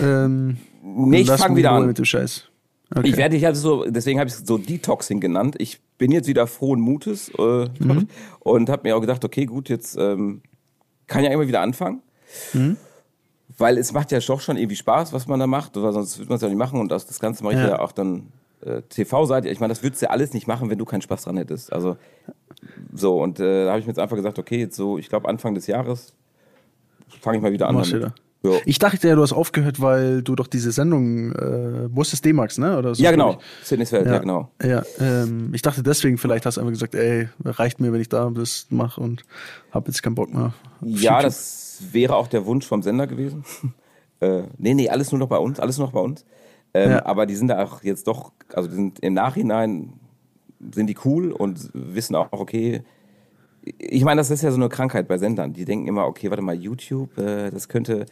ähm, 0.00 0.56
Nee, 0.82 1.20
ich 1.22 1.26
lass 1.28 1.40
fang 1.42 1.56
wieder 1.56 1.72
an. 1.72 1.86
mit 1.86 1.98
dem 1.98 2.04
Scheiß? 2.04 2.46
Okay. 2.94 3.08
Ich 3.08 3.16
werde 3.16 3.36
dich 3.36 3.46
also 3.46 3.60
so, 3.84 3.90
deswegen 3.90 4.18
habe 4.18 4.28
ich 4.28 4.34
es 4.34 4.40
so 4.46 4.58
Detoxing 4.58 5.20
genannt. 5.20 5.54
Ich 5.58 5.80
bin 5.98 6.10
jetzt 6.10 6.26
wieder 6.26 6.46
frohen 6.46 6.80
Mutes 6.80 7.30
äh, 7.38 7.66
Mhm. 7.78 8.08
und 8.40 8.68
habe 8.68 8.88
mir 8.88 8.96
auch 8.96 9.00
gedacht, 9.00 9.24
okay, 9.24 9.46
gut, 9.46 9.68
jetzt 9.68 9.96
ähm, 9.96 10.40
kann 11.06 11.22
ja 11.22 11.30
immer 11.30 11.46
wieder 11.46 11.60
anfangen. 11.60 12.02
Mhm. 12.52 12.76
Weil 13.58 13.78
es 13.78 13.92
macht 13.92 14.10
ja 14.10 14.18
doch 14.20 14.40
schon 14.40 14.56
irgendwie 14.56 14.76
Spaß, 14.76 15.12
was 15.12 15.26
man 15.28 15.38
da 15.38 15.46
macht, 15.46 15.76
oder 15.76 15.92
sonst 15.92 16.18
würde 16.18 16.30
man 16.30 16.36
es 16.36 16.42
ja 16.42 16.48
nicht 16.48 16.56
machen. 16.56 16.80
Und 16.80 16.90
das, 16.90 17.06
das 17.06 17.20
Ganze 17.20 17.44
mache 17.44 17.54
ich 17.54 17.60
Ja. 17.60 17.68
ja, 17.68 17.78
auch 17.80 17.92
dann 17.92 18.28
äh, 18.62 18.82
TV-Seite. 18.82 19.48
Ich 19.48 19.60
meine, 19.60 19.70
das 19.72 19.82
würdest 19.82 20.02
du 20.02 20.06
ja 20.06 20.10
alles 20.10 20.32
nicht 20.32 20.46
machen, 20.46 20.70
wenn 20.70 20.78
du 20.78 20.84
keinen 20.84 21.02
Spaß 21.02 21.24
dran 21.24 21.36
hättest. 21.36 21.72
Also 21.72 21.96
so, 22.94 23.20
und 23.22 23.38
äh, 23.38 23.64
da 23.66 23.70
habe 23.70 23.80
ich 23.80 23.86
mir 23.86 23.90
jetzt 23.90 23.98
einfach 23.98 24.16
gesagt, 24.16 24.38
okay, 24.38 24.58
jetzt 24.60 24.76
so, 24.76 24.98
ich 24.98 25.08
glaube 25.08 25.28
Anfang 25.28 25.54
des 25.54 25.66
Jahres 25.66 26.12
fange 27.20 27.36
ich 27.38 27.42
mal 27.42 27.52
wieder 27.52 27.68
an. 27.68 27.74
Machst 27.76 27.92
damit. 27.92 28.06
wieder. 28.06 28.14
Ja. 28.42 28.52
Ich 28.64 28.78
dachte 28.78 29.06
ja, 29.06 29.14
du 29.14 29.22
hast 29.22 29.32
aufgehört, 29.32 29.82
weil 29.82 30.22
du 30.22 30.34
doch 30.34 30.46
diese 30.46 30.72
Sendung, 30.72 31.32
äh, 31.32 31.94
wo 31.94 32.00
ist 32.00 32.12
das 32.12 32.22
D-Max, 32.22 32.56
ne? 32.56 32.78
Oder 32.78 32.94
so, 32.94 33.02
ja, 33.02 33.10
genau. 33.10 33.38
Sydney's 33.62 33.92
Welt, 33.92 34.06
ich. 34.06 34.12
ja, 34.12 34.18
genau. 34.18 34.50
Ja, 34.62 34.82
ähm, 34.98 35.50
ich 35.52 35.60
dachte 35.60 35.82
deswegen, 35.82 36.16
vielleicht 36.16 36.46
hast 36.46 36.56
du 36.56 36.62
einfach 36.62 36.72
gesagt, 36.72 36.94
ey, 36.94 37.28
reicht 37.44 37.80
mir, 37.80 37.92
wenn 37.92 38.00
ich 38.00 38.08
da 38.08 38.30
das 38.30 38.66
mache 38.70 39.00
und 39.00 39.24
hab 39.72 39.86
jetzt 39.88 40.02
keinen 40.02 40.14
Bock 40.14 40.32
mehr. 40.32 40.54
Ja, 40.80 41.12
YouTube. 41.12 41.22
das 41.22 41.82
wäre 41.92 42.16
auch 42.16 42.28
der 42.28 42.46
Wunsch 42.46 42.66
vom 42.66 42.82
Sender 42.82 43.06
gewesen. 43.06 43.44
äh, 44.20 44.44
nee, 44.56 44.72
nee, 44.72 44.88
alles 44.88 45.12
nur 45.12 45.18
noch 45.18 45.28
bei 45.28 45.38
uns, 45.38 45.60
alles 45.60 45.76
nur 45.76 45.88
noch 45.88 45.94
bei 45.94 46.00
uns. 46.00 46.24
Ähm, 46.72 46.92
Ja. 46.92 47.04
Aber 47.04 47.26
die 47.26 47.36
sind 47.36 47.48
da 47.48 47.62
auch 47.62 47.82
jetzt 47.82 48.06
doch, 48.06 48.32
also 48.54 48.70
die 48.70 48.74
sind 48.74 49.00
im 49.00 49.14
Nachhinein 49.14 49.92
sind 50.74 50.86
die 50.86 50.96
cool 51.04 51.32
und 51.32 51.70
wissen 51.74 52.14
auch, 52.14 52.28
okay, 52.32 52.82
ich 53.78 54.04
meine, 54.04 54.20
das 54.20 54.30
ist 54.30 54.42
ja 54.42 54.50
so 54.50 54.56
eine 54.56 54.68
Krankheit 54.68 55.08
bei 55.08 55.18
Sendern. 55.18 55.52
Die 55.52 55.64
denken 55.64 55.86
immer, 55.88 56.06
okay, 56.06 56.30
warte 56.30 56.42
mal, 56.42 56.54
YouTube, 56.54 57.18
äh, 57.18 57.50
das 57.50 57.68
könnte 57.68 58.06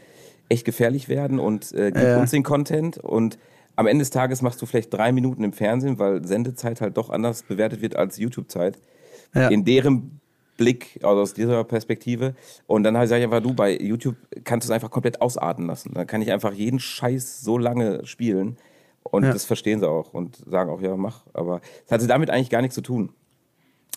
echt 0.49 0.65
gefährlich 0.65 1.09
werden 1.09 1.39
und 1.39 1.73
äh, 1.73 1.91
gib 1.93 2.03
Ja. 2.03 2.19
uns 2.19 2.31
den 2.31 2.43
Content 2.43 2.99
und 2.99 3.39
am 3.77 3.87
Ende 3.87 4.03
des 4.03 4.11
Tages 4.11 4.43
machst 4.43 4.61
du 4.61 4.67
vielleicht 4.67 4.93
drei 4.93 5.13
Minuten 5.13 5.45
im 5.45 5.53
Fernsehen, 5.53 5.99
weil 5.99 6.25
Sendezeit 6.27 6.81
halt 6.81 6.97
doch 6.97 7.11
anders 7.11 7.43
bewertet 7.45 7.81
wird 7.81 7.95
als 7.97 8.19
YouTube-Zeit 8.19 8.79
Ja. 9.35 9.49
in 9.49 9.65
deren 9.65 10.21
Blick, 10.57 10.99
also 11.05 11.21
aus 11.23 11.35
dieser 11.35 11.63
Perspektive. 11.63 12.35
Und 12.67 12.83
dann 12.83 12.95
sage 12.95 13.19
ich 13.21 13.25
einfach, 13.25 13.41
du, 13.41 13.55
bei 13.55 13.77
YouTube 13.79 14.17
kannst 14.43 14.67
du 14.69 14.73
es 14.73 14.75
einfach 14.75 14.91
komplett 14.91 15.21
ausarten 15.21 15.67
lassen. 15.67 15.93
Dann 15.95 16.07
kann 16.09 16.21
ich 16.23 16.33
einfach 16.33 16.53
jeden 16.53 16.81
Scheiß 16.81 17.43
so 17.43 17.57
lange 17.59 18.05
spielen. 18.05 18.57
Und 19.05 19.23
Ja. 19.23 19.33
das 19.33 19.45
verstehen 19.45 19.79
sie 19.79 19.89
auch 19.89 20.13
und 20.13 20.37
sagen 20.51 20.71
auch, 20.71 20.81
ja, 20.81 20.97
mach. 20.97 21.23
Aber 21.33 21.61
es 21.87 21.93
hatte 21.93 22.09
damit 22.09 22.31
eigentlich 22.31 22.51
gar 22.51 22.61
nichts 22.63 22.75
zu 22.75 22.81
tun. 22.83 23.11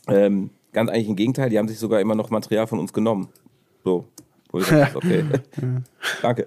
Ähm, 0.08 0.52
ganz 0.72 0.90
eigentlich 0.92 1.10
im 1.10 1.16
Gegenteil, 1.16 1.50
die 1.50 1.58
haben 1.58 1.68
sich 1.68 1.80
sogar 1.80 2.00
immer 2.00 2.14
noch 2.16 2.30
Material 2.30 2.68
von 2.68 2.78
uns 2.80 2.94
genommen. 2.94 3.30
So. 3.84 4.06
Dachte, 4.52 4.96
okay. 4.98 5.24
Danke. 6.22 6.46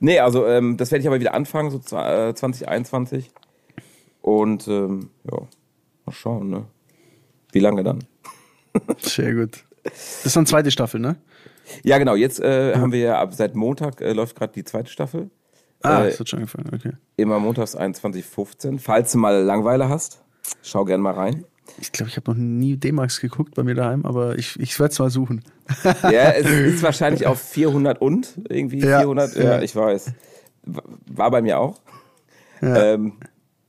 nee, 0.00 0.18
also 0.18 0.46
ähm, 0.46 0.76
das 0.76 0.90
werde 0.90 1.00
ich 1.02 1.06
aber 1.08 1.20
wieder 1.20 1.34
anfangen, 1.34 1.70
so 1.70 1.78
zwa- 1.78 2.28
äh, 2.30 2.34
2021. 2.34 3.30
Und 4.20 4.68
ähm, 4.68 5.10
ja, 5.30 5.38
mal 6.04 6.12
schauen, 6.12 6.50
ne? 6.50 6.64
Wie 7.52 7.60
lange 7.60 7.82
dann? 7.82 8.04
Sehr 9.00 9.34
gut. 9.34 9.64
Das 9.84 10.26
ist 10.26 10.36
dann 10.36 10.44
zweite 10.46 10.70
Staffel, 10.70 11.00
ne? 11.00 11.16
Ja, 11.82 11.98
genau. 11.98 12.14
Jetzt 12.14 12.40
äh, 12.40 12.74
haben 12.76 12.92
wir 12.92 13.00
ja 13.00 13.18
ab 13.20 13.32
seit 13.34 13.54
Montag 13.54 14.00
äh, 14.00 14.12
läuft 14.12 14.36
gerade 14.36 14.52
die 14.52 14.64
zweite 14.64 14.90
Staffel. 14.90 15.30
Ah, 15.82 16.02
Äh, 16.04 16.10
das 16.10 16.20
hat 16.20 16.28
schon 16.28 16.40
angefangen, 16.40 16.70
okay. 16.74 16.92
Immer 17.16 17.38
montags 17.38 17.76
21.15. 17.76 18.78
Falls 18.78 19.12
du 19.12 19.18
mal 19.18 19.42
Langweile 19.42 19.88
hast, 19.88 20.22
schau 20.62 20.84
gern 20.84 21.00
mal 21.00 21.14
rein. 21.14 21.44
Ich 21.80 21.92
glaube, 21.92 22.10
ich 22.10 22.16
habe 22.16 22.30
noch 22.30 22.38
nie 22.38 22.76
D-Max 22.76 23.20
geguckt 23.20 23.54
bei 23.54 23.62
mir 23.62 23.74
daheim, 23.74 24.04
aber 24.04 24.38
ich, 24.38 24.58
ich 24.58 24.78
werde 24.80 24.92
es 24.92 24.98
mal 24.98 25.10
suchen. 25.10 25.42
Ja, 26.02 26.30
es 26.32 26.46
ist 26.48 26.82
wahrscheinlich 26.82 27.26
auf 27.26 27.40
400 27.40 28.00
und 28.00 28.38
irgendwie 28.48 28.80
Ja, 28.80 29.00
400. 29.00 29.36
Ja, 29.36 29.42
ja. 29.44 29.62
ich 29.62 29.76
weiß. 29.76 30.12
War 30.64 31.30
bei 31.30 31.42
mir 31.42 31.58
auch. 31.60 31.80
Ja. 32.60 32.94
Ähm, 32.94 33.12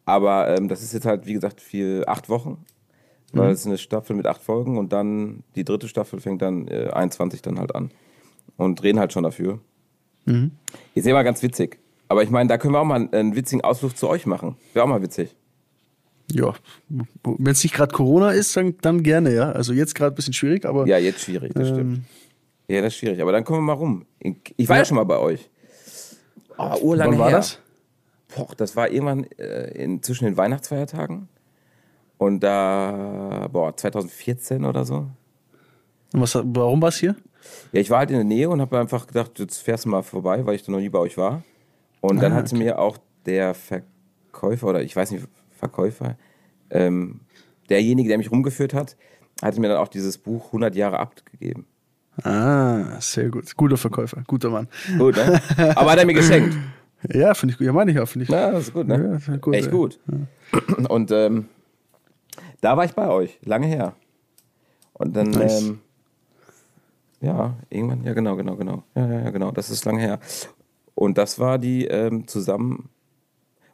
aber 0.06 0.48
ähm, 0.58 0.68
das 0.68 0.82
ist 0.82 0.94
jetzt 0.94 1.06
halt, 1.06 1.26
wie 1.28 1.34
gesagt, 1.34 1.62
für 1.62 2.08
acht 2.08 2.30
Wochen. 2.30 2.66
Weil 3.32 3.48
Mhm. 3.48 3.54
es 3.54 3.60
ist 3.60 3.68
eine 3.68 3.78
Staffel 3.78 4.16
mit 4.16 4.26
acht 4.26 4.42
Folgen 4.42 4.78
und 4.80 4.92
dann 4.92 5.44
die 5.56 5.64
dritte 5.64 5.88
Staffel 5.88 6.20
fängt 6.20 6.42
dann 6.42 6.68
äh, 6.68 6.90
21 6.92 7.42
dann 7.44 7.60
halt 7.60 7.76
an. 7.76 7.92
Und 8.58 8.82
drehen 8.82 8.98
halt 9.00 9.14
schon 9.14 9.24
dafür. 9.24 9.60
Mhm. 10.26 10.52
Ist 10.96 11.06
ja 11.06 11.14
mal 11.14 11.24
ganz 11.24 11.44
witzig. 11.44 11.78
Aber 12.08 12.24
ich 12.24 12.32
meine, 12.32 12.48
da 12.50 12.58
können 12.58 12.74
wir 12.74 12.80
auch 12.80 12.86
mal 12.86 12.96
einen, 12.96 13.14
einen 13.14 13.36
witzigen 13.36 13.64
Ausflug 13.64 13.96
zu 13.96 14.10
euch 14.10 14.26
machen. 14.26 14.56
Wäre 14.74 14.84
auch 14.86 14.90
mal 14.90 15.02
witzig. 15.04 15.36
Ja, 16.32 16.54
wenn 17.24 17.52
es 17.52 17.64
nicht 17.64 17.74
gerade 17.74 17.94
Corona 17.94 18.32
ist, 18.32 18.56
dann, 18.56 18.76
dann 18.82 19.04
gerne, 19.04 19.34
ja. 19.34 19.52
Also 19.52 19.74
jetzt 19.74 19.96
gerade 19.96 20.14
ein 20.14 20.16
bisschen 20.16 20.34
schwierig, 20.34 20.66
aber 20.66 20.86
Ja, 20.88 20.98
jetzt 20.98 21.22
schwierig, 21.22 21.54
das 21.56 21.70
stimmt. 21.70 21.98
ähm, 21.98 22.04
Ja, 22.68 22.82
das 22.82 22.94
ist 22.94 23.00
schwierig. 23.00 23.22
Aber 23.22 23.32
dann 23.32 23.44
kommen 23.44 23.60
wir 23.60 23.64
mal 23.64 23.74
rum. 23.74 24.06
Ich 24.58 24.70
war 24.70 24.76
ja, 24.78 24.82
Ja. 24.82 24.86
schon 24.86 24.96
mal 24.98 25.06
bei 25.06 25.18
euch. 25.18 25.50
Oh, 26.58 26.76
urlange 26.82 27.14
wann 27.14 27.20
war 27.20 27.30
her. 27.30 27.38
das? 27.38 27.60
Boah, 28.36 28.48
das 28.58 28.76
war 28.76 28.92
irgendwann 28.92 29.24
äh, 29.40 29.72
in, 29.84 30.04
zwischen 30.04 30.26
den 30.26 30.38
Weihnachtsfeiertagen. 30.38 31.28
Und 32.18 32.42
da, 32.42 33.48
boah, 33.52 33.76
2014 33.76 34.66
oder 34.66 34.86
so. 34.86 35.08
Und 36.14 36.22
was, 36.22 36.36
warum 36.36 36.82
war 36.82 36.90
es 36.90 36.98
hier? 36.98 37.16
Ja, 37.72 37.80
ich 37.82 37.90
war 37.90 38.00
halt 38.00 38.12
in 38.12 38.18
der 38.18 38.26
Nähe 38.26 38.50
und 38.50 38.60
habe 38.62 38.78
einfach 38.78 39.08
gedacht, 39.08 39.40
jetzt 39.40 39.58
fährst 39.60 39.86
du 39.86 39.90
mal 39.90 40.04
vorbei, 40.04 40.46
weil 40.46 40.56
ich 40.56 40.64
da 40.64 40.72
noch 40.72 40.80
nie 40.80 40.90
bei 40.90 41.00
euch 41.00 41.18
war. 41.18 41.44
Und 42.02 42.22
dann 42.22 42.34
Ah, 42.34 42.36
hatte 42.36 42.56
mir 42.56 42.78
auch 42.78 42.98
der 43.26 43.54
Verkäufer 43.54 44.68
oder 44.68 44.82
ich 44.84 44.96
weiß 44.96 45.12
nicht, 45.12 45.26
Verkäufer, 45.60 46.18
ähm, 46.72 47.20
derjenige, 47.70 48.10
der 48.10 48.18
mich 48.18 48.32
rumgeführt 48.32 48.74
hat, 48.74 48.96
hatte 49.42 49.60
mir 49.62 49.70
dann 49.70 49.78
auch 49.78 49.88
dieses 49.88 50.18
Buch 50.18 50.48
100 50.48 50.76
Jahre 50.76 51.00
Abt 51.00 51.26
gegeben. 51.26 51.66
Ah, 52.24 53.00
sehr 53.00 53.30
gut. 53.30 53.56
Guter 53.56 53.78
Verkäufer, 53.78 54.24
guter 54.28 54.50
Mann. 54.50 54.68
Gut, 54.98 55.16
ne? 55.16 55.42
Aber 55.76 55.92
hat 55.92 56.00
er 56.00 56.06
mir 56.06 56.14
geschenkt. 56.14 56.58
Ja, 57.14 57.34
finde 57.34 57.54
ich 57.54 57.58
gut. 57.58 57.66
Ja, 57.68 57.72
meine 57.72 57.92
ich 57.92 58.00
auch, 58.00 58.08
finde 58.08 58.24
ich. 58.24 58.30
Na, 58.30 58.52
das 58.52 58.64
ist 58.68 58.74
gut, 58.74 58.88
ne? 58.88 59.20
Ja, 59.26 59.34
ist 59.34 59.42
gut, 59.42 59.56
Echt 59.56 59.68
ey. 59.68 59.72
gut. 59.72 60.00
Und 60.90 61.12
ähm, 61.12 61.46
da 62.60 62.76
war 62.76 62.84
ich 62.84 62.94
bei 62.94 63.08
euch, 63.08 63.40
lange 63.46 63.68
her. 63.68 63.96
Und 64.94 65.16
dann, 65.16 65.30
Nice. 65.30 65.62
ähm, 65.64 65.80
ja, 67.22 67.56
irgendwann, 67.70 68.04
ja, 68.04 68.14
genau, 68.14 68.36
genau, 68.36 68.56
genau. 68.58 68.84
Ja, 68.96 69.08
ja, 69.08 69.20
ja, 69.22 69.30
genau, 69.30 69.52
das 69.52 69.70
ist 69.70 69.86
lange 69.86 70.02
her. 70.02 70.20
Und 70.96 71.18
das 71.18 71.40
war 71.40 71.58
die 71.58 71.86
ähm, 71.86 72.28
zusammen, 72.28 72.90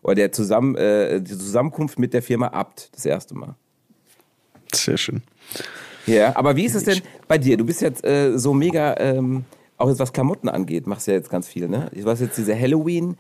oder 0.05 0.13
der 0.15 0.31
zusammen, 0.31 0.75
äh, 0.75 1.19
die 1.19 1.31
Zusammenkunft 1.31 1.97
mit 1.97 2.13
der 2.13 2.21
Firma 2.21 2.47
Abt, 2.47 2.89
das 2.93 3.05
erste 3.05 3.33
Mal. 3.35 3.55
Sehr 4.73 4.97
schön. 4.97 5.23
Ja, 6.05 6.35
aber 6.35 6.55
wie 6.55 6.65
ist 6.65 6.75
es 6.75 6.83
denn 6.83 7.01
bei 7.27 7.39
dir? 7.39 7.57
Du 7.57 7.65
bist 7.65 7.81
jetzt 7.81 8.05
äh, 8.05 8.37
so 8.37 8.53
mega, 8.53 8.95
ähm, 8.99 9.45
auch 9.77 9.89
jetzt 9.89 9.99
was 9.99 10.13
Klamotten 10.13 10.47
angeht, 10.47 10.85
machst 10.85 11.07
du 11.07 11.11
ja 11.11 11.17
jetzt 11.17 11.31
ganz 11.31 11.47
viel, 11.47 11.67
ne? 11.67 11.89
Du 11.91 12.05
hast 12.07 12.19
jetzt 12.21 12.37
diese 12.37 12.57
Halloween 12.57 13.17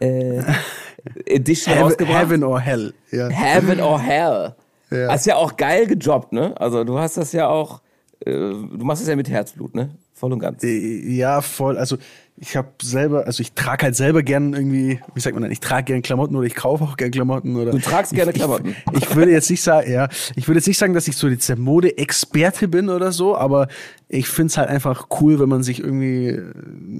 äh, 0.00 0.42
Edition 1.26 1.72
Heaven, 1.72 1.84
rausgebracht. 1.86 2.18
Heaven 2.22 2.42
or 2.42 2.60
Hell. 2.60 2.94
Ja. 3.12 3.28
Heaven 3.28 3.80
or 3.80 4.00
Hell. 4.00 4.56
Ja. 4.90 5.08
Hast 5.12 5.26
ja 5.26 5.36
auch 5.36 5.56
geil 5.56 5.86
gejobbt, 5.86 6.32
ne? 6.32 6.52
Also 6.60 6.82
du 6.82 6.98
hast 6.98 7.16
das 7.16 7.30
ja 7.32 7.48
auch, 7.48 7.80
äh, 8.26 8.32
du 8.32 8.78
machst 8.80 9.02
das 9.02 9.08
ja 9.08 9.14
mit 9.14 9.30
Herzblut, 9.30 9.74
ne? 9.76 9.90
Voll 10.14 10.32
und 10.32 10.40
ganz. 10.40 10.64
Äh, 10.64 11.14
Ja, 11.14 11.40
voll. 11.40 11.78
Also 11.78 11.96
ich 12.46 12.56
habe 12.56 12.68
selber, 12.82 13.26
also 13.26 13.40
ich 13.40 13.54
trage 13.54 13.84
halt 13.86 13.96
selber 13.96 14.22
gern 14.22 14.52
irgendwie, 14.52 15.00
wie 15.14 15.20
sagt 15.20 15.34
man 15.34 15.42
denn, 15.42 15.52
ich 15.52 15.60
trage 15.60 15.84
gern 15.84 16.02
Klamotten 16.02 16.36
oder 16.36 16.46
ich 16.46 16.54
kaufe 16.54 16.84
auch 16.84 16.98
gern 16.98 17.10
Klamotten 17.10 17.56
oder. 17.56 17.70
Du 17.70 17.78
tragst 17.78 18.12
gerne 18.12 18.32
ich, 18.32 18.36
Klamotten. 18.36 18.76
Ich, 18.92 19.02
ich 19.02 19.16
würde 19.16 19.32
jetzt 19.32 19.48
nicht 19.50 19.62
sagen, 19.62 19.90
ja, 19.90 20.08
ich 20.36 20.46
würde 20.46 20.58
jetzt 20.58 20.66
nicht 20.66 20.76
sagen, 20.76 20.92
dass 20.92 21.08
ich 21.08 21.16
so 21.16 21.28
der 21.30 21.56
Mode-Experte 21.56 22.68
bin 22.68 22.90
oder 22.90 23.12
so, 23.12 23.34
aber 23.34 23.68
ich 24.08 24.28
finde 24.28 24.48
es 24.48 24.58
halt 24.58 24.68
einfach 24.68 25.08
cool, 25.20 25.40
wenn 25.40 25.48
man 25.48 25.62
sich 25.62 25.80
irgendwie, 25.80 26.28
äh, 26.28 26.42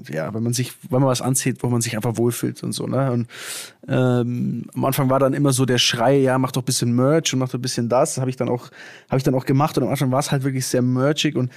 ja, 0.09 0.33
wenn 0.33 0.41
man 0.41 0.53
sich, 0.53 0.73
wenn 0.89 0.99
man 0.99 1.09
was 1.09 1.21
anzieht, 1.21 1.61
wo 1.61 1.67
man 1.67 1.81
sich 1.81 1.95
einfach 1.95 2.17
wohlfühlt 2.17 2.63
und 2.63 2.71
so, 2.71 2.87
ne? 2.87 3.11
Und 3.11 3.27
ähm, 3.87 4.65
am 4.73 4.85
Anfang 4.85 5.11
war 5.11 5.19
dann 5.19 5.33
immer 5.33 5.53
so 5.53 5.65
der 5.65 5.77
Schrei, 5.77 6.17
ja, 6.17 6.39
mach 6.39 6.51
doch 6.51 6.63
ein 6.63 6.65
bisschen 6.65 6.93
Merch 6.95 7.31
und 7.33 7.39
mach 7.39 7.49
doch 7.49 7.59
ein 7.59 7.61
bisschen 7.61 7.87
das. 7.87 8.17
Habe 8.17 8.31
ich 8.31 8.35
dann 8.35 8.49
auch, 8.49 8.71
habe 9.09 9.17
ich 9.17 9.23
dann 9.23 9.35
auch 9.35 9.45
gemacht 9.45 9.77
und 9.77 9.83
am 9.83 9.89
Anfang 9.89 10.11
war 10.11 10.19
es 10.19 10.31
halt 10.31 10.43
wirklich 10.43 10.65
sehr 10.65 10.81
merchig 10.81 11.35
und 11.35 11.51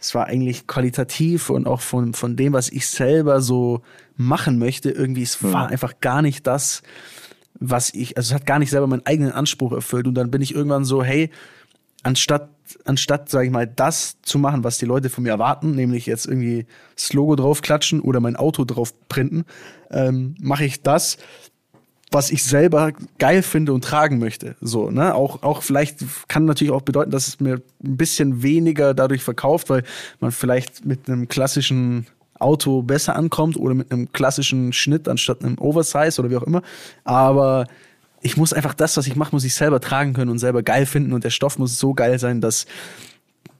es 0.00 0.14
war 0.14 0.26
eigentlich 0.26 0.66
qualitativ 0.66 1.50
und 1.50 1.66
auch 1.66 1.80
von, 1.80 2.14
von 2.14 2.34
dem, 2.34 2.54
was 2.54 2.70
ich 2.70 2.86
selber 2.88 3.42
so 3.42 3.82
machen 4.16 4.58
möchte, 4.58 4.90
irgendwie, 4.90 5.22
es 5.22 5.42
war 5.42 5.68
einfach 5.68 6.00
gar 6.00 6.22
nicht 6.22 6.46
das, 6.46 6.82
was 7.58 7.92
ich, 7.92 8.16
also 8.16 8.30
es 8.30 8.34
hat 8.34 8.46
gar 8.46 8.58
nicht 8.58 8.70
selber 8.70 8.86
meinen 8.86 9.04
eigenen 9.04 9.32
Anspruch 9.32 9.72
erfüllt. 9.72 10.06
Und 10.06 10.14
dann 10.14 10.30
bin 10.30 10.40
ich 10.40 10.54
irgendwann 10.54 10.86
so, 10.86 11.02
hey, 11.02 11.30
anstatt, 12.02 12.48
anstatt, 12.86 13.28
sage 13.28 13.46
ich 13.46 13.52
mal, 13.52 13.66
das 13.66 14.16
zu 14.22 14.38
machen, 14.38 14.64
was 14.64 14.78
die 14.78 14.86
Leute 14.86 15.10
von 15.10 15.24
mir 15.24 15.30
erwarten, 15.30 15.74
nämlich 15.74 16.06
jetzt 16.06 16.26
irgendwie 16.26 16.66
das 16.94 17.12
Logo 17.12 17.36
draufklatschen 17.36 18.00
oder 18.00 18.20
mein 18.20 18.36
Auto 18.36 18.64
drauf 18.64 18.94
printen, 19.08 19.44
ähm, 19.90 20.34
mache 20.40 20.64
ich 20.64 20.82
das, 20.82 21.18
was 22.10 22.30
ich 22.30 22.42
selber 22.42 22.92
geil 23.18 23.42
finde 23.42 23.72
und 23.72 23.84
tragen 23.84 24.18
möchte. 24.18 24.56
So, 24.60 24.90
ne? 24.90 25.14
Auch, 25.14 25.42
auch 25.42 25.62
vielleicht 25.62 26.00
kann 26.28 26.44
natürlich 26.44 26.72
auch 26.72 26.82
bedeuten, 26.82 27.10
dass 27.10 27.28
es 27.28 27.40
mir 27.40 27.62
ein 27.84 27.96
bisschen 27.96 28.42
weniger 28.42 28.94
dadurch 28.94 29.22
verkauft, 29.22 29.70
weil 29.70 29.84
man 30.18 30.32
vielleicht 30.32 30.84
mit 30.84 31.08
einem 31.08 31.28
klassischen 31.28 32.06
Auto 32.40 32.82
besser 32.82 33.14
ankommt 33.14 33.56
oder 33.56 33.74
mit 33.74 33.92
einem 33.92 34.12
klassischen 34.12 34.72
Schnitt 34.72 35.08
anstatt 35.08 35.44
einem 35.44 35.58
Oversize 35.58 36.20
oder 36.20 36.30
wie 36.30 36.36
auch 36.36 36.42
immer. 36.42 36.62
Aber 37.04 37.66
ich 38.22 38.36
muss 38.36 38.52
einfach 38.52 38.74
das, 38.74 38.96
was 38.96 39.06
ich 39.06 39.14
mache, 39.14 39.34
muss 39.34 39.44
ich 39.44 39.54
selber 39.54 39.80
tragen 39.80 40.12
können 40.12 40.30
und 40.30 40.38
selber 40.38 40.62
geil 40.62 40.86
finden 40.86 41.12
und 41.12 41.22
der 41.22 41.30
Stoff 41.30 41.58
muss 41.58 41.78
so 41.78 41.94
geil 41.94 42.18
sein, 42.18 42.40
dass 42.40 42.66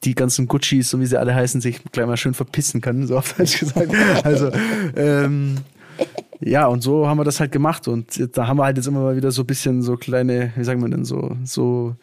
die 0.04 0.14
ganzen 0.14 0.48
Guccis, 0.48 0.90
so 0.90 0.98
wie 0.98 1.06
sie 1.06 1.18
alle 1.18 1.34
heißen, 1.34 1.60
sich 1.60 1.80
gleich 1.92 2.06
mal 2.06 2.16
schön 2.16 2.34
verpissen 2.34 2.80
können, 2.80 3.06
so 3.06 3.18
auf 3.18 3.34
Deutsch 3.34 3.60
gesagt. 3.60 3.92
Also, 4.24 4.50
ähm, 4.96 5.58
ja, 6.40 6.66
und 6.66 6.82
so 6.82 7.06
haben 7.06 7.18
wir 7.18 7.24
das 7.24 7.40
halt 7.40 7.52
gemacht. 7.52 7.86
Und 7.86 8.36
da 8.36 8.46
haben 8.46 8.56
wir 8.58 8.64
halt 8.64 8.76
jetzt 8.76 8.86
immer 8.86 9.00
mal 9.00 9.16
wieder 9.16 9.30
so 9.30 9.42
ein 9.42 9.46
bisschen 9.46 9.82
so 9.82 9.96
kleine, 9.96 10.52
wie 10.56 10.64
sagen 10.64 10.80
wir 10.80 10.88
denn, 10.88 11.04
so, 11.04 11.36
so, 11.44 11.96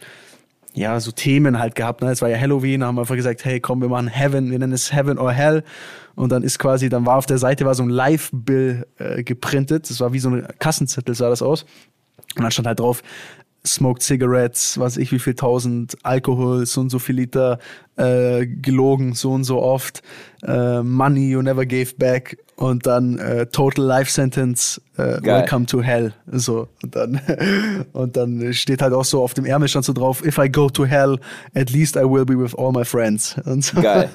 ja, 0.73 0.99
so 0.99 1.11
Themen 1.11 1.57
halt 1.59 1.75
gehabt. 1.75 2.01
Ne? 2.01 2.11
Es 2.11 2.21
war 2.21 2.29
ja 2.29 2.37
Halloween, 2.37 2.81
da 2.81 2.87
haben 2.87 2.95
wir 2.95 3.01
einfach 3.01 3.15
gesagt, 3.15 3.43
hey, 3.45 3.59
komm, 3.59 3.81
wir 3.81 3.89
machen 3.89 4.07
Heaven, 4.07 4.51
wir 4.51 4.59
nennen 4.59 4.73
es 4.73 4.93
Heaven 4.93 5.17
or 5.17 5.31
Hell. 5.31 5.63
Und 6.15 6.31
dann 6.31 6.43
ist 6.43 6.59
quasi, 6.59 6.89
dann 6.89 7.05
war 7.05 7.17
auf 7.17 7.25
der 7.25 7.39
Seite 7.39 7.65
war 7.65 7.73
so 7.73 7.83
ein 7.83 7.89
Live-Bill 7.89 8.85
äh, 8.97 9.23
geprintet. 9.23 9.89
Das 9.89 9.99
war 9.99 10.13
wie 10.13 10.19
so 10.19 10.29
ein 10.29 10.47
Kassenzettel, 10.59 11.15
sah 11.15 11.29
das 11.29 11.41
aus. 11.41 11.63
Und 12.35 12.43
dann 12.43 12.51
stand 12.51 12.67
halt 12.67 12.79
drauf, 12.79 13.01
smoked 13.67 14.01
cigarettes, 14.01 14.79
was 14.79 14.97
ich 14.97 15.11
wie 15.11 15.19
viel 15.19 15.35
tausend, 15.35 15.97
Alkohol, 16.03 16.65
so 16.65 16.81
und 16.81 16.89
so 16.89 16.99
viel 16.99 17.15
Liter, 17.15 17.59
äh, 17.95 18.45
gelogen, 18.45 19.13
so 19.13 19.31
und 19.31 19.43
so 19.43 19.61
oft, 19.61 20.01
äh, 20.43 20.81
money 20.81 21.29
you 21.29 21.41
never 21.41 21.65
gave 21.65 21.95
back 21.97 22.37
und 22.55 22.85
dann 22.85 23.17
äh, 23.19 23.47
total 23.47 23.85
life 23.85 24.11
sentence, 24.11 24.81
äh, 24.97 25.21
welcome 25.21 25.65
to 25.65 25.81
hell, 25.81 26.13
so 26.31 26.67
und 26.83 26.95
dann 26.95 27.21
und 27.93 28.17
dann 28.17 28.53
steht 28.53 28.81
halt 28.81 28.93
auch 28.93 29.05
so 29.05 29.21
auf 29.21 29.33
dem 29.33 29.45
Ärmel 29.45 29.67
stand 29.67 29.85
so 29.85 29.93
drauf, 29.93 30.25
if 30.25 30.37
I 30.37 30.49
go 30.49 30.69
to 30.69 30.85
hell, 30.85 31.19
at 31.55 31.71
least 31.71 31.95
I 31.95 32.03
will 32.03 32.25
be 32.25 32.37
with 32.37 32.55
all 32.55 32.71
my 32.71 32.85
friends. 32.85 33.35
So. 33.59 33.81
Geil. 33.81 34.09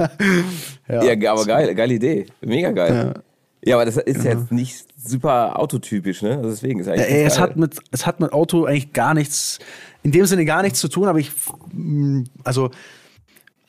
ja, 0.88 1.12
ja, 1.12 1.32
aber 1.32 1.44
geil, 1.44 1.74
geile 1.74 1.94
Idee, 1.94 2.26
mega 2.40 2.70
geil. 2.70 3.12
Ja. 3.14 3.22
Ja, 3.64 3.76
aber 3.76 3.84
das 3.84 3.96
ist 3.96 4.24
ja. 4.24 4.32
jetzt 4.32 4.50
nicht 4.50 4.86
super 5.04 5.58
autotypisch, 5.58 6.22
ne? 6.22 6.36
Also 6.36 6.50
deswegen 6.50 6.80
ist 6.80 6.88
eigentlich. 6.88 7.08
Ja, 7.08 7.16
es, 7.16 7.38
hat 7.38 7.56
mit, 7.56 7.78
es 7.90 8.06
hat 8.06 8.20
mit 8.20 8.32
Auto 8.32 8.64
eigentlich 8.64 8.92
gar 8.92 9.14
nichts, 9.14 9.58
in 10.02 10.12
dem 10.12 10.26
Sinne 10.26 10.44
gar 10.44 10.62
nichts 10.62 10.80
zu 10.80 10.88
tun, 10.88 11.08
aber 11.08 11.18
ich, 11.18 11.32
mm, 11.72 12.22
also, 12.44 12.70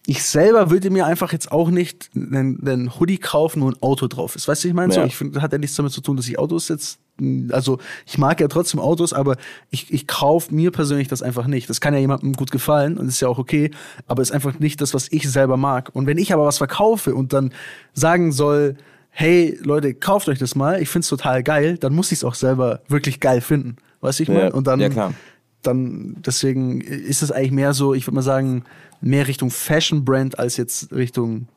ich 0.06 0.24
selber 0.24 0.70
würde 0.70 0.90
mir 0.90 1.06
einfach 1.06 1.32
jetzt 1.32 1.52
auch 1.52 1.70
nicht 1.70 2.10
einen, 2.14 2.60
einen 2.68 3.00
Hoodie 3.00 3.18
kaufen, 3.18 3.62
wo 3.62 3.70
ein 3.70 3.82
Auto 3.82 4.08
drauf 4.08 4.36
ist. 4.36 4.48
Weißt 4.48 4.64
du, 4.64 4.68
ich 4.68 4.74
meine? 4.74 4.94
Ja. 4.94 5.02
So, 5.02 5.08
ich 5.08 5.16
finde, 5.16 5.36
das 5.36 5.44
hat 5.44 5.54
ja 5.54 5.58
nichts 5.58 5.78
damit 5.78 5.94
zu 5.94 6.02
tun, 6.02 6.18
dass 6.18 6.28
ich 6.28 6.38
Autos 6.38 6.68
jetzt, 6.68 7.00
mm, 7.18 7.50
also 7.52 7.80
ich 8.06 8.18
mag 8.18 8.40
ja 8.40 8.48
trotzdem 8.48 8.80
Autos, 8.80 9.14
aber 9.14 9.38
ich, 9.70 9.92
ich 9.92 10.08
kaufe 10.08 10.54
mir 10.54 10.72
persönlich 10.72 11.08
das 11.08 11.24
einfach 11.24 11.48
nicht. 11.48 11.70
Das 11.70 11.82
kann 11.82 11.94
ja 11.94 12.00
jemandem 12.00 12.34
gut 12.34 12.52
gefallen 12.52 12.98
und 12.98 13.08
ist 13.08 13.22
ja 13.22 13.28
auch 13.28 13.40
okay, 13.40 13.72
aber 14.08 14.22
ist 14.22 14.32
einfach 14.32 14.60
nicht 14.60 14.82
das, 14.82 14.94
was 14.94 15.12
ich 15.12 15.30
selber 15.30 15.58
mag. 15.58 15.90
Und 15.94 16.06
wenn 16.06 16.18
ich 16.18 16.34
aber 16.34 16.46
was 16.46 16.58
verkaufe 16.58 17.16
und 17.16 17.34
dann 17.34 17.54
sagen 17.94 18.32
soll, 18.32 18.78
hey 19.14 19.58
Leute, 19.62 19.94
kauft 19.94 20.28
euch 20.28 20.40
das 20.40 20.56
mal, 20.56 20.82
ich 20.82 20.90
find's 20.90 21.08
total 21.08 21.44
geil, 21.44 21.78
dann 21.78 21.94
muss 21.94 22.12
ich 22.12 22.20
es 22.20 22.24
auch 22.24 22.34
selber 22.34 22.82
wirklich 22.88 23.20
geil 23.20 23.42
finden. 23.42 23.78
Weißt 24.02 24.20
du, 24.20 24.24
ich 24.24 24.30
meine? 24.30 24.50
Ja, 24.50 24.54
und 24.54 24.68
dann, 24.68 24.80
ja, 24.80 25.14
dann, 25.62 26.18
deswegen 26.26 26.82
ist 26.82 27.22
es 27.22 27.32
eigentlich 27.32 27.52
mehr 27.52 27.74
so, 27.74 27.94
ich 27.94 28.06
würde 28.06 28.16
mal 28.16 28.22
sagen, 28.22 28.66
mehr 29.00 29.28
Richtung 29.28 29.50
Fashion 29.50 30.04
Brand 30.04 30.38
als 30.40 30.58
jetzt 30.58 30.92
Richtung 30.92 31.48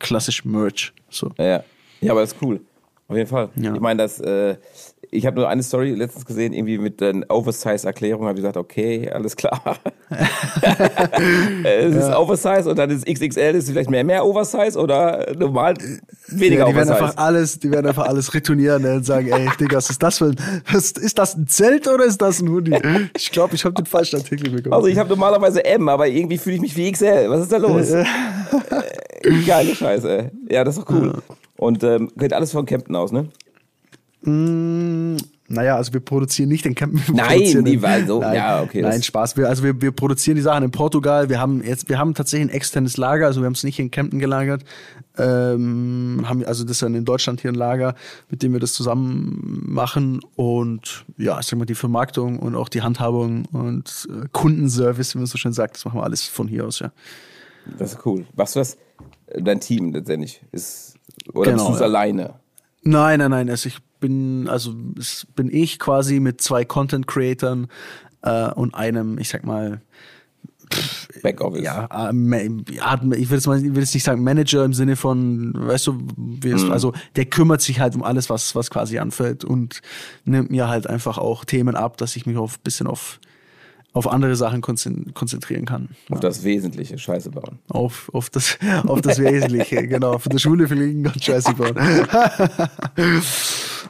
klassisch 0.00 0.44
Merch. 0.44 0.92
So. 1.08 1.30
Ja, 1.38 1.62
ja, 2.00 2.10
aber 2.10 2.20
das 2.20 2.32
ist 2.32 2.42
cool. 2.42 2.60
Auf 3.06 3.16
jeden 3.16 3.28
Fall. 3.28 3.48
Ja. 3.56 3.74
Ich 3.74 3.80
meine, 3.80 4.02
das, 4.02 4.20
äh, 4.20 4.56
ich 5.14 5.26
habe 5.26 5.36
nur 5.36 5.48
eine 5.48 5.62
Story 5.62 5.90
letztens 5.90 6.26
gesehen, 6.26 6.52
irgendwie 6.52 6.78
mit 6.78 7.00
den 7.00 7.24
Oversize-Erklärungen, 7.28 8.26
habe 8.26 8.38
ich 8.38 8.42
gesagt, 8.42 8.56
okay, 8.56 9.08
alles 9.10 9.36
klar. 9.36 9.76
es 11.64 11.94
ist 11.94 12.08
ja. 12.08 12.18
Oversize 12.18 12.68
und 12.68 12.78
dann 12.78 12.90
ist 12.90 13.06
XXL, 13.06 13.54
ist 13.54 13.70
vielleicht 13.70 13.90
mehr, 13.90 14.02
mehr 14.02 14.26
Oversize 14.26 14.78
oder 14.78 15.32
normal 15.38 15.74
weniger 16.28 16.60
ja, 16.60 16.64
die 16.66 16.72
Oversize. 16.72 16.74
Werden 16.74 16.90
einfach 16.90 17.16
alles, 17.16 17.60
die 17.60 17.70
werden 17.70 17.86
einfach 17.86 18.06
alles 18.06 18.34
retournieren 18.34 18.82
ne, 18.82 18.94
und 18.96 19.06
sagen, 19.06 19.28
ey, 19.28 19.48
Digga, 19.60 19.76
was 19.76 19.88
ist 19.90 20.02
das 20.02 20.18
für 20.18 20.26
ein, 20.26 20.36
was, 20.70 20.90
ist 20.92 21.18
das 21.18 21.36
ein 21.36 21.46
Zelt 21.46 21.86
oder 21.86 22.04
ist 22.04 22.20
das 22.20 22.40
ein 22.40 22.48
Hoodie? 22.48 22.76
Ich 23.16 23.30
glaube, 23.30 23.54
ich 23.54 23.64
habe 23.64 23.74
den 23.74 23.86
falschen 23.86 24.16
Artikel 24.16 24.50
bekommen. 24.50 24.74
Also 24.74 24.88
ich 24.88 24.98
habe 24.98 25.08
normalerweise 25.08 25.64
M, 25.64 25.88
aber 25.88 26.08
irgendwie 26.08 26.38
fühle 26.38 26.56
ich 26.56 26.62
mich 26.62 26.76
wie 26.76 26.90
XL. 26.90 27.26
Was 27.28 27.42
ist 27.42 27.52
da 27.52 27.58
los? 27.58 27.90
äh, 27.90 28.04
geile 29.46 29.74
Scheiße. 29.74 30.30
Ja, 30.50 30.64
das 30.64 30.76
ist 30.76 30.84
doch 30.84 30.94
cool. 30.94 31.22
Und 31.56 31.84
ähm, 31.84 32.10
geht 32.16 32.32
alles 32.32 32.50
von 32.50 32.66
Kempten 32.66 32.96
aus, 32.96 33.12
ne? 33.12 33.28
Mm, 34.24 35.16
naja, 35.48 35.76
also 35.76 35.92
wir 35.92 36.00
produzieren 36.00 36.48
nicht 36.48 36.64
den 36.64 36.74
Campen. 36.74 37.02
Nein, 37.14 37.64
die 37.64 37.82
war 37.82 38.04
so. 38.06 38.20
Nein, 38.20 38.34
ja, 38.34 38.62
okay. 38.62 38.80
Nein, 38.80 39.02
Spaß. 39.02 39.36
Wir, 39.36 39.48
also 39.48 39.62
wir, 39.62 39.78
wir 39.80 39.92
produzieren 39.92 40.36
die 40.36 40.42
Sachen 40.42 40.64
in 40.64 40.70
Portugal. 40.70 41.28
Wir 41.28 41.38
haben 41.38 41.62
jetzt, 41.62 41.90
wir 41.90 41.98
haben 41.98 42.14
tatsächlich 42.14 42.50
ein 42.50 42.54
externes 42.54 42.96
Lager, 42.96 43.26
also 43.26 43.42
wir 43.42 43.46
haben 43.46 43.52
es 43.52 43.62
nicht 43.62 43.78
in 43.78 43.90
Kempten 43.90 44.18
gelagert. 44.18 44.64
Ähm, 45.18 46.24
haben 46.24 46.44
also 46.44 46.64
das 46.64 46.72
ist 46.72 46.82
dann 46.82 46.94
in 46.94 47.04
Deutschland 47.04 47.42
hier 47.42 47.52
ein 47.52 47.56
Lager, 47.56 47.94
mit 48.30 48.42
dem 48.42 48.54
wir 48.54 48.60
das 48.60 48.72
zusammen 48.72 49.62
machen 49.66 50.20
und 50.34 51.04
ja, 51.18 51.38
ich 51.38 51.46
sag 51.46 51.58
mal, 51.58 51.66
die 51.66 51.74
Vermarktung 51.74 52.38
und 52.38 52.56
auch 52.56 52.70
die 52.70 52.82
Handhabung 52.82 53.44
und 53.52 54.08
äh, 54.10 54.26
Kundenservice, 54.32 55.14
wie 55.14 55.18
man 55.18 55.26
so 55.26 55.36
schön 55.36 55.52
sagt, 55.52 55.76
das 55.76 55.84
machen 55.84 56.00
wir 56.00 56.04
alles 56.04 56.24
von 56.24 56.48
hier 56.48 56.66
aus, 56.66 56.80
ja. 56.80 56.90
Das 57.78 57.92
ist 57.92 58.06
cool. 58.06 58.24
Machst 58.34 58.56
du 58.56 58.60
das? 58.60 58.76
Dein 59.38 59.60
Team 59.60 59.92
letztendlich 59.92 60.42
ist 60.52 60.94
oder 61.32 61.52
genau, 61.52 61.64
bist 61.64 61.68
du 61.68 61.74
es 61.74 61.80
ja. 61.80 61.86
alleine? 61.86 62.34
Nein, 62.82 63.18
nein, 63.18 63.30
nein. 63.30 63.50
Also 63.50 63.68
ich 63.68 63.78
bin, 64.04 64.48
also 64.50 64.74
es 64.98 65.26
bin 65.34 65.48
ich 65.50 65.78
quasi 65.78 66.20
mit 66.20 66.42
zwei 66.42 66.66
Content 66.66 67.06
Creatern 67.06 67.68
äh, 68.20 68.50
und 68.50 68.74
einem, 68.74 69.18
ich 69.18 69.30
sag 69.30 69.46
mal, 69.46 69.80
Backoffice. 71.22 71.62
Ja, 71.62 72.10
äh, 72.10 72.50
ja, 72.70 73.00
ich 73.12 73.30
will 73.30 73.38
jetzt 73.38 73.46
mal, 73.46 73.56
ich 73.56 73.74
will 73.74 73.80
jetzt 73.80 73.94
nicht 73.94 74.04
sagen 74.04 74.22
Manager 74.22 74.62
im 74.62 74.74
Sinne 74.74 74.96
von, 74.96 75.52
weißt 75.54 75.86
du, 75.86 75.98
wie 76.16 76.50
es, 76.50 76.64
mhm. 76.64 76.72
also 76.72 76.92
der 77.16 77.24
kümmert 77.24 77.62
sich 77.62 77.80
halt 77.80 77.94
um 77.94 78.02
alles, 78.02 78.28
was, 78.28 78.54
was 78.54 78.70
quasi 78.70 78.98
anfällt 78.98 79.42
und 79.42 79.80
nimmt 80.26 80.50
mir 80.50 80.68
halt 80.68 80.86
einfach 80.86 81.16
auch 81.16 81.46
Themen 81.46 81.76
ab, 81.76 81.96
dass 81.96 82.14
ich 82.16 82.26
mich 82.26 82.36
auf 82.36 82.58
bisschen 82.60 82.86
auf 82.86 83.20
auf 83.94 84.08
andere 84.08 84.34
Sachen 84.34 84.60
konzentrieren 84.60 85.66
kann. 85.66 85.90
Auf 86.10 86.16
ja. 86.16 86.20
das 86.22 86.42
Wesentliche 86.42 86.98
Scheiße 86.98 87.30
bauen. 87.30 87.60
Auf, 87.68 88.10
auf, 88.12 88.28
das, 88.28 88.58
auf 88.88 89.00
das 89.02 89.20
Wesentliche, 89.20 89.86
genau. 89.86 90.18
Von 90.18 90.30
der 90.30 90.40
Schule 90.40 90.66
fliegen 90.66 91.06
und 91.06 91.24
Scheiße 91.24 91.54
bauen. 91.54 91.76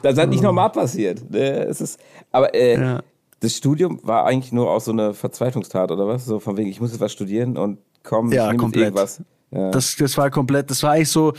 das 0.01 0.17
hat 0.17 0.29
nicht 0.29 0.43
normal 0.43 0.71
passiert. 0.71 1.29
Ne? 1.29 1.65
Es 1.65 1.81
ist, 1.81 1.99
aber 2.31 2.53
äh, 2.53 2.79
ja. 2.79 3.03
das 3.39 3.55
Studium 3.55 3.99
war 4.03 4.25
eigentlich 4.25 4.51
nur 4.51 4.69
auch 4.69 4.81
so 4.81 4.91
eine 4.91 5.13
Verzweiflungstat, 5.13 5.91
oder 5.91 6.07
was? 6.07 6.25
So 6.25 6.39
von 6.39 6.57
wegen, 6.57 6.69
ich 6.69 6.79
muss 6.79 6.91
jetzt 6.91 7.01
was 7.01 7.11
studieren 7.11 7.57
und 7.57 7.79
komm, 8.03 8.31
ja, 8.31 8.51
ich 8.51 8.57
komplett. 8.57 8.85
irgendwas. 8.85 9.21
Ja. 9.51 9.71
Das, 9.71 9.95
das 9.95 10.17
war 10.17 10.29
komplett, 10.31 10.69
das 10.69 10.83
war 10.83 10.91
eigentlich 10.91 11.11
so, 11.11 11.33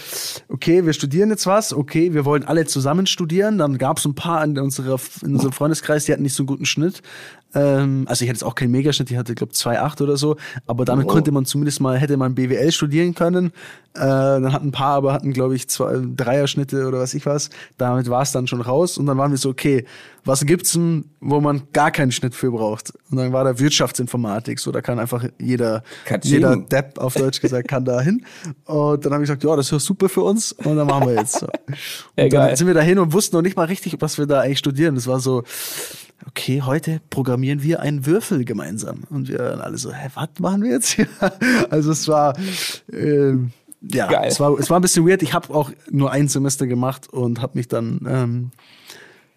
okay, 0.48 0.86
wir 0.86 0.92
studieren 0.92 1.28
jetzt 1.28 1.46
was, 1.46 1.74
okay, 1.74 2.14
wir 2.14 2.24
wollen 2.24 2.44
alle 2.44 2.64
zusammen 2.64 3.06
studieren. 3.06 3.58
Dann 3.58 3.78
gab 3.78 3.98
es 3.98 4.06
ein 4.06 4.14
paar 4.14 4.42
in, 4.42 4.58
unserer, 4.58 4.98
in 5.22 5.34
unserem 5.34 5.52
Freundeskreis, 5.52 6.06
die 6.06 6.12
hatten 6.12 6.22
nicht 6.22 6.34
so 6.34 6.42
einen 6.42 6.46
guten 6.46 6.64
Schnitt. 6.64 7.02
Ähm, 7.54 8.04
also 8.08 8.24
ich 8.24 8.28
hatte 8.28 8.36
jetzt 8.36 8.44
auch 8.44 8.54
keinen 8.54 8.70
Megaschnitt, 8.70 9.10
ich 9.10 9.16
hatte, 9.16 9.34
glaube 9.34 9.52
2,8 9.52 10.02
oder 10.02 10.16
so. 10.16 10.36
Aber 10.66 10.84
damit 10.84 11.06
oh. 11.06 11.08
konnte 11.08 11.32
man 11.32 11.44
zumindest 11.46 11.80
mal, 11.80 11.98
hätte 11.98 12.16
man 12.16 12.34
BWL 12.34 12.72
studieren 12.72 13.14
können. 13.14 13.52
Äh, 13.94 14.00
dann 14.00 14.52
hatten 14.52 14.68
ein 14.68 14.72
paar, 14.72 14.94
aber 14.94 15.12
hatten, 15.14 15.32
glaube 15.32 15.56
ich, 15.56 15.68
zwei 15.68 16.02
Dreierschnitte 16.04 16.86
oder 16.86 16.98
was 16.98 17.14
ich 17.14 17.24
was. 17.24 17.50
Damit 17.78 18.10
war 18.10 18.22
es 18.22 18.32
dann 18.32 18.46
schon 18.46 18.60
raus. 18.60 18.98
Und 18.98 19.06
dann 19.06 19.16
waren 19.16 19.30
wir 19.30 19.38
so, 19.38 19.48
okay, 19.48 19.86
was 20.24 20.44
gibt's 20.44 20.72
denn, 20.72 21.06
wo 21.20 21.40
man 21.40 21.62
gar 21.72 21.90
keinen 21.90 22.12
Schnitt 22.12 22.34
für 22.34 22.50
braucht? 22.50 22.92
Und 23.10 23.16
dann 23.16 23.32
war 23.32 23.44
da 23.44 23.58
Wirtschaftsinformatik. 23.58 24.58
So, 24.58 24.70
da 24.72 24.82
kann 24.82 24.98
einfach 24.98 25.24
jeder, 25.38 25.82
jeder 26.22 26.56
Depp 26.56 26.98
auf 26.98 27.14
Deutsch 27.14 27.40
gesagt, 27.40 27.68
kann 27.68 27.84
da 27.84 28.00
hin. 28.00 28.26
Und 28.64 29.06
dann 29.06 29.12
habe 29.14 29.22
ich 29.22 29.28
gesagt, 29.28 29.44
ja, 29.44 29.56
das 29.56 29.72
ist 29.72 29.84
super 29.84 30.08
für 30.08 30.22
uns. 30.22 30.52
Und 30.52 30.76
dann 30.76 30.86
machen 30.86 31.08
wir 31.08 31.14
jetzt. 31.14 31.38
So. 31.38 31.46
Und 32.16 32.32
dann 32.32 32.56
sind 32.56 32.66
wir 32.66 32.74
da 32.74 32.80
hin 32.80 32.98
und 32.98 33.12
wussten 33.12 33.36
noch 33.36 33.42
nicht 33.42 33.56
mal 33.56 33.64
richtig, 33.66 33.96
was 34.00 34.18
wir 34.18 34.26
da 34.26 34.40
eigentlich 34.40 34.58
studieren. 34.58 34.94
Das 34.94 35.06
war 35.06 35.20
so, 35.20 35.44
okay, 36.26 36.62
heute 36.62 37.00
programmieren 37.10 37.62
wir 37.62 37.80
einen 37.80 38.06
Würfel 38.06 38.44
gemeinsam. 38.44 39.04
Und 39.10 39.28
wir 39.28 39.62
alle 39.62 39.78
so, 39.78 39.92
hä, 39.92 40.08
was 40.14 40.28
machen 40.38 40.62
wir 40.62 40.70
jetzt 40.70 40.90
hier? 40.90 41.08
Also 41.70 41.92
es 41.92 42.08
war, 42.08 42.36
äh, 42.92 43.32
ja, 43.82 44.06
Geil. 44.08 44.28
es 44.28 44.40
war, 44.40 44.58
es 44.58 44.70
war 44.70 44.78
ein 44.78 44.82
bisschen 44.82 45.06
weird. 45.06 45.22
Ich 45.22 45.34
habe 45.34 45.52
auch 45.54 45.70
nur 45.90 46.10
ein 46.10 46.28
Semester 46.28 46.66
gemacht 46.66 47.12
und 47.12 47.40
habe 47.40 47.58
mich 47.58 47.68
dann 47.68 48.00
ähm, 48.08 48.50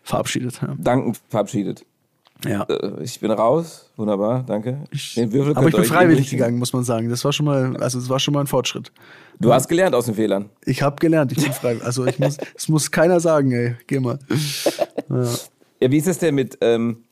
verabschiedet. 0.04 0.62
Ja. 0.62 0.76
Danken 0.78 1.14
verabschiedet. 1.30 1.86
Ja. 2.46 2.64
Äh, 2.64 3.04
ich 3.04 3.20
bin 3.20 3.32
raus, 3.32 3.92
wunderbar, 3.98 4.44
danke. 4.44 4.86
Ich, 4.92 5.18
aber 5.18 5.68
ich 5.68 5.76
bin 5.76 5.84
freiwillig 5.84 6.30
gegangen, 6.30 6.58
muss 6.58 6.72
man 6.72 6.84
sagen. 6.84 7.10
Das 7.10 7.26
war 7.26 7.34
schon 7.34 7.46
mal, 7.46 7.76
also 7.78 8.00
es 8.00 8.08
war 8.08 8.20
schon 8.20 8.34
mal 8.34 8.42
ein 8.42 8.48
Fortschritt. 8.48 8.92
Du 9.40 9.54
hast 9.54 9.68
gelernt 9.68 9.94
aus 9.96 10.06
den 10.06 10.16
Fehlern. 10.16 10.50
Ich 10.66 10.82
habe 10.82 10.96
gelernt, 10.98 11.32
ich 11.34 11.44
bin 11.44 11.52
freiwillig. 11.52 11.84
Also 11.84 12.06
ich 12.06 12.18
muss, 12.20 12.38
es 12.56 12.70
muss 12.70 12.92
keiner 12.92 13.20
sagen, 13.20 13.52
ey, 13.52 13.76
geh 13.88 14.00
mal. 14.00 14.20
Ja. 15.10 15.28
Ja, 15.80 15.92
wie 15.92 15.98
ist 15.98 16.08
es 16.08 16.20
denn 16.20 16.36
mit, 16.36 16.58
ähm, 16.62 17.04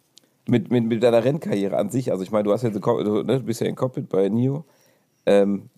mit, 0.48 0.72
mit, 0.72 0.86
mit 0.86 1.04
deiner 1.04 1.24
Rennkarriere 1.24 1.78
an 1.78 1.90
sich, 1.90 2.12
also 2.12 2.24
ich 2.24 2.32
meine, 2.32 2.44
du 2.44 2.52
hast 2.52 2.64
jetzt, 2.64 2.76
du, 2.76 3.24
ne, 3.24 3.40
du 3.40 3.44
bist 3.44 3.62
ja 3.62 3.68
in 3.68 3.76
Cockpit 3.76 4.10
bei 4.10 4.30
NIO. 4.30 4.66
Ähm, 5.26 5.70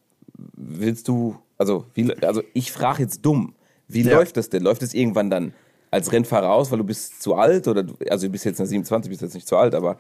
willst 0.55 1.07
du, 1.07 1.35
also, 1.57 1.85
wie, 1.93 2.13
also 2.23 2.41
ich 2.53 2.71
frage 2.71 3.03
jetzt 3.03 3.25
dumm, 3.25 3.55
wie 3.87 4.03
ja. 4.03 4.15
läuft 4.15 4.37
das 4.37 4.49
denn? 4.49 4.63
Läuft 4.63 4.83
es 4.83 4.93
irgendwann 4.93 5.29
dann 5.29 5.53
als 5.91 6.11
Rennfahrer 6.11 6.51
aus, 6.51 6.71
weil 6.71 6.77
du 6.77 6.83
bist 6.83 7.21
zu 7.21 7.35
alt 7.35 7.67
oder 7.67 7.85
also 8.09 8.27
du 8.27 8.31
bist 8.31 8.45
jetzt 8.45 8.57
27, 8.57 9.09
bist 9.09 9.21
jetzt 9.23 9.33
nicht 9.33 9.47
zu 9.47 9.57
alt, 9.57 9.73
aber 9.73 9.97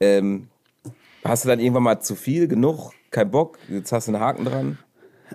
ähm, 0.00 0.48
hast 1.24 1.44
du 1.44 1.48
dann 1.48 1.60
irgendwann 1.60 1.82
mal 1.82 2.00
zu 2.00 2.14
viel, 2.14 2.48
genug, 2.48 2.92
kein 3.10 3.30
Bock, 3.30 3.58
jetzt 3.68 3.92
hast 3.92 4.08
du 4.08 4.12
einen 4.12 4.22
Haken 4.22 4.44
dran? 4.46 4.78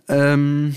Ähm, 0.08 0.76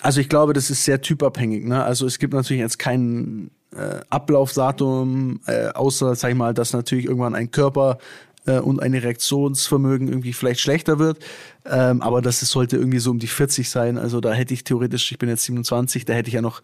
also 0.00 0.20
ich 0.20 0.28
glaube, 0.30 0.54
das 0.54 0.70
ist 0.70 0.84
sehr 0.84 1.00
typabhängig. 1.02 1.64
Ne? 1.64 1.84
Also 1.84 2.06
es 2.06 2.18
gibt 2.18 2.32
natürlich 2.32 2.60
jetzt 2.60 2.78
kein 2.78 3.50
äh, 3.74 4.00
Ablaufdatum, 4.10 5.40
äh, 5.46 5.68
außer, 5.68 6.14
sag 6.14 6.30
ich 6.30 6.36
mal, 6.36 6.54
dass 6.54 6.72
natürlich 6.72 7.06
irgendwann 7.06 7.34
ein 7.34 7.50
Körper 7.50 7.98
äh, 8.46 8.58
und 8.58 8.80
ein 8.80 8.94
Reaktionsvermögen 8.94 10.08
irgendwie 10.08 10.32
vielleicht 10.32 10.60
schlechter 10.60 10.98
wird. 10.98 11.18
Ähm, 11.64 12.02
aber 12.02 12.22
das 12.22 12.40
sollte 12.40 12.76
irgendwie 12.76 12.98
so 12.98 13.10
um 13.10 13.18
die 13.18 13.26
40 13.26 13.68
sein. 13.68 13.98
Also 13.98 14.20
da 14.20 14.32
hätte 14.32 14.54
ich 14.54 14.64
theoretisch, 14.64 15.10
ich 15.12 15.18
bin 15.18 15.28
jetzt 15.28 15.44
27, 15.44 16.04
da 16.04 16.12
hätte 16.12 16.28
ich 16.28 16.34
ja 16.34 16.42
noch 16.42 16.62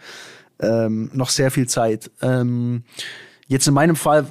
ähm, 0.60 1.10
noch 1.12 1.30
sehr 1.30 1.50
viel 1.50 1.66
Zeit. 1.68 2.10
Ähm, 2.22 2.84
jetzt 3.46 3.66
in 3.66 3.74
meinem 3.74 3.96
Fall 3.96 4.26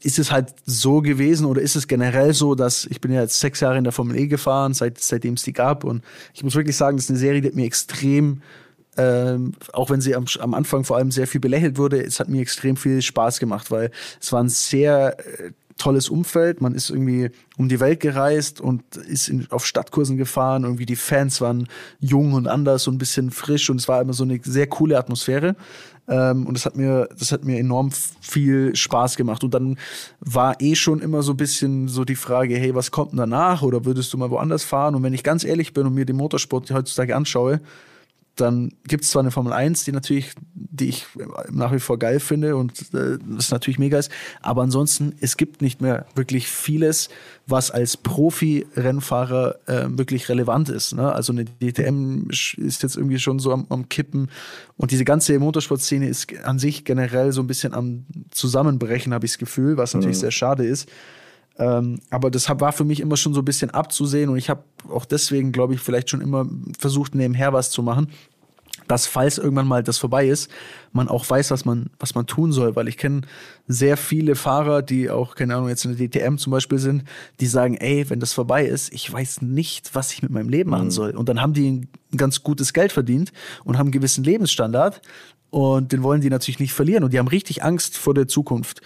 ist 0.00 0.18
es 0.18 0.30
halt 0.30 0.54
so 0.64 1.00
gewesen 1.00 1.46
oder 1.46 1.60
ist 1.60 1.76
es 1.76 1.88
generell 1.88 2.32
so, 2.32 2.54
dass 2.54 2.86
ich 2.86 3.00
bin 3.00 3.12
ja 3.12 3.22
jetzt 3.22 3.40
sechs 3.40 3.60
Jahre 3.60 3.78
in 3.78 3.84
der 3.84 3.92
Formel 3.92 4.16
E 4.16 4.26
gefahren, 4.26 4.74
seit, 4.74 4.98
seitdem 4.98 5.34
es 5.34 5.42
die 5.42 5.52
gab 5.52 5.84
und 5.84 6.04
ich 6.32 6.44
muss 6.44 6.54
wirklich 6.54 6.76
sagen, 6.76 6.96
das 6.96 7.04
ist 7.04 7.10
eine 7.10 7.18
Serie, 7.18 7.40
die 7.40 7.48
hat 7.48 7.54
mir 7.54 7.66
extrem 7.66 8.42
ähm, 8.96 9.52
auch 9.72 9.90
wenn 9.90 10.00
sie 10.00 10.14
am, 10.14 10.26
am 10.40 10.54
Anfang 10.54 10.84
vor 10.84 10.96
allem 10.96 11.10
sehr 11.10 11.26
viel 11.26 11.40
belächelt 11.40 11.78
wurde, 11.78 12.02
es 12.02 12.20
hat 12.20 12.28
mir 12.28 12.40
extrem 12.40 12.76
viel 12.76 13.02
Spaß 13.02 13.40
gemacht, 13.40 13.70
weil 13.70 13.90
es 14.20 14.32
war 14.32 14.42
ein 14.42 14.48
sehr 14.48 15.18
äh, 15.18 15.50
tolles 15.76 16.08
Umfeld. 16.08 16.60
Man 16.60 16.74
ist 16.74 16.90
irgendwie 16.90 17.30
um 17.56 17.68
die 17.68 17.80
Welt 17.80 18.00
gereist 18.00 18.60
und 18.60 18.82
ist 18.96 19.28
in, 19.28 19.46
auf 19.50 19.66
Stadtkursen 19.66 20.16
gefahren. 20.16 20.64
Irgendwie 20.64 20.86
die 20.86 20.96
Fans 20.96 21.40
waren 21.40 21.68
jung 22.00 22.32
und 22.32 22.46
anders 22.46 22.86
und 22.86 22.94
ein 22.94 22.98
bisschen 22.98 23.30
frisch 23.30 23.70
und 23.70 23.80
es 23.80 23.88
war 23.88 24.00
immer 24.00 24.12
so 24.12 24.24
eine 24.24 24.40
sehr 24.42 24.66
coole 24.66 24.98
Atmosphäre. 24.98 25.56
Ähm, 26.06 26.46
und 26.46 26.54
das 26.54 26.66
hat 26.66 26.76
mir, 26.76 27.08
das 27.18 27.32
hat 27.32 27.44
mir 27.44 27.58
enorm 27.58 27.90
viel 28.20 28.76
Spaß 28.76 29.16
gemacht. 29.16 29.42
Und 29.42 29.54
dann 29.54 29.78
war 30.20 30.60
eh 30.60 30.74
schon 30.74 31.00
immer 31.00 31.22
so 31.22 31.32
ein 31.32 31.36
bisschen 31.36 31.88
so 31.88 32.04
die 32.04 32.16
Frage, 32.16 32.56
hey, 32.56 32.74
was 32.74 32.90
kommt 32.90 33.12
denn 33.12 33.18
danach? 33.18 33.62
Oder 33.62 33.84
würdest 33.84 34.12
du 34.12 34.18
mal 34.18 34.30
woanders 34.30 34.64
fahren? 34.64 34.94
Und 34.94 35.02
wenn 35.02 35.14
ich 35.14 35.22
ganz 35.22 35.44
ehrlich 35.44 35.72
bin 35.72 35.86
und 35.86 35.94
mir 35.94 36.04
den 36.04 36.16
Motorsport 36.16 36.70
heutzutage 36.70 37.16
anschaue, 37.16 37.60
dann 38.36 38.72
gibt 38.86 39.04
es 39.04 39.10
zwar 39.10 39.20
eine 39.20 39.30
Formel 39.30 39.52
1, 39.52 39.84
die 39.84 39.92
natürlich, 39.92 40.32
die 40.54 40.88
ich 40.88 41.06
nach 41.50 41.72
wie 41.72 41.78
vor 41.78 41.98
geil 41.98 42.18
finde 42.18 42.56
und 42.56 42.92
äh, 42.92 43.18
das 43.24 43.50
natürlich 43.50 43.78
mega 43.78 43.98
ist, 43.98 44.10
aber 44.42 44.62
ansonsten, 44.62 45.14
es 45.20 45.36
gibt 45.36 45.62
nicht 45.62 45.80
mehr 45.80 46.06
wirklich 46.14 46.48
vieles, 46.48 47.08
was 47.46 47.70
als 47.70 47.96
Profi-Rennfahrer 47.96 49.58
äh, 49.66 49.84
wirklich 49.88 50.28
relevant 50.28 50.68
ist. 50.68 50.94
Ne? 50.94 51.12
Also 51.12 51.32
eine 51.32 51.44
DTM 51.44 52.28
ist 52.30 52.82
jetzt 52.82 52.96
irgendwie 52.96 53.18
schon 53.18 53.38
so 53.38 53.52
am, 53.52 53.66
am 53.68 53.88
Kippen 53.88 54.30
und 54.76 54.90
diese 54.90 55.04
ganze 55.04 55.38
Motorsportszene 55.38 56.08
ist 56.08 56.34
an 56.44 56.58
sich 56.58 56.84
generell 56.84 57.32
so 57.32 57.40
ein 57.40 57.46
bisschen 57.46 57.74
am 57.74 58.04
Zusammenbrechen, 58.30 59.14
habe 59.14 59.26
ich 59.26 59.32
das 59.32 59.38
Gefühl, 59.38 59.76
was 59.76 59.94
natürlich 59.94 60.16
mhm. 60.16 60.22
sehr 60.22 60.30
schade 60.30 60.66
ist. 60.66 60.88
Ähm, 61.58 62.00
aber 62.10 62.30
das 62.30 62.48
war 62.48 62.72
für 62.72 62.84
mich 62.84 63.00
immer 63.00 63.16
schon 63.16 63.34
so 63.34 63.40
ein 63.40 63.44
bisschen 63.44 63.70
abzusehen 63.70 64.28
und 64.30 64.36
ich 64.36 64.50
habe 64.50 64.64
auch 64.88 65.04
deswegen, 65.04 65.52
glaube 65.52 65.74
ich, 65.74 65.80
vielleicht 65.80 66.10
schon 66.10 66.20
immer 66.20 66.46
versucht, 66.78 67.14
nebenher 67.14 67.52
was 67.52 67.70
zu 67.70 67.82
machen, 67.82 68.08
dass 68.88 69.06
falls 69.06 69.38
irgendwann 69.38 69.66
mal 69.66 69.82
das 69.82 69.98
vorbei 69.98 70.28
ist, 70.28 70.50
man 70.92 71.08
auch 71.08 71.28
weiß, 71.28 71.50
was 71.50 71.64
man, 71.64 71.90
was 71.98 72.14
man 72.14 72.26
tun 72.26 72.52
soll. 72.52 72.76
Weil 72.76 72.88
ich 72.88 72.98
kenne 72.98 73.22
sehr 73.66 73.96
viele 73.96 74.34
Fahrer, 74.34 74.82
die 74.82 75.10
auch, 75.10 75.34
keine 75.34 75.54
Ahnung, 75.54 75.68
jetzt 75.68 75.84
in 75.84 75.96
der 75.96 76.08
DTM 76.08 76.36
zum 76.36 76.50
Beispiel 76.50 76.78
sind, 76.78 77.04
die 77.40 77.46
sagen, 77.46 77.76
ey, 77.76 78.08
wenn 78.10 78.20
das 78.20 78.32
vorbei 78.32 78.66
ist, 78.66 78.92
ich 78.92 79.10
weiß 79.10 79.42
nicht, 79.42 79.94
was 79.94 80.12
ich 80.12 80.22
mit 80.22 80.30
meinem 80.30 80.48
Leben 80.48 80.70
machen 80.70 80.86
mhm. 80.86 80.92
soll. 80.92 81.10
Und 81.12 81.28
dann 81.28 81.40
haben 81.40 81.54
die 81.54 81.70
ein 81.70 81.88
ganz 82.16 82.42
gutes 82.42 82.72
Geld 82.72 82.92
verdient 82.92 83.32
und 83.64 83.78
haben 83.78 83.86
einen 83.86 83.92
gewissen 83.92 84.24
Lebensstandard. 84.24 85.00
Und 85.50 85.92
den 85.92 86.02
wollen 86.02 86.20
die 86.20 86.30
natürlich 86.30 86.58
nicht 86.58 86.72
verlieren. 86.72 87.04
Und 87.04 87.12
die 87.12 87.18
haben 87.18 87.28
richtig 87.28 87.62
Angst 87.62 87.96
vor 87.96 88.12
der 88.12 88.26
Zukunft. 88.26 88.80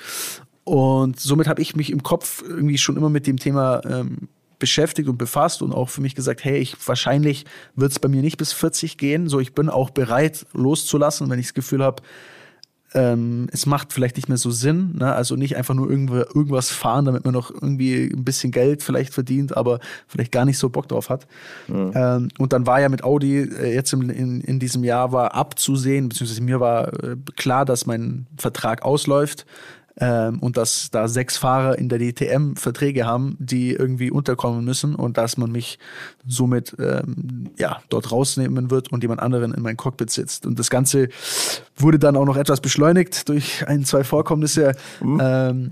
Und 0.69 1.19
somit 1.19 1.49
habe 1.49 1.63
ich 1.63 1.77
mich 1.77 1.91
im 1.91 2.03
Kopf 2.03 2.45
irgendwie 2.47 2.77
schon 2.77 2.99
immer 2.99 3.09
mit 3.09 3.27
dem 3.27 3.39
Thema 3.39 3.81
ähm, 3.87 4.29
beschäftigt 4.59 5.09
und 5.09 5.17
befasst 5.17 5.63
und 5.63 5.73
auch 5.73 5.89
für 5.89 6.03
mich 6.03 6.15
gesagt, 6.15 6.45
hey, 6.45 6.59
ich 6.59 6.77
wahrscheinlich 6.87 7.47
wird 7.75 7.93
es 7.93 7.99
bei 7.99 8.09
mir 8.09 8.21
nicht 8.21 8.37
bis 8.37 8.53
40 8.53 8.99
gehen. 8.99 9.29
So, 9.29 9.41
ich 9.41 9.55
bin 9.55 9.71
auch 9.71 9.89
bereit 9.89 10.45
loszulassen, 10.53 11.31
wenn 11.31 11.39
ich 11.39 11.47
das 11.47 11.55
Gefühl 11.55 11.83
habe, 11.83 12.03
ähm, 12.93 13.49
es 13.51 13.65
macht 13.65 13.95
vielleicht 13.95 14.17
nicht 14.17 14.29
mehr 14.29 14.37
so 14.37 14.51
Sinn. 14.51 14.97
Ne? 14.99 15.11
Also 15.11 15.37
nicht 15.37 15.57
einfach 15.57 15.75
nur 15.75 15.89
irgendwas 15.89 16.71
fahren, 16.71 17.07
damit 17.07 17.25
man 17.25 17.33
noch 17.33 17.51
irgendwie 17.51 18.05
ein 18.05 18.25
bisschen 18.25 18.51
Geld 18.51 18.83
vielleicht 18.83 19.15
verdient, 19.15 19.57
aber 19.57 19.79
vielleicht 20.07 20.33
gar 20.33 20.45
nicht 20.45 20.59
so 20.59 20.69
Bock 20.69 20.89
drauf 20.89 21.09
hat. 21.09 21.27
Mhm. 21.69 21.93
Ähm, 21.95 22.29
und 22.37 22.53
dann 22.53 22.67
war 22.67 22.79
ja 22.79 22.91
mit 22.91 23.05
Audi 23.05 23.39
äh, 23.39 23.75
jetzt 23.75 23.95
in, 23.95 24.11
in, 24.11 24.41
in, 24.43 24.59
diesem 24.59 24.85
Jahr 24.85 25.13
war 25.13 25.35
abzusehen, 25.35 26.11
beziehungsweise 26.11 26.43
mir 26.43 26.61
war 26.61 26.93
äh, 27.03 27.17
klar, 27.37 27.65
dass 27.65 27.87
mein 27.87 28.27
Vertrag 28.37 28.83
ausläuft 28.83 29.47
ähm, 30.01 30.39
und 30.39 30.57
dass 30.57 30.91
da 30.91 31.09
sechs 31.09 31.37
Fahrer 31.37 31.79
in 31.79 31.89
der 31.89 31.99
DTM 31.99 32.55
Verträge 32.55 33.07
haben, 33.07 33.37
die 33.39 33.73
irgendwie 33.73 34.11
unterkommen 34.11 34.65
müssen 34.65 34.95
und 34.95 35.19
dass 35.19 35.37
man 35.37 35.51
mich 35.51 35.79
somit 36.27 36.77
ähm, 36.79 37.51
ja 37.59 37.81
dort 37.89 38.13
rausnehmen 38.13 38.71
wird 38.71 38.93
und 38.93 39.03
jemand 39.03 39.21
anderen 39.21 39.53
in 39.53 39.63
mein 39.63 39.77
Cockpit 39.77 40.11
sitzt. 40.11 40.47
Und 40.47 40.59
das 40.59 40.71
Ganze 40.71 41.09
wurde 41.77 41.99
dann 41.99 42.17
auch 42.17 42.27
noch 42.27 42.37
etwas 42.37 42.61
beschleunigt 42.61 43.29
durch 43.29 43.67
ein, 43.67 43.85
zwei 43.85 44.05
Vorkommnisse. 44.05 44.73
Mhm. 45.01 45.21
Ähm, 45.23 45.71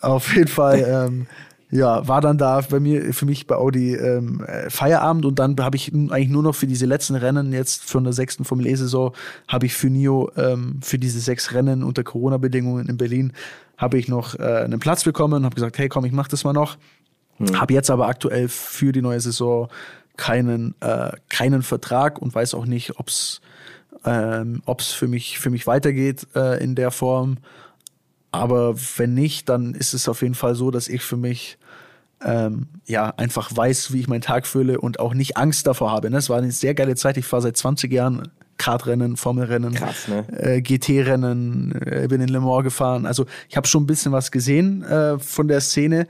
auf 0.00 0.34
jeden 0.34 0.48
Fall 0.48 0.84
ähm, 0.86 1.26
ja, 1.72 2.06
war 2.06 2.20
dann 2.20 2.36
da 2.36 2.60
bei 2.60 2.80
mir, 2.80 3.14
für 3.14 3.24
mich 3.24 3.46
bei 3.46 3.56
Audi 3.56 3.94
ähm, 3.94 4.44
Feierabend 4.68 5.24
und 5.24 5.38
dann 5.38 5.56
habe 5.58 5.76
ich 5.76 5.90
eigentlich 5.92 6.28
nur 6.28 6.42
noch 6.42 6.54
für 6.54 6.66
diese 6.66 6.84
letzten 6.84 7.14
Rennen 7.14 7.50
jetzt 7.52 7.88
von 7.88 8.04
der 8.04 8.12
sechsten 8.12 8.44
Formel 8.44 8.66
E-Saison 8.66 9.14
habe 9.48 9.64
ich 9.64 9.74
für 9.74 9.88
NIO 9.88 10.30
ähm, 10.36 10.80
für 10.82 10.98
diese 10.98 11.18
sechs 11.18 11.54
Rennen 11.54 11.82
unter 11.82 12.04
Corona-Bedingungen 12.04 12.88
in 12.88 12.98
Berlin 12.98 13.32
habe 13.78 13.98
ich 13.98 14.06
noch 14.06 14.38
äh, 14.38 14.42
einen 14.42 14.80
Platz 14.80 15.02
bekommen, 15.02 15.46
habe 15.46 15.54
gesagt, 15.54 15.78
hey 15.78 15.88
komm, 15.88 16.04
ich 16.04 16.12
mach 16.12 16.28
das 16.28 16.44
mal 16.44 16.52
noch. 16.52 16.76
Mhm. 17.38 17.58
Habe 17.58 17.72
jetzt 17.72 17.90
aber 17.90 18.06
aktuell 18.06 18.48
für 18.48 18.92
die 18.92 19.00
neue 19.00 19.20
Saison 19.20 19.68
keinen, 20.18 20.74
äh, 20.80 21.12
keinen 21.30 21.62
Vertrag 21.62 22.20
und 22.20 22.34
weiß 22.34 22.52
auch 22.52 22.66
nicht, 22.66 22.98
ob 23.00 23.08
es 23.08 23.40
ähm, 24.04 24.62
ob's 24.66 24.92
für, 24.92 25.08
mich, 25.08 25.38
für 25.38 25.48
mich 25.48 25.66
weitergeht 25.66 26.26
äh, 26.34 26.62
in 26.62 26.74
der 26.74 26.90
Form. 26.90 27.38
Aber 28.30 28.74
wenn 28.96 29.14
nicht, 29.14 29.48
dann 29.48 29.74
ist 29.74 29.94
es 29.94 30.08
auf 30.08 30.20
jeden 30.20 30.34
Fall 30.34 30.54
so, 30.54 30.70
dass 30.70 30.88
ich 30.88 31.02
für 31.02 31.16
mich 31.16 31.58
ähm, 32.24 32.66
ja, 32.86 33.08
einfach 33.16 33.54
weiß, 33.54 33.92
wie 33.92 34.00
ich 34.00 34.08
meinen 34.08 34.20
Tag 34.20 34.46
fühle 34.46 34.80
und 34.80 35.00
auch 35.00 35.14
nicht 35.14 35.36
Angst 35.36 35.66
davor 35.66 35.90
habe. 35.90 36.10
Ne? 36.10 36.18
Es 36.18 36.28
war 36.30 36.38
eine 36.38 36.52
sehr 36.52 36.74
geile 36.74 36.94
Zeit. 36.94 37.16
Ich 37.16 37.26
fahre 37.26 37.42
seit 37.42 37.56
20 37.56 37.92
Jahren 37.92 38.28
Kartrennen, 38.58 39.16
Formelrennen, 39.16 39.72
ne? 39.72 40.26
äh, 40.38 40.62
GT-Rennen, 40.62 41.72
äh, 41.84 42.06
bin 42.08 42.20
in 42.20 42.28
Le 42.28 42.40
Mans 42.40 42.62
gefahren. 42.62 43.06
Also 43.06 43.26
ich 43.48 43.56
habe 43.56 43.66
schon 43.66 43.84
ein 43.84 43.86
bisschen 43.86 44.12
was 44.12 44.30
gesehen 44.30 44.82
äh, 44.82 45.18
von 45.18 45.48
der 45.48 45.60
Szene 45.60 46.06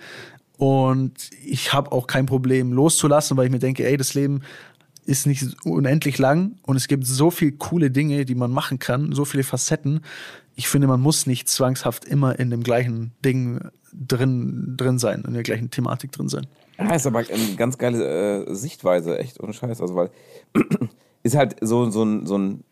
und 0.59 1.31
ich 1.45 1.73
habe 1.73 1.93
auch 1.93 2.07
kein 2.07 2.27
Problem 2.27 2.73
loszulassen, 2.73 3.37
weil 3.37 3.47
ich 3.47 3.53
mir 3.53 3.59
denke, 3.59 3.87
ey, 3.87 3.97
das 3.97 4.15
Leben 4.15 4.43
ist 5.05 5.27
nicht 5.27 5.65
unendlich 5.65 6.19
lang 6.19 6.57
und 6.63 6.77
es 6.77 6.89
gibt 6.89 7.07
so 7.07 7.31
viele 7.31 7.53
coole 7.53 7.91
Dinge, 7.91 8.25
die 8.25 8.35
man 8.35 8.51
machen 8.51 8.79
kann, 8.79 9.13
so 9.13 9.25
viele 9.25 9.43
Facetten. 9.45 10.01
Ich 10.55 10.69
finde, 10.69 10.87
man 10.87 11.01
muss 11.01 11.27
nicht 11.27 11.49
zwangshaft 11.49 12.05
immer 12.05 12.39
in 12.39 12.51
dem 12.51 12.63
gleichen 12.63 13.13
Ding 13.25 13.61
drin, 13.93 14.75
drin 14.77 14.99
sein, 14.99 15.25
in 15.27 15.35
der 15.35 15.43
gleichen 15.43 15.71
Thematik 15.71 16.13
drin 16.13 16.29
sein. 16.29 16.47
Ja, 16.79 16.95
ist 16.95 17.07
aber 17.07 17.19
eine 17.19 17.57
ganz 17.57 17.79
geile 17.79 18.47
äh, 18.47 18.55
Sichtweise, 18.55 19.19
echt 19.19 19.43
ohne 19.43 19.53
Scheiß. 19.53 19.81
Also, 19.81 19.95
weil 19.95 20.11
ist 21.23 21.37
halt 21.37 21.57
so, 21.61 21.91
so, 21.91 22.05
ein, 22.05 22.27
so 22.27 22.39
ein, 22.39 22.65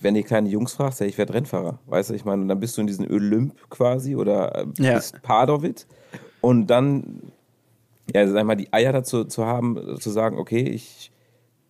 wenn 0.00 0.14
die 0.14 0.22
kleinen 0.22 0.46
Jungs 0.46 0.72
fragst, 0.72 1.00
ja, 1.00 1.06
ich 1.06 1.18
werde 1.18 1.34
Rennfahrer, 1.34 1.78
weißt 1.86 2.10
du, 2.10 2.14
ich 2.14 2.24
meine, 2.24 2.46
dann 2.46 2.60
bist 2.60 2.76
du 2.76 2.80
in 2.80 2.86
diesem 2.86 3.10
Olymp 3.10 3.70
quasi 3.70 4.16
oder 4.16 4.54
äh, 4.54 4.66
ja. 4.78 4.94
bist 4.94 5.22
part 5.22 5.50
of 5.50 5.64
it 5.64 5.86
und 6.40 6.66
dann, 6.66 7.32
ja, 8.12 8.26
sag 8.28 8.44
mal, 8.44 8.54
die 8.54 8.72
Eier 8.72 8.92
dazu 8.92 9.24
zu 9.24 9.46
haben, 9.46 9.98
zu 10.00 10.10
sagen, 10.10 10.38
okay, 10.38 10.62
ich 10.62 11.10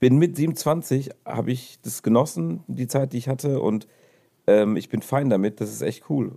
bin 0.01 0.19
mit 0.19 0.37
27, 0.37 1.11
habe 1.25 1.53
ich 1.53 1.79
das 1.83 2.03
genossen, 2.03 2.63
die 2.67 2.89
Zeit, 2.89 3.13
die 3.13 3.19
ich 3.19 3.29
hatte 3.29 3.61
und 3.61 3.87
ähm, 4.47 4.77
ich 4.77 4.89
bin 4.89 5.03
fein 5.03 5.31
damit, 5.31 5.61
das 5.61 5.71
ist 5.71 5.83
echt 5.83 6.11
cool. 6.11 6.37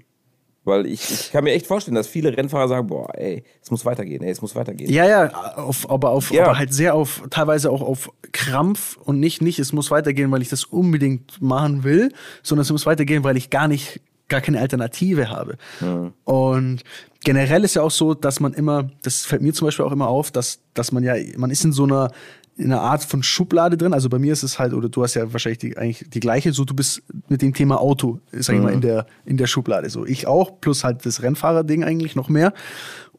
Weil 0.67 0.85
ich, 0.85 1.09
ich 1.09 1.31
kann 1.31 1.45
mir 1.45 1.53
echt 1.53 1.65
vorstellen, 1.65 1.95
dass 1.95 2.07
viele 2.07 2.35
Rennfahrer 2.35 2.67
sagen, 2.67 2.87
boah, 2.87 3.09
ey, 3.17 3.43
es 3.63 3.71
muss 3.71 3.85
weitergehen, 3.85 4.21
ey, 4.21 4.31
es 4.31 4.41
muss 4.41 4.53
weitergehen. 4.53 4.91
Ja, 4.91 5.07
ja, 5.07 5.55
auf, 5.55 5.89
aber, 5.89 6.09
auf, 6.09 6.29
ja. 6.29 6.43
aber 6.43 6.57
halt 6.57 6.73
sehr 6.73 6.93
auf, 6.93 7.23
teilweise 7.29 7.71
auch 7.71 7.81
auf 7.81 8.11
Krampf 8.33 8.97
und 8.97 9.21
nicht, 9.21 9.41
nicht, 9.41 9.59
es 9.59 9.71
muss 9.71 9.91
weitergehen, 9.91 10.29
weil 10.29 10.41
ich 10.41 10.49
das 10.49 10.65
unbedingt 10.65 11.41
machen 11.41 11.85
will, 11.85 12.11
sondern 12.43 12.63
es 12.63 12.71
muss 12.71 12.85
weitergehen, 12.85 13.23
weil 13.23 13.37
ich 13.37 13.49
gar 13.49 13.69
nicht, 13.69 14.01
gar 14.27 14.41
keine 14.41 14.59
Alternative 14.59 15.29
habe. 15.29 15.57
Mhm. 15.79 16.11
Und 16.25 16.83
generell 17.23 17.63
ist 17.63 17.75
ja 17.75 17.81
auch 17.81 17.91
so, 17.91 18.13
dass 18.13 18.41
man 18.41 18.53
immer, 18.53 18.89
das 19.03 19.25
fällt 19.25 19.41
mir 19.41 19.53
zum 19.53 19.67
Beispiel 19.67 19.85
auch 19.85 19.93
immer 19.93 20.09
auf, 20.09 20.31
dass, 20.31 20.59
dass 20.73 20.91
man 20.91 21.01
ja, 21.01 21.15
man 21.37 21.49
ist 21.49 21.63
in 21.63 21.71
so 21.71 21.85
einer, 21.85 22.11
in 22.57 22.71
einer 22.71 22.81
Art 22.81 23.03
von 23.03 23.21
Schublade 23.21 23.77
drin. 23.77 23.93
Also 23.93 24.09
bei 24.09 24.17
mir 24.17 24.33
ist 24.33 24.43
es 24.43 24.57
halt, 24.57 24.73
oder 24.73 24.89
du 24.89 25.03
hast 25.03 25.13
ja 25.13 25.31
wahrscheinlich 25.31 25.59
die, 25.59 25.77
eigentlich 25.77 26.09
die 26.09 26.19
gleiche, 26.19 26.51
so 26.53 26.65
du 26.65 26.73
bist 26.73 27.03
mit 27.29 27.41
dem 27.41 27.53
Thema 27.53 27.79
Auto, 27.79 28.19
sag 28.31 28.55
ich 28.55 28.59
mhm. 28.59 28.65
mal, 28.65 28.73
in 28.73 28.81
der, 28.81 29.05
in 29.25 29.37
der 29.37 29.47
Schublade. 29.47 29.89
So 29.89 30.05
ich 30.05 30.25
auch, 30.25 30.59
plus 30.59 30.83
halt 30.83 31.05
das 31.05 31.21
Rennfahrer-Ding 31.21 31.83
eigentlich 31.83 32.15
noch 32.15 32.29
mehr. 32.29 32.53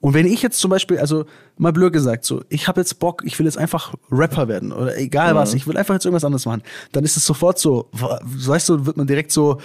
Und 0.00 0.14
wenn 0.14 0.26
ich 0.26 0.42
jetzt 0.42 0.60
zum 0.60 0.70
Beispiel, 0.70 0.98
also 0.98 1.24
mal 1.56 1.72
blöd 1.72 1.92
gesagt, 1.92 2.24
so, 2.24 2.42
ich 2.48 2.68
habe 2.68 2.80
jetzt 2.80 3.00
Bock, 3.00 3.22
ich 3.24 3.38
will 3.38 3.46
jetzt 3.46 3.58
einfach 3.58 3.94
Rapper 4.10 4.46
werden 4.46 4.72
oder 4.72 4.96
egal 4.96 5.34
was, 5.34 5.54
ich 5.54 5.66
will 5.66 5.76
einfach 5.76 5.94
jetzt 5.94 6.04
irgendwas 6.04 6.24
anderes 6.24 6.46
machen, 6.46 6.62
dann 6.92 7.04
ist 7.04 7.16
es 7.16 7.24
sofort 7.24 7.58
so, 7.58 7.88
weißt 7.92 8.68
du, 8.68 8.86
wird 8.86 8.96
man 8.96 9.08
direkt 9.08 9.32
so, 9.32 9.58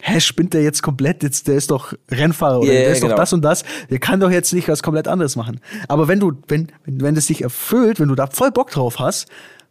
hä, 0.00 0.20
spinnt 0.20 0.54
der 0.54 0.62
jetzt 0.62 0.82
komplett, 0.82 1.22
jetzt, 1.22 1.46
der 1.46 1.54
ist 1.54 1.70
doch 1.70 1.92
Rennfahrer 2.10 2.58
oder 2.58 2.68
yeah, 2.68 2.82
der 2.82 2.92
ist 2.92 3.00
genau. 3.00 3.12
doch 3.12 3.20
das 3.20 3.32
und 3.32 3.42
das, 3.42 3.64
der 3.88 4.00
kann 4.00 4.18
doch 4.18 4.30
jetzt 4.30 4.52
nicht 4.52 4.68
was 4.68 4.82
komplett 4.82 5.06
anderes 5.06 5.36
machen. 5.36 5.60
Aber 5.86 6.08
wenn 6.08 6.18
du, 6.18 6.32
wenn, 6.48 6.72
wenn, 6.84 7.00
wenn 7.00 7.14
das 7.14 7.26
dich 7.26 7.42
erfüllt, 7.42 8.00
wenn 8.00 8.08
du 8.08 8.16
da 8.16 8.26
voll 8.26 8.50
Bock 8.50 8.70
drauf 8.70 8.98
hast, 8.98 9.28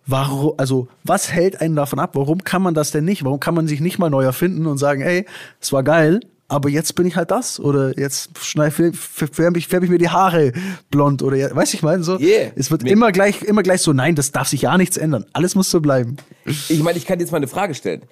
Warum, 0.07 0.53
also, 0.57 0.87
was 1.03 1.31
hält 1.31 1.61
einen 1.61 1.75
davon 1.75 1.97
ab? 1.97 2.11
Warum 2.13 2.43
kann 2.43 2.61
man 2.61 2.75
das 2.75 2.91
denn 2.91 3.05
nicht? 3.05 3.25
Warum 3.25 3.39
kann 3.39 3.55
man 3.55 3.67
sich 3.67 3.79
nicht 3.79 3.97
mal 3.97 4.11
neu 4.11 4.23
erfinden 4.23 4.67
und 4.67 4.77
sagen, 4.77 5.01
ey, 5.01 5.25
es 5.59 5.73
war 5.73 5.81
geil, 5.81 6.19
aber 6.47 6.69
jetzt 6.69 6.93
bin 6.95 7.07
ich 7.07 7.15
halt 7.15 7.31
das 7.31 7.59
oder 7.59 7.97
jetzt 7.97 8.37
färbe 8.37 9.57
ich, 9.57 9.67
färb 9.67 9.83
ich 9.83 9.89
mir 9.89 9.97
die 9.97 10.09
Haare 10.09 10.53
blond 10.91 11.23
oder 11.23 11.37
ja, 11.37 11.55
weiß 11.55 11.73
ich 11.73 11.81
meine 11.81 12.03
so. 12.03 12.19
Yeah. 12.19 12.51
Es 12.55 12.69
wird 12.69 12.83
immer 12.83 13.11
gleich, 13.11 13.41
immer 13.41 13.63
gleich 13.63 13.81
so, 13.81 13.93
nein, 13.93 14.15
das 14.15 14.31
darf 14.31 14.47
sich 14.47 14.63
ja 14.63 14.77
nichts 14.77 14.97
ändern. 14.97 15.25
Alles 15.33 15.55
muss 15.55 15.71
so 15.71 15.81
bleiben. 15.81 16.17
Ich 16.45 16.83
meine, 16.83 16.97
ich 16.97 17.05
kann 17.05 17.19
jetzt 17.19 17.31
mal 17.31 17.37
eine 17.37 17.47
Frage 17.47 17.73
stellen. 17.73 18.03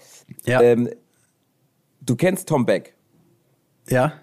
Ja. 0.45 0.61
Ähm, 0.61 0.89
du 2.01 2.15
kennst 2.15 2.49
Tom 2.49 2.65
Beck. 2.65 2.95
Ja. 3.87 4.13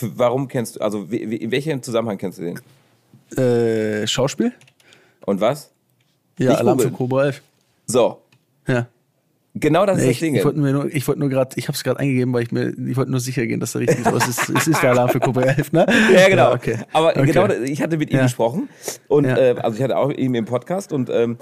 Warum 0.00 0.46
kennst 0.48 0.76
du, 0.76 0.80
also 0.80 1.04
in 1.04 1.50
welchem 1.50 1.82
Zusammenhang 1.82 2.18
kennst 2.18 2.38
du 2.38 2.42
den? 2.42 3.38
Äh, 3.38 4.06
Schauspiel. 4.06 4.52
Und 5.26 5.40
was? 5.40 5.70
Ja, 6.38 6.50
Nicht 6.50 6.60
Alarm 6.60 6.78
für 6.78 6.90
Cobra 6.90 7.26
11. 7.26 7.42
So. 7.86 8.22
Ja. 8.66 8.86
Genau 9.54 9.84
das 9.84 9.98
nee, 9.98 10.04
ist 10.04 10.10
das 10.12 10.20
Ding. 10.20 10.34
Ich, 10.34 10.44
wollte 10.44 10.58
nur, 10.60 10.86
ich 10.86 11.06
wollte 11.06 11.20
nur 11.20 11.28
gerade, 11.28 11.50
ich 11.56 11.68
habe 11.68 11.76
es 11.76 11.84
gerade 11.84 12.00
eingegeben, 12.00 12.32
weil 12.32 12.44
ich 12.44 12.52
mir, 12.52 12.70
ich 12.70 12.96
wollte 12.96 13.10
nur 13.10 13.20
sicher 13.20 13.46
gehen, 13.46 13.60
dass 13.60 13.72
da 13.72 13.80
richtig 13.80 13.98
ist. 13.98 14.10
Es 14.10 14.28
ist, 14.28 14.48
es 14.48 14.66
ist 14.66 14.82
der 14.82 14.90
Alarm 14.90 15.10
für 15.10 15.20
Cobra 15.20 15.42
11, 15.42 15.72
ne? 15.72 15.86
Ja, 16.12 16.28
genau. 16.28 16.50
Ja, 16.50 16.54
okay. 16.54 16.78
Aber 16.92 17.10
okay. 17.10 17.26
genau, 17.26 17.48
ich 17.48 17.82
hatte 17.82 17.98
mit 17.98 18.10
ihm 18.10 18.16
ja. 18.16 18.22
gesprochen 18.22 18.70
und 19.08 19.26
ja. 19.26 19.36
äh, 19.36 19.54
also 19.58 19.76
ich 19.76 19.82
hatte 19.82 19.98
auch 19.98 20.10
ihm 20.10 20.34
im 20.34 20.46
Podcast 20.46 20.92
und 20.94 21.10
ähm, 21.10 21.36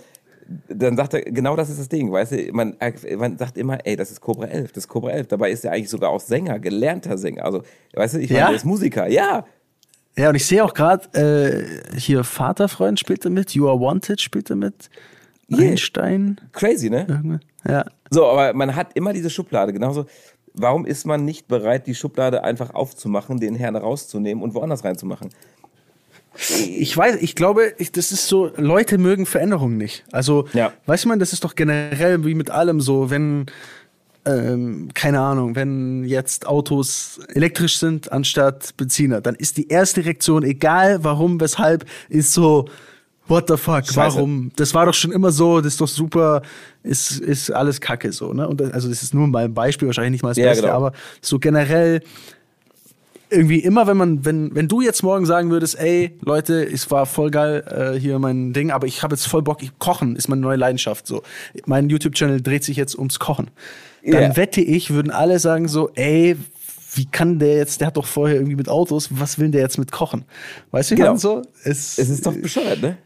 dann 0.68 0.96
sagt 0.96 1.14
er, 1.14 1.22
genau 1.22 1.54
das 1.54 1.70
ist 1.70 1.78
das 1.78 1.88
Ding, 1.88 2.10
weißt 2.10 2.32
du, 2.32 2.52
man, 2.52 2.76
man 3.16 3.38
sagt 3.38 3.56
immer, 3.56 3.78
ey, 3.86 3.94
das 3.94 4.10
ist 4.10 4.20
Cobra 4.20 4.46
11, 4.46 4.72
das 4.72 4.84
ist 4.84 4.88
Cobra 4.88 5.10
11. 5.10 5.28
Dabei 5.28 5.52
ist 5.52 5.64
er 5.64 5.70
eigentlich 5.70 5.90
sogar 5.90 6.10
auch 6.10 6.20
Sänger, 6.20 6.58
gelernter 6.58 7.16
Sänger. 7.16 7.44
Also, 7.44 7.62
weißt 7.94 8.14
du, 8.14 8.18
ich 8.18 8.30
meine, 8.30 8.40
ja? 8.40 8.48
er 8.48 8.56
ist 8.56 8.64
Musiker, 8.64 9.06
ja. 9.08 9.46
Ja, 10.16 10.30
und 10.30 10.34
ich 10.34 10.44
sehe 10.44 10.64
auch 10.64 10.74
gerade, 10.74 11.06
äh, 11.94 11.96
hier 11.96 12.24
Vaterfreund 12.24 12.98
spielt 12.98 13.24
er 13.24 13.30
mit, 13.30 13.54
You 13.54 13.68
Are 13.68 13.78
Wanted 13.78 14.20
spielt 14.20 14.50
er 14.50 14.56
mit. 14.56 14.90
Einstein. 15.52 16.40
Crazy, 16.52 16.90
ne? 16.90 17.40
Ja. 17.66 17.84
So, 18.10 18.26
aber 18.26 18.52
man 18.54 18.74
hat 18.74 18.90
immer 18.94 19.12
diese 19.12 19.30
Schublade. 19.30 19.72
Genauso, 19.72 20.06
warum 20.52 20.84
ist 20.84 21.06
man 21.06 21.24
nicht 21.24 21.48
bereit, 21.48 21.86
die 21.86 21.94
Schublade 21.94 22.42
einfach 22.44 22.74
aufzumachen, 22.74 23.38
den 23.38 23.54
Herrn 23.54 23.76
rauszunehmen 23.76 24.42
und 24.42 24.54
woanders 24.54 24.84
reinzumachen? 24.84 25.30
Ich 26.50 26.96
weiß, 26.96 27.16
ich 27.20 27.34
glaube, 27.34 27.74
ich, 27.78 27.92
das 27.92 28.12
ist 28.12 28.28
so, 28.28 28.50
Leute 28.56 28.98
mögen 28.98 29.26
Veränderungen 29.26 29.76
nicht. 29.76 30.04
Also, 30.12 30.46
ja. 30.52 30.72
weißt 30.86 31.04
du 31.04 31.08
man, 31.08 31.18
das 31.18 31.32
ist 31.32 31.44
doch 31.44 31.54
generell 31.54 32.24
wie 32.24 32.34
mit 32.34 32.50
allem 32.50 32.80
so, 32.80 33.10
wenn, 33.10 33.46
ähm, 34.24 34.88
keine 34.94 35.20
Ahnung, 35.20 35.56
wenn 35.56 36.04
jetzt 36.04 36.46
Autos 36.46 37.20
elektrisch 37.34 37.78
sind 37.78 38.12
anstatt 38.12 38.76
Benziner, 38.76 39.20
dann 39.20 39.34
ist 39.34 39.56
die 39.56 39.68
erste 39.68 40.04
Reaktion, 40.04 40.44
egal 40.44 41.02
warum, 41.02 41.40
weshalb, 41.40 41.84
ist 42.08 42.32
so, 42.32 42.66
what 43.30 43.48
the 43.48 43.56
fuck, 43.56 43.86
Scheiße. 43.86 43.96
warum? 43.96 44.50
Das 44.56 44.74
war 44.74 44.86
doch 44.86 44.94
schon 44.94 45.12
immer 45.12 45.30
so, 45.30 45.60
das 45.60 45.74
ist 45.74 45.80
doch 45.80 45.88
super, 45.88 46.42
ist, 46.82 47.20
ist 47.20 47.50
alles 47.50 47.80
Kacke 47.80 48.12
so, 48.12 48.32
ne? 48.32 48.46
Und 48.48 48.60
das, 48.60 48.72
also 48.72 48.88
das 48.88 49.02
ist 49.02 49.14
nur 49.14 49.26
mal 49.28 49.44
ein 49.44 49.54
Beispiel, 49.54 49.86
wahrscheinlich 49.86 50.12
nicht 50.12 50.22
mal 50.22 50.30
das 50.30 50.38
ja, 50.38 50.46
Beste, 50.46 50.64
genau. 50.64 50.76
aber 50.76 50.92
so 51.20 51.38
generell 51.38 52.02
irgendwie 53.30 53.60
immer, 53.60 53.86
wenn 53.86 53.96
man, 53.96 54.24
wenn, 54.24 54.54
wenn 54.54 54.68
du 54.68 54.80
jetzt 54.80 55.02
morgen 55.02 55.24
sagen 55.24 55.50
würdest, 55.50 55.78
ey, 55.78 56.16
Leute, 56.20 56.64
es 56.64 56.90
war 56.90 57.06
voll 57.06 57.30
geil 57.30 57.64
äh, 57.68 57.98
hier 57.98 58.18
mein 58.18 58.52
Ding, 58.52 58.70
aber 58.70 58.86
ich 58.86 59.02
habe 59.02 59.14
jetzt 59.14 59.26
voll 59.26 59.42
Bock, 59.42 59.62
ich, 59.62 59.78
Kochen 59.78 60.16
ist 60.16 60.28
meine 60.28 60.40
neue 60.40 60.56
Leidenschaft. 60.56 61.06
So, 61.06 61.22
mein 61.66 61.88
YouTube-Channel 61.88 62.42
dreht 62.42 62.64
sich 62.64 62.76
jetzt 62.76 62.96
ums 62.96 63.18
Kochen. 63.18 63.50
Dann 64.04 64.14
yeah. 64.14 64.36
wette 64.36 64.60
ich, 64.60 64.90
würden 64.90 65.12
alle 65.12 65.38
sagen 65.38 65.68
so, 65.68 65.90
ey, 65.94 66.36
wie 66.94 67.06
kann 67.06 67.38
der 67.38 67.56
jetzt, 67.56 67.80
der 67.80 67.88
hat 67.88 67.96
doch 67.96 68.06
vorher 68.06 68.36
irgendwie 68.36 68.56
mit 68.56 68.68
Autos, 68.68 69.08
was 69.12 69.38
will 69.38 69.50
der 69.50 69.60
jetzt 69.60 69.78
mit 69.78 69.92
Kochen? 69.92 70.24
Weißt 70.72 70.90
du, 70.90 70.96
genau. 70.96 71.16
so? 71.16 71.42
Es, 71.62 71.98
es 71.98 72.08
ist 72.08 72.26
doch 72.26 72.34
bescheuert, 72.34 72.82
ne? 72.82 72.98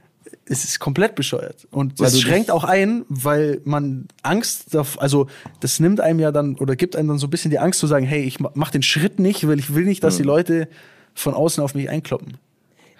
Es 0.46 0.64
ist 0.64 0.78
komplett 0.78 1.14
bescheuert. 1.14 1.66
Und 1.70 2.00
das 2.00 2.20
schränkt 2.20 2.50
auch 2.50 2.64
ein, 2.64 3.04
weil 3.08 3.60
man 3.64 4.08
Angst, 4.22 4.76
also 4.98 5.26
das 5.60 5.80
nimmt 5.80 6.00
einem 6.00 6.20
ja 6.20 6.32
dann 6.32 6.56
oder 6.56 6.76
gibt 6.76 6.96
einem 6.96 7.08
dann 7.08 7.18
so 7.18 7.26
ein 7.26 7.30
bisschen 7.30 7.50
die 7.50 7.58
Angst 7.58 7.80
zu 7.80 7.86
sagen, 7.86 8.06
hey, 8.06 8.22
ich 8.22 8.40
mach 8.40 8.70
den 8.70 8.82
Schritt 8.82 9.18
nicht, 9.18 9.46
weil 9.48 9.58
ich 9.58 9.74
will 9.74 9.84
nicht, 9.84 10.04
dass 10.04 10.16
die 10.16 10.22
Leute 10.22 10.68
von 11.14 11.34
außen 11.34 11.62
auf 11.62 11.74
mich 11.74 11.88
einkloppen. 11.88 12.36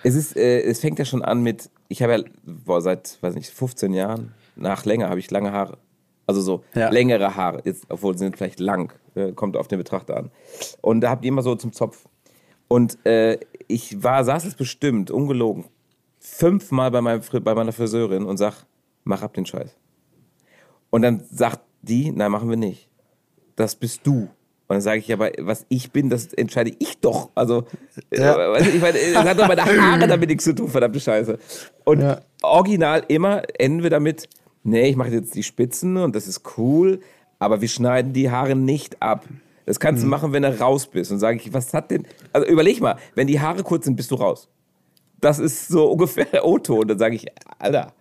Es 0.03 0.15
ist, 0.15 0.37
äh, 0.37 0.61
es 0.63 0.81
fängt 0.81 0.99
ja 0.99 1.05
schon 1.05 1.23
an 1.23 1.43
mit, 1.43 1.71
ich 1.89 2.03
habe 2.03 2.13
ja 2.13 2.23
boah, 2.45 2.81
seit, 2.81 3.19
weiß 3.23 3.35
nicht, 3.35 3.51
15 3.51 3.93
Jahren, 3.93 4.33
nach 4.57 4.85
länger 4.85 5.09
habe 5.09 5.19
ich 5.19 5.31
lange 5.31 5.53
Haare. 5.53 5.79
Also 6.27 6.41
so 6.41 6.65
ja. 6.75 6.91
längere 6.91 7.37
Haare, 7.37 7.63
jetzt, 7.65 7.85
obwohl 7.89 8.15
sie 8.15 8.25
sind 8.25 8.37
vielleicht 8.37 8.61
lang, 8.61 8.93
äh, 9.15 9.33
kommt 9.33 9.57
auf 9.57 9.69
den 9.69 9.79
Betrachter 9.79 10.17
an. 10.17 10.31
Und 10.81 11.01
da 11.01 11.11
habt 11.11 11.25
ihr 11.25 11.29
immer 11.29 11.43
so 11.43 11.55
zum 11.55 11.73
Zopf. 11.73 12.07
Und 12.69 13.05
äh, 13.05 13.39
ich 13.69 14.03
war, 14.03 14.25
saß 14.25 14.45
es 14.45 14.55
bestimmt, 14.55 15.11
ungelogen, 15.11 15.65
fünfmal 16.25 16.91
bei, 16.91 17.03
meinem, 17.03 17.21
bei 17.43 17.55
meiner 17.55 17.73
Friseurin 17.73 18.25
und 18.25 18.39
sag, 18.39 18.65
mach 19.05 19.23
ab 19.23 19.35
den 19.35 19.45
Scheiß. 19.45 19.77
Und 20.91 21.03
dann 21.03 21.23
sagt 21.31 21.61
die, 21.83 22.11
nein, 22.11 22.31
machen 22.31 22.49
wir 22.49 22.57
nicht. 22.57 22.89
Das 23.57 23.77
bist 23.77 24.07
du. 24.07 24.29
Und 24.67 24.77
dann 24.77 24.81
sage 24.81 25.01
ich, 25.01 25.13
aber 25.13 25.31
was 25.41 25.67
ich 25.69 25.93
bin, 25.93 26.09
das 26.09 26.33
entscheide 26.33 26.73
ich 26.79 26.99
doch. 26.99 27.29
Also, 27.35 27.65
ja. 28.11 28.55
äh, 28.55 28.69
ich 28.69 28.81
meine, 28.81 28.99
das 29.13 29.25
hat 29.25 29.39
doch 29.39 29.47
meine 29.47 29.65
Haare 29.83 30.09
damit 30.09 30.31
nichts 30.31 30.45
zu 30.45 30.55
tun, 30.55 30.69
verdammte 30.71 30.99
Scheiße. 30.99 31.39
Und 31.85 32.01
ja. 32.01 32.21
original 32.43 33.05
immer 33.09 33.43
enden 33.59 33.83
wir 33.83 33.91
damit, 33.91 34.29
nee, 34.63 34.89
ich 34.89 34.97
mache 34.97 35.11
jetzt 35.11 35.35
die 35.35 35.43
Spitzen 35.43 35.99
und 35.99 36.17
das 36.17 36.27
ist 36.27 36.43
cool, 36.57 37.01
aber 37.39 37.61
wir 37.61 37.69
schneiden 37.69 38.15
die 38.15 38.31
Haare 38.31 38.57
nicht 38.57 39.03
ab. 39.03 39.27
Das 39.67 39.79
kannst 39.79 40.01
mhm. 40.01 40.07
du 40.07 40.11
machen, 40.11 40.33
wenn 40.33 40.43
du 40.43 40.59
raus 40.59 40.87
bist. 40.87 41.13
Und 41.13 41.19
sage 41.19 41.37
ich, 41.37 41.53
was 41.53 41.75
hat 41.75 41.91
denn, 41.91 42.07
also 42.33 42.49
überleg 42.49 42.81
mal, 42.81 42.97
wenn 43.15 43.27
die 43.27 43.41
Haare 43.41 43.63
kurz 43.63 43.85
sind, 43.85 43.97
bist 43.97 44.11
du 44.11 44.15
raus 44.15 44.49
das 45.21 45.39
ist 45.39 45.69
so 45.69 45.87
ungefähr 45.93 46.27
der 46.27 46.45
O-Ton. 46.45 46.89
Dann 46.89 46.99
sage 46.99 47.17
ich, 47.17 47.27
Alter, 47.59 47.93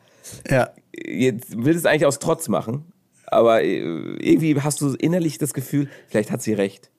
ja. 0.49 0.70
jetzt 0.95 1.64
will 1.64 1.76
es 1.76 1.86
eigentlich 1.86 2.05
aus 2.05 2.20
Trotz 2.20 2.47
machen, 2.47 2.91
aber 3.28 3.64
äh, 3.64 3.80
irgendwie 4.20 4.59
hast 4.61 4.82
du 4.82 4.93
innerlich 4.95 5.38
das 5.38 5.53
Gefühl, 5.53 5.89
vielleicht 6.07 6.32
hat 6.32 6.41
sie 6.41 6.53
recht. 6.53 6.89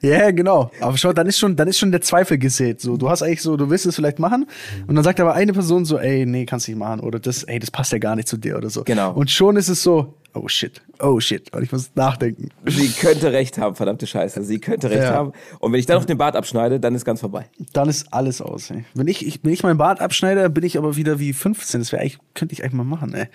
Ja, 0.00 0.30
genau. 0.32 0.70
Aber 0.80 0.98
schau, 0.98 1.14
dann 1.14 1.26
ist 1.26 1.38
schon, 1.38 1.56
dann 1.56 1.66
ist 1.66 1.78
schon 1.78 1.90
der 1.90 2.02
Zweifel 2.02 2.36
gesät. 2.36 2.80
So, 2.80 2.98
du 2.98 3.08
hast 3.08 3.22
eigentlich 3.22 3.40
so, 3.40 3.56
du 3.56 3.70
willst 3.70 3.86
es 3.86 3.96
vielleicht 3.96 4.18
machen, 4.18 4.46
und 4.86 4.94
dann 4.94 5.02
sagt 5.02 5.18
aber 5.18 5.32
eine 5.32 5.54
Person 5.54 5.86
so, 5.86 5.98
ey, 5.98 6.26
nee, 6.26 6.44
kannst 6.44 6.68
nicht 6.68 6.76
machen, 6.76 7.00
oder 7.00 7.18
das, 7.18 7.44
ey, 7.44 7.58
das 7.58 7.70
passt 7.70 7.92
ja 7.92 7.98
gar 7.98 8.14
nicht 8.14 8.28
zu 8.28 8.36
dir 8.36 8.58
oder 8.58 8.68
so. 8.68 8.84
Genau. 8.84 9.14
Und 9.14 9.30
schon 9.30 9.56
ist 9.56 9.68
es 9.68 9.82
so, 9.82 10.14
oh 10.34 10.48
shit, 10.48 10.82
oh 11.00 11.20
shit, 11.20 11.52
und 11.54 11.62
ich 11.62 11.72
muss 11.72 11.90
nachdenken. 11.94 12.50
Sie 12.66 12.88
könnte 12.88 13.32
recht 13.32 13.58
haben, 13.58 13.76
verdammte 13.76 14.06
Scheiße. 14.06 14.42
Sie 14.42 14.58
könnte 14.58 14.90
recht 14.90 15.02
ja. 15.02 15.14
haben. 15.14 15.32
Und 15.60 15.72
wenn 15.72 15.80
ich 15.80 15.86
dann 15.86 15.96
noch 15.98 16.04
den 16.04 16.18
Bart 16.18 16.36
abschneide, 16.36 16.80
dann 16.80 16.94
ist 16.94 17.04
ganz 17.04 17.20
vorbei. 17.20 17.46
Dann 17.72 17.88
ist 17.88 18.12
alles 18.12 18.40
aus. 18.40 18.70
Ey. 18.70 18.84
Wenn 18.94 19.08
ich, 19.08 19.26
ich, 19.26 19.40
wenn 19.42 19.52
ich 19.52 19.62
meinen 19.62 19.78
Bart 19.78 20.00
abschneide, 20.00 20.50
bin 20.50 20.64
ich 20.64 20.76
aber 20.76 20.96
wieder 20.96 21.18
wie 21.18 21.32
15. 21.32 21.80
Das 21.80 21.92
wäre 21.92 22.10
könnte 22.34 22.52
ich 22.52 22.62
eigentlich 22.62 22.74
mal 22.74 22.84
machen, 22.84 23.14
ey. 23.14 23.28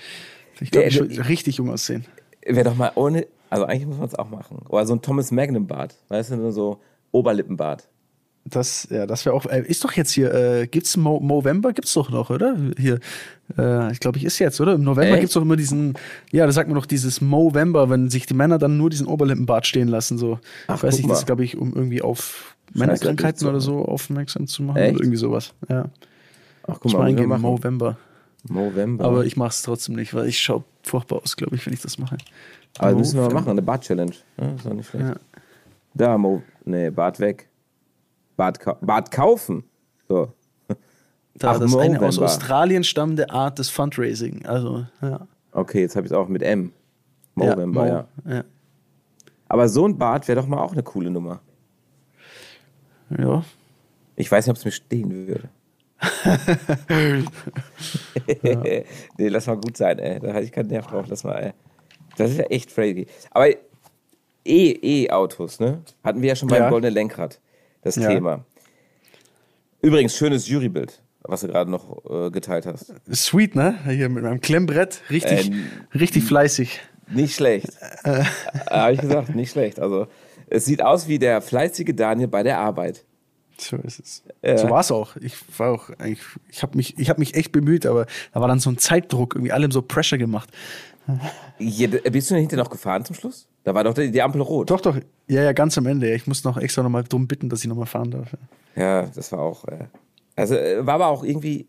Ich 0.60 0.72
glaube, 0.72 0.88
ich 0.88 1.00
würde 1.00 1.30
richtig 1.30 1.58
jung 1.58 1.70
aussehen. 1.70 2.06
Wäre 2.46 2.66
doch 2.66 2.76
mal 2.76 2.92
ohne, 2.96 3.28
also 3.50 3.66
eigentlich 3.66 3.88
muss 3.88 3.98
man 3.98 4.08
es 4.08 4.16
auch 4.16 4.30
machen. 4.30 4.60
Oder 4.68 4.86
so 4.86 4.94
ein 4.94 5.02
Thomas 5.02 5.32
Magnum 5.32 5.68
Bart, 5.68 5.96
weißt 6.10 6.32
du, 6.32 6.36
nur 6.36 6.52
so 6.52 6.82
Oberlippenbart. 7.12 7.88
Das, 8.50 8.88
ja, 8.90 9.06
das 9.06 9.26
wäre 9.26 9.36
auch. 9.36 9.46
Äh, 9.46 9.64
ist 9.68 9.84
doch 9.84 9.92
jetzt 9.94 10.12
hier, 10.12 10.34
äh, 10.34 10.68
gibt's 10.68 10.98
Mo 10.98 11.20
Movember? 11.20 11.74
Gibt's 11.74 11.94
doch 11.94 12.10
noch, 12.10 12.30
oder? 12.30 12.56
Hier, 12.78 13.00
äh, 13.58 13.92
ich 13.92 14.00
glaube, 14.00 14.18
ich 14.18 14.26
ist 14.26 14.40
jetzt, 14.40 14.60
oder? 14.62 14.74
Im 14.74 14.84
November 14.84 15.14
Echt? 15.14 15.22
gibt's 15.22 15.34
doch 15.34 15.42
immer 15.42 15.56
diesen, 15.56 15.96
ja, 16.32 16.46
da 16.46 16.52
sagt 16.52 16.70
man 16.70 16.76
doch 16.76 16.86
dieses 16.86 17.22
Movember, 17.22 17.90
wenn 17.90 18.10
sich 18.10 18.26
die 18.26 18.34
Männer 18.34 18.58
dann 18.58 18.78
nur 18.78 18.90
diesen 18.90 19.08
Oberlippenbart 19.08 19.68
stehen 19.68 19.88
lassen, 19.88 20.18
so. 20.18 20.40
Ach, 20.68 20.78
ich 20.78 20.84
weiß 20.84 20.98
nicht, 20.98 21.10
das 21.10 21.26
glaube 21.26 21.44
ich, 21.44 21.58
um 21.58 21.74
irgendwie 21.74 22.02
auf 22.02 22.56
Männerkrankheiten 22.74 23.48
oder 23.48 23.60
so 23.60 23.86
aufmerksam 23.86 24.48
zu 24.48 24.64
machen. 24.64 24.78
Echt? 24.78 24.96
Oder 24.96 25.04
irgendwie 25.04 25.18
sowas, 25.18 25.54
ja. 25.68 25.86
Ach, 26.68 26.78
guck 26.80 26.94
mal, 26.94 27.00
mal 27.00 27.06
eingeben, 27.08 27.42
Movember. 27.42 27.98
Movember. 28.48 29.06
Aber 29.06 29.26
ich 29.26 29.36
mache 29.36 29.50
es 29.50 29.62
trotzdem 29.62 29.96
nicht, 29.96 30.14
weil 30.14 30.28
ich 30.28 30.40
schaue 30.40 30.64
furchtbar 30.84 31.22
aus, 31.22 31.36
glaube 31.36 31.56
ich, 31.56 31.66
wenn 31.66 31.74
ich 31.74 31.82
das 31.82 31.98
mache. 31.98 32.18
Aber 32.78 32.96
müssen 32.96 33.20
wir 33.20 33.28
mal 33.28 33.34
machen, 33.34 33.50
eine 33.50 33.62
Bart-Challenge. 33.62 34.14
Ja, 34.40 34.52
ist 34.54 34.66
auch 34.68 34.74
nicht 34.74 34.90
schlecht. 34.90 35.06
Ja. 35.06 35.16
Da, 35.94 36.18
Mo, 36.18 36.42
nee, 36.66 36.90
Bart 36.90 37.20
weg. 37.20 37.49
Bart, 38.40 38.60
Bart 38.82 39.12
kaufen. 39.12 39.66
So. 40.08 40.34
Da, 41.36 41.54
das 41.54 41.62
ist 41.62 41.76
eine 41.76 42.02
aus 42.02 42.18
Australien 42.20 42.86
stammende 42.86 43.30
Art 43.30 43.60
des 43.60 43.70
Fundraising. 43.70 44.46
Also, 44.46 44.86
ja. 45.02 45.28
Okay, 45.52 45.82
jetzt 45.82 45.96
habe 45.98 46.08
ich 46.08 46.12
es 46.12 46.18
auch 46.18 46.30
mit 46.30 46.42
M. 46.42 46.72
Movember, 47.36 47.88
ja, 47.88 48.08
Mo, 48.24 48.32
ja. 48.32 48.44
Aber 49.50 49.68
so 49.68 49.86
ein 49.86 49.98
Bart 49.98 50.28
wäre 50.28 50.40
doch 50.40 50.48
mal 50.48 50.60
auch 50.60 50.72
eine 50.72 50.84
coole 50.84 51.12
Nummer. 51.12 51.42
Ja. 53.18 53.44
Ich 54.16 54.32
weiß 54.32 54.46
nicht, 54.46 54.52
ob 54.52 54.58
es 54.58 54.66
mir 54.66 54.72
stehen 54.72 55.28
würde. 55.28 55.50
ja. 56.90 57.24
nee, 59.18 59.28
lass 59.28 59.48
mal 59.48 59.58
gut 59.58 59.76
sein, 59.76 60.00
ey. 60.00 60.20
Da 60.20 60.34
hatte 60.34 60.46
ich 60.46 60.52
keinen 60.52 60.68
Nerv 60.68 60.88
drauf. 60.88 61.06
Lass 61.10 61.26
mal, 61.26 61.36
ey. 61.44 61.54
Das 62.16 62.32
ist 62.32 62.38
ja 62.38 62.46
echt 62.46 62.74
crazy. 62.74 63.06
Aber 63.32 63.48
E-Autos, 64.46 65.60
ne? 65.60 65.82
Hatten 66.04 66.22
wir 66.22 66.30
ja 66.30 66.36
schon 66.36 66.48
beim 66.48 66.64
ja. 66.64 66.70
goldenen 66.70 66.94
Lenkrad 66.94 67.40
das 67.82 67.96
ja. 67.96 68.10
Thema. 68.10 68.46
Übrigens, 69.82 70.16
schönes 70.16 70.48
Jurybild, 70.48 71.02
was 71.22 71.42
du 71.42 71.48
gerade 71.48 71.72
noch 71.72 72.06
äh, 72.10 72.32
geteilt 72.32 72.66
hast. 72.66 72.94
Sweet, 73.14 73.56
ne? 73.56 73.80
Hier 73.86 74.10
mit 74.10 74.24
meinem 74.24 74.42
Klemmbrett. 74.42 75.02
Richtig, 75.10 75.48
ähm, 75.48 75.66
richtig 75.94 76.24
fleißig. 76.26 76.82
Nicht 77.10 77.36
schlecht. 77.36 77.70
Äh. 78.04 78.24
Habe 78.70 78.94
ich 78.94 79.02
gesagt, 79.02 79.36
nicht 79.36 79.52
schlecht. 79.52 79.80
Also, 79.80 80.08
es 80.48 80.66
sieht 80.66 80.84
aus 80.84 81.08
wie 81.08 81.20
der 81.20 81.42
fleißige 81.42 81.96
Daniel 81.96 82.28
bei 82.28 82.44
der 82.44 82.60
Arbeit. 82.60 83.06
So 83.58 83.76
ist 83.78 84.00
es. 84.00 84.24
Ja. 84.42 84.58
So 84.58 84.70
war 84.70 84.80
es 84.82 84.92
auch. 84.92 85.16
Ich 85.18 85.36
war 85.58 85.72
auch 85.74 85.90
eigentlich, 85.98 86.22
ich 86.50 86.64
habe 86.64 86.78
mich, 86.78 86.98
ich 86.98 87.10
habe 87.10 87.20
mich 87.20 87.36
echt 87.36 87.52
bemüht, 87.52 87.86
aber 87.86 88.06
da 88.34 88.40
war 88.40 88.48
dann 88.48 88.60
so 88.60 88.70
ein 88.70 88.78
Zeitdruck, 88.78 89.36
irgendwie 89.36 89.52
allem 89.52 89.72
so 89.72 89.82
Pressure 89.82 90.18
gemacht. 90.18 90.50
Ja, 91.58 91.88
bist 91.88 92.30
du 92.30 92.36
denn 92.36 92.42
hinterher 92.42 92.64
noch 92.64 92.70
gefahren 92.70 93.04
zum 93.04 93.16
Schluss? 93.16 93.49
Da 93.64 93.74
war 93.74 93.84
doch 93.84 93.94
die, 93.94 94.12
die, 94.12 94.22
Ampel 94.22 94.42
rot. 94.42 94.70
Doch, 94.70 94.82
doch. 94.82 94.98
Ja, 95.28 95.44
ja, 95.44 95.52
ganz 95.52 95.78
am 95.78 95.86
Ende. 95.86 96.14
Ich 96.14 96.28
muss 96.28 96.44
noch 96.44 96.58
extra 96.58 96.82
nochmal 96.82 97.04
drum 97.04 97.28
bitten, 97.28 97.50
dass 97.50 97.62
ich 97.62 97.68
nochmal 97.68 97.86
fahren 97.86 98.12
darf. 98.12 98.36
Ja, 98.76 99.06
das 99.08 99.32
war 99.32 99.40
auch. 99.40 99.66
Äh, 99.66 99.86
also 100.36 100.56
äh, 100.56 100.86
war 100.86 100.96
aber 100.96 101.08
auch 101.08 101.24
irgendwie. 101.24 101.68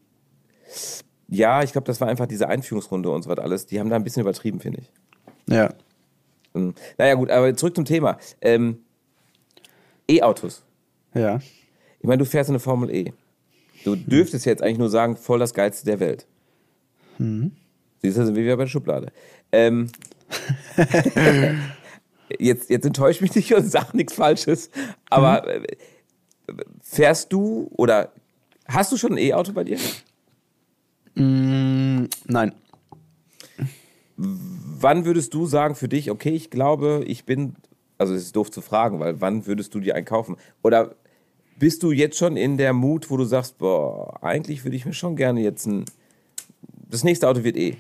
Ja, 1.29 1.63
ich 1.63 1.73
glaube, 1.73 1.87
das 1.87 2.01
war 2.01 2.09
einfach 2.09 2.27
diese 2.27 2.49
Einführungsrunde 2.49 3.11
und 3.11 3.23
so 3.23 3.31
was 3.31 3.39
alles. 3.39 3.67
Die 3.67 3.79
haben 3.79 3.91
da 3.91 3.97
ein 3.97 4.05
bisschen 4.05 4.23
übertrieben, 4.23 4.61
finde 4.61 4.81
ich. 4.81 4.91
Ja. 5.53 5.75
Hm. 6.55 6.75
Naja, 6.99 7.15
gut, 7.15 7.31
aber 7.31 7.55
zurück 7.57 7.75
zum 7.75 7.85
Thema. 7.85 8.19
Ähm, 8.41 8.79
E-Autos. 10.09 10.63
Ja. 11.15 11.39
Ich 12.01 12.07
meine, 12.07 12.19
du 12.19 12.25
fährst 12.25 12.51
eine 12.51 12.61
Formel 12.61 12.91
E. 12.91 13.13
Du 13.85 13.97
dürftest 13.97 14.47
jetzt 14.47 14.63
eigentlich 14.63 14.79
nur 14.79 14.91
sagen, 14.91 15.17
voll 15.17 15.39
das 15.39 15.55
Geilste 15.55 15.87
der 15.87 16.01
Welt. 16.01 16.27
Mhm. 17.19 17.53
Siehst 18.03 18.17
du, 18.17 18.25
sind 18.25 18.35
wir 18.35 18.43
wieder 18.45 18.57
bei 18.57 18.65
der 18.65 18.71
Schublade. 18.71 19.13
Ähm, 19.53 19.89
jetzt, 22.39 22.71
jetzt 22.71 22.87
enttäuscht 22.87 23.21
mich 23.21 23.35
nicht 23.35 23.53
und 23.55 23.71
sag 23.71 23.95
nichts 23.95 24.15
Falsches, 24.15 24.71
aber 25.09 25.61
mhm. 26.49 26.57
fährst 26.83 27.33
du 27.33 27.71
oder 27.77 28.13
hast 28.67 28.93
du 28.93 28.97
schon 28.97 29.13
ein 29.13 29.19
E-Auto 29.19 29.53
bei 29.53 29.65
dir? 29.65 29.79
Mm, 31.15 32.05
nein. 32.27 32.53
Wann 34.17 35.05
würdest 35.05 35.35
du 35.35 35.47
sagen 35.47 35.75
für 35.75 35.89
dich, 35.89 36.11
okay, 36.11 36.31
ich 36.31 36.51
glaube, 36.51 37.03
ich 37.07 37.25
bin, 37.25 37.57
also 37.99 38.15
es 38.15 38.23
ist 38.23 38.37
doof 38.37 38.51
zu 38.51 38.61
fragen, 38.61 39.01
weil 39.01 39.21
wann 39.21 39.47
würdest 39.47 39.75
du 39.75 39.81
dir 39.81 39.95
einen 39.95 40.05
kaufen? 40.05 40.37
Oder 40.63 40.95
bist 41.59 41.83
du 41.83 41.93
jetzt 41.93 42.17
schon 42.17 42.37
in 42.37 42.57
der 42.57 42.73
Mut, 42.73 43.11
wo 43.11 43.17
du 43.17 43.25
sagst, 43.25 43.59
boah, 43.59 44.23
eigentlich 44.23 44.65
würde 44.65 44.77
ich 44.77 44.87
mir 44.87 44.95
schon 44.95 45.17
gerne 45.17 45.41
jetzt 45.41 45.67
ein, 45.67 45.85
das 46.89 47.05
nächste 47.05 47.29
Auto 47.29 47.45
wird 47.45 47.57
eh? 47.57 47.77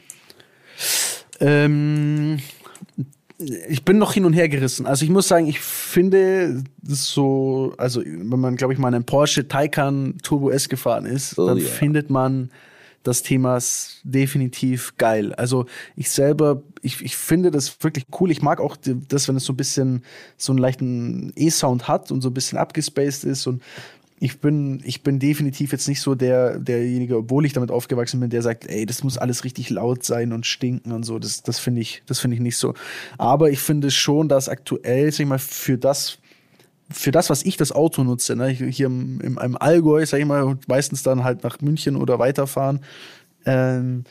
Ähm, 1.41 2.41
ich 3.69 3.85
bin 3.85 3.99
noch 3.99 4.13
hin 4.13 4.25
und 4.25 4.33
her 4.33 4.49
gerissen. 4.49 4.87
Also 4.87 5.05
ich 5.05 5.11
muss 5.11 5.29
sagen, 5.29 5.47
ich 5.47 5.61
finde 5.61 6.63
so, 6.83 7.75
also 7.79 8.03
wenn 8.05 8.41
man, 8.41 8.57
glaube 8.57 8.73
ich, 8.73 8.79
mal 8.79 8.89
einen 8.89 9.05
Porsche 9.05 9.49
Taycan 9.49 10.19
Turbo 10.23 10.51
S 10.51 10.69
gefahren 10.69 11.07
ist, 11.07 11.39
oh, 11.39 11.47
dann 11.47 11.59
yeah. 11.59 11.67
findet 11.67 12.11
man 12.11 12.51
das 13.03 13.23
Thema 13.23 13.59
definitiv 14.05 14.97
geil. 14.99 15.33
Also 15.35 15.65
ich 15.97 16.11
selber, 16.11 16.63
ich, 16.83 17.03
ich 17.03 17.17
finde 17.17 17.51
das 17.51 17.83
wirklich 17.83 18.07
cool. 18.21 18.31
Ich 18.31 18.43
mag 18.43 18.61
auch 18.61 18.77
das, 18.77 19.27
wenn 19.27 19.37
es 19.37 19.45
so 19.45 19.55
ein 19.55 19.57
bisschen 19.57 20.05
so 20.37 20.53
einen 20.53 20.59
leichten 20.59 21.33
E-Sound 21.35 21.89
hat 21.89 22.13
und 22.13 22.21
so 22.21 22.29
ein 22.29 22.35
bisschen 22.35 22.59
abgespaced 22.59 23.25
ist 23.25 23.47
und 23.47 23.63
ich 24.23 24.39
bin, 24.39 24.83
ich 24.85 25.03
bin 25.03 25.19
definitiv 25.19 25.73
jetzt 25.73 25.89
nicht 25.89 26.03
so 26.03 26.15
der, 26.15 26.59
derjenige, 26.59 27.17
obwohl 27.17 27.47
ich 27.47 27.55
damit 27.55 27.71
aufgewachsen 27.71 28.21
bin, 28.21 28.29
der 28.29 28.43
sagt, 28.43 28.67
ey, 28.67 28.85
das 28.85 29.03
muss 29.03 29.17
alles 29.17 29.45
richtig 29.45 29.71
laut 29.71 30.05
sein 30.05 30.35
und 30.35 30.45
stinken 30.45 30.93
und 30.93 31.05
so. 31.05 31.19
Das, 31.19 31.43
das 31.43 31.59
finde 31.59 31.81
ich, 31.81 32.03
das 32.05 32.21
finde 32.21 32.35
ich 32.35 32.43
nicht 32.43 32.59
so. 32.59 32.75
Aber 33.17 33.51
ich 33.51 33.61
finde 33.61 33.91
schon, 33.91 34.29
dass 34.29 34.51
aktuell, 34.51 35.11
sag 35.11 35.21
ich 35.21 35.27
mal, 35.27 35.39
für 35.39 35.79
das, 35.79 36.19
für 36.91 37.13
das, 37.13 37.31
was 37.31 37.43
ich 37.45 37.57
das 37.57 37.73
Auto 37.73 38.05
nutze, 38.05 38.37
ne, 38.37 38.49
hier 38.49 38.87
im, 38.87 39.23
im, 39.23 39.39
im 39.39 39.57
Allgäu, 39.57 40.05
sag 40.05 40.21
ich 40.21 40.27
mal, 40.27 40.59
meistens 40.69 41.03
dann 41.03 41.25
halt 41.25 41.43
nach 41.43 41.63
München 41.63 41.97
oder 41.97 42.19
weiterfahren, 42.19 42.81
ähm, 43.47 44.05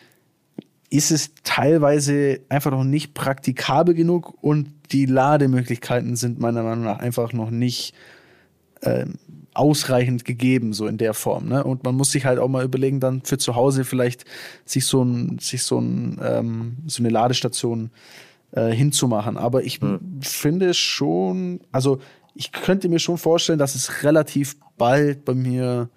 ist 0.89 1.12
es 1.12 1.36
teilweise 1.43 2.39
einfach 2.49 2.72
noch 2.72 2.84
nicht 2.84 3.14
praktikabel 3.14 3.93
genug 3.93 4.34
und 4.41 4.74
die 4.91 5.05
Lademöglichkeiten 5.05 6.16
sind 6.16 6.39
meiner 6.39 6.64
Meinung 6.64 6.86
nach 6.86 6.97
einfach 6.97 7.32
noch 7.32 7.51
nicht 7.51 7.93
ähm, 8.82 9.20
ausreichend 9.60 10.24
gegeben, 10.24 10.74
so 10.74 10.88
in 10.88 10.97
der 10.97 11.14
Form. 11.14 11.49
Ne? 11.49 11.64
Und 11.64 11.84
man 11.84 11.95
muss 11.95 12.12
sich 12.12 12.26
halt 12.26 12.39
auch 12.39 12.47
mal 12.47 12.64
überlegen, 12.64 12.99
dann 12.99 13.22
für 13.24 13.38
zu 13.38 13.55
Hause 13.55 13.84
vielleicht 13.84 14.26
sich 14.66 14.86
so, 14.86 15.03
ein, 15.03 15.38
sich 15.39 15.64
so, 15.64 15.80
ein, 15.80 16.18
ähm, 16.24 16.78
so 16.88 17.03
eine 17.03 17.10
Ladestation 17.10 17.91
äh, 18.51 18.72
hinzumachen. 18.72 19.38
Aber 19.38 19.64
ich 19.64 19.82
hm. 19.82 20.22
finde 20.22 20.74
schon, 20.74 21.60
also 21.72 21.99
ich 22.36 22.53
könnte 22.53 22.88
mir 22.88 22.99
schon 22.99 23.18
vorstellen, 23.18 23.60
dass 23.60 23.76
es 23.76 24.03
relativ 24.03 24.55
bald 24.78 25.26
bei 25.26 25.34
mir 25.34 25.89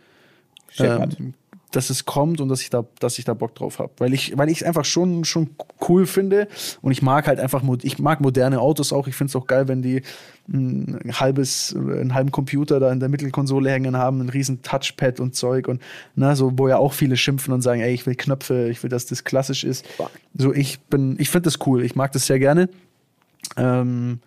ähm, 0.79 1.35
dass 1.73 1.91
es 1.91 2.05
kommt 2.05 2.41
und 2.41 2.49
dass 2.49 2.63
ich 2.63 2.71
da, 2.71 2.85
dass 3.01 3.19
ich 3.19 3.25
da 3.25 3.35
Bock 3.35 3.55
drauf 3.55 3.79
habe. 3.79 3.93
Weil 3.99 4.15
ich, 4.15 4.37
weil 4.37 4.49
ich 4.49 4.61
es 4.61 4.63
einfach 4.63 4.85
schon, 4.85 5.25
schon 5.25 5.51
cool 5.89 6.07
finde 6.07 6.49
und 6.81 6.93
ich 6.93 7.03
mag 7.03 7.27
halt 7.27 7.41
einfach, 7.41 7.63
ich 7.83 7.99
mag 7.99 8.21
moderne 8.21 8.61
Autos 8.61 8.93
auch. 8.93 9.09
Ich 9.09 9.17
finde 9.17 9.31
es 9.31 9.37
auch 9.37 9.47
geil, 9.47 9.69
wenn 9.69 9.83
die 9.83 10.03
ein 10.49 11.13
halbes, 11.13 11.75
einen 11.77 12.15
halben 12.15 12.31
Computer 12.31 12.81
da 12.81 12.93
in 12.93 13.01
der 13.01 13.09
Mittelkonsole 13.09 13.71
hängen 13.71 13.97
haben, 13.97 14.21
ein 14.21 14.29
riesen 14.29 14.63
Touchpad 14.63 15.21
und 15.21 15.35
Zeug 15.35 15.69
und 15.69 15.81
ne, 16.15 16.35
so, 16.37 16.59
wo 16.59 16.69
ja 16.69 16.79
auch 16.79 16.93
viele 16.93 17.17
schimpfen 17.17 17.55
und 17.55 17.63
sagen, 17.63 17.81
ey, 17.81 17.93
ich 17.93 18.07
will 18.07 18.15
Knöpfe, 18.15 18.69
ich 18.69 18.83
will, 18.83 18.91
dass 18.91 19.07
das 19.07 19.25
klassisch 19.25 19.65
ist. 19.65 19.85
So, 20.37 20.53
ich 20.53 20.81
bin, 20.81 21.17
ich 21.19 21.31
finde 21.31 21.45
das 21.45 21.67
cool, 21.67 21.85
ich 21.85 21.95
mag 21.95 22.13
das 22.13 22.27
sehr 22.27 22.39
gerne. 22.39 22.69
Ähm, 23.57 24.21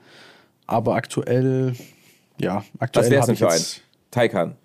aber 0.68 0.96
aktuell, 0.96 1.76
ja, 2.40 2.64
aktuell. 2.80 3.06
Was 3.06 3.12
wäre 3.12 3.22
es 3.22 3.28
denn 3.28 3.36
für 3.36 3.50
ein? 3.50 3.62
Taycan. 4.12 4.56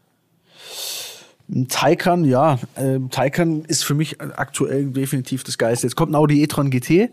Taycan, 1.68 2.24
ja. 2.24 2.58
Äh, 2.76 3.00
Taycan 3.10 3.64
ist 3.64 3.82
für 3.82 3.94
mich 3.94 4.20
aktuell 4.20 4.86
definitiv 4.86 5.42
das 5.42 5.58
Geilste. 5.58 5.86
Jetzt 5.86 5.96
kommt 5.96 6.12
ein 6.12 6.14
Audi 6.14 6.42
e-tron 6.42 6.70
GT. 6.70 7.10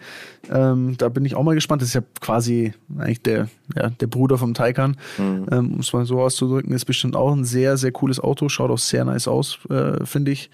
Ähm, 0.52 0.96
da 0.98 1.10
bin 1.10 1.26
ich 1.26 1.36
auch 1.36 1.44
mal 1.44 1.56
gespannt. 1.56 1.82
Das 1.82 1.90
ist 1.90 1.96
ja 1.96 2.02
quasi 2.22 2.74
eigentlich 2.98 3.22
der, 3.22 3.50
ja, 3.76 3.90
der 3.90 4.08
Bruder 4.08 4.38
vom 4.38 4.54
Taycan. 4.54 4.98
Mhm. 5.18 5.46
Ähm, 5.52 5.74
um 5.74 5.80
es 5.80 5.92
mal 5.92 6.06
so 6.06 6.22
auszudrücken. 6.22 6.74
Ist 6.74 6.86
bestimmt 6.86 7.16
auch 7.16 7.34
ein 7.34 7.46
sehr, 7.46 7.78
sehr 7.78 7.92
cooles 7.92 8.20
Auto. 8.20 8.48
Schaut 8.50 8.70
auch 8.70 8.78
sehr 8.78 9.06
nice 9.06 9.28
aus, 9.28 9.58
äh, 9.70 10.06
finde 10.06 10.32
ich. 10.32 10.52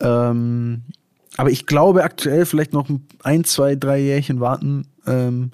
Ähm, 0.00 0.82
aber 1.38 1.50
ich 1.50 1.66
glaube 1.66 2.04
aktuell 2.04 2.44
vielleicht 2.44 2.72
noch 2.72 2.88
ein, 3.22 3.44
zwei, 3.44 3.76
drei 3.76 3.98
Jährchen 3.98 4.40
warten. 4.40 4.88
Ähm, 5.06 5.52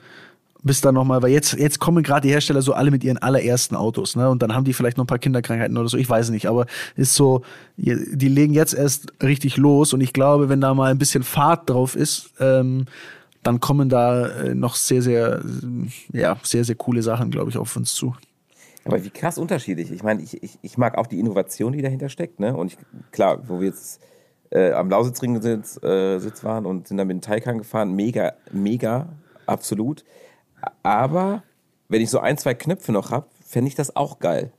bis 0.63 0.81
dann 0.81 0.95
nochmal, 0.95 1.23
weil 1.23 1.31
jetzt, 1.31 1.55
jetzt 1.55 1.79
kommen 1.79 2.03
gerade 2.03 2.27
die 2.27 2.33
Hersteller 2.33 2.63
so 2.63 2.73
alle 2.73 2.91
mit 2.91 3.03
ihren 3.05 3.19
allerersten 3.19 3.75
Autos, 3.75 4.17
ne? 4.17 4.29
Und 4.29 4.43
dann 4.43 4.55
haben 4.55 4.65
die 4.65 4.73
vielleicht 4.73 4.97
noch 4.97 5.05
ein 5.05 5.09
paar 5.09 5.19
Kinderkrankheiten 5.19 5.77
oder 5.77 5.89
so, 5.89 5.97
ich 5.97 6.09
weiß 6.09 6.31
nicht, 6.31 6.47
aber 6.47 6.67
ist 6.97 7.15
so, 7.15 7.43
die 7.77 8.29
legen 8.29 8.55
jetzt 8.55 8.75
erst 8.75 9.13
richtig 9.23 9.57
los 9.57 9.93
und 9.93 10.01
ich 10.01 10.13
glaube, 10.13 10.49
wenn 10.49 10.61
da 10.61 10.75
mal 10.75 10.91
ein 10.91 10.99
bisschen 10.99 11.23
Fahrt 11.23 11.69
drauf 11.69 11.97
ist, 11.97 12.31
ähm, 12.39 12.87
dann 13.43 13.59
kommen 13.59 13.89
da 13.89 14.29
äh, 14.29 14.55
noch 14.55 14.77
sehr, 14.77 15.03
sehr, 15.03 15.43
ja, 16.13 16.37
sehr, 16.43 16.65
sehr 16.65 16.77
coole 16.77 17.03
Sachen, 17.03 17.31
glaube 17.31 17.51
ich, 17.51 17.59
auf 17.59 17.77
uns 17.77 17.95
zu. 17.95 18.15
Aber 18.85 19.03
wie 19.05 19.11
krass 19.11 19.39
unterschiedlich. 19.39 19.91
Ich 19.93 20.03
meine, 20.03 20.23
ich, 20.23 20.43
ich, 20.43 20.59
ich 20.63 20.79
mag 20.79 20.99
auch 20.99 21.07
die 21.07 21.19
Innovation, 21.19 21.73
die 21.73 21.83
dahinter 21.83 22.09
steckt, 22.09 22.41
ne? 22.41 22.57
Und 22.57 22.73
ich, 22.73 22.79
klar, 23.11 23.41
wo 23.49 23.61
wir 23.61 23.69
jetzt 23.69 24.01
äh, 24.51 24.73
am 24.73 24.91
Lausitzring 24.91 25.41
Sitz, 25.41 25.83
äh, 25.83 26.19
Sitz 26.19 26.45
waren 26.45 26.67
und 26.67 26.89
sind 26.89 26.97
dann 26.97 27.07
mit 27.07 27.17
dem 27.17 27.21
Taycan 27.21 27.59
gefahren, 27.59 27.95
mega, 27.95 28.33
mega, 28.53 29.09
absolut. 29.47 30.05
Aber 30.83 31.43
wenn 31.89 32.01
ich 32.01 32.11
so 32.11 32.19
ein, 32.19 32.39
zwei 32.39 32.55
Knöpfe 32.55 32.93
noch 32.93 33.11
habe, 33.11 33.27
fände 33.45 33.69
ich 33.69 33.75
das 33.75 33.97
auch 33.97 34.19
geil. 34.19 34.53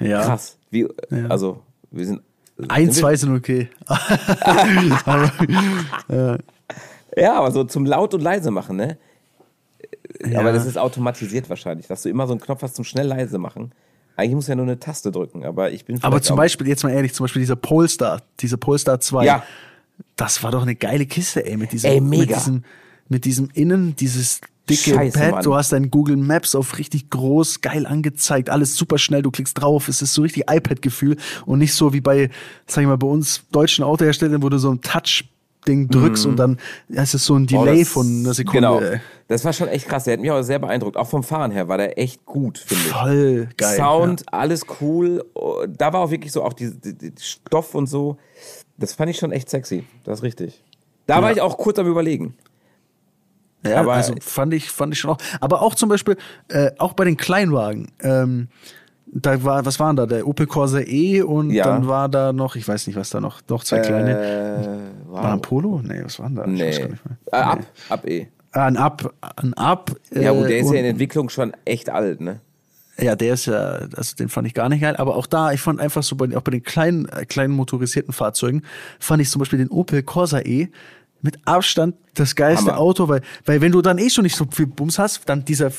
Ja. 0.00 0.22
Krass. 0.22 0.58
Wie, 0.70 0.88
ja. 1.10 1.26
Also, 1.28 1.62
wir 1.90 2.06
sind. 2.06 2.22
Ein, 2.68 2.86
sind 2.86 2.94
zwei 2.94 3.16
sind 3.16 3.36
okay. 3.36 3.68
ja. 6.08 6.38
ja, 7.14 7.34
aber 7.34 7.50
so 7.50 7.64
zum 7.64 7.84
laut 7.84 8.14
und 8.14 8.22
leise 8.22 8.50
machen, 8.50 8.76
ne? 8.76 8.96
Ja. 10.24 10.40
Aber 10.40 10.52
das 10.52 10.64
ist 10.64 10.78
automatisiert 10.78 11.50
wahrscheinlich, 11.50 11.86
dass 11.86 12.00
du 12.02 12.08
immer 12.08 12.26
so 12.26 12.32
einen 12.32 12.40
Knopf 12.40 12.62
hast 12.62 12.76
zum 12.76 12.84
schnell 12.86 13.06
leise 13.06 13.36
machen. 13.36 13.72
Eigentlich 14.16 14.34
muss 14.34 14.46
ja 14.46 14.54
nur 14.54 14.64
eine 14.64 14.78
Taste 14.78 15.12
drücken, 15.12 15.44
aber 15.44 15.70
ich 15.72 15.84
bin. 15.84 16.02
Aber 16.02 16.22
zum 16.22 16.36
Beispiel, 16.36 16.66
jetzt 16.66 16.82
mal 16.82 16.90
ehrlich, 16.90 17.12
zum 17.12 17.24
Beispiel 17.24 17.40
dieser 17.40 17.56
Polestar, 17.56 18.22
diese 18.40 18.56
Polestar 18.56 18.98
2. 19.00 19.24
Ja. 19.26 19.42
Das 20.16 20.42
war 20.42 20.50
doch 20.50 20.62
eine 20.62 20.74
geile 20.74 21.04
Kiste, 21.04 21.44
ey, 21.44 21.58
mit 21.58 21.72
diesem, 21.72 21.90
ey, 21.90 22.00
mega. 22.00 22.20
mit 22.20 22.30
diesem, 22.30 22.64
mit 23.08 23.24
diesem 23.26 23.50
Innen, 23.52 23.96
dieses 23.96 24.40
dicke 24.68 24.94
Scheiße, 24.94 25.18
Pad, 25.18 25.30
Mann. 25.32 25.44
du 25.44 25.54
hast 25.54 25.72
dein 25.72 25.90
Google 25.90 26.16
Maps 26.16 26.54
auf 26.54 26.78
richtig 26.78 27.10
groß, 27.10 27.60
geil 27.60 27.86
angezeigt, 27.86 28.50
alles 28.50 28.76
super 28.76 28.98
schnell, 28.98 29.22
du 29.22 29.30
klickst 29.30 29.60
drauf, 29.60 29.88
es 29.88 30.02
ist 30.02 30.14
so 30.14 30.22
richtig 30.22 30.44
iPad-Gefühl 30.50 31.16
und 31.44 31.58
nicht 31.58 31.74
so 31.74 31.92
wie 31.92 32.00
bei, 32.00 32.30
sag 32.66 32.82
ich 32.82 32.88
mal, 32.88 32.98
bei 32.98 33.06
uns 33.06 33.42
deutschen 33.52 33.84
Autoherstellern, 33.84 34.42
wo 34.42 34.48
du 34.48 34.58
so 34.58 34.70
ein 34.70 34.80
Touch 34.80 35.24
Ding 35.66 35.88
drückst 35.88 36.24
mhm. 36.24 36.30
und 36.30 36.36
dann 36.36 36.58
ist 36.88 37.14
es 37.14 37.24
so 37.24 37.34
ein 37.34 37.46
Delay 37.46 37.78
oh, 37.78 37.78
das, 37.78 37.88
von 37.88 38.06
einer 38.06 38.34
Sekunde. 38.34 38.58
Genau. 38.58 38.80
Das 39.28 39.44
war 39.44 39.52
schon 39.52 39.68
echt 39.68 39.88
krass. 39.88 40.04
Der 40.04 40.14
hat 40.14 40.20
mich 40.20 40.30
auch 40.30 40.42
sehr 40.42 40.58
beeindruckt. 40.58 40.96
Auch 40.96 41.08
vom 41.08 41.22
Fahren 41.22 41.50
her 41.50 41.68
war 41.68 41.78
der 41.78 41.98
echt 41.98 42.24
gut, 42.24 42.58
finde 42.58 42.84
ich. 42.86 42.92
Voll 42.92 43.48
geil. 43.56 43.76
Sound, 43.76 44.20
ja. 44.20 44.26
alles 44.38 44.62
cool. 44.80 45.24
Da 45.76 45.92
war 45.92 46.00
auch 46.02 46.10
wirklich 46.10 46.32
so 46.32 46.42
auch 46.44 46.52
die, 46.52 46.70
die, 46.72 46.94
die, 46.96 47.12
Stoff 47.20 47.74
und 47.74 47.86
so. 47.86 48.16
Das 48.78 48.92
fand 48.92 49.10
ich 49.10 49.18
schon 49.18 49.32
echt 49.32 49.50
sexy. 49.50 49.84
Das 50.04 50.20
ist 50.20 50.22
richtig. 50.22 50.62
Da 51.06 51.16
ja. 51.16 51.22
war 51.22 51.32
ich 51.32 51.40
auch 51.40 51.58
kurz 51.58 51.78
am 51.78 51.86
Überlegen. 51.86 52.34
Ja, 53.64 53.80
aber 53.80 53.94
also 53.94 54.14
fand 54.20 54.54
ich, 54.54 54.70
fand 54.70 54.92
ich 54.92 55.00
schon 55.00 55.10
auch. 55.10 55.18
Aber 55.40 55.62
auch 55.62 55.74
zum 55.74 55.88
Beispiel, 55.88 56.16
äh, 56.48 56.70
auch 56.78 56.94
bei 56.94 57.04
den 57.04 57.16
Kleinwagen, 57.16 57.92
ähm, 58.00 58.48
Da 59.12 59.42
war, 59.44 59.64
was 59.64 59.78
waren 59.78 59.96
da? 59.96 60.04
Der 60.04 60.26
Opel 60.26 60.46
Corsa 60.46 60.80
E 60.80 61.22
und 61.22 61.50
ja. 61.50 61.64
dann 61.64 61.86
war 61.86 62.08
da 62.08 62.32
noch, 62.32 62.56
ich 62.56 62.66
weiß 62.66 62.86
nicht, 62.88 62.96
was 62.96 63.10
da 63.10 63.20
noch, 63.20 63.40
noch 63.48 63.62
zwei 63.62 63.78
kleine. 63.78 64.18
Äh, 64.18 64.78
wow. 65.06 65.22
War 65.22 65.32
ein 65.32 65.40
Polo? 65.40 65.80
Nee, 65.82 66.02
was 66.04 66.18
waren 66.18 66.34
da? 66.34 66.46
Nee. 66.46 66.70
Äh, 66.70 67.36
ab, 67.36 67.60
ab 67.88 68.06
E. 68.06 68.26
Ah, 68.50 68.66
ein 68.66 68.76
Ab, 68.76 69.14
ein 69.36 69.54
Ab. 69.54 69.92
Ja, 70.12 70.32
gut, 70.32 70.48
der 70.48 70.58
ist 70.58 70.72
ja 70.72 70.78
in 70.78 70.84
Entwicklung 70.86 71.28
schon 71.28 71.52
echt 71.64 71.88
alt, 71.88 72.20
ne? 72.20 72.40
Ja, 72.98 73.14
der 73.14 73.34
ist 73.34 73.46
ja, 73.46 73.80
also 73.94 74.16
den 74.16 74.28
fand 74.28 74.48
ich 74.48 74.54
gar 74.54 74.68
nicht 74.68 74.80
geil. 74.80 74.96
Aber 74.96 75.16
auch 75.16 75.26
da, 75.26 75.52
ich 75.52 75.60
fand 75.60 75.80
einfach 75.80 76.02
so 76.02 76.16
bei, 76.16 76.34
auch 76.36 76.42
bei 76.42 76.50
den 76.50 76.62
kleinen, 76.62 77.06
äh, 77.08 77.26
kleinen 77.26 77.54
motorisierten 77.54 78.12
Fahrzeugen, 78.12 78.62
fand 78.98 79.22
ich 79.22 79.30
zum 79.30 79.38
Beispiel 79.38 79.58
den 79.58 79.68
Opel 79.68 80.02
Corsa 80.02 80.40
E 80.40 80.68
mit 81.26 81.38
Abstand 81.44 81.94
das 82.14 82.34
geilste 82.34 82.72
Hammer. 82.72 82.78
Auto, 82.78 83.08
weil, 83.08 83.20
weil 83.44 83.60
wenn 83.60 83.72
du 83.72 83.82
dann 83.82 83.98
eh 83.98 84.08
schon 84.08 84.24
nicht 84.24 84.36
so 84.36 84.46
viel 84.50 84.66
Bums 84.66 84.98
hast, 84.98 85.28
dann 85.28 85.44
dieser 85.44 85.70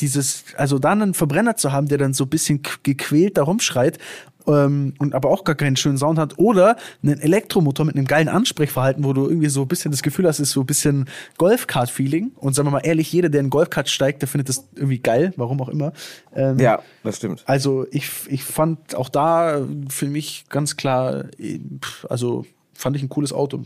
dieses, 0.00 0.44
also 0.56 0.78
dann 0.78 1.02
einen 1.02 1.14
Verbrenner 1.14 1.56
zu 1.56 1.72
haben, 1.72 1.86
der 1.88 1.98
dann 1.98 2.14
so 2.14 2.24
ein 2.24 2.30
bisschen 2.30 2.62
gequält 2.82 3.36
da 3.36 3.42
rumschreit 3.42 3.98
ähm, 4.46 4.94
und 4.98 5.14
aber 5.14 5.30
auch 5.30 5.44
gar 5.44 5.54
keinen 5.54 5.76
schönen 5.76 5.98
Sound 5.98 6.18
hat 6.18 6.38
oder 6.38 6.76
einen 7.02 7.20
Elektromotor 7.20 7.86
mit 7.86 7.96
einem 7.96 8.06
geilen 8.06 8.28
Ansprechverhalten, 8.28 9.04
wo 9.04 9.12
du 9.12 9.28
irgendwie 9.28 9.48
so 9.48 9.62
ein 9.62 9.68
bisschen 9.68 9.90
das 9.90 10.02
Gefühl 10.02 10.26
hast, 10.26 10.40
ist 10.40 10.50
so 10.50 10.60
ein 10.60 10.66
bisschen 10.66 11.08
Golfkart-Feeling 11.38 12.32
und 12.36 12.54
sagen 12.54 12.66
wir 12.66 12.72
mal 12.72 12.80
ehrlich, 12.80 13.12
jeder, 13.12 13.28
der 13.28 13.40
in 13.40 13.50
Golfkart 13.50 13.88
steigt, 13.88 14.22
der 14.22 14.28
findet 14.28 14.48
das 14.48 14.68
irgendwie 14.74 14.98
geil, 14.98 15.32
warum 15.36 15.60
auch 15.60 15.68
immer. 15.68 15.92
Ähm, 16.34 16.58
ja, 16.58 16.80
das 17.04 17.18
stimmt. 17.18 17.44
Also 17.46 17.86
ich, 17.90 18.10
ich 18.28 18.44
fand 18.44 18.94
auch 18.94 19.08
da 19.08 19.64
für 19.88 20.06
mich 20.06 20.46
ganz 20.48 20.76
klar, 20.76 21.26
äh, 21.38 21.60
also 22.08 22.44
fand 22.82 22.96
ich 22.96 23.02
ein 23.02 23.08
cooles 23.08 23.32
Auto. 23.32 23.60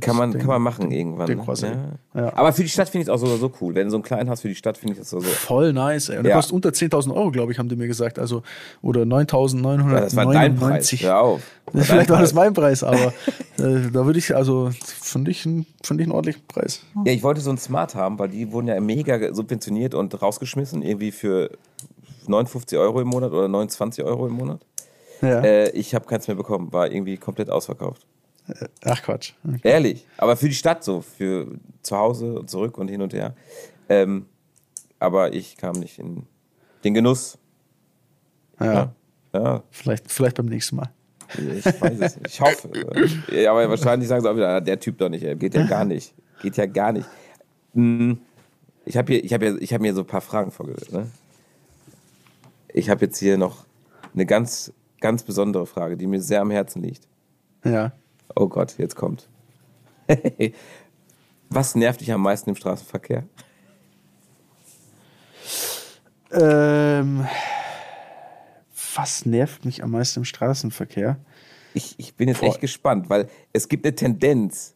kann, 0.00 0.16
man, 0.16 0.32
kann 0.32 0.46
man 0.46 0.62
machen 0.62 0.92
irgendwann. 0.92 1.28
Ne? 1.28 1.98
Ja. 2.14 2.20
Ja. 2.20 2.36
Aber 2.36 2.52
für 2.52 2.62
die 2.62 2.68
Stadt 2.68 2.88
finde 2.88 3.02
ich 3.02 3.08
es 3.08 3.10
auch 3.12 3.18
so, 3.18 3.36
so 3.36 3.50
cool. 3.60 3.74
Wenn 3.74 3.86
du 3.86 3.90
so 3.90 3.96
einen 3.96 4.04
kleinen 4.04 4.30
hast 4.30 4.42
für 4.42 4.48
die 4.48 4.54
Stadt, 4.54 4.78
finde 4.78 4.92
ich 4.92 5.00
das 5.00 5.10
so, 5.10 5.18
so. 5.18 5.28
Voll 5.28 5.72
nice, 5.72 6.08
ey. 6.08 6.18
Und 6.18 6.24
der 6.24 6.36
kostet 6.36 6.54
unter 6.54 6.70
10.000 6.70 7.12
Euro, 7.12 7.32
glaube 7.32 7.50
ich, 7.50 7.58
haben 7.58 7.68
die 7.68 7.74
mir 7.74 7.88
gesagt. 7.88 8.18
Also, 8.18 8.42
oder 8.80 9.02
9.999. 9.02 9.92
Ja, 9.92 10.00
das 10.00 10.16
war 10.16 10.32
dein 10.32 10.54
Preis. 10.54 10.92
Hör 10.92 11.20
auf. 11.20 11.42
War 11.72 11.84
Vielleicht 11.84 12.10
war 12.10 12.20
das 12.20 12.34
mein 12.34 12.52
Preis, 12.52 12.82
aber 12.82 13.12
äh, 13.58 13.92
da 13.92 14.04
würde 14.04 14.18
ich, 14.18 14.34
also, 14.34 14.70
finde 14.82 15.30
ich, 15.30 15.42
find 15.42 15.66
ich 15.84 16.00
einen 16.00 16.10
ordentlichen 16.10 16.42
Preis. 16.48 16.82
Ja, 17.04 17.12
ich 17.12 17.22
wollte 17.22 17.40
so 17.40 17.50
einen 17.50 17.58
Smart 17.58 17.94
haben, 17.94 18.18
weil 18.18 18.28
die 18.28 18.50
wurden 18.50 18.66
ja 18.66 18.80
mega 18.80 19.32
subventioniert 19.32 19.94
und 19.94 20.20
rausgeschmissen, 20.20 20.82
irgendwie 20.82 21.12
für 21.12 21.50
59 22.26 22.76
Euro 22.76 23.00
im 23.00 23.06
Monat 23.06 23.30
oder 23.30 23.46
29 23.46 24.02
Euro 24.02 24.26
im 24.26 24.32
Monat. 24.32 24.60
Ja. 25.22 25.42
Äh, 25.42 25.70
ich 25.70 25.94
habe 25.94 26.06
keins 26.06 26.26
mehr 26.26 26.36
bekommen, 26.36 26.72
war 26.72 26.90
irgendwie 26.90 27.16
komplett 27.18 27.50
ausverkauft. 27.50 28.04
Ach 28.84 29.02
Quatsch. 29.02 29.32
Okay. 29.46 29.60
Ehrlich. 29.62 30.06
Aber 30.16 30.36
für 30.36 30.48
die 30.48 30.54
Stadt 30.54 30.84
so, 30.84 31.00
für 31.00 31.46
zu 31.82 31.96
Hause 31.96 32.38
und 32.38 32.50
zurück 32.50 32.78
und 32.78 32.88
hin 32.88 33.02
und 33.02 33.12
her. 33.12 33.34
Ähm, 33.88 34.26
aber 34.98 35.32
ich 35.32 35.56
kam 35.56 35.76
nicht 35.76 35.98
in 35.98 36.26
den 36.84 36.94
Genuss. 36.94 37.38
Ja. 38.60 38.92
ja. 39.32 39.62
Vielleicht, 39.70 40.10
vielleicht 40.10 40.36
beim 40.36 40.46
nächsten 40.46 40.76
Mal. 40.76 40.90
Ich 41.36 41.64
weiß 41.64 42.00
es 42.00 42.16
nicht. 42.16 42.26
Ich 42.28 42.40
hoffe. 42.40 42.70
ja, 43.32 43.52
aber 43.52 43.68
wahrscheinlich 43.70 44.08
sagen 44.08 44.22
sie 44.22 44.30
auch 44.30 44.36
wieder, 44.36 44.60
der 44.60 44.78
Typ 44.78 44.98
doch 44.98 45.08
nicht. 45.08 45.22
Geht 45.38 45.54
ja 45.54 45.66
gar 45.66 45.84
nicht. 45.84 46.14
Geht 46.42 46.56
ja 46.56 46.66
gar 46.66 46.92
nicht. 46.92 47.08
Hm. 47.74 48.18
Ich 48.84 48.96
habe 48.96 49.12
hier, 49.12 49.24
ich 49.24 49.32
habe 49.32 49.58
ich 49.60 49.72
habe 49.72 49.82
mir 49.82 49.94
so 49.94 50.00
ein 50.00 50.06
paar 50.06 50.20
Fragen 50.20 50.50
vorgelegt. 50.50 50.92
Ne? 50.92 51.06
Ich 52.68 52.90
habe 52.90 53.04
jetzt 53.04 53.18
hier 53.18 53.38
noch 53.38 53.64
eine 54.14 54.26
ganz, 54.26 54.72
ganz 55.00 55.22
besondere 55.22 55.66
Frage, 55.66 55.96
die 55.96 56.06
mir 56.06 56.20
sehr 56.20 56.40
am 56.40 56.50
Herzen 56.50 56.82
liegt. 56.82 57.06
Ja. 57.64 57.92
Oh 58.36 58.48
Gott, 58.48 58.76
jetzt 58.78 58.96
kommt. 58.96 59.28
Was 61.48 61.74
nervt 61.74 62.00
dich 62.00 62.12
am 62.12 62.22
meisten 62.22 62.50
im 62.50 62.56
Straßenverkehr? 62.56 63.24
Ähm, 66.32 67.26
was 68.96 69.26
nervt 69.26 69.64
mich 69.64 69.82
am 69.82 69.90
meisten 69.90 70.20
im 70.20 70.24
Straßenverkehr? 70.24 71.18
Ich, 71.74 71.94
ich 71.98 72.14
bin 72.14 72.28
jetzt 72.28 72.40
Boah. 72.40 72.48
echt 72.48 72.60
gespannt, 72.60 73.10
weil 73.10 73.28
es 73.52 73.68
gibt 73.68 73.84
eine 73.84 73.94
Tendenz, 73.94 74.74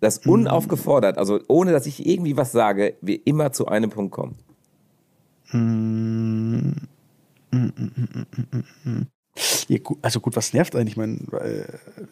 dass 0.00 0.24
mhm. 0.24 0.32
unaufgefordert, 0.32 1.18
also 1.18 1.40
ohne 1.48 1.72
dass 1.72 1.86
ich 1.86 2.06
irgendwie 2.06 2.36
was 2.36 2.52
sage, 2.52 2.96
wir 3.00 3.26
immer 3.26 3.52
zu 3.52 3.66
einem 3.66 3.90
Punkt 3.90 4.12
kommen. 4.12 4.36
Also 10.02 10.20
gut, 10.20 10.36
was 10.36 10.52
nervt 10.52 10.74
eigentlich? 10.74 10.90
Ich 10.90 10.96
meine, 10.96 11.18
äh, 11.40 11.64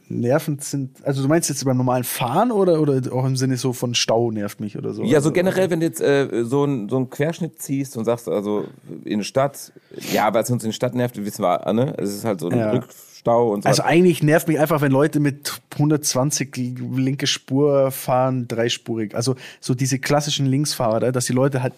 nervend 0.09 0.63
sind, 0.65 1.05
also 1.05 1.23
du 1.23 1.29
meinst 1.29 1.49
jetzt 1.49 1.65
beim 1.65 1.77
normalen 1.77 2.05
Fahren 2.05 2.53
oder, 2.53 2.81
oder 2.81 3.01
auch 3.13 3.25
im 3.25 3.37
Sinne 3.37 3.57
so 3.57 3.73
von 3.73 3.95
Stau 3.95 4.31
nervt 4.31 4.61
mich 4.61 4.79
oder 4.79 4.93
so? 4.93 5.03
Ja, 5.03 5.09
so 5.09 5.17
also, 5.17 5.33
generell, 5.33 5.71
wenn 5.71 5.81
du 5.81 5.87
jetzt 5.87 6.01
äh, 6.01 6.45
so, 6.45 6.65
ein, 6.65 6.89
so 6.89 6.97
einen 6.97 7.11
Querschnitt 7.11 7.61
ziehst 7.61 7.97
und 7.97 8.05
sagst, 8.05 8.29
also 8.29 8.65
in 9.05 9.15
eine 9.15 9.25
Stadt, 9.25 9.73
ja, 10.13 10.33
weil 10.33 10.43
es 10.43 10.51
uns 10.51 10.63
in 10.63 10.69
der 10.69 10.75
Stadt 10.75 10.95
nervt, 10.95 11.23
wissen 11.25 11.43
wir, 11.43 11.73
ne? 11.73 11.95
Es 11.99 12.15
ist 12.15 12.25
halt 12.25 12.41
so 12.41 12.49
ein 12.49 12.59
ja. 12.59 12.81
Rückstau 13.29 13.53
und 13.53 13.63
so. 13.63 13.69
Also 13.69 13.83
eigentlich 13.83 14.23
nervt 14.23 14.49
mich 14.49 14.59
einfach, 14.59 14.81
wenn 14.81 14.93
Leute 14.93 15.21
mit 15.21 15.61
120 15.73 16.57
linke 16.57 17.27
Spur 17.27 17.91
fahren, 17.91 18.49
dreispurig. 18.49 19.15
Also 19.15 19.37
so 19.61 19.75
diese 19.75 19.99
klassischen 19.99 20.47
Linksfahrer, 20.47 21.13
dass 21.13 21.27
die 21.27 21.33
Leute 21.33 21.63
halt 21.63 21.75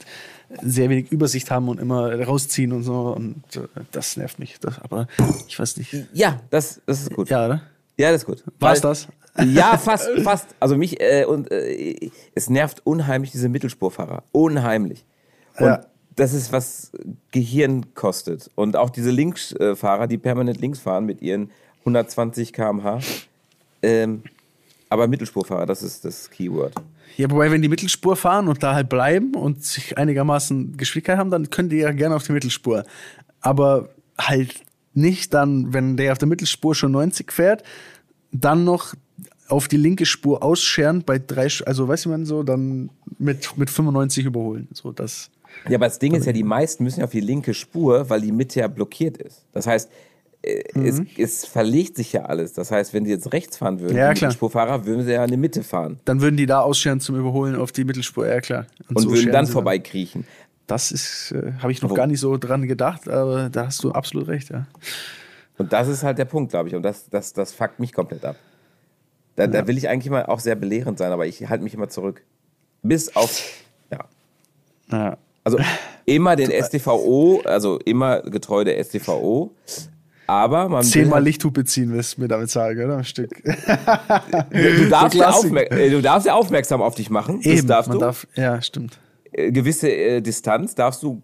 sehr 0.63 0.91
wenig 0.91 1.13
Übersicht 1.13 1.51
haben 1.51 1.69
und 1.69 1.79
immer 1.79 2.13
rausziehen 2.21 2.73
und 2.73 2.83
so. 2.83 3.15
Und 3.15 3.43
das 3.93 4.17
nervt 4.17 4.39
mich. 4.39 4.59
Das, 4.61 4.81
aber 4.81 5.07
ich 5.49 5.59
weiß 5.59 5.77
nicht. 5.77 5.95
Ja, 6.13 6.41
das, 6.51 6.81
das 6.87 7.03
ist 7.03 7.15
gut. 7.15 7.29
Ja, 7.31 7.47
oder? 7.47 7.63
Ja, 7.97 8.11
das 8.11 8.23
ist 8.23 8.27
gut. 8.27 8.43
War's 8.59 8.81
das? 8.81 9.09
Ja, 9.45 9.79
fast, 9.79 10.09
fast. 10.23 10.49
Also 10.59 10.77
mich, 10.77 11.01
äh, 11.01 11.25
und 11.25 11.53
äh, 11.53 12.11
es 12.35 12.51
nervt 12.51 12.81
unheimlich 12.85 13.31
diese 13.31 13.49
Mittelspurfahrer. 13.49 14.25
Unheimlich. 14.33 15.05
Und 15.57 15.67
ja. 15.67 15.87
Das 16.21 16.35
ist, 16.35 16.53
was 16.53 16.93
Gehirn 17.31 17.95
kostet. 17.95 18.51
Und 18.55 18.77
auch 18.77 18.91
diese 18.91 19.11
Linksfahrer, 19.11 20.07
die 20.07 20.19
permanent 20.19 20.61
links 20.61 20.79
fahren 20.79 21.07
mit 21.07 21.23
ihren 21.23 21.51
120 21.81 22.53
km/h. 22.53 23.01
Ähm, 23.83 24.23
aber 24.91 25.09
Mittelspurfahrer, 25.09 25.65
das 25.65 25.83
ist 25.83 26.05
das 26.05 26.29
Keyword. 26.29 26.75
Ja, 27.17 27.31
wobei, 27.31 27.51
wenn 27.51 27.63
die 27.63 27.69
Mittelspur 27.69 28.17
fahren 28.17 28.49
und 28.49 28.63
da 28.63 28.75
halt 28.75 28.91
bleiben 28.91 29.35
und 29.35 29.65
sich 29.65 29.97
einigermaßen 29.97 30.77
Geschwindigkeit 30.77 31.17
haben, 31.17 31.31
dann 31.31 31.49
können 31.49 31.71
die 31.71 31.79
ja 31.79 31.93
gerne 31.93 32.17
auf 32.17 32.27
die 32.27 32.33
Mittelspur. 32.33 32.85
Aber 33.41 33.89
halt 34.19 34.63
nicht 34.93 35.33
dann, 35.33 35.73
wenn 35.73 35.97
der 35.97 36.13
auf 36.13 36.19
der 36.19 36.29
Mittelspur 36.29 36.75
schon 36.75 36.93
90 36.93 37.33
fährt, 37.33 37.63
dann 38.31 38.65
noch 38.65 38.95
auf 39.49 39.69
die 39.69 39.79
linke 39.79 40.05
Spur 40.05 40.43
ausscheren 40.43 41.03
bei 41.03 41.19
drei, 41.19 41.49
also 41.65 41.89
weißt 41.89 42.05
du 42.05 42.11
man 42.11 42.27
so, 42.27 42.43
dann 42.43 42.91
mit, 43.19 43.57
mit 43.57 43.71
95 43.71 44.27
überholen. 44.27 44.69
So, 44.73 44.93
das. 44.93 45.31
Ja, 45.69 45.77
aber 45.77 45.87
das 45.87 45.99
Ding 45.99 46.15
ist 46.15 46.27
ja, 46.27 46.33
die 46.33 46.43
meisten 46.43 46.85
müssen 46.85 47.01
ja 47.01 47.05
auf 47.05 47.13
die 47.13 47.21
linke 47.21 47.55
Spur, 47.55 48.09
weil 48.09 48.21
die 48.21 48.33
Mitte 48.33 48.61
ja 48.61 48.69
blockiert 48.69 49.19
ist. 49.19 49.45
Das 49.53 49.67
heißt, 49.67 49.91
äh, 50.43 50.63
mhm. 50.75 50.87
es, 50.87 51.03
es, 51.19 51.47
verlegt 51.47 51.97
sich 51.97 52.13
ja 52.13 52.23
alles. 52.25 52.55
Das 52.55 52.71
heißt, 52.71 52.95
wenn 52.95 53.05
die 53.05 53.11
jetzt 53.11 53.33
rechts 53.33 53.59
fahren 53.59 53.81
würden, 53.81 53.97
ja, 53.97 54.13
die 54.13 54.25
Mittelspurfahrer, 54.25 54.87
würden 54.87 55.05
sie 55.05 55.13
ja 55.13 55.25
in 55.25 55.31
die 55.31 55.37
Mitte 55.37 55.63
fahren. 55.63 56.01
Dann 56.07 56.23
würden 56.23 56.37
die 56.37 56.47
da 56.47 56.61
ausscheren 56.61 57.01
zum 57.01 57.17
Überholen 57.17 57.57
auf 57.57 57.73
die 57.73 57.85
Mittelspur, 57.85 58.27
ja 58.27 58.41
klar. 58.41 58.67
Und, 58.89 58.97
Und 58.97 59.03
so 59.03 59.11
würden 59.11 59.33
dann 59.33 59.47
vorbeikriechen. 59.47 60.25
Das 60.67 60.93
ist, 60.93 61.33
äh, 61.33 61.53
habe 61.59 61.73
ich 61.73 61.83
noch 61.83 61.91
Wo? 61.91 61.95
gar 61.95 62.07
nicht 62.07 62.21
so 62.21 62.37
dran 62.37 62.67
gedacht, 62.67 63.09
aber 63.09 63.51
da 63.51 63.67
hast 63.67 63.85
du 63.85 63.93
absolut 63.93 64.29
recht, 64.29 64.51
ja. 64.51 64.67
Und 65.59 65.73
das 65.75 65.89
ist 65.89 66.03
halt 66.03 66.17
der 66.17 66.25
Punkt, 66.25 66.53
glaube 66.53 66.71
ich. 66.71 66.75
Und 66.75 66.83
das, 66.83 67.11
das, 67.11 67.35
das 67.35 67.53
fuckt 67.53 67.81
mich 67.81 67.93
komplett 67.93 68.25
ab. 68.25 68.37
Da, 69.37 69.45
ja. 69.45 69.49
da 69.49 69.67
will 69.67 69.77
ich 69.77 69.89
eigentlich 69.89 70.07
immer 70.07 70.29
auch 70.29 70.41
sehr 70.41 70.55
belehrend 70.55 70.97
sein, 70.97 71.13
aber 71.13 71.27
ich 71.27 71.49
halte 71.49 71.65
mich 71.65 71.75
immer 71.75 71.89
zurück. 71.89 72.23
Bis 72.83 73.15
auf, 73.15 73.43
ja. 73.91 74.07
ja. 74.91 75.19
Also 75.57 75.71
immer 76.07 76.37
den 76.37 76.51
STVO, 76.51 77.43
also 77.45 77.79
immer 77.85 78.21
getreu 78.23 78.65
der 78.65 78.83
STVO, 78.83 79.55
aber 80.31 80.69
man 80.69 80.85
Zehnmal 80.85 81.15
halt 81.15 81.25
Lichthupe 81.25 81.65
ziehen, 81.65 81.93
wirst 81.93 82.17
du 82.17 82.23
mir 82.23 82.29
damit 82.29 82.51
sagen, 82.51 82.85
oder? 82.85 82.99
Ein 82.99 83.05
Stück. 83.05 83.43
du, 83.43 84.89
darfst 84.89 85.17
ja 85.17 85.43
äh, 85.43 85.91
du 85.91 86.01
darfst 86.01 86.27
ja 86.27 86.35
aufmerksam 86.35 86.83
auf 86.83 86.95
dich 86.95 87.11
machen. 87.11 87.41
Eben, 87.43 87.57
das 87.57 87.67
darfst 87.67 87.89
man 87.89 87.99
du. 87.99 88.05
Darf, 88.05 88.29
ja, 88.37 88.63
stimmt. 88.63 89.01
Äh, 89.33 89.51
gewisse 89.51 89.91
äh, 89.91 90.21
Distanz 90.21 90.77
darfst 90.77 91.03
du. 91.03 91.21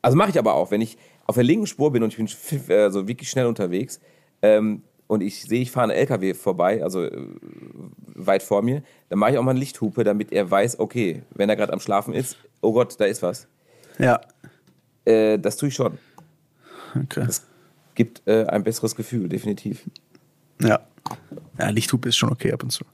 Also 0.00 0.16
mache 0.16 0.30
ich 0.30 0.38
aber 0.38 0.54
auch, 0.54 0.70
wenn 0.70 0.80
ich 0.80 0.96
auf 1.26 1.34
der 1.34 1.42
linken 1.42 1.66
Spur 1.66 1.90
bin 1.90 2.04
und 2.04 2.16
ich 2.16 2.16
bin 2.16 2.28
also 2.68 3.08
wirklich 3.08 3.28
schnell 3.28 3.46
unterwegs 3.46 3.98
ähm, 4.42 4.82
und 5.08 5.22
ich 5.22 5.42
sehe, 5.42 5.62
ich 5.62 5.72
fahre 5.72 5.90
einen 5.90 5.98
LKW 5.98 6.34
vorbei, 6.34 6.84
also 6.84 7.02
äh, 7.02 7.10
weit 8.14 8.44
vor 8.44 8.62
mir, 8.62 8.84
dann 9.08 9.18
mache 9.18 9.32
ich 9.32 9.38
auch 9.38 9.42
mal 9.42 9.50
eine 9.50 9.58
Lichthupe, 9.58 10.04
damit 10.04 10.30
er 10.30 10.48
weiß, 10.48 10.78
okay, 10.78 11.24
wenn 11.34 11.48
er 11.48 11.56
gerade 11.56 11.72
am 11.72 11.80
Schlafen 11.80 12.14
ist, 12.14 12.36
oh 12.60 12.72
Gott, 12.72 12.94
da 13.00 13.06
ist 13.06 13.22
was. 13.22 13.48
Ja. 13.98 14.20
Äh, 15.04 15.38
das 15.38 15.56
tue 15.56 15.68
ich 15.68 15.74
schon. 15.74 15.98
Okay. 16.94 17.24
Das 17.26 17.46
gibt 17.94 18.22
äh, 18.26 18.44
ein 18.46 18.64
besseres 18.64 18.94
Gefühl, 18.94 19.28
definitiv. 19.28 19.84
Ja. 20.60 20.80
Ja, 21.58 21.68
Lichthupe 21.70 22.08
ist 22.08 22.16
schon 22.16 22.30
okay 22.30 22.52
ab 22.52 22.62
und 22.62 22.70
zu. 22.70 22.84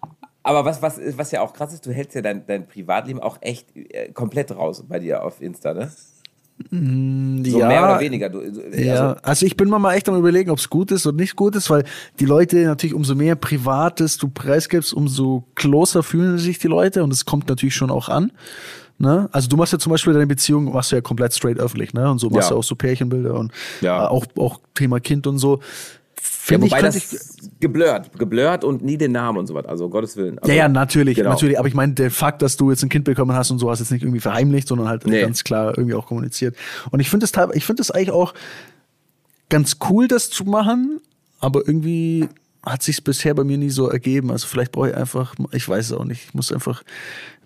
Aber 0.43 0.65
was, 0.65 0.83
was, 0.83 0.99
was 1.17 1.31
ja 1.31 1.41
auch 1.41 1.53
krass 1.53 1.73
ist, 1.73 1.87
du 1.87 1.93
hältst 1.93 2.15
ja 2.15 2.23
dein, 2.23 2.45
dein 2.47 2.67
Privatleben 2.67 3.21
auch 3.21 3.39
echt 3.41 3.75
äh, 3.77 4.13
komplett 4.13 4.51
raus 4.51 4.85
bei 4.89 4.99
dir 4.99 5.23
auf 5.23 5.41
Insta, 5.41 5.73
ne? 5.73 5.91
Mm, 6.71 7.45
so 7.45 7.61
ja, 7.61 7.69
mehr 7.69 7.85
oder 7.85 8.01
weniger. 8.01 8.29
Du, 8.29 8.41
also, 8.41 8.61
ja, 8.73 9.13
also 9.23 9.47
ich 9.47 9.57
bin 9.57 9.69
mal 9.69 9.95
echt 9.95 10.09
am 10.09 10.17
überlegen, 10.17 10.51
ob 10.51 10.59
es 10.59 10.69
gut 10.69 10.91
ist 10.91 11.07
oder 11.07 11.17
nicht 11.17 11.37
gut 11.37 11.57
ist, 11.57 11.71
weil 11.71 11.85
die 12.21 12.25
Leute 12.25 12.65
natürlich 12.65 12.95
umso 12.95 13.15
mehr 13.15 13.37
Privates 13.37 14.19
du 14.19 14.29
preisgibst, 14.29 14.93
umso 14.93 15.45
closer 15.55 16.03
fühlen 16.03 16.39
sich 16.39 16.59
die 16.59 16.69
Leute 16.69 17.03
und 17.03 17.13
es 17.13 17.25
kommt 17.25 17.49
natürlich 17.49 17.75
schon 17.75 17.91
auch 17.91 18.09
an. 18.09 18.33
Ne? 19.03 19.29
Also 19.33 19.49
du 19.49 19.57
machst 19.57 19.73
ja 19.73 19.81
zum 19.81 19.91
Beispiel 19.91 20.13
deine 20.13 20.29
Beziehung, 20.29 20.73
machst 20.73 20.93
du 20.93 20.97
ja 20.97 21.03
komplett 21.03 21.35
straight 21.35 21.59
öffentlich, 21.59 21.93
ne? 21.93 22.09
Und 22.09 22.19
so 22.21 22.31
machst 22.31 22.51
Ja. 22.51 22.55
du 22.55 22.61
auch 22.61 22.65
so 22.65 22.77
Pärchenbilder 22.77 23.35
und 23.35 23.51
Ja. 23.81 24.05
äh, 24.05 24.07
auch, 24.09 24.25
auch 24.39 24.61
Thema 24.75 25.01
Kind 25.01 25.27
und 25.27 25.39
so. 25.39 25.57
Ja, 25.57 25.63
Finde 26.25 26.67
wobei 26.67 26.77
ich, 26.79 26.83
das 26.85 26.97
ich, 26.97 27.19
geblurrt, 27.59 28.17
geblurrt 28.17 28.63
und 28.63 28.85
nie 28.85 28.97
den 28.97 29.11
Namen 29.11 29.39
und 29.39 29.49
so 29.49 29.55
was. 29.55 29.67
Also 29.67 29.89
Gottes 29.89 30.17
Willen. 30.17 30.39
Also, 30.39 30.53
ja, 30.53 30.59
ja, 30.59 30.69
natürlich, 30.69 31.17
genau. 31.17 31.31
natürlich. 31.31 31.59
Aber 31.59 31.67
ich 31.67 31.75
meine, 31.75 31.95
der 31.95 32.13
Fakt, 32.13 32.43
dass 32.43 32.57
du 32.57 32.71
jetzt 32.71 32.85
ein 32.85 32.89
Kind 32.89 33.05
bekommen 33.05 33.33
hast 33.33 33.51
und 33.51 33.59
so, 33.59 33.69
hast 33.71 33.81
jetzt 33.81 33.91
nicht 33.91 34.03
irgendwie 34.05 34.21
verheimlicht, 34.21 34.69
sondern 34.69 34.87
halt 34.87 35.05
Nee. 35.05 35.21
ganz 35.21 35.43
klar 35.43 35.77
irgendwie 35.77 35.95
auch 35.97 36.07
kommuniziert. 36.07 36.55
Und 36.93 37.01
ich 37.01 37.11
finde 37.11 37.27
es 37.27 37.33
ich 37.55 37.65
finde 37.65 37.83
es 37.83 37.91
eigentlich 37.91 38.13
auch 38.13 38.35
ganz 39.49 39.79
cool, 39.91 40.07
das 40.07 40.31
zu 40.31 40.45
machen, 40.45 41.01
aber 41.41 41.67
irgendwie 41.67 42.29
hat 42.65 42.83
sich 42.85 43.03
bisher 43.03 43.35
bei 43.35 43.43
mir 43.43 43.59
nie 43.59 43.71
so 43.71 43.89
ergeben. 43.89 44.31
Also 44.31 44.47
vielleicht 44.47 44.71
brauche 44.71 44.91
ich 44.91 44.97
einfach, 44.97 45.35
ich 45.51 45.69
weiß 45.69 45.87
es 45.87 45.93
auch 45.93 46.05
nicht. 46.05 46.27
Ich 46.29 46.35
muss 46.35 46.53
einfach. 46.53 46.83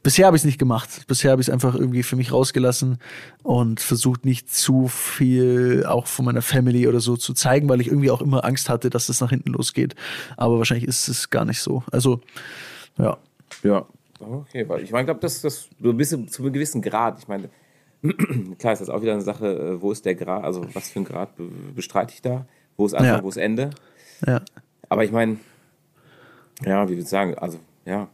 Bisher 0.07 0.27
habe 0.27 0.37
ich 0.37 0.43
es 0.43 0.47
nicht 0.47 0.61
gemacht. 0.61 1.05
Bisher 1.09 1.33
habe 1.33 1.43
ich 1.43 1.49
es 1.49 1.53
einfach 1.53 1.75
irgendwie 1.75 2.05
für 2.05 2.15
mich 2.15 2.31
rausgelassen 2.31 2.99
und 3.43 3.81
versucht 3.81 4.25
nicht 4.25 4.55
zu 4.55 4.87
viel 4.87 5.85
auch 5.85 6.07
von 6.07 6.25
meiner 6.27 6.43
Family 6.43 6.87
oder 6.87 7.01
so 7.01 7.17
zu 7.17 7.35
zeigen, 7.35 7.69
weil 7.69 7.81
ich 7.81 7.89
irgendwie 7.89 8.13
auch 8.13 8.23
immer 8.23 8.45
Angst 8.45 8.69
hatte, 8.69 8.89
dass 8.89 9.09
das 9.09 9.21
nach 9.21 9.31
hinten 9.31 9.51
losgeht. 9.51 9.97
Aber 10.37 10.59
wahrscheinlich 10.59 10.87
ist 10.87 11.09
es 11.09 11.29
gar 11.31 11.45
nicht 11.45 11.61
so. 11.61 11.83
Also 11.91 12.21
ja. 12.99 13.17
Ja. 13.65 13.85
Okay, 14.21 14.69
weil 14.69 14.85
ich 14.85 14.93
meine, 14.93 15.03
ich 15.03 15.07
glaube, 15.07 15.19
das, 15.21 15.41
das 15.43 15.69
du 15.81 15.93
bist 15.93 16.13
zu 16.31 16.43
einem 16.45 16.53
gewissen 16.53 16.83
Grad. 16.83 17.19
Ich 17.19 17.27
meine, 17.27 17.51
klar 18.61 18.75
ist 18.75 18.79
das 18.79 18.89
auch 18.89 19.03
wieder 19.03 19.13
eine 19.15 19.23
Sache, 19.23 19.47
äh, 19.49 19.83
wo 19.83 19.91
ist 19.91 20.05
der 20.05 20.15
Grad, 20.15 20.45
also 20.45 20.65
was 20.73 20.89
für 20.91 21.01
ein 21.01 21.05
Grad 21.05 21.35
be- 21.35 21.51
bestreite 21.75 22.15
ich 22.15 22.23
da? 22.23 22.47
Wo 22.77 22.87
ist 22.87 22.95
Anfang, 22.95 23.17
Ja. 23.17 23.23
wo 23.25 23.29
ist 23.29 23.39
Ende? 23.39 23.71
Ja. 24.25 24.41
Aber 24.89 25.03
ich 25.05 25.11
meine, 25.11 25.39
ja, 26.65 26.85
wie 26.85 26.91
würde 26.93 27.03
ich 27.03 27.09
sagen, 27.09 27.35
also 27.37 27.59
ja, 27.85 28.07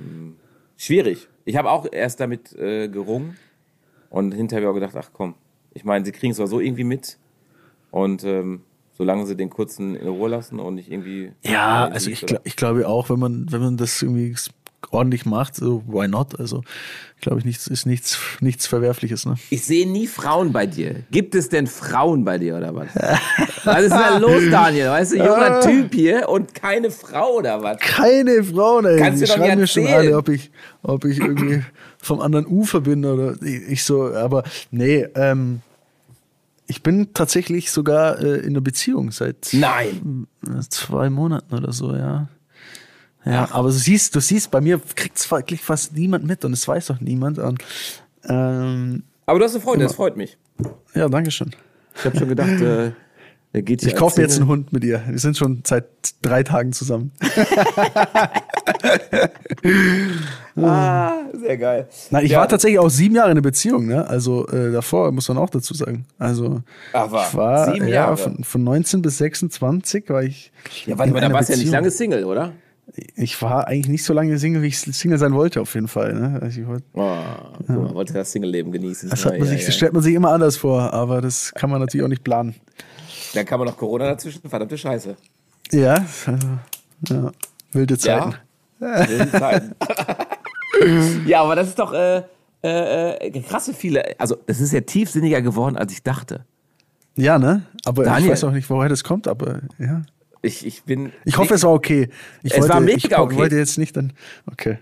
ähm, 0.00 0.34
schwierig. 0.76 1.28
Ich 1.44 1.56
habe 1.56 1.70
auch 1.70 1.86
erst 1.90 2.20
damit 2.20 2.52
äh, 2.54 2.88
gerungen 2.88 3.36
und 4.10 4.32
hinterher 4.32 4.70
auch 4.70 4.74
gedacht, 4.74 4.94
ach 4.96 5.10
komm, 5.12 5.34
ich 5.74 5.84
meine, 5.84 6.04
sie 6.04 6.12
kriegen 6.12 6.32
es 6.32 6.40
aber 6.40 6.48
so 6.48 6.60
irgendwie 6.60 6.84
mit 6.84 7.18
und 7.90 8.24
ähm, 8.24 8.62
solange 8.92 9.26
sie 9.26 9.36
den 9.36 9.50
kurzen 9.50 9.94
in 9.94 10.08
Ruhe 10.08 10.28
lassen 10.28 10.58
und 10.58 10.74
nicht 10.76 10.90
irgendwie 10.90 11.32
Ja, 11.44 11.86
also 11.88 12.10
ich, 12.10 12.24
gl- 12.24 12.40
ich 12.44 12.56
glaube 12.56 12.88
auch, 12.88 13.10
wenn 13.10 13.18
man, 13.18 13.46
wenn 13.52 13.60
man 13.60 13.76
das 13.76 14.00
irgendwie 14.02 14.34
ordentlich 14.90 15.26
macht, 15.26 15.56
so 15.56 15.82
why 15.86 16.08
not? 16.08 16.38
Also 16.38 16.62
glaube 17.20 17.38
ich, 17.38 17.44
nichts 17.44 17.66
ist 17.66 17.86
nichts, 17.86 18.18
nichts 18.40 18.66
Verwerfliches, 18.66 19.26
ne? 19.26 19.36
Ich 19.50 19.64
sehe 19.64 19.88
nie 19.88 20.06
Frauen 20.06 20.52
bei 20.52 20.66
dir. 20.66 21.02
Gibt 21.10 21.34
es 21.34 21.48
denn 21.48 21.66
Frauen 21.66 22.24
bei 22.24 22.38
dir 22.38 22.56
oder 22.56 22.74
was? 22.74 22.88
was 23.64 23.82
ist 23.82 23.90
denn 23.90 23.98
da 23.98 24.18
los, 24.18 24.42
Daniel? 24.50 24.90
Weißt 24.90 25.12
du, 25.12 25.16
junger 25.16 25.60
Typ 25.60 25.94
hier 25.94 26.28
und 26.28 26.54
keine 26.54 26.90
Frau 26.90 27.36
oder 27.36 27.62
was? 27.62 27.78
Keine 27.78 28.44
Frauen, 28.44 28.84
ey. 28.84 28.98
Kannst 28.98 29.22
du 29.22 29.26
doch 29.26 29.36
schreiben 29.36 29.60
mir 29.60 29.66
schon 29.66 29.86
alle, 29.86 30.16
ob 30.16 30.28
ich, 30.28 30.50
ob 30.82 31.04
ich 31.04 31.18
irgendwie 31.18 31.62
vom 31.98 32.20
anderen 32.20 32.46
Ufer 32.46 32.80
bin 32.80 33.04
oder 33.04 33.34
ich 33.42 33.82
so, 33.82 34.14
aber 34.14 34.44
nee, 34.70 35.06
ähm, 35.14 35.60
ich 36.68 36.82
bin 36.82 37.12
tatsächlich 37.14 37.70
sogar 37.70 38.20
äh, 38.20 38.38
in 38.40 38.50
einer 38.50 38.60
Beziehung 38.60 39.10
seit 39.10 39.48
Nein. 39.52 40.26
zwei 40.68 41.10
Monaten 41.10 41.54
oder 41.54 41.72
so, 41.72 41.94
ja. 41.94 42.28
Ja, 43.26 43.48
aber 43.52 43.68
du 43.68 43.74
siehst, 43.74 44.14
du 44.14 44.20
siehst, 44.20 44.50
bei 44.50 44.60
mir 44.60 44.80
kriegt 44.94 45.16
es 45.18 45.30
wirklich 45.30 45.60
fast 45.60 45.94
niemand 45.94 46.24
mit 46.24 46.44
und 46.44 46.52
es 46.52 46.66
weiß 46.66 46.92
auch 46.92 47.00
niemand. 47.00 47.38
Und, 47.38 47.62
ähm, 48.28 49.02
Aber 49.26 49.38
du 49.40 49.44
hast 49.44 49.54
eine 49.54 49.62
Freundin, 49.62 49.86
das 49.88 49.96
freut 49.96 50.16
mich. 50.16 50.38
ja, 50.94 51.08
danke 51.08 51.30
schön. 51.30 51.50
Ich 51.98 52.04
habe 52.04 52.16
schon 52.16 52.28
gedacht, 52.28 52.60
äh, 52.60 52.92
er 53.52 53.62
geht 53.62 53.80
hier 53.80 53.88
Ich 53.90 53.96
kaufe 53.96 54.20
mir 54.20 54.26
jetzt 54.26 54.36
einen. 54.38 54.48
Hund 54.48 54.72
mit 54.72 54.84
ihr. 54.84 55.02
Wir 55.08 55.18
sind 55.18 55.36
schon 55.36 55.62
seit 55.66 55.86
drei 56.22 56.42
Tagen 56.42 56.72
zusammen. 56.72 57.10
Ah, 60.58 61.24
sehr 61.34 61.56
geil. 61.58 61.88
Na, 62.10 62.22
ich 62.22 62.30
Ja. 62.30 62.38
war 62.40 62.48
tatsächlich 62.48 62.78
auch 62.78 62.88
sieben 62.88 63.14
Jahre 63.14 63.28
in 63.28 63.32
einer 63.32 63.42
Beziehung, 63.42 63.86
ne? 63.86 64.06
Also 64.08 64.46
äh, 64.48 64.72
davor 64.72 65.12
muss 65.12 65.28
man 65.28 65.36
auch 65.38 65.50
dazu 65.50 65.74
sagen. 65.74 66.06
Also 66.18 66.62
Aber 66.92 67.26
ich 67.28 67.34
war 67.34 67.72
sieben 67.72 67.86
ja, 67.88 67.94
Jahre. 67.94 68.16
von, 68.16 68.42
von 68.42 68.64
19 68.64 69.02
bis 69.02 69.18
26 69.18 70.08
war 70.08 70.22
ich. 70.22 70.52
Ja, 70.86 70.96
warte 70.98 71.08
in 71.08 71.14
mal, 71.14 71.20
da 71.20 71.32
warst 71.32 71.48
du 71.50 71.52
ja 71.54 71.58
nicht 71.58 71.70
lange 71.70 71.90
Single, 71.90 72.24
oder? 72.24 72.52
Ich 73.14 73.40
war 73.42 73.66
eigentlich 73.66 73.88
nicht 73.88 74.04
so 74.04 74.12
lange 74.12 74.38
Single, 74.38 74.62
wie 74.62 74.68
ich 74.68 74.78
Single 74.78 75.18
sein 75.18 75.34
wollte, 75.34 75.60
auf 75.60 75.74
jeden 75.74 75.88
Fall. 75.88 76.14
Ne? 76.14 76.38
Also 76.40 76.60
ich 76.60 76.66
wollte, 76.66 76.84
Oh, 76.94 77.14
guck 77.58 77.68
mal, 77.68 77.94
wollte 77.94 78.12
das 78.12 78.32
Single-Leben 78.32 78.72
genießen. 78.72 79.10
das 79.10 79.24
Ja, 79.24 79.30
man 79.30 79.40
ja, 79.40 79.44
sich, 79.46 79.62
ja. 79.64 79.70
stellt 79.70 79.92
man 79.92 80.02
sich 80.02 80.14
immer 80.14 80.32
anders 80.32 80.56
vor, 80.56 80.92
aber 80.92 81.20
das 81.20 81.52
kann 81.54 81.70
man 81.70 81.80
natürlich 81.80 82.04
auch 82.04 82.08
nicht 82.08 82.24
planen. 82.24 82.54
Dann 83.34 83.44
kam 83.44 83.64
noch 83.64 83.76
Corona 83.76 84.06
dazwischen, 84.06 84.48
verdammte 84.48 84.78
Scheiße. 84.78 85.16
Ja, 85.72 86.06
also, 86.26 86.48
ja 87.08 87.32
wilde 87.72 87.98
Zeiten. 87.98 88.34
Wilde 88.78 89.30
Zeiten. 89.30 89.74
ja, 91.26 91.42
aber 91.42 91.56
das 91.56 91.68
ist 91.68 91.78
doch 91.78 91.92
äh, 91.92 92.22
äh, 92.62 93.26
äh, 93.26 93.40
krasse 93.42 93.74
viele. 93.74 94.18
Also, 94.18 94.36
das 94.46 94.60
ist 94.60 94.72
ja 94.72 94.80
tiefsinniger 94.80 95.42
geworden, 95.42 95.76
als 95.76 95.92
ich 95.92 96.02
dachte. 96.02 96.44
Ja, 97.16 97.38
ne? 97.38 97.62
Aber 97.84 98.02
ich 98.02 98.08
Daniel. 98.08 98.32
weiß 98.32 98.44
auch 98.44 98.52
nicht, 98.52 98.68
woher 98.68 98.88
das 98.88 99.04
kommt, 99.04 99.28
aber 99.28 99.60
ja. 99.78 100.02
Ich, 100.42 100.66
ich 100.66 100.84
bin. 100.84 101.12
Ich 101.24 101.38
hoffe, 101.38 101.54
es 101.54 101.62
war 101.64 101.72
okay. 101.72 102.08
Ich 102.42 102.52
Es 102.52 102.60
wollte, 102.60 102.74
war 102.74 102.80
mega 102.80 102.96
ich 102.96 103.18
okay. 103.18 103.36
wollte 103.36 103.56
jetzt 103.56 103.78
nicht 103.78 103.96
dann. 103.96 104.12
Okay. 104.50 104.78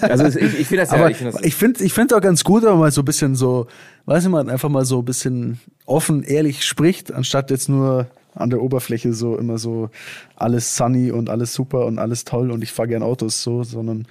Also, 0.00 0.26
ich, 0.26 0.60
ich 0.60 0.66
finde 0.66 0.84
das 0.84 0.92
ja. 0.92 1.08
Ich 1.08 1.20
ich 1.42 1.54
finde 1.54 1.82
ich 1.84 1.92
finde 1.92 2.16
auch 2.16 2.20
ganz 2.20 2.44
gut, 2.44 2.62
wenn 2.62 2.70
man 2.70 2.78
mal 2.78 2.92
so 2.92 3.02
ein 3.02 3.04
bisschen 3.04 3.34
so, 3.34 3.66
weiß 4.06 4.24
ich 4.24 4.30
mal, 4.30 4.48
einfach 4.48 4.68
mal 4.68 4.84
so 4.84 5.00
ein 5.00 5.04
bisschen 5.04 5.60
offen, 5.86 6.22
ehrlich 6.22 6.64
spricht, 6.64 7.12
anstatt 7.12 7.50
jetzt 7.50 7.68
nur 7.68 8.06
an 8.34 8.50
der 8.50 8.62
Oberfläche 8.62 9.12
so 9.12 9.36
immer 9.36 9.58
so 9.58 9.90
alles 10.36 10.76
sunny 10.76 11.10
und 11.10 11.28
alles 11.28 11.52
super 11.52 11.86
und 11.86 11.98
alles 11.98 12.24
toll 12.24 12.50
und 12.50 12.62
ich 12.62 12.72
fahre 12.72 12.88
gern 12.88 13.02
Autos 13.02 13.42
so, 13.42 13.62
sondern 13.62 14.06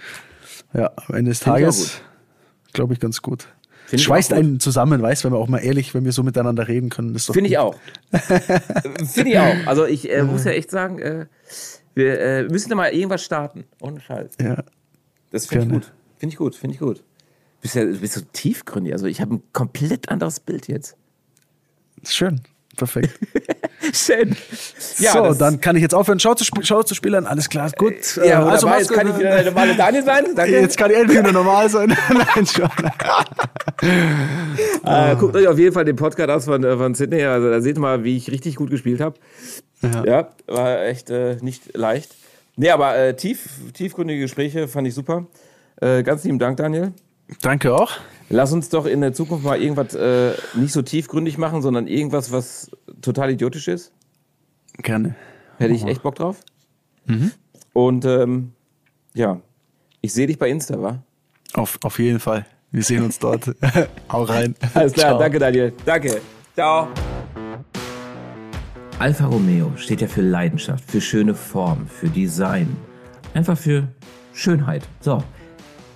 ja, 0.73 0.91
am 1.07 1.15
Ende 1.15 1.32
des 1.32 1.39
ich 1.39 1.45
Tages 1.45 2.01
glaube 2.73 2.93
ich 2.93 2.99
ganz 2.99 3.21
gut. 3.21 3.47
Find 3.92 4.04
Schweißt 4.04 4.32
einen 4.32 4.62
zusammen, 4.62 5.02
weißt, 5.02 5.26
wenn 5.26 5.34
wir 5.34 5.38
auch 5.38 5.50
mal 5.50 5.58
ehrlich, 5.58 5.94
wenn 5.94 6.06
wir 6.06 6.14
so 6.14 6.24
miteinander 6.24 6.70
reden 6.70 6.89
können. 6.89 7.20
Finde 7.20 7.50
ich 7.50 7.58
auch. 7.58 7.76
Finde 9.06 9.32
ich 9.32 9.38
auch. 9.38 9.68
Also, 9.68 9.86
ich 9.86 10.10
äh, 10.10 10.24
muss 10.24 10.46
ja 10.46 10.52
echt 10.52 10.72
sagen, 10.72 11.00
äh, 11.00 11.26
wir 11.94 12.22
äh, 12.22 12.44
müssen 12.44 12.70
da 12.70 12.76
mal 12.76 12.94
irgendwas 12.94 13.22
starten. 13.22 13.66
Ohne 13.82 14.00
Scheiß. 14.00 14.38
Ja. 14.42 14.64
Das 15.32 15.46
finde 15.46 15.66
ich 15.66 15.72
gut. 15.74 15.92
Finde 16.18 16.34
ich 16.34 16.38
gut, 16.38 16.56
finde 16.56 16.74
ich 16.76 16.80
gut. 16.80 17.00
Du 17.00 17.04
bist 17.64 17.76
ja 17.76 17.84
bist 17.84 18.14
so 18.14 18.22
tiefgründig. 18.32 18.94
Also, 18.94 19.08
ich 19.08 19.20
habe 19.20 19.36
ein 19.36 19.44
komplett 19.52 20.08
anderes 20.08 20.39
Bild 20.39 20.70
jetzt. 20.70 20.96
Schön. 22.06 22.39
Perfekt. 22.78 23.19
Schön. 23.93 24.36
Ja, 24.99 25.11
so, 25.11 25.34
dann 25.34 25.59
kann 25.59 25.76
ich 25.76 25.82
jetzt 25.82 25.93
aufhören, 25.93 26.19
Schau 26.19 26.34
zu, 26.36 26.43
sp 26.47 26.61
Schau 26.63 26.84
zu 26.84 26.95
spielen. 26.95 27.26
Alles 27.26 27.49
klar, 27.49 27.69
gut. 27.78 28.15
Ja, 28.17 28.24
Äh, 28.24 28.51
also 28.51 28.67
jetzt 28.69 28.93
kann 28.93 29.09
ich 29.09 29.17
wieder 29.17 29.30
der 29.30 29.45
normale 29.45 29.76
Daniel 29.76 30.03
sein. 30.03 30.26
Danke. 30.36 30.59
Jetzt 30.59 30.78
kann 30.78 30.91
ich 30.91 30.97
endlich 30.97 31.19
wieder 31.19 31.32
normal 31.32 31.69
sein. 31.69 31.89
Nein, 32.09 32.45
schon. 32.45 32.69
Äh, 34.86 35.15
guckt 35.17 35.36
euch 35.36 35.47
auf 35.47 35.57
jeden 35.57 35.74
Fall 35.74 35.86
den 35.86 35.95
Podcast 35.95 36.30
aus 36.30 36.45
von, 36.45 36.63
äh, 36.63 36.78
von 36.78 36.95
Sydney. 36.95 37.24
Also 37.24 37.49
da 37.49 37.61
seht 37.61 37.78
ihr 37.78 37.82
mal, 37.82 38.03
wie 38.03 38.17
ich 38.17 38.32
richtig 38.32 38.55
gut 38.55 38.69
gespielt 38.69 39.01
habe. 39.01 39.17
Ja. 39.82 40.05
Ja, 40.05 40.30
war 40.47 40.84
echt 40.84 41.09
äh, 41.09 41.38
nicht 41.41 41.76
leicht. 41.76 42.15
Nee, 42.55 42.69
aber 42.69 42.95
äh, 42.97 43.15
tief, 43.15 43.49
tiefgründige 43.74 44.22
Gespräche 44.22 44.67
fand 44.67 44.88
ich 44.88 44.93
super. 44.93 45.26
Äh, 45.82 46.03
ganz 46.03 46.24
lieben 46.24 46.38
Dank, 46.39 46.57
Daniel. 46.57 46.93
Danke 47.41 47.73
auch. 47.73 47.91
Lass 48.29 48.53
uns 48.53 48.69
doch 48.69 48.86
in 48.86 49.01
der 49.01 49.13
Zukunft 49.13 49.43
mal 49.43 49.61
irgendwas 49.61 49.93
äh, 49.93 50.32
nicht 50.55 50.71
so 50.71 50.82
tiefgründig 50.82 51.38
machen, 51.38 51.61
sondern 51.61 51.88
irgendwas, 51.88 52.32
was 52.32 52.71
total 53.01 53.32
idiotisch 53.32 53.67
ist. 53.67 53.91
Gerne. 54.77 55.15
Hätte 55.57 55.73
ich 55.73 55.86
echt 55.86 56.01
Bock 56.01 56.15
drauf. 56.15 56.38
Und 57.73 58.05
ähm, 58.05 58.53
ja, 59.13 59.41
ich 60.01 60.13
sehe 60.13 60.27
dich 60.27 60.39
bei 60.39 60.49
Insta, 60.49 60.82
wa? 60.82 61.03
Auf, 61.53 61.77
auf 61.84 61.99
jeden 61.99 62.19
Fall. 62.19 62.45
Wir 62.71 62.84
sehen 62.84 63.03
uns 63.03 63.19
dort. 63.19 63.53
Hau 64.11 64.23
rein. 64.23 64.55
Alles 64.73 64.93
klar, 64.93 65.09
Ciao. 65.09 65.19
danke 65.19 65.39
Daniel. 65.39 65.73
Danke. 65.86 66.21
Ciao. 66.53 66.88
Alfa 68.97 69.25
Romeo 69.25 69.71
steht 69.75 70.01
ja 70.01 70.07
für 70.07 70.21
Leidenschaft, 70.21 70.89
für 70.89 71.01
schöne 71.01 71.34
Form, 71.34 71.88
für 71.88 72.07
Design. 72.07 72.77
Einfach 73.34 73.57
für 73.57 73.88
Schönheit. 74.34 74.88
So, 75.01 75.23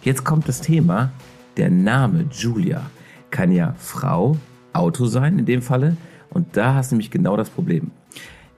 jetzt 0.05 0.23
kommt 0.23 0.47
das 0.47 0.61
Thema. 0.61 1.11
Der 1.57 1.69
Name 1.69 2.25
Julia 2.31 2.89
kann 3.31 3.51
ja 3.51 3.73
Frau, 3.77 4.37
Auto 4.71 5.05
sein 5.05 5.39
in 5.39 5.45
dem 5.45 5.61
Falle. 5.61 5.97
Und 6.29 6.55
da 6.55 6.75
hast 6.75 6.91
du 6.91 6.95
nämlich 6.95 7.11
genau 7.11 7.35
das 7.35 7.49
Problem. 7.49 7.91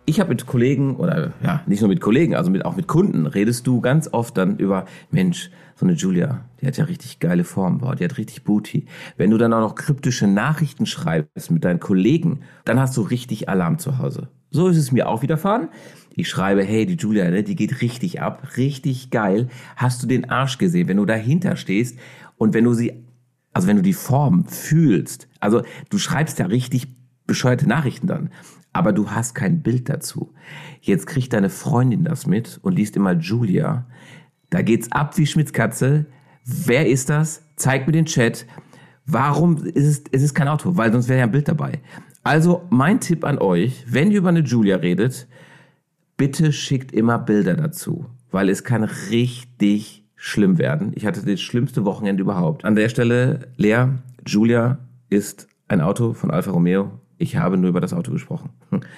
Ich 0.06 0.20
habe 0.20 0.30
mit 0.30 0.46
Kollegen 0.46 0.96
oder 0.96 1.34
ja, 1.44 1.62
nicht 1.66 1.82
nur 1.82 1.90
mit 1.90 2.02
Kollegen, 2.02 2.36
also 2.36 2.50
mit, 2.50 2.66
auch 2.66 2.76
mit 2.76 2.88
Kunden, 2.88 3.26
redest 3.26 3.68
du 3.68 3.82
ganz 3.82 4.12
oft 4.12 4.38
dann 4.38 4.58
über, 4.58 4.86
Mensch, 5.12 5.52
so 5.76 5.86
eine 5.86 5.96
Julia, 5.96 6.46
die 6.60 6.68
hat 6.68 6.78
ja 6.78 6.86
richtig 6.86 7.20
geile 7.20 7.44
Form, 7.44 7.80
boah, 7.80 7.96
die 7.96 8.04
hat 8.04 8.18
richtig 8.18 8.44
Booty. 8.44 8.86
Wenn 9.18 9.32
du 9.32 9.38
dann 9.38 9.54
auch 9.54 9.60
noch 9.60 9.76
kryptische 9.76 10.26
Nachrichten 10.26 10.86
schreibst 10.86 11.52
mit 11.52 11.66
deinen 11.66 11.80
Kollegen, 11.80 12.40
dann 12.66 12.80
hast 12.80 12.96
du 12.98 13.02
richtig 13.02 13.50
Alarm 13.50 13.80
zu 13.80 13.98
Hause. 13.98 14.30
So 14.50 14.68
ist 14.70 14.78
es 14.78 14.92
mir 14.92 15.10
auch 15.10 15.22
widerfahren. 15.22 15.68
Ich 16.18 16.30
schreibe, 16.30 16.64
hey, 16.64 16.88
die 16.88 16.96
Julia, 16.96 17.30
ne, 17.30 17.44
die 17.44 17.56
geht 17.56 17.80
richtig 17.82 18.22
ab, 18.22 18.58
richtig 18.58 19.12
geil. 19.12 19.50
Hast 19.76 20.02
du 20.02 20.08
den 20.08 20.32
Arsch 20.32 20.58
gesehen, 20.58 20.88
wenn 20.88 20.98
du 20.98 21.06
dahinter 21.06 21.56
stehst 21.56 22.00
und 22.38 22.56
wenn 22.56 22.64
du 22.64 22.74
sie, 22.74 23.06
also 23.54 23.68
wenn 23.68 23.76
du 23.76 23.84
die 23.84 23.94
Form 23.94 24.46
fühlst, 24.46 25.28
also 25.40 25.62
du 25.92 26.00
schreibst 26.00 26.40
ja 26.40 26.48
richtig 26.48 26.88
bescheuerte 27.28 27.70
Nachrichten 27.70 28.08
dann, 28.08 28.32
aber 28.74 28.94
du 28.94 29.12
hast 29.12 29.36
kein 29.36 29.62
Bild 29.62 29.90
dazu. 29.90 30.34
Jetzt 30.82 31.06
kriegt 31.06 31.34
deine 31.34 31.52
Freundin 31.52 32.04
das 32.04 32.26
mit 32.26 32.60
und 32.64 32.74
liest 32.74 32.96
immer 32.96 33.14
Julia. 33.14 33.86
Da 34.50 34.64
geht's 34.64 34.92
ab 34.92 35.20
wie 35.20 35.28
Schmitzkatze, 35.28 36.08
wer 36.44 36.88
ist 36.88 37.10
das? 37.10 37.44
Zeigt 37.58 37.86
mir 37.86 37.94
den 37.94 38.06
Chat. 38.06 38.48
Warum 39.06 39.58
ist 39.68 39.86
es, 39.86 40.04
es 40.12 40.24
ist 40.24 40.34
kein 40.34 40.48
Auto? 40.48 40.78
Weil 40.78 40.92
sonst 40.92 41.10
wäre 41.10 41.20
ja 41.20 41.26
ein 41.26 41.32
Bild 41.32 41.48
dabei. 41.48 41.80
Also 42.24 42.66
mein 42.72 43.00
Tipp 43.00 43.24
an 43.24 43.38
euch, 43.38 43.86
wenn 43.88 44.10
ihr 44.10 44.18
über 44.18 44.30
eine 44.30 44.40
Julia 44.40 44.78
redet, 44.78 45.28
bitte 46.18 46.52
schickt 46.52 46.92
immer 46.92 47.20
Bilder 47.20 47.56
dazu, 47.56 48.08
weil 48.32 48.50
es 48.50 48.64
kann 48.64 48.84
richtig 48.84 50.04
schlimm 50.16 50.58
werden. 50.58 50.92
Ich 50.96 51.06
hatte 51.06 51.24
das 51.24 51.40
schlimmste 51.40 51.86
Wochenende 51.86 52.24
überhaupt. 52.24 52.66
An 52.66 52.76
der 52.76 52.90
Stelle, 52.90 53.48
Lea, 53.56 53.86
Julia 54.26 54.80
ist 55.10 55.48
ein 55.68 55.80
Auto 55.80 56.14
von 56.14 56.32
Alfa 56.32 56.52
Romeo. 56.52 57.00
Ich 57.20 57.38
habe 57.38 57.58
nur 57.58 57.70
über 57.70 57.82
das 57.82 57.94
Auto 57.94 58.12
gesprochen. 58.12 58.50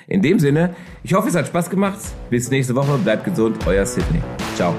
In 0.08 0.22
dem 0.22 0.40
Sinne, 0.40 0.76
ich 1.04 1.14
hoffe, 1.14 1.30
es 1.30 1.36
hat 1.36 1.48
Spaß 1.48 1.70
gemacht. 1.70 2.00
Bis 2.30 2.50
nächste 2.52 2.76
Woche. 2.76 2.98
Bleibt 2.98 3.24
gesund. 3.24 3.58
Euer 3.66 3.86
Sydney. 3.86 4.22
Ciao. 4.56 4.74